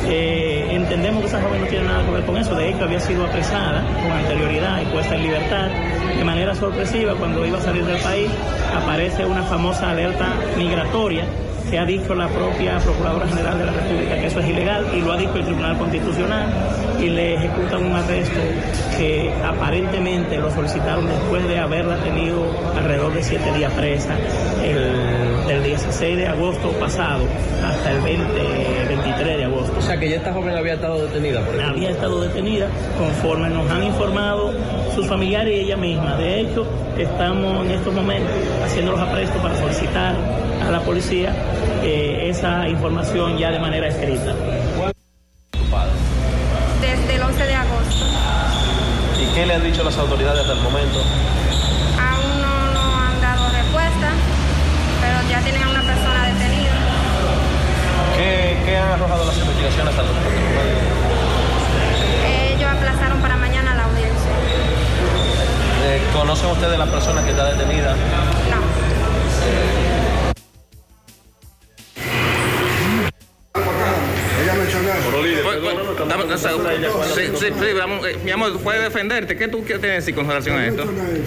Eh, 0.09 0.68
entendemos 0.70 1.22
que 1.22 1.28
esa 1.28 1.40
joven 1.40 1.60
no 1.60 1.66
tiene 1.66 1.84
nada 1.86 2.05
que 2.05 2.10
ver 2.10 2.24
con 2.24 2.36
eso, 2.36 2.55
de 2.55 2.70
hecho 2.70 2.84
había 2.84 3.01
sido 3.01 3.24
apresada 3.24 3.84
con 4.02 4.12
anterioridad 4.12 4.82
y 4.82 4.84
puesta 4.86 5.14
en 5.14 5.22
libertad. 5.22 5.68
De 6.16 6.24
manera 6.24 6.55
sorpresiva, 6.55 7.14
cuando 7.14 7.47
iba 7.47 7.59
a 7.59 7.62
salir 7.62 7.84
del 7.84 8.01
país, 8.01 8.30
aparece 8.76 9.24
una 9.24 9.43
famosa 9.43 9.90
alerta 9.90 10.34
migratoria 10.56 11.24
que 11.73 11.78
ha 11.78 11.86
dicho 11.86 12.15
la 12.15 12.28
propia 12.28 12.77
Procuradora 12.81 13.27
General 13.27 13.59
de 13.59 13.65
la 13.65 13.73
República 13.73 14.16
que 14.16 14.27
eso 14.27 14.40
es 14.40 14.47
ilegal 14.47 14.86
y 14.94 15.01
lo 15.01 15.11
ha 15.11 15.16
dicho 15.16 15.35
el 15.36 15.44
Tribunal 15.47 15.78
Constitucional 15.78 16.53
y 17.01 17.09
le 17.09 17.36
ejecutan 17.36 17.86
un 17.86 17.97
arresto 17.97 18.40
que 18.99 19.32
aparentemente 19.43 20.36
lo 20.36 20.51
solicitaron 20.51 21.07
después 21.07 21.49
de 21.49 21.59
haberla 21.59 21.97
tenido 22.05 22.44
alrededor 22.77 23.15
de 23.15 23.23
siete 23.23 23.51
días 23.55 23.73
presa 23.73 24.19
el, 24.62 25.47
del 25.49 25.65
16 25.65 26.19
de 26.19 26.27
agosto 26.27 26.69
pasado 26.73 27.24
hasta 27.65 27.90
el 27.90 28.03
20, 28.03 28.24
23 28.89 29.36
de 29.39 29.44
agosto. 29.44 29.78
O 29.78 29.82
sea 29.82 29.97
que 29.97 30.11
ya 30.11 30.16
esta 30.16 30.35
joven 30.35 30.55
había 30.55 30.74
estado 30.74 31.07
detenida. 31.07 31.40
Por 31.40 31.55
ejemplo. 31.55 31.74
había 31.74 31.90
estado 31.90 32.20
detenida 32.20 32.69
conforme 32.99 33.49
nos 33.49 33.70
han 33.70 33.85
informado 33.85 34.53
sus 34.94 35.07
familiares 35.07 35.55
y 35.57 35.61
ella 35.61 35.78
misma. 35.78 36.16
De 36.16 36.40
hecho, 36.40 36.66
estamos 36.99 37.65
en 37.65 37.73
estos 37.73 37.94
momentos 37.94 38.31
haciendo 38.62 38.93
los 38.93 39.01
aprestos 39.01 39.40
para 39.40 39.57
solicitar 39.57 40.15
a 40.62 40.70
la 40.70 40.81
policía 40.81 41.35
eh, 41.82 42.28
esa 42.30 42.68
información 42.68 43.36
ya 43.38 43.50
de 43.50 43.59
manera 43.59 43.88
escrita. 43.88 44.34
Desde 46.80 47.14
el 47.14 47.22
11 47.22 47.44
de 47.44 47.54
agosto. 47.54 48.06
¿Y 49.20 49.34
qué 49.34 49.46
le 49.46 49.54
han 49.54 49.64
dicho 49.64 49.82
las 49.82 49.98
autoridades 49.98 50.40
hasta 50.40 50.52
el 50.52 50.60
momento? 50.60 51.00
Aún 51.00 52.40
no, 52.40 52.72
no 52.72 53.00
han 53.00 53.20
dado 53.20 53.48
respuesta, 53.50 54.10
pero 55.00 55.28
ya 55.28 55.40
tienen 55.40 55.62
a 55.62 55.70
una 55.70 55.82
persona 55.82 56.26
detenida. 56.26 56.70
¿Qué, 58.16 58.59
qué 58.64 58.76
han 58.76 58.92
arrojado 58.92 59.24
las 59.24 59.38
investigaciones 59.38 59.88
hasta 59.90 60.02
el 60.02 60.09
momento? 60.09 60.30
Ellos 62.54 62.70
aplazaron 62.70 63.20
para 63.20 63.36
mañana 63.36 63.74
la 63.74 63.84
audiencia. 63.84 64.30
Eh, 65.84 66.00
¿Conocen 66.12 66.50
ustedes 66.50 66.78
la 66.78 66.86
persona 66.86 67.24
que 67.24 67.30
está 67.30 67.44
detenida? 67.52 67.92
No 67.92 68.62
eh, 69.46 70.02
mi 78.24 78.31
amor, 78.31 78.59
puedes 78.61 78.82
defenderte. 78.82 79.36
¿Qué 79.36 79.49
tú 79.49 79.62
quieres 79.65 79.82
decir 79.82 80.15
con 80.15 80.27
relación 80.27 80.59
a 80.59 80.66
esto? 80.66 80.85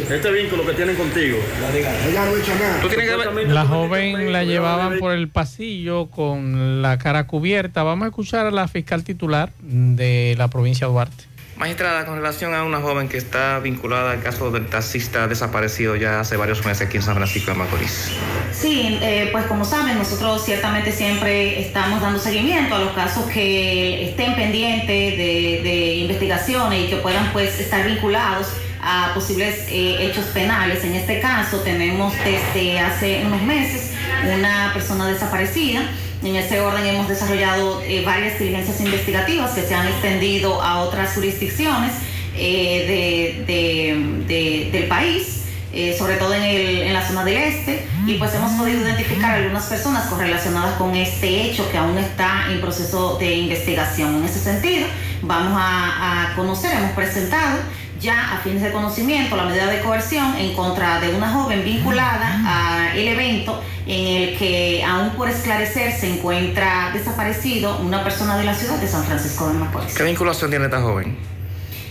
Este 0.10 0.32
vínculo 0.32 0.66
que 0.66 0.74
tienen 0.74 0.96
contigo. 0.96 1.38
Ella 1.74 2.26
no 2.26 2.32
ha 2.36 2.40
hecho 2.40 2.56
nada. 2.56 2.82
Tú 2.82 2.88
tienes 2.90 3.10
que 3.10 3.16
ver- 3.16 3.48
La 3.50 3.66
joven 3.66 4.32
la 4.32 4.44
llevaban 4.44 5.00
por 5.00 5.12
el 5.12 5.28
pasillo 5.30 6.08
con 6.08 6.82
la 6.82 6.98
cara 6.98 7.28
cubierta. 7.28 7.84
Vamos 7.84 8.06
a 8.06 8.10
escuchar 8.10 8.46
a 8.48 8.52
la 8.52 8.68
fiscal 8.68 9.04
titular 9.04 9.52
de 9.62 10.36
la 10.38 10.48
provincia 10.48 10.88
de 10.88 10.94
Duarte. 10.94 11.24
Magistrada, 11.57 12.06
con 12.06 12.18
relación 12.18 12.53
a 12.53 12.65
una 12.65 12.82
joven 12.82 13.07
que 13.07 13.15
está 13.15 13.60
vinculada 13.60 14.11
al 14.11 14.22
caso 14.22 14.52
del 14.52 14.68
taxista 14.68 15.26
desaparecido 15.27 15.95
ya 15.95 16.19
hace 16.19 16.36
varios 16.36 16.65
meses 16.65 16.88
aquí 16.88 16.98
en 16.98 17.03
San 17.03 17.15
Francisco 17.15 17.52
de 17.52 17.57
Macorís. 17.57 18.11
Sí, 18.52 18.99
eh, 19.02 19.30
pues 19.32 19.45
como 19.45 19.64
saben, 19.64 19.98
nosotros 19.98 20.44
ciertamente 20.44 20.91
siempre 20.91 21.61
estamos 21.61 22.02
dando 22.02 22.19
seguimiento 22.19 22.76
a 22.76 22.80
los 22.80 22.91
casos 22.91 23.26
que 23.27 24.10
estén 24.10 24.36
pendientes 24.36 24.88
de, 25.18 25.95
investigaciones 25.95 26.88
y 26.88 26.88
que 26.90 26.98
puedan 26.98 27.32
pues 27.32 27.57
estar 27.57 27.86
vinculados 27.86 28.49
a 28.82 29.11
posibles 29.14 29.65
eh, 29.69 30.06
hechos 30.06 30.26
penales. 30.26 30.84
En 30.84 30.94
este 30.94 31.22
caso 31.22 31.61
tenemos 31.61 32.14
desde 32.26 32.82
hace 32.82 33.23
unos 33.26 33.41
meses 33.44 33.94
una 34.26 34.72
persona 34.73 35.07
desaparecida. 35.07 35.90
En 36.26 36.36
ese 36.36 36.60
orden 36.60 36.84
hemos 36.88 37.08
desarrollado 37.08 37.82
eh, 37.84 38.04
varias 38.04 38.40
diligencias 38.40 38.82
investigativas 38.82 39.52
que 39.52 39.62
se 39.62 39.76
han 39.76 39.88
extendido 39.88 40.60
a 40.62 40.80
otras 40.82 41.14
jurisdicciones 41.14 41.92
eh, 42.36 43.44
de- 43.48 43.54
de- 43.54 44.26
de- 44.28 44.72
del 44.72 44.88
país 44.88 45.44
eh, 45.72 45.94
sobre 45.98 46.16
todo 46.16 46.34
en, 46.34 46.42
el- 46.42 46.82
en 46.84 46.94
la 46.94 47.06
zona 47.06 47.24
del 47.26 47.36
este, 47.36 47.86
y 48.08 48.14
pues 48.16 48.34
hemos 48.34 48.54
podido 48.54 48.82
identificar 48.82 49.36
algunas 49.36 49.66
personas 49.66 50.08
correlacionadas 50.08 50.76
con 50.78 50.96
este 50.96 51.42
hecho 51.44 51.70
que 51.70 51.78
aún 51.78 51.98
está 51.98 52.46
en 52.50 52.62
proceso 52.62 53.18
de 53.20 53.36
investigación. 53.36 54.16
En 54.16 54.24
ese 54.24 54.40
sentido, 54.40 54.88
vamos 55.22 55.52
a, 55.62 56.32
a 56.32 56.36
conocer, 56.36 56.72
hemos 56.78 56.92
presentado 56.92 57.60
ya 58.00 58.34
a 58.34 58.38
fines 58.40 58.62
de 58.62 58.72
conocimiento 58.72 59.36
la 59.36 59.46
medida 59.46 59.68
de 59.68 59.82
coerción 59.82 60.36
en 60.38 60.54
contra 60.54 61.00
de 61.00 61.14
una 61.14 61.32
joven 61.32 61.64
vinculada 61.64 62.92
al 62.92 62.98
evento 62.98 63.62
en 63.88 64.08
el 64.08 64.38
que 64.38 64.84
aún 64.84 65.12
por 65.12 65.30
esclarecer 65.30 65.92
se 65.94 66.16
encuentra 66.16 66.92
desaparecido 66.94 67.78
una 67.78 68.04
persona 68.04 68.38
de 68.38 68.44
la 68.44 68.56
ciudad 68.56 68.80
de 68.80 68.88
San 68.88 69.04
Francisco 69.04 69.48
de 69.48 69.54
Macorís. 69.54 69.94
¿Qué 69.94 70.04
vinculación 70.04 70.50
tiene 70.50 70.66
esta 70.66 70.82
joven? 70.82 71.18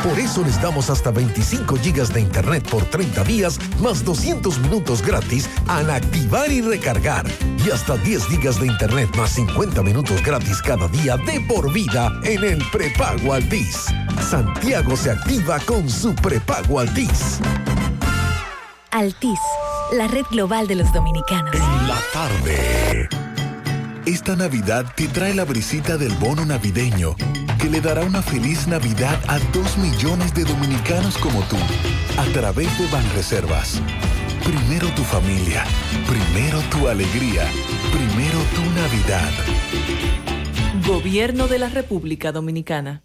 Por 0.03 0.19
eso 0.19 0.43
les 0.43 0.61
damos 0.61 0.89
hasta 0.89 1.11
25 1.11 1.77
gigas 1.77 2.13
de 2.13 2.19
internet 2.19 2.67
por 2.69 2.83
30 2.83 3.23
días, 3.23 3.57
más 3.79 4.03
200 4.03 4.59
minutos 4.59 5.01
gratis 5.01 5.49
al 5.67 5.89
activar 5.89 6.51
y 6.51 6.59
recargar. 6.59 7.25
Y 7.65 7.71
hasta 7.71 7.95
10 7.95 8.25
gigas 8.25 8.59
de 8.59 8.67
internet 8.67 9.09
más 9.15 9.31
50 9.31 9.81
minutos 9.81 10.21
gratis 10.21 10.61
cada 10.61 10.89
día 10.89 11.15
de 11.15 11.39
por 11.47 11.71
vida 11.71 12.11
en 12.23 12.43
el 12.43 12.63
prepago 12.69 13.33
Altis. 13.33 13.85
Santiago 14.29 14.97
se 14.97 15.11
activa 15.11 15.57
con 15.59 15.89
su 15.89 16.13
prepago 16.15 16.81
Altis. 16.81 17.39
Altis, 18.91 19.39
la 19.93 20.07
red 20.09 20.25
global 20.29 20.67
de 20.67 20.75
los 20.75 20.91
dominicanos. 20.91 21.55
La 21.87 21.97
tarde. 22.11 23.32
Esta 24.05 24.35
Navidad 24.35 24.85
te 24.97 25.07
trae 25.07 25.33
la 25.33 25.45
brisita 25.45 25.95
del 25.95 26.13
bono 26.15 26.43
navideño 26.43 27.15
que 27.57 27.69
le 27.69 27.79
dará 27.79 28.01
una 28.03 28.21
feliz 28.21 28.67
Navidad 28.67 29.17
a 29.29 29.39
dos 29.53 29.77
millones 29.77 30.33
de 30.33 30.43
dominicanos 30.43 31.17
como 31.17 31.39
tú 31.43 31.55
a 32.17 32.25
través 32.33 32.67
de 32.77 32.85
Banreservas. 32.87 33.81
Primero 34.43 34.89
tu 34.89 35.03
familia, 35.03 35.63
primero 36.05 36.59
tu 36.69 36.89
alegría, 36.89 37.49
primero 37.93 38.39
tu 38.53 38.61
Navidad. 38.75 39.31
Gobierno 40.85 41.47
de 41.47 41.59
la 41.59 41.69
República 41.69 42.33
Dominicana. 42.33 43.03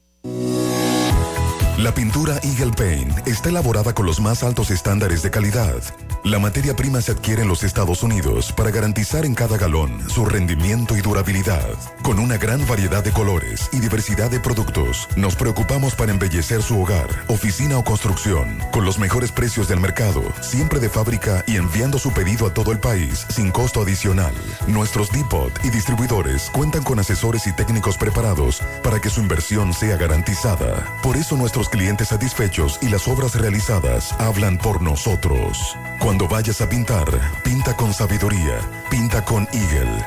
La 1.79 1.95
pintura 1.95 2.41
Eagle 2.43 2.73
Paint 2.73 3.29
está 3.29 3.51
elaborada 3.51 3.95
con 3.95 4.05
los 4.05 4.21
más 4.21 4.43
altos 4.43 4.73
estándares 4.73 5.23
de 5.23 5.31
calidad. 5.31 5.81
La 6.25 6.41
materia 6.41 6.75
prima 6.75 7.01
se 7.01 7.13
adquiere 7.13 7.43
en 7.43 7.49
los 7.49 7.63
Estados 7.63 8.03
Unidos 8.03 8.53
para 8.53 8.73
garantizar 8.73 9.25
en 9.25 9.37
cada 9.37 9.57
galón 9.57 10.03
su 10.11 10.25
rendimiento 10.25 10.97
y 10.97 11.03
durabilidad. 11.03 11.69
Con 12.03 12.19
una 12.19 12.37
gran 12.37 12.67
variedad 12.67 13.05
de 13.05 13.13
colores 13.13 13.69
y 13.73 13.79
diversidad 13.79 14.29
de 14.29 14.41
productos, 14.41 15.07
nos 15.15 15.37
preocupamos 15.37 15.95
para 15.95 16.11
embellecer 16.11 16.63
su 16.63 16.83
hogar, 16.83 17.09
oficina 17.29 17.79
o 17.79 17.85
construcción, 17.85 18.59
con 18.73 18.85
los 18.85 18.99
mejores 18.99 19.31
precios 19.31 19.69
del 19.69 19.79
mercado, 19.79 20.25
siempre 20.41 20.81
de 20.81 20.89
fábrica 20.89 21.45
y 21.47 21.59
enviando 21.59 22.01
su 22.01 22.13
pedido 22.13 22.49
a 22.49 22.53
todo 22.53 22.73
el 22.73 22.81
país 22.81 23.25
sin 23.29 23.53
costo 23.53 23.83
adicional. 23.83 24.35
Nuestros 24.67 25.13
depot 25.13 25.53
y 25.63 25.71
distribuidores 25.71 26.51
cuentan 26.51 26.83
con 26.83 26.99
asesores 26.99 27.47
y 27.47 27.53
técnicos 27.53 27.97
preparados 27.97 28.63
para 28.83 29.01
que 29.01 29.11
su 29.11 29.21
inversión 29.21 29.73
sea 29.73 29.97
garantizada. 29.97 30.99
Por 31.05 31.17
eso 31.17 31.37
nuestros 31.37 31.68
clientes 31.69 32.09
satisfechos 32.09 32.79
y 32.83 32.89
las 32.89 33.09
obras 33.09 33.35
realizadas 33.35 34.13
hablan 34.19 34.59
por 34.59 34.83
nosotros. 34.83 35.77
Cuando 36.01 36.29
vayas 36.29 36.61
a 36.61 36.69
pintar, 36.69 37.07
pinta 37.45 37.77
con 37.77 37.93
sabiduría, 37.93 38.61
pinta 38.91 39.25
con 39.25 39.49
Eagle. 39.53 40.05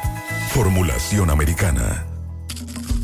Formulación 0.53 1.29
americana. 1.29 2.05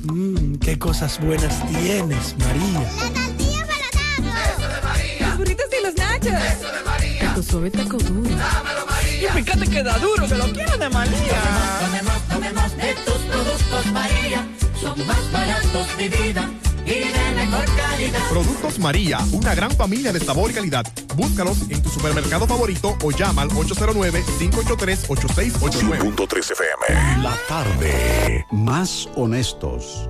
Mmm, 0.03 0.55
qué 0.55 0.77
cosas 0.77 1.19
buenas 1.19 1.65
tienes, 1.67 2.35
María. 2.37 2.81
La 2.81 3.13
tortilla 3.13 3.65
para 3.65 4.51
Eso 4.51 4.67
de 4.67 4.81
María. 4.81 5.27
Los 5.27 5.37
burritos 5.37 5.65
y 5.71 5.83
los 5.83 5.95
nachos. 5.95 6.27
Eso 6.27 6.71
de 6.71 6.83
María. 6.85 7.33
Tu 7.33 7.43
suave 7.43 7.71
taco 7.71 7.97
duro. 7.97 8.29
Dámelo, 8.29 8.85
María. 8.89 9.29
Y 9.29 9.43
fíjate 9.43 9.67
que 9.67 9.83
da 9.83 9.97
duro, 9.99 10.27
que 10.27 10.35
lo 10.35 10.51
quiero 10.53 10.77
de 10.77 10.89
María. 10.89 11.41
Tomemos, 11.81 12.21
tomemos, 12.27 12.71
tomemos 12.71 12.77
de 12.77 12.93
tus 13.05 13.17
productos, 13.31 13.85
María. 13.93 14.47
Son 14.79 15.07
más 15.07 15.31
baratos, 15.31 15.97
de 15.97 16.09
vida 16.09 16.49
y 16.87 17.11
de 17.11 17.31
mejor 17.35 17.65
calidad. 17.75 18.29
Productos 18.29 18.79
María, 18.79 19.19
una 19.33 19.53
gran 19.53 19.71
familia 19.71 20.13
de 20.13 20.21
sabor 20.21 20.51
y 20.51 20.53
calidad. 20.53 20.85
Búscalos 21.15 21.63
en 21.69 21.81
tu 21.81 21.89
supermercado 21.89 22.47
favorito 22.47 22.95
o 23.03 23.11
llama 23.11 23.41
al 23.41 23.49
809-583-8689. 23.49 26.15
5.3 26.15 26.51
FM. 26.51 27.21
La 27.21 27.35
tarde. 27.47 28.45
Más 28.51 29.09
honestos. 29.15 30.09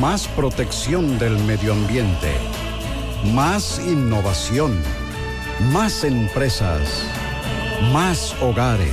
Más 0.00 0.28
protección 0.28 1.18
del 1.18 1.38
medio 1.38 1.72
ambiente. 1.72 2.32
Más 3.32 3.80
innovación. 3.86 4.78
Más 5.72 6.04
empresas. 6.04 7.06
Más 7.92 8.36
hogares. 8.42 8.92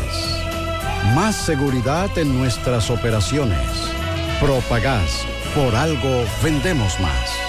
Más 1.15 1.35
seguridad 1.35 2.18
en 2.18 2.38
nuestras 2.38 2.89
operaciones. 2.89 3.60
Propagás. 4.39 5.26
Por 5.55 5.76
algo 5.76 6.26
vendemos 6.43 6.99
más. 6.99 7.48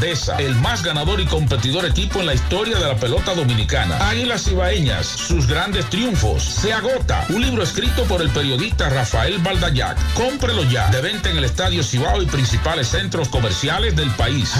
grandeza, 0.00 0.36
el 0.38 0.54
más 0.56 0.82
ganador 0.82 1.20
y 1.20 1.26
competidor 1.26 1.84
equipo 1.84 2.20
en 2.20 2.26
la 2.26 2.34
historia 2.34 2.78
de 2.78 2.86
la 2.86 2.96
pelota 2.96 3.34
dominicana. 3.34 3.98
Águilas 4.08 4.48
Ibaeñas, 4.48 5.06
sus 5.06 5.46
grandes 5.46 5.88
triunfos. 5.90 6.42
Se 6.42 6.72
agota. 6.72 7.26
Un 7.28 7.42
libro 7.42 7.62
escrito 7.62 8.04
por 8.04 8.22
el 8.22 8.30
periodista 8.30 8.88
Rafael 8.88 9.38
Baldayac. 9.38 9.98
Cómprelo 10.14 10.64
ya. 10.64 10.88
De 10.90 11.02
venta 11.02 11.30
en 11.30 11.36
el 11.36 11.44
Estadio 11.44 11.82
Cibao 11.82 12.22
y 12.22 12.26
principales 12.26 12.88
centros 12.88 13.28
comerciales 13.28 13.94
del 13.94 14.10
país. 14.12 14.54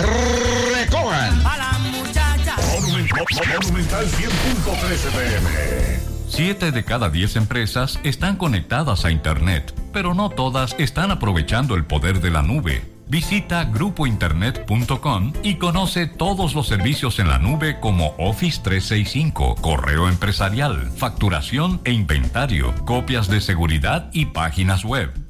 Recojan. 0.74 1.46
A 1.46 1.56
la 1.56 1.78
muchacha. 1.78 2.56
Monumental 2.74 4.06
100.13 4.06 5.10
pm. 5.10 6.00
Siete 6.28 6.70
de 6.70 6.84
cada 6.84 7.08
diez 7.08 7.36
empresas 7.36 7.98
están 8.04 8.36
conectadas 8.36 9.04
a 9.06 9.10
Internet, 9.10 9.74
pero 9.92 10.12
no 10.14 10.28
todas 10.28 10.76
están 10.78 11.10
aprovechando 11.10 11.74
el 11.76 11.84
poder 11.84 12.20
de 12.20 12.30
la 12.30 12.42
nube. 12.42 12.99
Visita 13.10 13.64
grupointernet.com 13.64 15.32
y 15.42 15.56
conoce 15.56 16.06
todos 16.06 16.54
los 16.54 16.68
servicios 16.68 17.18
en 17.18 17.26
la 17.26 17.40
nube 17.40 17.80
como 17.80 18.14
Office 18.18 18.60
365, 18.62 19.56
correo 19.56 20.08
empresarial, 20.08 20.92
facturación 20.92 21.80
e 21.84 21.90
inventario, 21.90 22.72
copias 22.84 23.28
de 23.28 23.40
seguridad 23.40 24.10
y 24.12 24.26
páginas 24.26 24.84
web. 24.84 25.12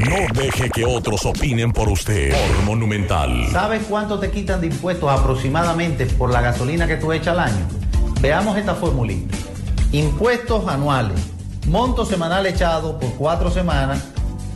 No 0.00 0.16
deje 0.32 0.70
que 0.70 0.86
otros 0.86 1.26
opinen 1.26 1.70
por 1.70 1.88
usted. 1.88 2.32
Por 2.32 2.64
Monumental. 2.64 3.48
¿Sabes 3.52 3.82
cuánto 3.88 4.18
te 4.18 4.30
quitan 4.30 4.60
de 4.60 4.68
impuestos 4.68 5.10
aproximadamente 5.10 6.06
por 6.06 6.30
la 6.30 6.40
gasolina 6.40 6.86
que 6.86 6.96
tú 6.96 7.12
echas 7.12 7.28
al 7.28 7.40
año? 7.40 7.68
Veamos 8.20 8.56
esta 8.56 8.74
formulita. 8.74 9.36
Impuestos 9.92 10.66
anuales. 10.66 11.20
Monto 11.66 12.06
semanal 12.06 12.46
echado 12.46 12.98
por 12.98 13.12
cuatro 13.14 13.50
semanas, 13.50 14.02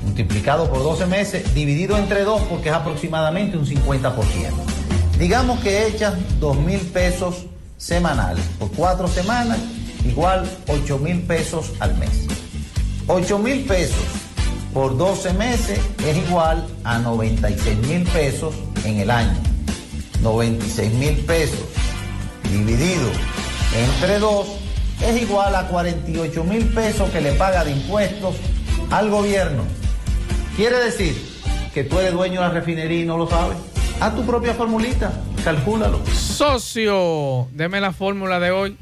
multiplicado 0.04 0.70
por 0.70 0.78
12 0.78 1.06
meses, 1.06 1.54
dividido 1.54 1.98
entre 1.98 2.24
dos 2.24 2.40
porque 2.42 2.70
es 2.70 2.74
aproximadamente 2.74 3.58
un 3.58 3.66
50%. 3.66 4.14
Digamos 5.18 5.60
que 5.60 5.86
echas 5.86 6.14
2 6.40 6.56
mil 6.58 6.80
pesos 6.80 7.44
semanales 7.76 8.44
por 8.58 8.72
cuatro 8.72 9.06
semanas, 9.06 9.58
igual 10.04 10.48
8 10.66 10.98
mil 10.98 11.20
pesos 11.22 11.74
al 11.78 11.94
mes. 11.96 12.26
8 13.06 13.38
mil 13.38 13.64
pesos 13.64 14.25
por 14.76 14.94
12 14.98 15.32
meses 15.32 15.80
es 16.06 16.18
igual 16.18 16.66
a 16.84 16.98
96 16.98 17.78
mil 17.88 18.02
pesos 18.10 18.54
en 18.84 19.00
el 19.00 19.10
año. 19.10 19.32
96 20.20 20.92
mil 20.92 21.16
pesos 21.24 21.64
dividido 22.52 23.10
entre 23.74 24.18
2 24.18 24.46
es 25.00 25.22
igual 25.22 25.54
a 25.54 25.66
48 25.68 26.44
mil 26.44 26.66
pesos 26.74 27.08
que 27.08 27.22
le 27.22 27.32
paga 27.32 27.64
de 27.64 27.70
impuestos 27.70 28.36
al 28.90 29.08
gobierno. 29.08 29.62
Quiere 30.56 30.76
decir 30.76 31.16
que 31.72 31.82
tú 31.82 31.98
eres 31.98 32.12
dueño 32.12 32.42
de 32.42 32.48
la 32.48 32.52
refinería 32.52 33.00
y 33.00 33.06
no 33.06 33.16
lo 33.16 33.30
sabes. 33.30 33.56
Haz 33.98 34.14
tu 34.14 34.26
propia 34.26 34.52
formulita, 34.52 35.10
calcúlalo. 35.42 36.04
Socio, 36.12 37.48
deme 37.52 37.80
la 37.80 37.94
fórmula 37.94 38.38
de 38.40 38.50
hoy. 38.50 38.76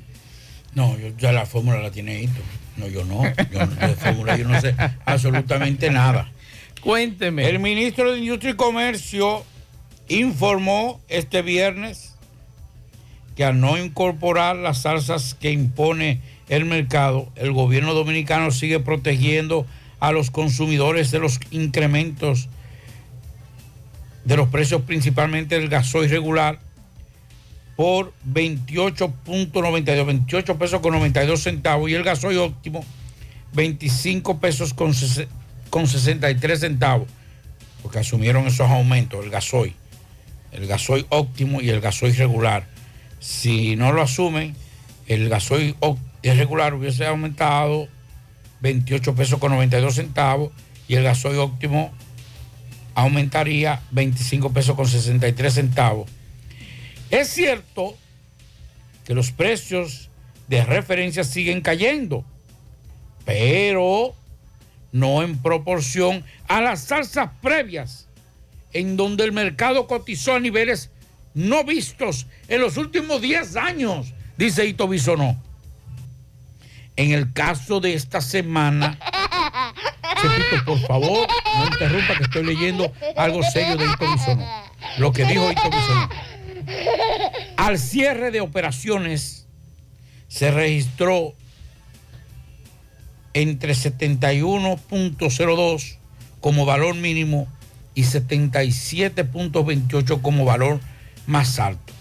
No, 0.75 0.99
yo, 0.99 1.11
ya 1.17 1.31
la 1.31 1.47
fórmula 1.47 1.79
la 1.79 1.93
tiene 1.93 2.21
Hito. 2.21 2.41
No, 2.77 2.89
yo 2.89 3.05
no. 3.05 3.23
Yo, 3.53 3.67
no- 3.67 3.87
de 3.87 3.95
fórmula 3.95 4.37
yo 4.37 4.49
no 4.49 4.61
sé 4.61 4.75
absolutamente 5.05 5.91
nada. 5.91 6.31
Cuénteme. 6.81 7.49
El 7.49 7.59
ministro 7.61 8.13
de 8.13 8.19
Industria 8.19 8.53
y 8.53 8.57
Comercio 8.57 9.45
informó 10.09 11.01
este 11.09 11.43
viernes 11.43 12.15
que 13.37 13.45
al 13.45 13.59
no 13.59 13.79
incorporar 13.79 14.57
las 14.57 14.83
salsas 14.83 15.35
que 15.35 15.51
impone 15.51 16.21
el 16.49 16.67
mercado, 16.67 17.33
el 17.37 17.53
gobierno 17.53 17.95
dominicano 17.95 18.51
sigue 18.51 18.81
protegiendo 18.81 19.67
a 19.99 20.13
los 20.13 20.31
consumidores 20.31 21.11
de 21.11 21.19
los 21.21 21.41
incrementos 21.51 22.49
de 24.25 24.37
los 24.37 24.49
precios 24.49 24.83
principalmente 24.83 25.59
del 25.59 25.69
gasoil 25.69 26.09
regular 26.11 26.59
por 27.77 28.13
28.92, 28.33 30.07
28 30.07 30.59
pesos 30.59 30.81
con 30.81 30.93
92 30.93 31.43
centavos 31.43 31.91
y 31.91 31.95
el 31.95 32.05
gasoil 32.05 32.39
óptimo 32.39 32.85
25 33.55 34.39
pesos 34.39 34.75
con, 34.75 34.93
ses- 34.93 35.27
con 35.71 35.87
63 35.87 36.61
centavos, 36.61 37.09
porque 37.83 37.99
asumieron 38.01 38.47
esos 38.47 38.69
aumentos, 38.71 39.25
el 39.25 39.31
gasoil, 39.31 39.75
el 40.53 40.67
gasoil 40.67 41.07
óptimo 41.09 41.61
y 41.61 41.71
el 41.71 41.81
gasoil 41.81 42.17
regular. 42.17 42.67
Si 43.21 43.77
no 43.77 43.93
lo 43.93 44.03
asumen, 44.03 44.55
el 45.07 45.29
gasoil 45.29 45.77
regular 46.23 46.75
hubiese 46.75 47.07
aumentado 47.07 47.89
28 48.61 49.15
pesos 49.15 49.39
con 49.39 49.53
92 49.53 49.95
centavos 49.95 50.51
y 50.89 50.95
el 50.97 51.05
gasoil 51.05 51.39
óptimo 51.39 51.93
aumentaría 52.95 53.81
25 53.91 54.53
pesos 54.53 54.77
con 54.77 54.87
63 54.89 55.53
centavos. 55.55 56.09
Es 57.11 57.29
cierto 57.29 57.97
que 59.05 59.15
los 59.15 59.31
precios 59.31 60.11
de 60.49 60.65
referencia 60.65 61.25
siguen 61.25 61.61
cayendo, 61.61 62.25
pero 63.25 64.15
no 64.93 65.23
en 65.23 65.39
proporción 65.39 66.25
a 66.49 66.61
las 66.61 66.91
alzas 66.93 67.31
previas, 67.43 68.09
en 68.73 68.97
donde 68.97 69.25
el 69.25 69.33
mercado 69.33 69.87
cotizó 69.87 70.35
a 70.35 70.41
niveles 70.41 70.91
no 71.35 71.65
vistos 71.65 72.27
en 72.49 72.61
los 72.61 72.77
últimos 72.77 73.21
10 73.21 73.57
años, 73.57 74.15
dice 74.37 74.67
Ito 74.67 74.87
Bisonó. 74.87 75.41
En 76.97 77.11
el 77.11 77.33
caso 77.33 77.81
de 77.81 77.95
esta 77.95 78.21
semana, 78.21 78.97
Chepito, 80.23 80.65
por 80.65 80.79
favor, 80.87 81.27
no 81.59 81.67
interrumpa 81.67 82.17
que 82.17 82.23
estoy 82.23 82.45
leyendo 82.45 82.93
algo 83.17 83.43
serio 83.43 83.77
de 83.77 83.85
Ito 83.85 84.13
Bisonó. 84.13 84.47
Lo 84.99 85.13
que 85.13 85.25
dijo 85.25 85.51
Ito 85.51 85.71
Bisonó. 85.71 86.09
Al 87.57 87.79
cierre 87.79 88.31
de 88.31 88.41
operaciones 88.41 89.47
se 90.29 90.51
registró 90.51 91.35
entre 93.33 93.75
71.02 93.75 95.97
como 96.41 96.67
valor 96.67 96.95
mínimo 96.95 97.49
y 97.95 98.03
77.28 98.03 100.23
como 100.23 100.45
valor 100.45 100.81
más 101.27 101.59
alto. 101.59 101.93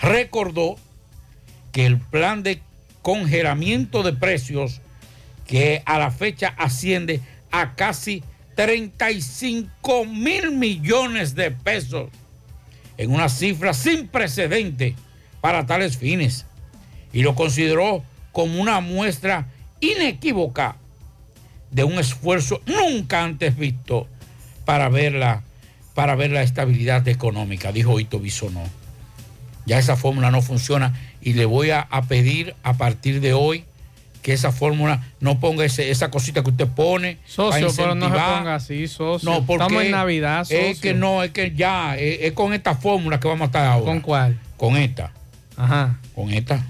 Recordó 0.00 0.76
que 1.72 1.86
el 1.86 1.98
plan 1.98 2.42
de 2.42 2.62
congelamiento 3.02 4.02
de 4.02 4.12
precios 4.12 4.80
que 5.46 5.82
a 5.86 5.98
la 5.98 6.10
fecha 6.10 6.54
asciende 6.56 7.20
a 7.50 7.74
casi 7.74 8.22
35 8.54 10.04
mil 10.04 10.52
millones 10.52 11.34
de 11.34 11.50
pesos 11.50 12.10
en 13.00 13.10
una 13.10 13.30
cifra 13.30 13.72
sin 13.72 14.08
precedente 14.08 14.94
para 15.40 15.64
tales 15.64 15.96
fines 15.96 16.44
y 17.14 17.22
lo 17.22 17.34
consideró 17.34 18.04
como 18.30 18.60
una 18.60 18.80
muestra 18.80 19.46
inequívoca 19.80 20.76
de 21.70 21.84
un 21.84 21.94
esfuerzo 21.94 22.60
nunca 22.66 23.24
antes 23.24 23.56
visto 23.56 24.06
para 24.66 24.90
ver 24.90 25.14
la, 25.14 25.42
para 25.94 26.14
ver 26.14 26.30
la 26.30 26.42
estabilidad 26.42 27.08
económica, 27.08 27.72
dijo 27.72 27.98
Ito 27.98 28.20
Bisonó. 28.20 28.64
Ya 29.64 29.78
esa 29.78 29.96
fórmula 29.96 30.30
no 30.30 30.42
funciona 30.42 30.94
y 31.22 31.32
le 31.32 31.46
voy 31.46 31.70
a, 31.70 31.80
a 31.80 32.02
pedir 32.02 32.54
a 32.62 32.74
partir 32.74 33.22
de 33.22 33.32
hoy 33.32 33.64
que 34.22 34.32
esa 34.32 34.52
fórmula 34.52 35.02
no 35.20 35.40
ponga 35.40 35.64
ese- 35.64 35.90
esa 35.90 36.10
cosita 36.10 36.42
que 36.42 36.50
usted 36.50 36.68
pone. 36.68 37.18
Socio, 37.26 37.68
pero 37.76 37.94
no 37.94 38.06
se 38.06 38.06
incentivar. 38.08 38.38
ponga 38.38 38.54
así, 38.54 38.86
socio. 38.88 39.30
No, 39.30 39.46
porque 39.46 39.62
Estamos 39.64 39.84
en 39.84 39.90
Navidad, 39.92 40.44
socio. 40.44 40.58
Es 40.58 40.80
que 40.80 40.92
no, 40.94 41.22
es 41.22 41.30
que 41.30 41.52
ya, 41.54 41.96
es, 41.96 42.18
es 42.22 42.32
con 42.32 42.52
esta 42.52 42.74
fórmula 42.74 43.18
que 43.18 43.28
vamos 43.28 43.42
a 43.42 43.46
estar 43.46 43.66
ahora. 43.66 43.86
¿Con 43.86 44.00
cuál? 44.00 44.38
Con 44.56 44.76
esta. 44.76 45.12
Ajá. 45.56 45.98
Con 46.14 46.30
esta. 46.30 46.64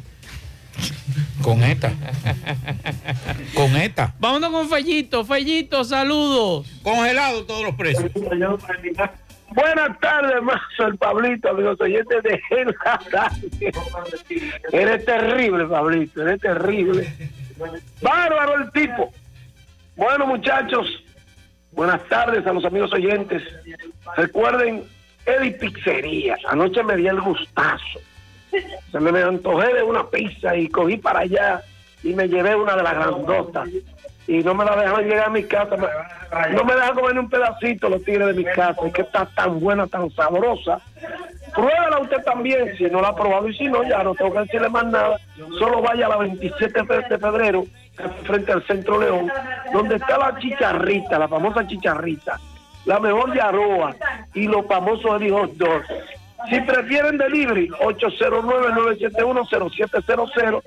Con 1.43 1.63
esta. 1.65 1.93
Con 3.55 3.77
esta. 3.77 4.15
Vámonos 4.19 4.51
con 4.51 4.69
Fellito. 4.69 5.25
Fellito, 5.25 5.85
saludos. 5.85 6.67
Congelado 6.83 7.45
todos 7.45 7.63
los 7.65 7.75
precios. 7.75 8.11
Buenas 9.51 9.99
tardes, 9.99 10.43
Mazo, 10.43 10.87
el 10.87 10.97
Pablito, 10.97 11.51
amigos 11.51 11.81
oyentes 11.81 12.23
de 12.23 12.41
la 12.85 13.01
radio. 13.11 13.49
Eres 14.73 15.05
terrible, 15.05 15.67
Pablito, 15.67 16.23
eres 16.23 16.41
terrible. 16.41 17.13
Bárbaro 18.01 18.63
el 18.63 18.71
tipo. 18.71 19.13
Bueno, 19.97 20.27
muchachos, 20.27 20.87
buenas 21.73 22.03
tardes 22.05 22.47
a 22.47 22.53
los 22.53 22.65
amigos 22.65 22.93
oyentes. 22.93 23.43
Recuerden, 24.17 24.85
Eddie 25.27 25.53
Pizzería. 25.53 26.37
Anoche 26.49 26.83
me 26.85 26.97
di 26.97 27.09
el 27.09 27.21
gustazo. 27.21 28.01
Se 28.91 29.01
me, 29.01 29.13
me 29.13 29.23
antojé 29.23 29.75
de 29.75 29.83
una 29.83 30.09
pizza 30.09 30.57
y 30.57 30.69
cogí 30.69 30.97
para 30.97 31.21
allá 31.21 31.61
y 32.03 32.15
me 32.15 32.29
llevé 32.29 32.55
una 32.55 32.77
de 32.77 32.83
las 32.83 32.95
grandotas. 32.95 33.69
Y 34.27 34.39
no 34.39 34.55
me 34.55 34.65
la 34.65 34.77
dejaron 34.77 35.05
llegar 35.05 35.27
a 35.27 35.31
mi 35.31 35.45
casa. 35.45 35.77
No 36.53 36.65
me 36.65 36.75
dejan 36.75 36.95
comer 36.95 37.15
ni 37.15 37.21
un 37.21 37.31
pedacito 37.31 37.89
los 37.89 38.05
tigres 38.05 38.29
de 38.29 38.35
mi 38.35 38.45
casa. 38.45 38.77
Es 38.87 38.93
que 38.93 39.03
está 39.03 39.27
tan 39.27 39.61
buena, 39.61 39.87
tan 39.87 40.11
sabrosa. 40.11 40.81
Pruébala 41.55 41.99
usted 41.99 42.23
también, 42.23 42.77
si 42.77 42.85
no 42.85 43.01
la 43.01 43.09
ha 43.09 43.17
probado. 43.17 43.49
Y 43.49 43.57
si 43.57 43.65
no, 43.65 43.83
ya 43.83 44.05
no 44.05 44.15
tengo 44.15 44.33
que 44.33 44.41
decirle 44.41 44.69
más 44.69 44.85
nada. 44.87 45.19
Solo 45.59 45.83
vaya 45.83 46.07
a 46.07 46.11
la 46.11 46.17
27 46.19 46.83
de 47.09 47.19
febrero, 47.19 47.65
frente 48.25 48.53
al 48.53 48.65
Centro 48.67 49.01
León, 49.01 49.33
donde 49.73 49.97
está 49.97 50.19
la 50.19 50.39
chicharrita, 50.39 51.19
la 51.19 51.29
famosa 51.29 51.67
chicharrita, 51.67 52.39
la 52.85 53.01
mejor 53.01 53.35
yaroa 53.35 53.97
y 54.35 54.47
los 54.47 54.67
famosos 54.67 55.23
Hot 55.31 55.53
Dogs. 55.55 55.89
Si 56.49 56.59
prefieren 56.61 57.19
delivery, 57.19 57.69
809-971-0700. 57.69 60.63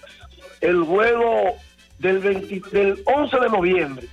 el 0.61 0.83
juego 0.83 1.55
del, 1.99 2.19
20 2.19 2.61
del 2.71 3.01
11 3.05 3.39
de 3.39 3.49
noviembre 3.49 4.09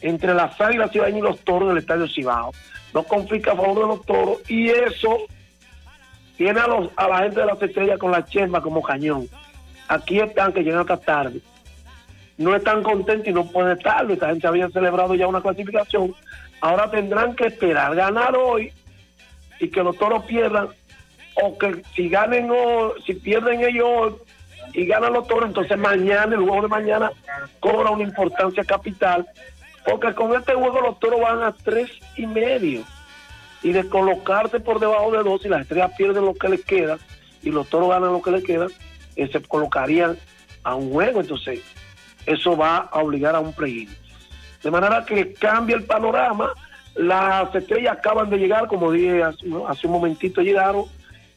entre 0.00 0.32
las 0.32 0.58
Águilas 0.60 0.90
Cibaeñas 0.92 1.18
y 1.18 1.22
los 1.22 1.40
toros 1.40 1.68
del 1.68 1.78
Estadio 1.78 2.06
Cibao. 2.08 2.52
Lo 2.94 3.02
confisca 3.02 3.52
a 3.52 3.56
favor 3.56 3.80
de 3.80 3.86
los 3.88 4.06
toros 4.06 4.38
y 4.48 4.70
eso 4.70 5.18
tiene 6.38 6.60
a, 6.60 6.66
los, 6.66 6.88
a 6.96 7.08
la 7.08 7.18
gente 7.18 7.40
de 7.40 7.46
las 7.46 7.60
estrellas 7.60 7.98
con 7.98 8.12
la 8.12 8.24
chemba 8.24 8.62
como 8.62 8.80
cañón. 8.80 9.28
Aquí 9.88 10.20
están 10.20 10.52
que 10.52 10.62
llegan 10.62 10.80
hasta 10.80 10.98
tarde. 10.98 11.40
No 12.38 12.54
están 12.54 12.82
contentos 12.82 13.28
y 13.28 13.32
no 13.32 13.44
pueden 13.46 13.76
estarlo. 13.76 14.14
Esta 14.14 14.28
gente 14.28 14.46
había 14.46 14.68
celebrado 14.70 15.14
ya 15.14 15.26
una 15.26 15.42
clasificación. 15.42 16.14
Ahora 16.60 16.90
tendrán 16.90 17.34
que 17.34 17.46
esperar 17.46 17.94
ganar 17.94 18.36
hoy 18.36 18.72
y 19.60 19.68
que 19.68 19.82
los 19.82 19.96
toros 19.98 20.24
pierdan. 20.24 20.68
O 21.34 21.58
que 21.58 21.82
si 21.94 22.08
ganen 22.08 22.48
o 22.50 22.94
si 23.04 23.14
pierden 23.14 23.62
ellos 23.62 24.14
y 24.72 24.86
ganan 24.86 25.12
los 25.12 25.26
toros, 25.26 25.48
entonces 25.48 25.76
mañana, 25.76 26.34
el 26.34 26.42
juego 26.42 26.62
de 26.62 26.68
mañana, 26.68 27.12
cobra 27.60 27.90
una 27.90 28.04
importancia 28.04 28.64
capital. 28.64 29.26
Porque 29.84 30.14
con 30.14 30.34
este 30.34 30.54
juego 30.54 30.80
los 30.80 30.98
toros 31.00 31.20
van 31.20 31.42
a 31.42 31.52
tres 31.52 31.90
y 32.16 32.26
medio 32.26 32.84
y 33.62 33.72
de 33.72 33.88
colocarse 33.88 34.60
por 34.60 34.78
debajo 34.78 35.10
de 35.10 35.22
dos 35.24 35.44
y 35.44 35.48
las 35.48 35.62
estrellas 35.62 35.92
pierden 35.96 36.24
lo 36.24 36.34
que 36.34 36.48
les 36.48 36.64
queda 36.64 36.98
y 37.42 37.50
los 37.50 37.68
toros 37.68 37.88
ganan 37.88 38.12
lo 38.12 38.22
que 38.22 38.30
les 38.30 38.44
queda, 38.44 38.66
eh, 39.16 39.28
se 39.30 39.42
colocarían 39.42 40.16
a 40.62 40.74
un 40.74 40.92
juego. 40.92 41.20
Entonces, 41.20 41.60
eso 42.28 42.56
va 42.56 42.88
a 42.92 43.00
obligar 43.00 43.34
a 43.34 43.40
un 43.40 43.54
play 43.54 43.88
De 44.62 44.70
manera 44.70 45.04
que 45.04 45.32
cambia 45.32 45.76
el 45.76 45.84
panorama. 45.84 46.52
Las 46.94 47.54
estrellas 47.54 47.96
acaban 47.98 48.28
de 48.28 48.38
llegar, 48.38 48.66
como 48.66 48.92
dije 48.92 49.22
hace, 49.22 49.86
un 49.86 49.92
momentito, 49.92 50.42
llegaron, 50.42 50.84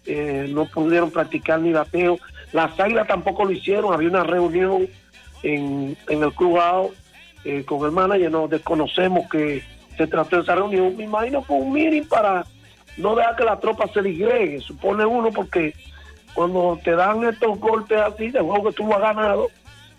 eh, 0.06 0.48
no 0.50 0.66
pudieron 0.66 1.12
practicar 1.12 1.60
ni 1.60 1.72
bateo. 1.72 2.18
Las 2.52 2.78
águilas 2.80 3.08
tampoco 3.08 3.46
lo 3.46 3.52
hicieron, 3.52 3.94
había 3.94 4.10
una 4.10 4.24
reunión 4.24 4.88
en, 5.44 5.96
en 6.10 6.24
el 6.24 6.34
Club 6.34 6.60
eh, 7.46 7.64
con 7.64 7.86
el 7.86 7.92
manager, 7.92 8.32
nos 8.32 8.50
desconocemos 8.50 9.30
que 9.30 9.64
se 9.98 10.08
trató 10.08 10.38
de 10.38 10.42
esa 10.42 10.56
reunión. 10.56 10.98
Me 10.98 11.04
imagino 11.04 11.44
que 11.44 11.54
un 11.54 11.72
meeting 11.72 12.08
para 12.08 12.44
no 12.98 13.16
dejar 13.16 13.36
que 13.36 13.44
la 13.44 13.60
tropa 13.60 13.88
se 13.94 14.02
disgregue, 14.02 14.60
supone 14.60 15.06
uno, 15.06 15.32
porque 15.32 15.74
cuando 16.34 16.80
te 16.84 16.92
dan 16.92 17.24
estos 17.24 17.60
golpes 17.60 18.00
así, 18.00 18.30
de 18.30 18.42
juego 18.42 18.70
que 18.70 18.76
tú 18.76 18.88
no 18.88 18.96
has 18.96 19.02
ganado, 19.02 19.48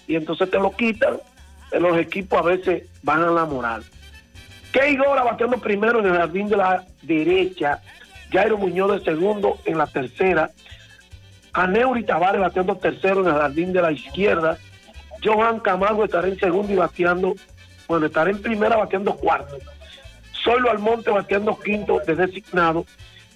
y 0.06 0.16
entonces 0.16 0.50
te 0.50 0.58
lo 0.58 0.70
quitan, 0.72 1.16
eh, 1.70 1.80
los 1.80 1.96
equipos 1.98 2.38
a 2.38 2.42
veces 2.42 2.88
van 3.02 3.22
a 3.22 3.30
la 3.30 3.44
moral. 3.44 3.84
Key 4.72 4.96
Gora 4.96 5.22
bateando 5.22 5.58
primero 5.58 6.00
en 6.00 6.06
el 6.06 6.16
jardín 6.16 6.48
de 6.48 6.56
la 6.56 6.84
derecha, 7.02 7.80
Jairo 8.30 8.56
Muñoz 8.56 8.92
de 8.92 9.04
segundo 9.04 9.58
en 9.64 9.78
la 9.78 9.86
tercera, 9.86 10.50
Aneuri 11.52 12.04
Tavares 12.04 12.40
bateando 12.40 12.76
tercero 12.76 13.20
en 13.20 13.26
el 13.26 13.40
jardín 13.40 13.72
de 13.72 13.82
la 13.82 13.92
izquierda, 13.92 14.56
Johan 15.22 15.60
Camargo 15.60 16.04
estará 16.04 16.26
en 16.28 16.38
segundo 16.38 16.72
y 16.72 16.76
bateando, 16.76 17.34
bueno, 17.86 18.06
estará 18.06 18.30
en 18.30 18.40
primera 18.40 18.76
bateando 18.76 19.14
cuarto, 19.14 19.58
Solo 20.42 20.70
Almonte 20.70 21.10
bateando 21.10 21.58
quinto 21.58 22.00
de 22.04 22.16
designado, 22.16 22.84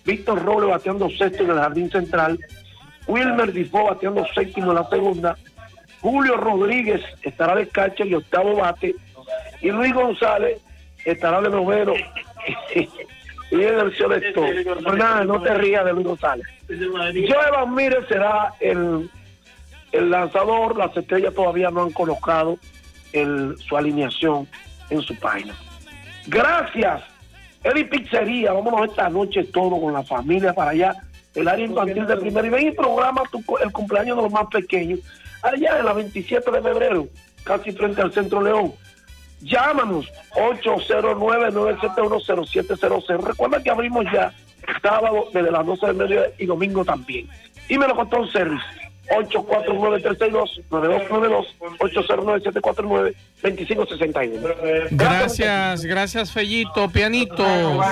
Víctor 0.05 0.43
Robles 0.44 0.70
bateando 0.70 1.09
sexto 1.10 1.44
en 1.44 1.51
el 1.51 1.59
jardín 1.59 1.90
central, 1.90 2.38
Wilmer 3.06 3.52
Difo 3.52 3.84
bateando 3.84 4.26
séptimo 4.34 4.72
en 4.72 4.76
la 4.76 4.88
segunda, 4.88 5.36
Julio 6.07 6.37
Rodríguez 6.37 7.01
estará 7.23 7.57
de 7.57 7.66
catcher 7.66 8.07
y 8.07 8.15
octavo 8.15 8.55
bate. 8.55 8.95
Y 9.61 9.70
Luis 9.70 9.93
González 9.93 10.61
estará 11.05 11.41
de 11.41 11.49
noveno 11.51 11.95
y 12.77 13.55
en 13.55 13.81
el 13.81 13.97
selector. 13.97 14.97
Nada, 14.97 15.24
no 15.24 15.43
te 15.43 15.53
rías 15.55 15.85
de 15.85 15.93
Luis 15.93 16.07
González. 16.07 16.47
Joe 16.69 17.66
Mírez 17.69 18.05
será 18.09 18.53
el, 18.61 19.11
el 19.91 20.11
lanzador. 20.11 20.77
Las 20.77 20.97
estrellas 20.97 21.35
todavía 21.35 21.70
no 21.73 21.83
han 21.83 21.91
colocado 21.91 22.57
el- 23.12 23.57
su 23.59 23.77
alineación 23.77 24.47
en 24.91 25.03
su 25.03 25.19
página. 25.19 25.55
Gracias. 26.28 27.03
Eddie 27.65 27.85
Pizzería, 27.87 28.53
vámonos 28.53 28.89
esta 28.91 29.09
noche 29.09 29.43
todo 29.43 29.81
con 29.81 29.93
la 29.93 30.05
familia 30.05 30.53
para 30.55 30.70
allá, 30.70 30.95
el 31.35 31.49
área 31.49 31.66
infantil 31.66 32.07
de 32.07 32.16
primer 32.16 32.45
y 32.45 32.49
ven 32.49 32.69
y 32.69 32.70
programa 32.70 33.23
tu 33.33 33.43
el 33.61 33.73
cumpleaños 33.73 34.16
de 34.16 34.23
los 34.23 34.33
más 34.33 34.47
pequeños, 34.47 35.01
allá 35.48 35.78
en 35.78 35.85
la 35.85 35.93
27 35.93 36.51
de 36.51 36.62
febrero, 36.62 37.06
casi 37.44 37.70
frente 37.73 38.01
al 38.02 38.12
Centro 38.12 38.43
León. 38.43 38.73
Llámanos 39.40 40.10
809-971-0700. 40.35 43.23
Recuerda 43.23 43.62
que 43.62 43.70
abrimos 43.70 44.05
ya 44.12 44.35
sábado 44.82 45.28
desde 45.32 45.51
las 45.51 45.64
12 45.64 45.86
del 45.86 45.97
mediodía 45.97 46.27
y 46.39 46.44
domingo 46.47 46.85
también. 46.85 47.27
Y 47.68 47.78
me 47.78 47.89
lo 47.89 47.97
contó 47.97 48.20
un 48.20 48.31
service. 48.31 48.62
849-362-9292, 49.09 51.47
809-749-2561. 53.43 54.89
Gracias, 54.91 55.85
gracias 55.85 56.33
Fellito. 56.33 56.89
Pianito. 56.91 57.45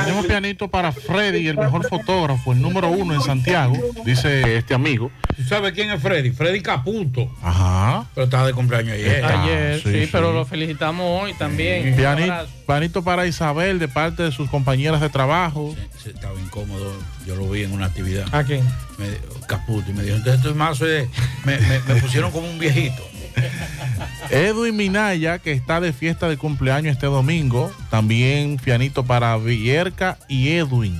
Tenemos 0.04 0.26
pianito 0.26 0.68
para 0.68 0.92
Freddy, 0.92 1.48
el 1.48 1.56
mejor 1.56 1.88
fotógrafo, 1.88 2.52
el 2.52 2.60
número 2.60 2.88
uno 2.88 3.14
en 3.14 3.20
Santiago, 3.20 3.74
dice 4.04 4.56
este 4.56 4.74
amigo. 4.74 5.10
¿Tú 5.36 5.42
sabes 5.42 5.72
quién 5.72 5.90
es 5.90 6.00
Freddy? 6.00 6.30
Freddy 6.30 6.60
Caputo. 6.60 7.28
Ajá. 7.42 8.06
Pero 8.14 8.24
estaba 8.24 8.46
de 8.46 8.52
cumpleaños 8.52 8.94
ayer. 8.94 9.24
Ayer, 9.24 9.80
sí, 9.80 9.92
sí, 9.92 10.04
sí. 10.04 10.08
pero 10.12 10.32
lo 10.32 10.44
felicitamos 10.44 11.22
hoy 11.22 11.34
también. 11.34 11.96
Pianito, 11.96 12.46
pianito 12.66 13.02
para 13.04 13.26
Isabel 13.26 13.78
de 13.78 13.88
parte 13.88 14.22
de 14.24 14.32
sus 14.32 14.48
compañeras 14.50 15.00
de 15.00 15.08
trabajo. 15.10 15.74
Se- 16.02 16.10
Estaba 16.10 16.38
incómodo. 16.40 16.92
Yo 17.26 17.36
lo 17.36 17.48
vi 17.50 17.62
en 17.64 17.72
una 17.72 17.86
actividad. 17.86 18.26
¿A 18.32 18.44
quién? 18.44 18.62
Me- 18.98 19.18
Caputo. 19.46 19.90
Y 19.90 19.94
me 19.94 20.02
dijo, 20.02 20.16
entonces 20.16 20.40
estoy 20.40 20.54
más. 20.54 20.80
me, 20.80 21.58
me- 21.58 21.78
me 21.80 22.00
pusieron 22.00 22.30
como 22.32 22.48
un 22.48 22.58
viejito. 22.58 23.02
Edwin 24.30 24.76
Minaya, 24.76 25.38
que 25.38 25.52
está 25.52 25.80
de 25.80 25.92
fiesta 25.92 26.28
de 26.28 26.36
cumpleaños 26.36 26.92
este 26.94 27.06
domingo. 27.06 27.70
También 27.90 28.56
pianito 28.56 29.04
para 29.04 29.36
Villerca 29.36 30.18
y 30.28 30.50
Edwin. 30.50 30.98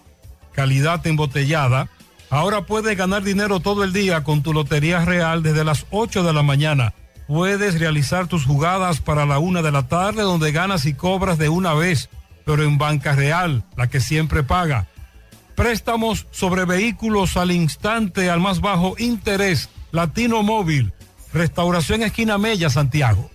calidad 0.53 1.05
embotellada. 1.05 1.89
Ahora 2.29 2.65
puedes 2.65 2.97
ganar 2.97 3.23
dinero 3.23 3.59
todo 3.59 3.83
el 3.83 3.93
día 3.93 4.23
con 4.23 4.43
tu 4.43 4.53
Lotería 4.53 5.03
Real 5.03 5.41
desde 5.41 5.63
las 5.63 5.85
8 5.89 6.23
de 6.23 6.33
la 6.33 6.43
mañana. 6.43 6.93
Puedes 7.27 7.79
realizar 7.79 8.27
tus 8.27 8.45
jugadas 8.45 9.01
para 9.01 9.25
la 9.25 9.39
una 9.39 9.61
de 9.61 9.71
la 9.71 9.87
tarde 9.87 10.23
donde 10.23 10.51
ganas 10.51 10.85
y 10.85 10.93
cobras 10.93 11.37
de 11.37 11.49
una 11.49 11.73
vez, 11.73 12.09
pero 12.45 12.63
en 12.63 12.77
Banca 12.77 13.13
Real, 13.13 13.63
la 13.77 13.87
que 13.87 13.99
siempre 13.99 14.43
paga. 14.43 14.87
Préstamos 15.55 16.27
sobre 16.31 16.65
vehículos 16.65 17.37
al 17.37 17.51
instante 17.51 18.29
al 18.29 18.39
más 18.39 18.61
bajo 18.61 18.95
interés. 18.97 19.69
Latino 19.91 20.41
Móvil. 20.41 20.93
Restauración 21.33 22.01
Esquina 22.01 22.37
Mella, 22.37 22.69
Santiago. 22.69 23.29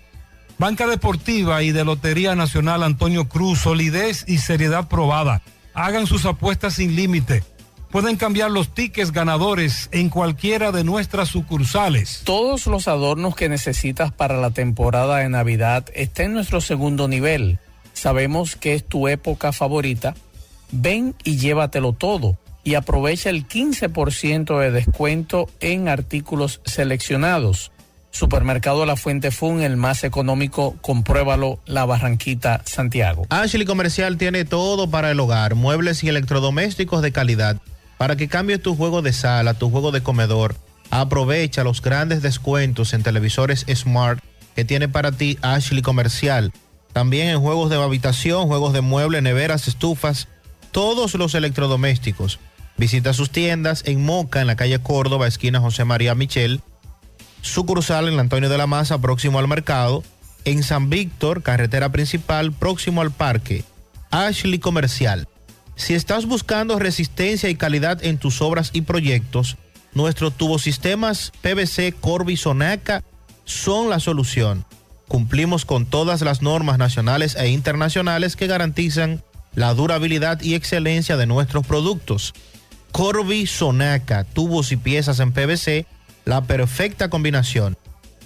Banca 0.58 0.86
Deportiva 0.86 1.62
y 1.62 1.72
de 1.72 1.84
Lotería 1.84 2.34
Nacional 2.34 2.82
Antonio 2.82 3.28
Cruz. 3.28 3.60
Solidez 3.60 4.24
y 4.28 4.38
seriedad 4.38 4.88
probada. 4.88 5.42
Hagan 5.74 6.06
sus 6.06 6.24
apuestas 6.26 6.74
sin 6.74 6.94
límite. 6.94 7.42
Pueden 7.90 8.16
cambiar 8.16 8.50
los 8.50 8.74
tickets 8.74 9.12
ganadores 9.12 9.88
en 9.92 10.08
cualquiera 10.08 10.72
de 10.72 10.84
nuestras 10.84 11.28
sucursales. 11.28 12.22
Todos 12.24 12.66
los 12.66 12.88
adornos 12.88 13.36
que 13.36 13.48
necesitas 13.48 14.12
para 14.12 14.40
la 14.40 14.50
temporada 14.50 15.18
de 15.18 15.28
Navidad 15.28 15.86
están 15.94 16.26
en 16.26 16.34
nuestro 16.34 16.60
segundo 16.60 17.08
nivel. 17.08 17.58
Sabemos 17.92 18.56
que 18.56 18.74
es 18.74 18.84
tu 18.84 19.08
época 19.08 19.52
favorita. 19.52 20.14
Ven 20.72 21.14
y 21.22 21.36
llévatelo 21.36 21.92
todo 21.92 22.36
y 22.64 22.74
aprovecha 22.74 23.30
el 23.30 23.46
15% 23.46 24.58
de 24.58 24.70
descuento 24.70 25.48
en 25.60 25.88
artículos 25.88 26.60
seleccionados. 26.64 27.70
Supermercado 28.14 28.86
La 28.86 28.94
Fuente 28.94 29.32
Fun, 29.32 29.60
el 29.60 29.76
más 29.76 30.04
económico, 30.04 30.76
compruébalo, 30.82 31.58
La 31.66 31.84
Barranquita, 31.84 32.62
Santiago. 32.64 33.26
Ashley 33.28 33.66
Comercial 33.66 34.18
tiene 34.18 34.44
todo 34.44 34.88
para 34.88 35.10
el 35.10 35.18
hogar, 35.18 35.56
muebles 35.56 36.04
y 36.04 36.08
electrodomésticos 36.10 37.02
de 37.02 37.10
calidad. 37.10 37.60
Para 37.98 38.14
que 38.14 38.28
cambies 38.28 38.62
tu 38.62 38.76
juego 38.76 39.02
de 39.02 39.12
sala, 39.12 39.54
tu 39.54 39.68
juego 39.68 39.90
de 39.90 40.04
comedor, 40.04 40.54
aprovecha 40.90 41.64
los 41.64 41.82
grandes 41.82 42.22
descuentos 42.22 42.94
en 42.94 43.02
televisores 43.02 43.66
Smart 43.68 44.22
que 44.54 44.64
tiene 44.64 44.88
para 44.88 45.10
ti 45.10 45.36
Ashley 45.42 45.82
Comercial. 45.82 46.52
También 46.92 47.30
en 47.30 47.40
juegos 47.40 47.68
de 47.68 47.82
habitación, 47.82 48.46
juegos 48.46 48.72
de 48.72 48.80
mueble, 48.80 49.22
neveras, 49.22 49.66
estufas, 49.66 50.28
todos 50.70 51.14
los 51.14 51.34
electrodomésticos. 51.34 52.38
Visita 52.76 53.12
sus 53.12 53.30
tiendas 53.30 53.82
en 53.86 54.04
Moca, 54.04 54.40
en 54.40 54.46
la 54.46 54.54
calle 54.54 54.78
Córdoba, 54.78 55.26
esquina 55.26 55.58
José 55.58 55.84
María 55.84 56.14
Michel. 56.14 56.60
Sucursal 57.44 58.08
en 58.08 58.18
Antonio 58.18 58.48
de 58.48 58.56
la 58.56 58.66
Maza, 58.66 58.98
próximo 58.98 59.38
al 59.38 59.46
mercado. 59.46 60.02
En 60.46 60.62
San 60.62 60.88
Víctor, 60.88 61.42
carretera 61.42 61.92
principal, 61.92 62.52
próximo 62.52 63.02
al 63.02 63.12
parque. 63.12 63.64
Ashley 64.10 64.58
Comercial. 64.58 65.28
Si 65.76 65.94
estás 65.94 66.24
buscando 66.24 66.78
resistencia 66.78 67.50
y 67.50 67.54
calidad 67.54 68.02
en 68.02 68.16
tus 68.16 68.40
obras 68.40 68.70
y 68.72 68.80
proyectos, 68.80 69.58
nuestros 69.92 70.34
tubosistemas 70.34 71.32
PVC 71.42 71.94
Corby 72.00 72.38
Sonaca 72.38 73.04
son 73.44 73.90
la 73.90 74.00
solución. 74.00 74.64
Cumplimos 75.06 75.66
con 75.66 75.84
todas 75.84 76.22
las 76.22 76.40
normas 76.40 76.78
nacionales 76.78 77.36
e 77.36 77.48
internacionales 77.48 78.36
que 78.36 78.46
garantizan 78.46 79.22
la 79.54 79.74
durabilidad 79.74 80.40
y 80.40 80.54
excelencia 80.54 81.18
de 81.18 81.26
nuestros 81.26 81.66
productos. 81.66 82.32
Corby 82.90 83.46
Sonaca, 83.46 84.24
tubos 84.24 84.72
y 84.72 84.76
piezas 84.76 85.20
en 85.20 85.32
PVC, 85.32 85.86
la 86.24 86.42
perfecta 86.42 87.10
combinación. 87.10 87.76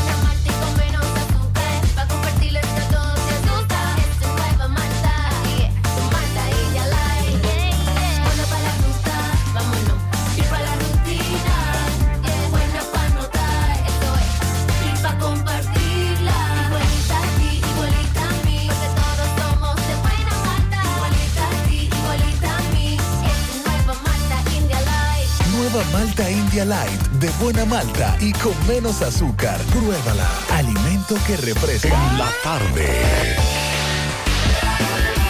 Nueva 25.79 25.99
Malta 25.99 26.29
India 26.29 26.65
Light 26.65 27.01
de 27.21 27.29
buena 27.41 27.63
malta 27.63 28.17
y 28.19 28.33
con 28.33 28.51
menos 28.67 29.01
azúcar. 29.01 29.57
Pruébala. 29.71 30.29
Alimento 30.51 31.15
que 31.25 31.37
refresca. 31.37 31.87
En 31.87 32.17
la 32.17 32.29
tarde. 32.43 32.85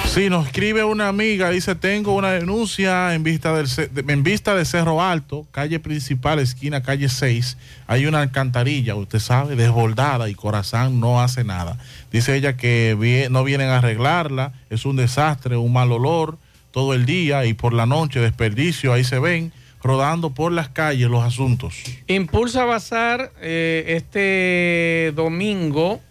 Sí, 0.07 0.27
nos 0.27 0.47
escribe 0.47 0.83
una 0.83 1.07
amiga, 1.07 1.51
dice, 1.51 1.75
tengo 1.75 2.15
una 2.15 2.31
denuncia 2.31 3.13
en 3.13 3.21
vista, 3.21 3.53
del, 3.53 3.67
en 3.95 4.23
vista 4.23 4.55
de 4.55 4.65
Cerro 4.65 5.03
Alto, 5.03 5.45
calle 5.51 5.79
principal, 5.79 6.39
esquina 6.39 6.81
calle 6.81 7.09
6, 7.09 7.55
hay 7.85 8.07
una 8.07 8.21
alcantarilla, 8.21 8.95
usted 8.95 9.19
sabe, 9.19 9.55
desbordada 9.55 10.29
y 10.29 10.33
Corazán 10.33 10.99
no 10.99 11.21
hace 11.21 11.43
nada. 11.43 11.77
Dice 12.11 12.35
ella 12.35 12.57
que 12.57 13.27
no 13.29 13.43
vienen 13.43 13.69
a 13.69 13.77
arreglarla, 13.77 14.53
es 14.71 14.85
un 14.85 14.95
desastre, 14.95 15.57
un 15.57 15.73
mal 15.73 15.91
olor 15.91 16.39
todo 16.71 16.95
el 16.95 17.05
día 17.05 17.45
y 17.45 17.53
por 17.53 17.73
la 17.73 17.85
noche 17.85 18.19
desperdicio, 18.19 18.93
ahí 18.93 19.03
se 19.03 19.19
ven 19.19 19.53
rodando 19.81 20.31
por 20.31 20.51
las 20.51 20.69
calles 20.69 21.09
los 21.09 21.23
asuntos. 21.23 21.83
Impulsa 22.07 22.65
Bazar 22.65 23.31
eh, 23.41 23.83
este 23.87 25.13
domingo, 25.15 26.01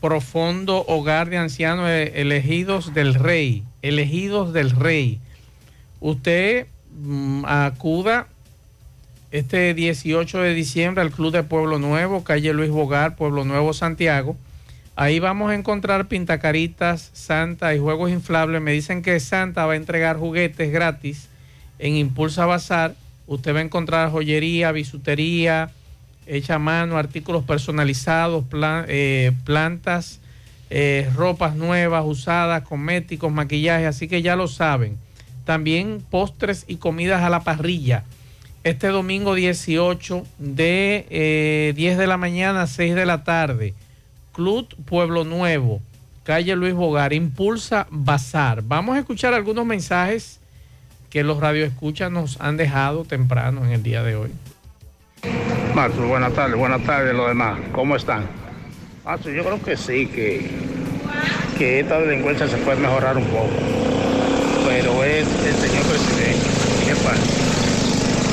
profundo 0.00 0.84
hogar 0.88 1.30
de 1.30 1.38
ancianos 1.38 1.88
eh, 1.88 2.12
elegidos 2.16 2.94
del 2.94 3.14
rey, 3.14 3.64
elegidos 3.82 4.52
del 4.52 4.70
rey. 4.70 5.20
Usted 6.00 6.66
mm, 7.00 7.44
acuda 7.46 8.26
este 9.30 9.72
18 9.72 10.40
de 10.40 10.54
diciembre 10.54 11.02
al 11.02 11.10
Club 11.10 11.32
de 11.32 11.42
Pueblo 11.42 11.78
Nuevo, 11.78 12.22
calle 12.22 12.52
Luis 12.52 12.70
Bogar, 12.70 13.16
Pueblo 13.16 13.44
Nuevo, 13.44 13.72
Santiago. 13.72 14.36
Ahí 14.94 15.20
vamos 15.20 15.50
a 15.50 15.54
encontrar 15.54 16.06
pintacaritas, 16.06 17.10
Santa 17.14 17.74
y 17.74 17.78
juegos 17.78 18.10
inflables. 18.10 18.60
Me 18.60 18.72
dicen 18.72 19.00
que 19.00 19.18
Santa 19.20 19.64
va 19.64 19.72
a 19.72 19.76
entregar 19.76 20.18
juguetes 20.18 20.70
gratis 20.70 21.28
en 21.78 21.96
Impulsa 21.96 22.44
Bazar. 22.44 22.94
Usted 23.26 23.54
va 23.54 23.60
a 23.60 23.62
encontrar 23.62 24.10
joyería, 24.10 24.72
bisutería, 24.72 25.70
hecha 26.26 26.56
a 26.56 26.58
mano, 26.58 26.96
artículos 26.96 27.44
personalizados, 27.44 28.44
eh, 28.88 29.32
plantas, 29.44 30.20
eh, 30.70 31.10
ropas 31.14 31.54
nuevas, 31.54 32.04
usadas, 32.06 32.62
cosméticos, 32.62 33.32
maquillaje, 33.32 33.86
así 33.86 34.08
que 34.08 34.22
ya 34.22 34.36
lo 34.36 34.48
saben. 34.48 34.96
También 35.44 36.02
postres 36.10 36.64
y 36.68 36.76
comidas 36.76 37.22
a 37.22 37.30
la 37.30 37.40
parrilla. 37.40 38.04
Este 38.64 38.88
domingo 38.88 39.34
18 39.34 40.24
de 40.38 41.06
eh, 41.10 41.72
10 41.74 41.98
de 41.98 42.06
la 42.06 42.16
mañana 42.16 42.62
a 42.62 42.66
6 42.66 42.94
de 42.94 43.06
la 43.06 43.24
tarde. 43.24 43.74
Club 44.32 44.68
Pueblo 44.84 45.24
Nuevo, 45.24 45.82
calle 46.22 46.54
Luis 46.56 46.74
Bogar, 46.74 47.12
Impulsa 47.12 47.86
Bazar. 47.90 48.62
Vamos 48.62 48.96
a 48.96 49.00
escuchar 49.00 49.34
algunos 49.34 49.66
mensajes 49.66 50.40
que 51.12 51.22
los 51.22 51.40
radioescuchas 51.40 52.10
nos 52.10 52.40
han 52.40 52.56
dejado 52.56 53.04
temprano 53.04 53.66
en 53.66 53.72
el 53.72 53.82
día 53.82 54.02
de 54.02 54.16
hoy. 54.16 54.30
Maxo, 55.74 56.06
buenas 56.06 56.32
tardes, 56.32 56.56
buenas 56.56 56.82
tardes 56.84 57.14
los 57.14 57.28
demás. 57.28 57.60
¿Cómo 57.72 57.96
están? 57.96 58.24
Maxo, 59.04 59.28
yo 59.28 59.44
creo 59.44 59.62
que 59.62 59.76
sí, 59.76 60.06
que, 60.06 60.50
que 61.58 61.80
esta 61.80 62.00
delincuencia 62.00 62.48
se 62.48 62.56
puede 62.56 62.78
mejorar 62.78 63.18
un 63.18 63.26
poco. 63.26 63.50
Pero 64.66 65.04
es 65.04 65.28
el 65.44 65.54
señor 65.56 65.84
presidente, 65.84 66.46
¿qué 66.86 66.94
pasa? 66.94 67.22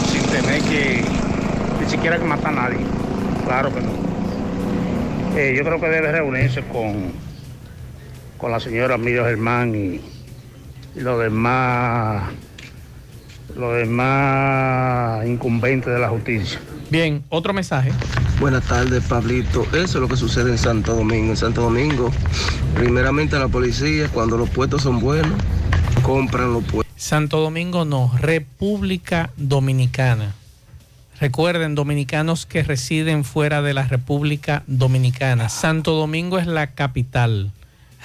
Sin 0.10 0.24
tener 0.28 0.62
que 0.62 1.04
ni 1.82 1.90
siquiera 1.90 2.18
que 2.18 2.24
matar 2.24 2.54
a 2.54 2.70
nadie. 2.70 2.86
Claro 3.46 3.74
que 3.74 3.82
no. 3.82 3.92
Eh, 5.38 5.54
yo 5.58 5.66
creo 5.66 5.82
que 5.82 5.88
debe 5.90 6.14
reunirse 6.14 6.64
con, 6.64 7.12
con 8.38 8.52
la 8.54 8.60
señora 8.62 8.98
Miriam 8.98 9.26
Germán 9.26 9.76
y, 9.76 10.02
y 10.98 11.02
los 11.02 11.20
demás 11.20 12.32
los 13.56 13.76
demás 13.76 15.26
incumbentes 15.26 15.94
de 15.94 16.00
la 16.00 16.10
justicia. 16.10 16.60
Bien, 16.90 17.24
otro 17.30 17.54
mensaje. 17.54 17.92
Buenas 18.40 18.66
tardes, 18.66 19.04
Pablito. 19.04 19.64
Eso 19.74 19.82
es 19.82 19.96
lo 19.96 20.08
que 20.08 20.18
sucede 20.18 20.52
en 20.52 20.58
Santo 20.58 20.96
Domingo. 20.96 21.32
En 21.32 21.38
Santo 21.38 21.62
Domingo, 21.62 22.12
primeramente 22.76 23.38
la 23.38 23.48
policía, 23.48 24.10
cuando 24.10 24.38
los 24.38 24.50
puestos 24.50 24.82
son 24.84 25.00
buenos, 25.00 25.34
compran 26.02 26.54
los 26.54 26.64
puestos. 26.64 26.94
Santo 26.96 27.40
Domingo 27.40 27.86
no, 27.86 28.12
República 28.20 29.30
Dominicana. 29.38 30.34
Recuerden, 31.20 31.76
dominicanos 31.76 32.46
que 32.46 32.64
residen 32.64 33.26
fuera 33.26 33.62
de 33.62 33.74
la 33.74 33.84
República 33.84 34.64
Dominicana. 34.68 35.50
Santo 35.50 35.92
Domingo 35.92 36.40
es 36.40 36.48
la 36.48 36.68
capital. 36.68 37.52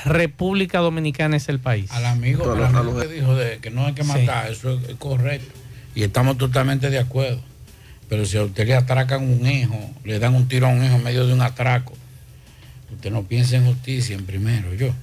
República 0.05 0.79
Dominicana 0.79 1.37
es 1.37 1.49
el 1.49 1.61
país. 1.61 1.91
Al 1.93 2.07
amigo, 2.07 2.51
al 2.53 2.65
amigo 2.65 2.99
que 2.99 3.09
dijo 3.09 3.35
de 3.35 3.59
que 3.59 3.71
no 3.71 3.87
hay 3.87 3.95
que 3.95 4.05
matar, 4.05 4.51
eso 4.51 4.79
es, 4.79 4.89
es 4.89 4.97
correcto. 4.97 5.53
Y 5.95 6.03
estamos 6.03 6.37
totalmente 6.39 6.91
de 6.91 6.99
acuerdo. 6.99 7.41
Pero 8.09 8.27
si 8.27 8.37
a 8.37 8.43
usted 8.43 8.67
le 8.67 8.75
atracan 8.75 9.23
un 9.23 9.47
hijo, 9.47 9.79
le 10.05 10.19
dan 10.19 10.35
un 10.35 10.49
tiro 10.49 10.67
a 10.67 10.71
un 10.71 10.85
hijo 10.85 10.97
en 10.97 11.03
medio 11.03 11.27
de 11.27 11.33
un 11.33 11.43
atraco, 11.43 11.95
usted 12.93 13.11
no 13.11 13.23
piensa 13.23 13.57
en 13.57 13.67
justicia 13.67 14.15
en 14.15 14.27
primero, 14.27 14.75
yo. 14.75 14.95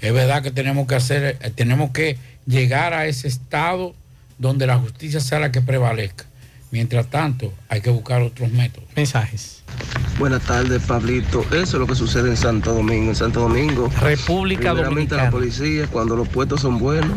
Es 0.00 0.12
verdad 0.12 0.42
que 0.42 0.50
tenemos 0.50 0.86
que 0.86 0.94
hacer, 0.94 1.38
eh, 1.40 1.50
tenemos 1.50 1.90
que 1.90 2.18
llegar 2.46 2.94
a 2.94 3.06
ese 3.06 3.28
estado 3.28 3.94
donde 4.38 4.66
la 4.66 4.78
justicia 4.78 5.20
sea 5.20 5.38
la 5.38 5.50
que 5.50 5.60
prevalezca. 5.60 6.26
Mientras 6.70 7.08
tanto, 7.08 7.52
hay 7.68 7.80
que 7.80 7.90
buscar 7.90 8.20
otros 8.22 8.50
métodos. 8.52 8.88
Mensajes. 8.94 9.62
Buenas 10.18 10.42
tardes, 10.42 10.82
Pablito. 10.82 11.42
Eso 11.50 11.60
es 11.60 11.74
lo 11.74 11.86
que 11.86 11.94
sucede 11.94 12.28
en 12.30 12.36
Santo 12.36 12.74
Domingo. 12.74 13.10
En 13.10 13.16
Santo 13.16 13.40
Domingo, 13.40 13.88
República 14.00 14.72
primeramente 14.72 15.14
la 15.16 15.30
Dominicana. 15.30 15.30
policía, 15.30 15.86
cuando 15.86 16.16
los 16.16 16.28
puestos 16.28 16.60
son 16.60 16.78
buenos, 16.78 17.12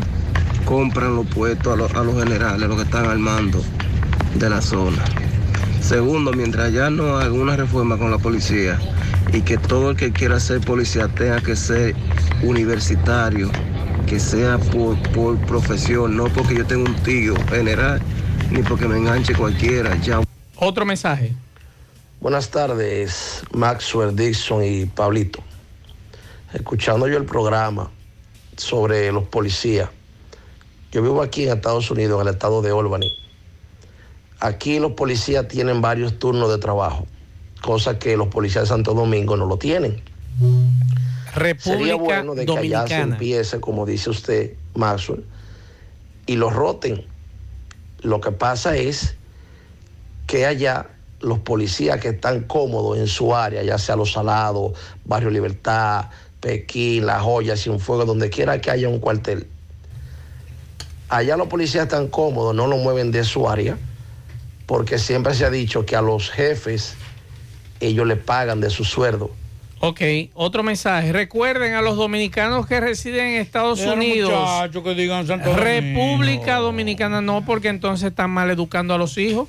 compran 0.64 1.16
los 1.16 1.26
puestos 1.26 1.72
a, 1.72 1.76
los- 1.76 1.92
a 1.94 2.02
los 2.04 2.14
generales, 2.22 2.68
los 2.68 2.76
que 2.76 2.84
están 2.84 3.06
al 3.06 3.18
mando 3.18 3.62
de 4.36 4.48
la 4.48 4.62
zona. 4.62 5.04
Segundo, 5.80 6.32
mientras 6.32 6.72
ya 6.72 6.88
no 6.90 7.16
haga 7.18 7.32
una 7.32 7.56
reforma 7.56 7.98
con 7.98 8.10
la 8.10 8.18
policía 8.18 8.78
y 9.32 9.40
que 9.42 9.58
todo 9.58 9.90
el 9.90 9.96
que 9.96 10.12
quiera 10.12 10.38
ser 10.38 10.60
policía 10.60 11.08
tenga 11.08 11.40
que 11.40 11.56
ser 11.56 11.94
universitario, 12.42 13.50
que 14.06 14.20
sea 14.20 14.58
por, 14.58 14.96
por 15.10 15.36
profesión, 15.38 16.16
no 16.16 16.24
porque 16.28 16.54
yo 16.54 16.64
tenga 16.66 16.88
un 16.88 16.96
tío 17.02 17.34
general, 17.48 18.00
ni 18.52 18.62
porque 18.62 18.86
me 18.86 18.98
enganche 18.98 19.34
cualquiera. 19.34 19.96
Ya. 19.96 20.20
Otro 20.56 20.84
mensaje. 20.84 21.34
Buenas 22.20 22.50
tardes, 22.50 23.42
Maxwell 23.52 24.14
Dixon 24.14 24.62
y 24.64 24.86
Pablito. 24.86 25.42
Escuchando 26.52 27.08
yo 27.08 27.16
el 27.16 27.24
programa 27.24 27.90
sobre 28.56 29.10
los 29.10 29.24
policías. 29.24 29.88
Yo 30.92 31.02
vivo 31.02 31.22
aquí 31.22 31.44
en 31.44 31.56
Estados 31.56 31.90
Unidos, 31.90 32.20
en 32.20 32.28
el 32.28 32.34
estado 32.34 32.60
de 32.60 32.70
Albany. 32.70 33.10
Aquí 34.40 34.78
los 34.78 34.92
policías 34.92 35.48
tienen 35.48 35.80
varios 35.80 36.18
turnos 36.18 36.50
de 36.50 36.58
trabajo, 36.58 37.06
cosa 37.62 37.98
que 37.98 38.16
los 38.16 38.28
policías 38.28 38.64
de 38.64 38.68
Santo 38.68 38.92
Domingo 38.92 39.36
no 39.36 39.46
lo 39.46 39.56
tienen. 39.56 40.02
República 41.34 41.78
Sería 41.78 41.94
bueno 41.94 42.34
de 42.34 42.44
que 42.44 42.52
allá 42.52 42.60
se 42.60 42.94
Dominicana. 42.94 43.14
empiece, 43.14 43.60
como 43.60 43.86
dice 43.86 44.10
usted, 44.10 44.52
Maxwell, 44.74 45.24
y 46.26 46.36
los 46.36 46.52
roten. 46.52 47.06
Lo 48.02 48.20
que 48.20 48.32
pasa 48.32 48.76
es 48.76 49.14
que 50.26 50.46
allá 50.46 50.88
los 51.20 51.38
policías 51.38 52.00
que 52.00 52.08
están 52.08 52.42
cómodos 52.42 52.98
en 52.98 53.06
su 53.06 53.34
área, 53.34 53.62
ya 53.62 53.78
sea 53.78 53.96
Los 53.96 54.12
Salados, 54.12 54.72
Barrio 55.04 55.30
Libertad, 55.30 56.06
Pekín, 56.40 57.06
La 57.06 57.20
Joya, 57.20 57.56
Cienfuegos, 57.56 58.06
donde 58.06 58.28
quiera 58.28 58.60
que 58.60 58.70
haya 58.70 58.88
un 58.88 58.98
cuartel. 58.98 59.46
Allá 61.08 61.36
los 61.36 61.46
policías 61.46 61.84
están 61.84 62.08
cómodos, 62.08 62.54
no 62.54 62.66
lo 62.66 62.76
mueven 62.78 63.12
de 63.12 63.22
su 63.22 63.48
área, 63.48 63.78
porque 64.66 64.98
siempre 64.98 65.34
se 65.34 65.44
ha 65.44 65.50
dicho 65.50 65.86
que 65.86 65.94
a 65.94 66.02
los 66.02 66.30
jefes 66.30 66.94
ellos 67.78 68.06
le 68.06 68.16
pagan 68.16 68.60
de 68.60 68.70
su 68.70 68.84
sueldo. 68.84 69.30
Ok, 69.84 70.00
otro 70.34 70.62
mensaje. 70.62 71.12
Recuerden 71.12 71.74
a 71.74 71.82
los 71.82 71.96
dominicanos 71.96 72.68
que 72.68 72.78
residen 72.78 73.30
en 73.30 73.40
Estados 73.40 73.80
Mira, 73.80 73.94
Unidos. 73.94 74.30
muchachos 74.30 74.84
que 74.84 74.94
digan 74.94 75.26
Santo 75.26 75.56
República 75.56 76.54
Domingo. 76.54 76.66
Dominicana 76.66 77.20
no, 77.20 77.44
porque 77.44 77.66
entonces 77.66 78.10
están 78.10 78.30
mal 78.30 78.48
educando 78.48 78.94
a 78.94 78.98
los 78.98 79.18
hijos. 79.18 79.48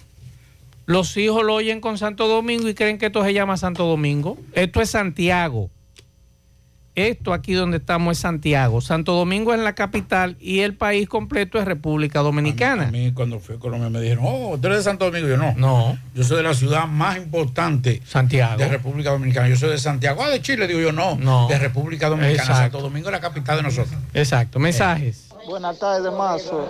Los 0.88 1.16
hijos 1.18 1.44
lo 1.44 1.54
oyen 1.54 1.82
con 1.82 2.00
Santo 2.00 2.28
Domingo 2.28 2.68
y 2.68 2.74
creen 2.74 2.98
que 2.98 3.06
esto 3.06 3.24
se 3.24 3.32
llama 3.32 3.58
Santo 3.58 3.86
Domingo. 3.86 4.40
Esto 4.54 4.82
es 4.82 4.90
Santiago. 4.90 5.70
Esto 6.96 7.34
aquí 7.34 7.54
donde 7.54 7.78
estamos 7.78 8.18
es 8.18 8.20
Santiago. 8.20 8.80
Santo 8.80 9.14
Domingo 9.14 9.52
es 9.54 9.60
la 9.60 9.74
capital 9.74 10.38
y 10.40 10.60
el 10.60 10.76
país 10.76 11.10
completo 11.10 11.58
es 11.58 11.66
República 11.66 12.20
Dominicana. 12.20 12.90
A 12.90 12.92
mí 12.92 13.12
cuando 13.14 13.40
fui 13.40 13.56
a 13.56 13.60
Colombia 13.60 13.90
me 13.90 14.00
dijeron, 14.00 14.24
oh, 14.28 14.58
¿tú 14.62 14.68
eres 14.68 14.80
de 14.80 14.84
Santo 14.84 15.06
Domingo? 15.06 15.28
Yo 15.28 15.38
no. 15.38 15.54
No. 15.58 15.98
Yo 16.14 16.24
soy 16.24 16.38
de 16.38 16.44
la 16.44 16.54
ciudad 16.54 16.86
más 16.88 17.18
importante 17.18 18.02
Santiago. 18.06 18.58
de 18.58 18.68
República 18.68 19.10
Dominicana. 19.10 19.50
Yo 19.50 19.56
soy 19.56 19.70
de 19.70 19.80
Santiago. 19.80 20.24
Ah, 20.24 20.30
de 20.30 20.42
Chile, 20.42 20.68
digo 20.68 20.80
yo, 20.80 20.92
no. 20.92 21.16
No. 21.16 21.48
De 21.48 21.58
República 21.58 22.10
Dominicana. 22.10 22.44
Exacto. 22.44 22.62
Santo 22.62 22.82
Domingo 22.82 23.08
es 23.10 23.14
la 23.14 23.22
capital 23.22 23.58
de 23.58 23.64
nosotros. 23.64 24.00
Exacto. 24.14 24.60
Mensajes. 24.60 25.30
Buenas 25.48 25.80
tardes, 25.80 26.14
Mazo. 26.14 26.70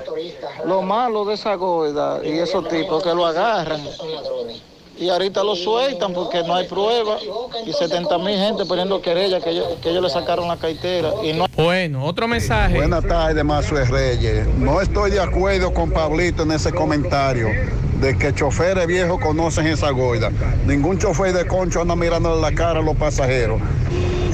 Lo 0.65 0.81
malo 0.81 1.25
de 1.25 1.33
esa 1.35 1.55
goida 1.55 2.21
y 2.23 2.39
esos 2.39 2.67
tipos 2.69 3.03
que 3.03 3.13
lo 3.13 3.25
agarran 3.25 3.81
y 4.99 5.09
ahorita 5.09 5.43
lo 5.43 5.55
sueltan 5.55 6.13
porque 6.13 6.43
no 6.43 6.55
hay 6.55 6.67
prueba 6.67 7.17
y 7.65 7.73
70 7.73 8.17
mil 8.19 8.37
gente 8.37 8.65
poniendo 8.65 9.01
querella 9.01 9.39
que 9.41 9.49
ellos, 9.51 9.67
que 9.81 9.89
ellos 9.89 10.03
le 10.03 10.09
sacaron 10.09 10.47
la 10.47 10.57
cartera 10.57 11.09
y 11.23 11.33
no. 11.33 11.45
Bueno, 11.55 12.05
otro 12.05 12.27
mensaje. 12.27 12.75
Buenas 12.75 13.05
tardes, 13.05 13.43
Mazue 13.43 13.85
Reyes. 13.85 14.47
No 14.57 14.81
estoy 14.81 15.11
de 15.11 15.21
acuerdo 15.21 15.73
con 15.73 15.91
Pablito 15.91 16.43
en 16.43 16.51
ese 16.51 16.71
comentario 16.71 17.47
de 17.99 18.17
que 18.17 18.33
choferes 18.33 18.85
viejos 18.85 19.19
conocen 19.19 19.67
esa 19.67 19.89
goida. 19.91 20.29
Ningún 20.65 20.97
chofer 20.99 21.33
de 21.33 21.47
concho 21.47 21.81
anda 21.81 21.95
mirando 21.95 22.39
la 22.39 22.51
cara 22.53 22.79
a 22.79 22.83
los 22.83 22.95
pasajeros. 22.95 23.61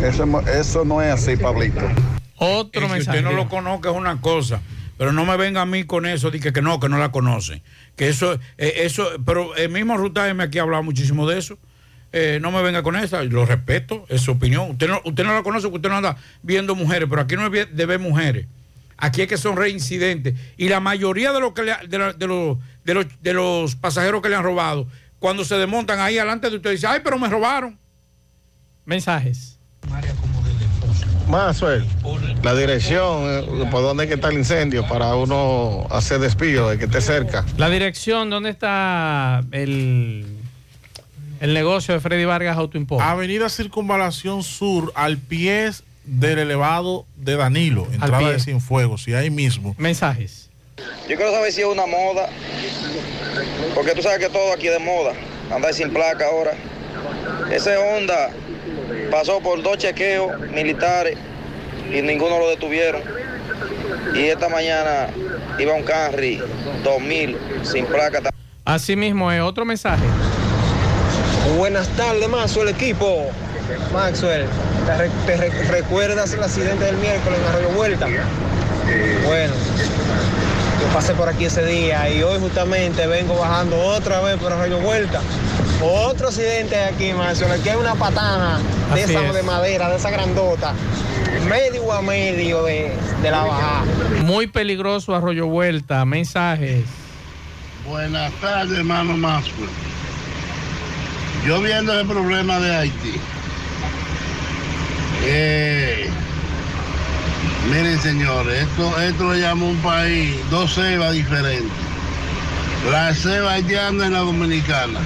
Eso, 0.03 0.25
eso 0.49 0.85
no 0.85 1.01
es 1.01 1.13
así, 1.13 1.35
Pablito. 1.35 1.81
Otro 2.37 2.81
Es 2.81 2.87
que 2.87 2.93
mensaje. 2.93 3.17
usted 3.19 3.21
no 3.29 3.35
lo 3.35 3.49
conozca 3.49 3.89
es 3.91 3.95
una 3.95 4.19
cosa, 4.21 4.61
pero 4.99 5.13
no 5.13 5.25
me 5.25 5.37
venga 5.37 5.61
a 5.61 5.65
mí 5.65 5.85
con 5.85 6.05
eso, 6.05 6.29
de 6.29 6.41
que, 6.41 6.51
que 6.51 6.61
no, 6.61 6.77
que 6.81 6.89
no 6.89 6.97
la 6.97 7.09
conoce. 7.11 7.63
Que 7.95 8.09
eso, 8.09 8.33
eh, 8.57 8.73
eso, 8.83 9.07
pero 9.25 9.55
el 9.55 9.69
mismo 9.69 9.95
Ruta 9.95 10.27
M 10.27 10.43
aquí 10.43 10.59
ha 10.59 10.63
hablado 10.63 10.83
muchísimo 10.83 11.25
de 11.25 11.39
eso. 11.39 11.57
Eh, 12.11 12.39
no 12.41 12.51
me 12.51 12.61
venga 12.61 12.83
con 12.83 12.95
esa, 12.97 13.23
lo 13.23 13.45
respeto, 13.45 14.05
es 14.09 14.21
su 14.21 14.31
opinión. 14.31 14.71
Usted 14.71 14.89
no, 14.89 15.01
usted 15.05 15.23
no 15.23 15.33
la 15.33 15.41
conoce 15.41 15.63
porque 15.67 15.77
usted 15.77 15.89
no 15.89 15.95
anda 15.95 16.17
viendo 16.43 16.75
mujeres, 16.75 17.07
pero 17.09 17.21
aquí 17.21 17.35
no 17.37 17.47
es 17.47 17.75
de 17.75 17.85
ver 17.85 17.99
mujeres. 17.99 18.47
Aquí 18.97 19.21
es 19.21 19.29
que 19.29 19.37
son 19.37 19.55
reincidentes. 19.55 20.33
Y 20.57 20.67
la 20.67 20.81
mayoría 20.81 21.31
de, 21.31 21.39
los 21.39 21.53
que 21.53 21.63
le- 21.63 21.87
de, 21.87 21.97
la- 21.97 22.11
de 22.11 22.27
los, 22.27 22.57
de, 22.83 22.93
los, 22.95 23.05
de 23.21 23.33
los 23.33 23.75
pasajeros 23.77 24.21
que 24.21 24.27
le 24.27 24.35
han 24.35 24.43
robado, 24.43 24.85
cuando 25.19 25.45
se 25.45 25.55
desmontan 25.55 25.99
ahí 26.01 26.15
delante 26.15 26.49
de 26.49 26.57
usted, 26.57 26.71
dice, 26.71 26.87
ay, 26.87 26.99
pero 27.03 27.17
me 27.17 27.29
robaron. 27.29 27.79
Mensajes. 28.85 29.59
Maxwell, 31.29 31.85
la 32.41 32.55
dirección, 32.55 33.23
eh, 33.23 33.67
por 33.69 33.83
dónde 33.83 34.05
es 34.05 34.07
que 34.07 34.15
está 34.15 34.29
el 34.29 34.39
incendio 34.39 34.87
para 34.87 35.15
uno 35.15 35.85
hacer 35.91 36.19
despido 36.19 36.69
de 36.69 36.79
que 36.79 36.85
esté 36.85 37.01
cerca. 37.01 37.45
La 37.55 37.69
dirección, 37.69 38.31
¿dónde 38.31 38.49
está 38.49 39.43
el, 39.51 40.25
el 41.39 41.53
negocio 41.53 41.93
de 41.93 41.99
Freddy 41.99 42.25
Vargas 42.25 42.57
Autoimport? 42.57 43.03
Avenida 43.03 43.47
Circunvalación 43.49 44.41
Sur, 44.41 44.91
al 44.95 45.17
pie 45.19 45.69
del 46.03 46.39
elevado 46.39 47.05
de 47.15 47.35
Danilo, 47.35 47.87
entrada 47.91 48.17
pie. 48.17 48.31
de 48.33 48.39
Cienfuegos, 48.39 49.07
y 49.07 49.13
ahí 49.13 49.29
mismo. 49.29 49.75
Mensajes. 49.77 50.49
Yo 51.07 51.15
quiero 51.15 51.31
saber 51.31 51.51
si 51.51 51.61
es 51.61 51.67
una 51.67 51.85
moda, 51.85 52.27
porque 53.75 53.93
tú 53.93 54.01
sabes 54.01 54.17
que 54.17 54.29
todo 54.29 54.51
aquí 54.51 54.67
es 54.67 54.73
de 54.73 54.79
moda, 54.79 55.13
andar 55.53 55.75
sin 55.75 55.93
placa 55.93 56.25
ahora. 56.25 56.53
Ese 57.51 57.77
Honda 57.77 58.31
pasó 59.09 59.39
por 59.39 59.61
dos 59.63 59.77
chequeos 59.77 60.39
militares 60.51 61.17
y 61.93 62.01
ninguno 62.01 62.39
lo 62.39 62.49
detuvieron. 62.49 63.01
Y 64.13 64.23
esta 64.25 64.49
mañana 64.49 65.07
iba 65.57 65.73
un 65.73 65.83
Camry 65.83 66.41
2000 66.83 67.37
sin 67.63 67.85
placa. 67.85 68.21
Así 68.65 68.95
mismo 68.95 69.31
es. 69.31 69.41
Otro 69.41 69.65
mensaje. 69.65 70.03
Buenas 71.57 71.87
tardes, 71.89 72.27
Maxwell, 72.29 72.69
equipo. 72.69 73.25
Maxwell, 73.93 74.45
¿te, 74.85 74.97
re- 74.97 75.09
te 75.25 75.37
re- 75.37 75.63
recuerdas 75.69 76.33
el 76.33 76.43
accidente 76.43 76.85
del 76.85 76.97
miércoles 76.97 77.39
en 77.39 77.47
Arroyo 77.47 77.69
Vuelta? 77.69 78.07
Bueno, 79.25 79.53
yo 80.81 80.87
pasé 80.93 81.13
por 81.13 81.29
aquí 81.29 81.45
ese 81.45 81.63
día 81.65 82.09
y 82.09 82.23
hoy 82.23 82.39
justamente 82.39 83.05
vengo 83.07 83.35
bajando 83.35 83.77
otra 83.79 84.21
vez 84.21 84.37
por 84.37 84.51
Arroyo 84.51 84.79
Vuelta. 84.79 85.21
Otro 85.81 86.27
accidente 86.27 86.75
aquí, 86.83 87.13
Maxwell. 87.13 87.51
Aquí 87.53 87.69
hay 87.69 87.77
una 87.77 87.95
patana 87.95 88.59
de 88.93 89.03
Así 89.03 89.13
esa 89.13 89.27
es. 89.27 89.33
de 89.33 89.43
madera, 89.43 89.89
de 89.89 89.95
esa 89.95 90.09
grandota, 90.09 90.73
medio 91.47 91.91
a 91.93 92.01
medio 92.01 92.63
de, 92.63 92.91
de 93.21 93.31
la 93.31 93.43
bajada. 93.45 93.83
Muy 94.23 94.47
peligroso 94.47 95.15
Arroyo 95.15 95.47
Vuelta. 95.47 96.03
Mensajes. 96.05 96.83
Buenas 97.87 98.31
tardes, 98.41 98.77
hermano 98.77 99.15
Maxwell. 99.17 99.69
Yo 101.47 101.61
viendo 101.61 101.97
el 101.97 102.05
problema 102.05 102.59
de 102.59 102.75
Haití. 102.75 103.13
Eh, 105.23 106.09
miren, 107.71 107.99
señores, 108.01 108.63
esto, 108.63 108.99
esto 109.01 109.33
le 109.33 109.39
llama 109.41 109.65
un 109.65 109.77
país, 109.77 110.35
dos 110.49 110.73
cebas 110.75 111.13
diferentes. 111.13 111.71
La 112.91 113.13
ceba 113.13 113.53
haitiana 113.53 114.07
y 114.07 114.09
la 114.09 114.19
dominicana. 114.19 114.99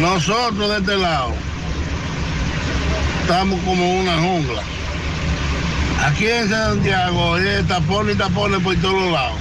Nosotros 0.00 0.70
de 0.70 0.78
este 0.78 0.96
lado 0.96 1.32
estamos 3.22 3.60
como 3.60 4.00
una 4.00 4.16
jungla. 4.18 4.62
Aquí 6.04 6.26
en 6.26 6.48
Santiago 6.48 7.34
hay 7.34 7.62
tapones 7.64 8.14
y 8.14 8.18
tapones 8.18 8.60
por 8.60 8.74
todos 8.76 9.12
lados. 9.12 9.38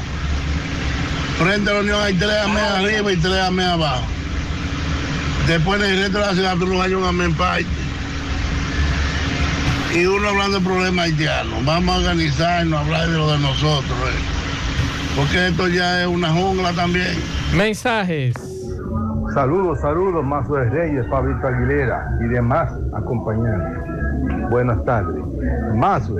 Frente 1.40 1.72
a 1.72 1.74
la 1.74 1.80
Unión 1.80 2.02
hay 2.04 2.14
tres 2.14 2.38
amén 2.44 2.64
arriba 2.64 3.12
y 3.12 3.18
tres 3.18 3.40
amén 3.40 3.68
abajo. 3.68 4.04
Después 5.48 5.82
en 5.82 5.90
el 5.90 6.00
resto 6.04 6.20
de 6.20 6.26
la 6.26 6.34
ciudad 6.34 6.58
tú 6.58 6.68
no 6.68 6.82
hay 6.82 6.94
un 6.94 7.04
amén 7.06 7.34
parte. 7.34 7.66
Y 9.96 10.06
uno 10.06 10.30
hablando 10.30 10.60
de 10.60 10.66
problemas 10.66 11.06
haitianos. 11.06 11.66
Vamos 11.66 11.96
a 11.96 12.00
organizarnos, 12.00 12.78
a 12.78 12.82
hablar 12.84 13.10
de 13.10 13.18
lo 13.18 13.32
de 13.32 13.40
nosotros. 13.40 13.98
eh. 14.10 15.16
Porque 15.16 15.48
esto 15.48 15.68
ya 15.68 16.02
es 16.02 16.08
una 16.08 16.30
jungla 16.30 16.72
también. 16.74 17.18
Mensajes. 17.54 18.34
Saludos, 19.34 19.80
saludos, 19.80 20.24
Mazo 20.26 20.56
Reyes, 20.58 21.06
Pablito 21.08 21.48
Aguilera 21.48 22.18
y 22.20 22.28
demás 22.28 22.72
acompañantes. 22.94 23.80
Buenas 24.50 24.84
tardes. 24.84 25.24
Mazo, 25.76 26.18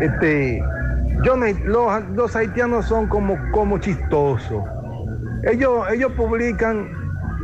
este, 0.00 0.62
yo 1.24 1.36
me- 1.36 1.54
los, 1.64 2.08
los 2.14 2.34
haitianos 2.34 2.86
son 2.86 3.06
como, 3.08 3.36
como 3.52 3.78
chistosos. 3.78 4.62
Ellos, 5.44 5.84
ellos 5.92 6.12
publican 6.12 6.88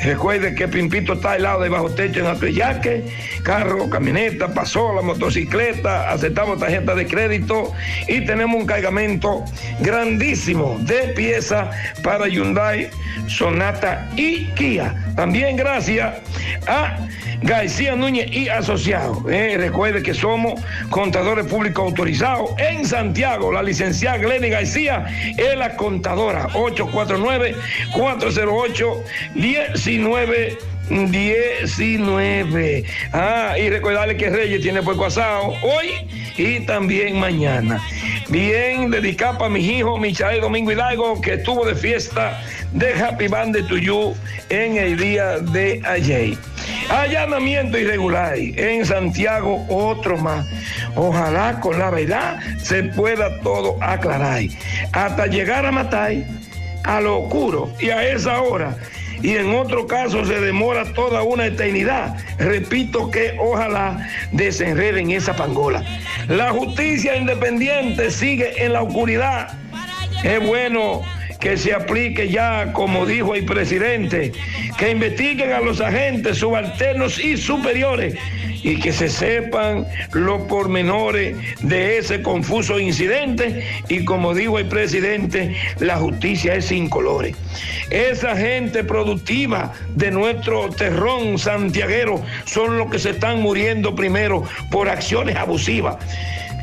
Recuerde 0.03 0.55
que 0.55 0.67
Pimpito 0.67 1.13
está 1.13 1.33
al 1.33 1.43
lado 1.43 1.63
de 1.63 1.69
bajo 1.69 1.89
techo 1.91 2.21
en 2.21 2.27
Atoyaque, 2.27 3.05
carro, 3.45 3.89
camioneta, 3.89 4.53
pasola, 4.53 5.01
motocicleta, 5.01 6.11
aceptamos 6.11 6.59
tarjeta 6.59 6.95
de 6.97 7.07
crédito 7.07 7.73
y 8.09 8.25
tenemos 8.25 8.61
un 8.61 8.67
cargamento 8.67 9.45
grandísimo 9.79 10.77
de 10.81 11.09
piezas 11.15 11.69
para 12.03 12.27
Hyundai, 12.27 12.91
Sonata 13.29 14.11
y 14.17 14.47
Kia. 14.55 15.13
También 15.15 15.57
gracias 15.57 16.17
a 16.67 16.97
García 17.43 17.97
Núñez 17.97 18.31
y 18.31 18.49
Asociados. 18.49 19.19
Eh, 19.29 19.57
recuerde 19.59 20.03
que 20.03 20.15
somos 20.15 20.61
contadores 20.91 21.47
públicos 21.47 21.85
autorizados 21.85 22.51
en 22.59 22.87
Santiago. 22.87 23.53
La 23.53 23.63
licenciada 23.63 24.19
Glenny 24.19 24.49
García 24.49 25.07
es 25.37 25.57
la 25.57 25.77
contadora. 25.77 26.49
849-408-19. 28.83 30.59
19. 30.89 32.85
Ah, 33.13 33.55
y 33.59 33.71
recordarle 33.71 34.17
que 34.17 34.31
Reyes 34.31 34.63
tiene 34.63 34.83
puerco 34.83 35.07
asado 35.07 35.55
hoy 35.63 36.09
y 36.37 36.61
también 36.61 37.19
mañana. 37.19 37.81
Bien, 38.29 38.91
dedicado 38.91 39.39
para 39.39 39.51
mis 39.51 39.67
hijos, 39.67 40.01
Michael 40.01 40.41
Domingo 40.41 40.73
Hidalgo, 40.73 41.21
que 41.21 41.35
estuvo 41.35 41.65
de 41.65 41.75
fiesta 41.75 42.41
de 42.73 42.93
Happy 42.95 43.29
Band 43.29 43.55
de 43.55 43.63
Tuyú 43.65 44.15
en 44.49 44.77
el 44.77 44.97
día 44.97 45.39
de 45.39 45.81
ayer. 45.85 46.37
Allanamiento 46.89 47.79
irregular 47.79 48.35
en 48.37 48.85
Santiago, 48.85 49.65
otro 49.69 50.19
más. 50.19 50.47
Ojalá 50.95 51.59
con 51.61 51.79
la 51.79 51.91
verdad 51.91 52.39
se 52.59 52.85
pueda 52.85 53.41
todo 53.41 53.77
aclarar. 53.83 54.43
Hasta 54.93 55.27
llegar 55.27 55.65
a 55.67 55.73
matar 55.73 56.13
a 56.85 57.01
lo 57.01 57.21
oscuro 57.21 57.73
y 57.81 57.91
a 57.91 58.09
esa 58.09 58.41
hora 58.43 58.77
y 59.23 59.37
en 59.37 59.55
otro 59.55 59.87
caso 59.87 60.25
se 60.25 60.41
demora 60.41 60.85
toda 60.95 61.23
una 61.23 61.47
eternidad. 61.47 62.17
Repito 62.39 63.11
que 63.11 63.37
ojalá 63.39 64.09
desenreden 64.33 65.13
esa 65.13 65.35
pangola. 65.35 65.85
La 66.29 66.51
justicia 66.51 67.17
independiente 67.17 68.11
sigue 68.11 68.65
en 68.65 68.73
la 68.73 68.83
oscuridad. 68.83 69.57
Es 70.25 70.45
bueno 70.45 71.03
que 71.43 71.57
se 71.57 71.75
aplique 71.75 72.29
ya, 72.29 72.73
como 72.73 73.05
dijo 73.05 73.35
el 73.35 73.45
presidente, 73.45 74.31
que 74.79 74.91
investiguen 74.91 75.51
a 75.51 75.61
los 75.61 75.81
agentes 75.81 76.39
subalternos 76.39 77.19
y 77.19 77.37
superiores 77.37 78.15
y 78.63 78.79
que 78.79 78.93
se 78.93 79.09
sepan 79.09 79.85
los 80.13 80.43
pormenores 80.43 81.37
de 81.63 81.99
ese 81.99 82.23
confuso 82.23 82.79
incidente 82.79 83.67
y 83.89 84.05
como 84.05 84.35
dijo 84.35 84.61
el 84.61 84.67
presidente, 84.67 85.57
la 85.81 85.97
justicia 85.97 86.55
es 86.55 86.67
sin 86.67 86.89
colores. 86.89 87.35
Esa 87.91 88.37
gente 88.37 88.85
productiva 88.85 89.73
de 89.97 90.13
nuestro 90.13 90.71
terrón 90.71 91.41
santiaguero 91.41 92.23
son 92.45 92.79
los 92.79 92.89
que 92.89 93.01
se 93.01 93.11
están 93.11 93.43
muriendo 93.43 93.97
primero 93.97 94.45
por 94.71 94.89
acciones 94.89 95.35
abusivas. 95.35 95.97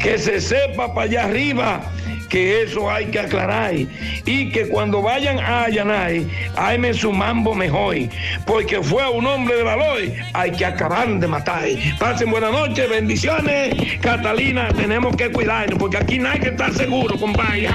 Que 0.01 0.17
se 0.17 0.39
sepa 0.39 0.93
para 0.93 1.01
allá 1.09 1.25
arriba 1.25 1.81
que 2.29 2.63
eso 2.63 2.89
hay 2.89 3.07
que 3.07 3.19
aclarar 3.19 3.73
y 3.73 4.49
que 4.51 4.67
cuando 4.69 5.01
vayan 5.01 5.39
a 5.39 5.63
allanar, 5.63 6.11
hayme 6.55 6.93
su 6.93 7.11
mambo 7.11 7.55
mejor, 7.55 7.95
porque 8.45 8.81
fue 8.81 9.09
un 9.09 9.25
hombre 9.25 9.57
de 9.57 9.63
valor, 9.63 9.99
hay 10.33 10.51
que 10.51 10.65
acabar 10.65 11.07
de 11.19 11.27
matar. 11.27 11.67
Pasen 11.99 12.29
buenas 12.29 12.51
noches, 12.51 12.89
bendiciones. 12.89 13.75
Catalina, 13.99 14.69
tenemos 14.69 15.15
que 15.15 15.31
cuidarnos, 15.31 15.79
porque 15.79 15.97
aquí 15.97 16.19
nadie 16.19 16.39
que 16.41 16.49
estar 16.49 16.73
seguro, 16.73 17.17
compadre. 17.17 17.69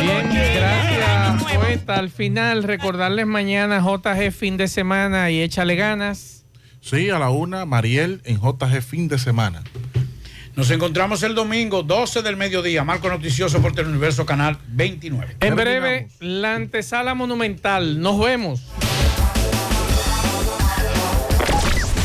Bien, 0.00 0.30
gracias, 0.54 1.54
poeta. 1.54 1.96
Al 1.96 2.10
final, 2.10 2.62
recordarles 2.62 3.26
mañana 3.26 3.80
JG 3.80 4.32
fin 4.32 4.56
de 4.56 4.68
semana 4.68 5.30
y 5.30 5.40
échale 5.40 5.76
ganas. 5.76 6.44
Sí, 6.80 7.08
a 7.10 7.18
la 7.18 7.30
una, 7.30 7.64
Mariel 7.64 8.20
en 8.24 8.38
JG 8.40 8.82
fin 8.82 9.08
de 9.08 9.18
semana. 9.18 9.62
Nos 10.56 10.70
encontramos 10.70 11.22
el 11.24 11.34
domingo 11.34 11.82
12 11.82 12.22
del 12.22 12.36
mediodía, 12.36 12.84
Marco 12.84 13.08
Noticioso 13.08 13.60
por 13.60 13.72
Teleuniverso 13.72 14.24
Canal 14.24 14.56
29. 14.68 15.38
En 15.40 15.56
breve, 15.56 16.08
la 16.20 16.54
antesala 16.54 17.14
monumental. 17.14 18.00
Nos 18.00 18.20
vemos. 18.20 18.62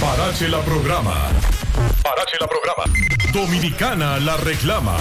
Parache 0.01 0.47
la 0.47 0.61
programa. 0.61 1.13
Parache 2.01 2.37
la 2.39 2.47
programa. 2.47 2.83
Dominicana 3.31 4.17
la 4.17 4.35
reclama. 4.37 4.97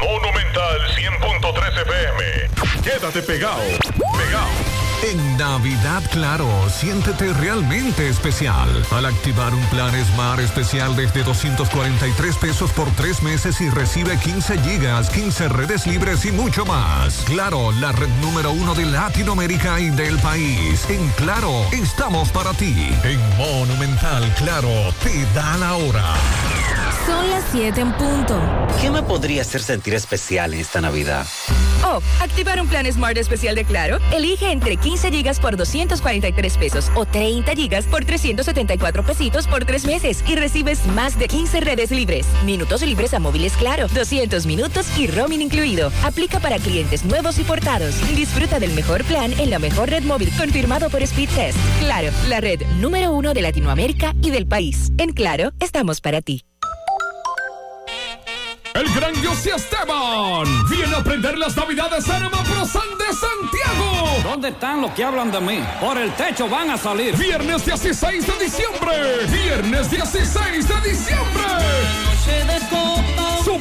Monumental 0.00 0.80
100.13 0.96 1.82
FM. 1.82 2.82
Quédate 2.84 3.22
pegado. 3.22 3.62
Pegado. 4.16 4.67
En 5.02 5.36
Navidad 5.36 6.02
Claro, 6.10 6.48
siéntete 6.68 7.32
realmente 7.34 8.08
especial 8.08 8.68
al 8.90 9.06
activar 9.06 9.54
un 9.54 9.64
plan 9.66 9.92
Smart 10.04 10.40
especial 10.40 10.96
desde 10.96 11.22
243 11.22 12.36
pesos 12.36 12.72
por 12.72 12.90
tres 12.92 13.22
meses 13.22 13.60
y 13.60 13.70
recibe 13.70 14.18
15 14.18 14.58
gigas, 14.58 15.08
15 15.10 15.48
redes 15.50 15.86
libres 15.86 16.24
y 16.24 16.32
mucho 16.32 16.64
más. 16.66 17.22
Claro, 17.26 17.70
la 17.72 17.92
red 17.92 18.08
número 18.20 18.50
uno 18.50 18.74
de 18.74 18.86
Latinoamérica 18.86 19.78
y 19.80 19.90
del 19.90 20.18
país. 20.18 20.84
En 20.88 21.08
Claro, 21.10 21.64
estamos 21.72 22.30
para 22.30 22.52
ti. 22.52 22.74
En 23.04 23.20
Monumental 23.36 24.34
Claro, 24.36 24.92
te 25.02 25.24
da 25.32 25.56
la 25.58 25.74
hora. 25.76 26.14
Son 27.06 27.30
las 27.30 27.44
7 27.52 27.80
en 27.80 27.92
punto. 27.92 28.40
¿Qué 28.80 28.90
me 28.90 29.02
podría 29.02 29.42
hacer 29.42 29.62
sentir 29.62 29.94
especial 29.94 30.52
en 30.54 30.60
esta 30.60 30.80
Navidad? 30.80 31.26
Oh, 31.84 32.00
activar 32.20 32.60
un 32.60 32.66
plan 32.68 32.90
Smart 32.92 33.16
especial 33.16 33.54
de 33.54 33.64
Claro. 33.64 33.98
Elige 34.12 34.50
entre 34.50 34.76
15 34.76 34.87
gigas 34.96 35.40
por 35.40 35.56
243 35.56 36.56
pesos 36.56 36.90
o 36.94 37.04
30 37.04 37.52
gigas 37.54 37.86
por 37.86 38.04
374 38.04 39.02
pesitos 39.04 39.46
por 39.46 39.64
tres 39.64 39.84
meses 39.84 40.24
y 40.26 40.36
recibes 40.36 40.86
más 40.86 41.18
de 41.18 41.28
15 41.28 41.60
redes 41.60 41.90
libres, 41.90 42.26
minutos 42.44 42.82
libres 42.82 43.14
a 43.14 43.18
móviles 43.18 43.56
Claro, 43.56 43.88
200 43.88 44.46
minutos 44.46 44.86
y 44.98 45.06
roaming 45.06 45.42
incluido. 45.42 45.90
Aplica 46.04 46.40
para 46.40 46.58
clientes 46.58 47.04
nuevos 47.04 47.38
y 47.38 47.44
portados. 47.44 47.94
Disfruta 48.14 48.58
del 48.58 48.72
mejor 48.72 49.04
plan 49.04 49.32
en 49.38 49.50
la 49.50 49.58
mejor 49.58 49.90
red 49.90 50.02
móvil 50.04 50.30
confirmado 50.36 50.90
por 50.90 51.02
Speed 51.02 51.30
Test. 51.30 51.58
Claro, 51.80 52.10
la 52.28 52.40
red 52.40 52.60
número 52.80 53.12
uno 53.12 53.34
de 53.34 53.42
Latinoamérica 53.42 54.14
y 54.22 54.30
del 54.30 54.46
país. 54.46 54.90
En 54.98 55.12
Claro, 55.12 55.52
estamos 55.60 56.00
para 56.00 56.22
ti. 56.22 56.44
El 58.78 58.94
gran 58.94 59.12
José 59.24 59.50
Esteban 59.56 60.46
viene 60.70 60.94
a 60.94 60.98
aprender 60.98 61.36
las 61.36 61.56
navidades 61.56 62.06
en 62.06 62.22
Maprosan 62.22 62.96
de 62.96 63.06
Santiago. 63.06 64.22
¿Dónde 64.22 64.50
están 64.50 64.82
los 64.82 64.92
que 64.92 65.02
hablan 65.02 65.32
de 65.32 65.40
mí? 65.40 65.58
Por 65.80 65.98
el 65.98 66.12
techo 66.12 66.48
van 66.48 66.70
a 66.70 66.78
salir. 66.78 67.16
Viernes 67.16 67.64
16 67.64 68.24
de 68.24 68.44
diciembre. 68.44 69.26
Viernes 69.32 69.90
16 69.90 70.68
de 70.68 70.90
diciembre. 70.90 71.42
noche 72.04 72.44
de 72.44 72.58
copa. 72.68 73.17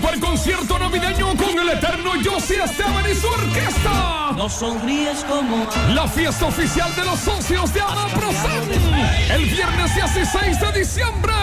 Super 0.07 0.21
concierto 0.21 0.79
navideño 0.79 1.35
con 1.35 1.59
el 1.59 1.67
eterno 1.67 2.11
Josie 2.23 2.63
Esteban 2.63 3.03
y 3.11 3.15
su 3.15 3.27
orquesta. 3.27 4.31
No 4.37 4.47
sonríes 4.47 5.25
como 5.25 5.67
La 5.93 6.07
fiesta 6.07 6.45
oficial 6.45 6.95
de 6.95 7.03
los 7.03 7.19
socios 7.19 7.73
de 7.73 7.81
Ana 7.81 8.07
Prosan. 8.15 8.63
El 9.29 9.43
viernes 9.47 9.93
16 9.95 10.61
de 10.61 10.71
diciembre. 10.79 11.33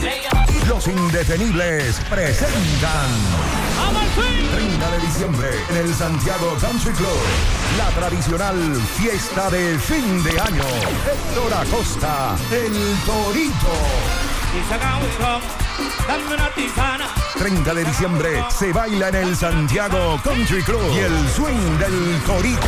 Se 0.00 0.20
llama 0.20 0.41
Los 0.68 0.86
indetenibles 0.86 2.00
presentan 2.08 3.10
30 4.54 4.90
de 4.90 4.98
diciembre 5.00 5.48
en 5.70 5.76
el 5.76 5.94
Santiago 5.94 6.56
Country 6.60 6.92
Club. 6.92 7.08
La 7.78 7.88
tradicional 7.90 8.76
fiesta 8.96 9.50
de 9.50 9.78
fin 9.78 10.22
de 10.22 10.30
año. 10.40 10.64
Héctor 11.06 11.54
Acosta, 11.54 12.36
el 12.50 12.72
Torito. 13.04 13.72
Dame 16.06 16.34
una 16.34 16.50
tisana. 16.50 17.08
30 17.38 17.74
de 17.74 17.84
diciembre 17.84 18.44
se 18.50 18.72
baila 18.72 19.08
en 19.08 19.16
el 19.16 19.36
Santiago 19.36 20.20
Country 20.22 20.62
Club 20.62 20.80
y 20.94 20.98
el 20.98 21.28
swing 21.30 21.78
del 21.78 22.20
buena. 22.26 22.60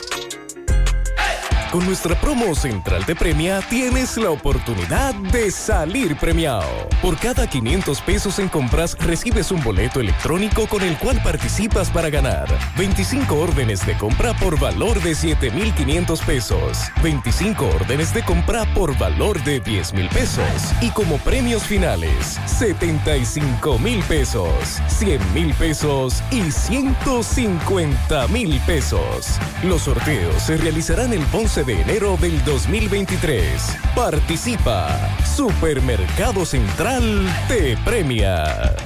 Con 1.76 1.84
nuestra 1.84 2.18
promo 2.18 2.54
central 2.54 3.04
de 3.04 3.14
premia 3.14 3.60
tienes 3.68 4.16
la 4.16 4.30
oportunidad 4.30 5.14
de 5.14 5.50
salir 5.50 6.16
premiado. 6.16 6.88
Por 7.02 7.18
cada 7.18 7.46
500 7.46 8.00
pesos 8.00 8.38
en 8.38 8.48
compras 8.48 8.96
recibes 8.98 9.52
un 9.52 9.62
boleto 9.62 10.00
electrónico 10.00 10.66
con 10.68 10.80
el 10.80 10.96
cual 10.96 11.22
participas 11.22 11.90
para 11.90 12.08
ganar 12.08 12.48
25 12.78 13.34
órdenes 13.34 13.84
de 13.84 13.94
compra 13.98 14.32
por 14.38 14.58
valor 14.58 15.02
de 15.02 15.14
7,500 15.14 16.22
pesos, 16.22 16.78
25 17.02 17.66
órdenes 17.66 18.14
de 18.14 18.24
compra 18.24 18.64
por 18.72 18.96
valor 18.96 19.44
de 19.44 19.60
10 19.60 19.92
mil 19.92 20.08
pesos 20.08 20.46
y 20.80 20.88
como 20.92 21.18
premios 21.18 21.62
finales 21.64 22.40
75 22.46 23.78
mil 23.80 24.02
pesos, 24.04 24.80
100 24.86 25.34
mil 25.34 25.52
pesos 25.52 26.22
y 26.30 26.50
150 26.50 28.28
mil 28.28 28.58
pesos. 28.60 29.38
Los 29.62 29.82
sorteos 29.82 30.42
se 30.42 30.56
realizarán 30.56 31.12
el 31.12 31.22
11 31.34 31.65
de 31.66 31.80
enero 31.82 32.16
del 32.16 32.44
2023. 32.44 33.76
Participa. 33.96 34.88
Supermercado 35.24 36.46
Central 36.46 37.26
te 37.48 37.76
premia. 37.78 38.76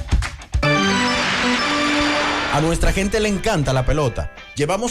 A 2.53 2.59
nuestra 2.59 2.91
gente 2.91 3.19
le 3.19 3.29
encanta 3.29 3.71
la 3.71 3.85
pelota. 3.85 4.33
Llevamos 4.55 4.89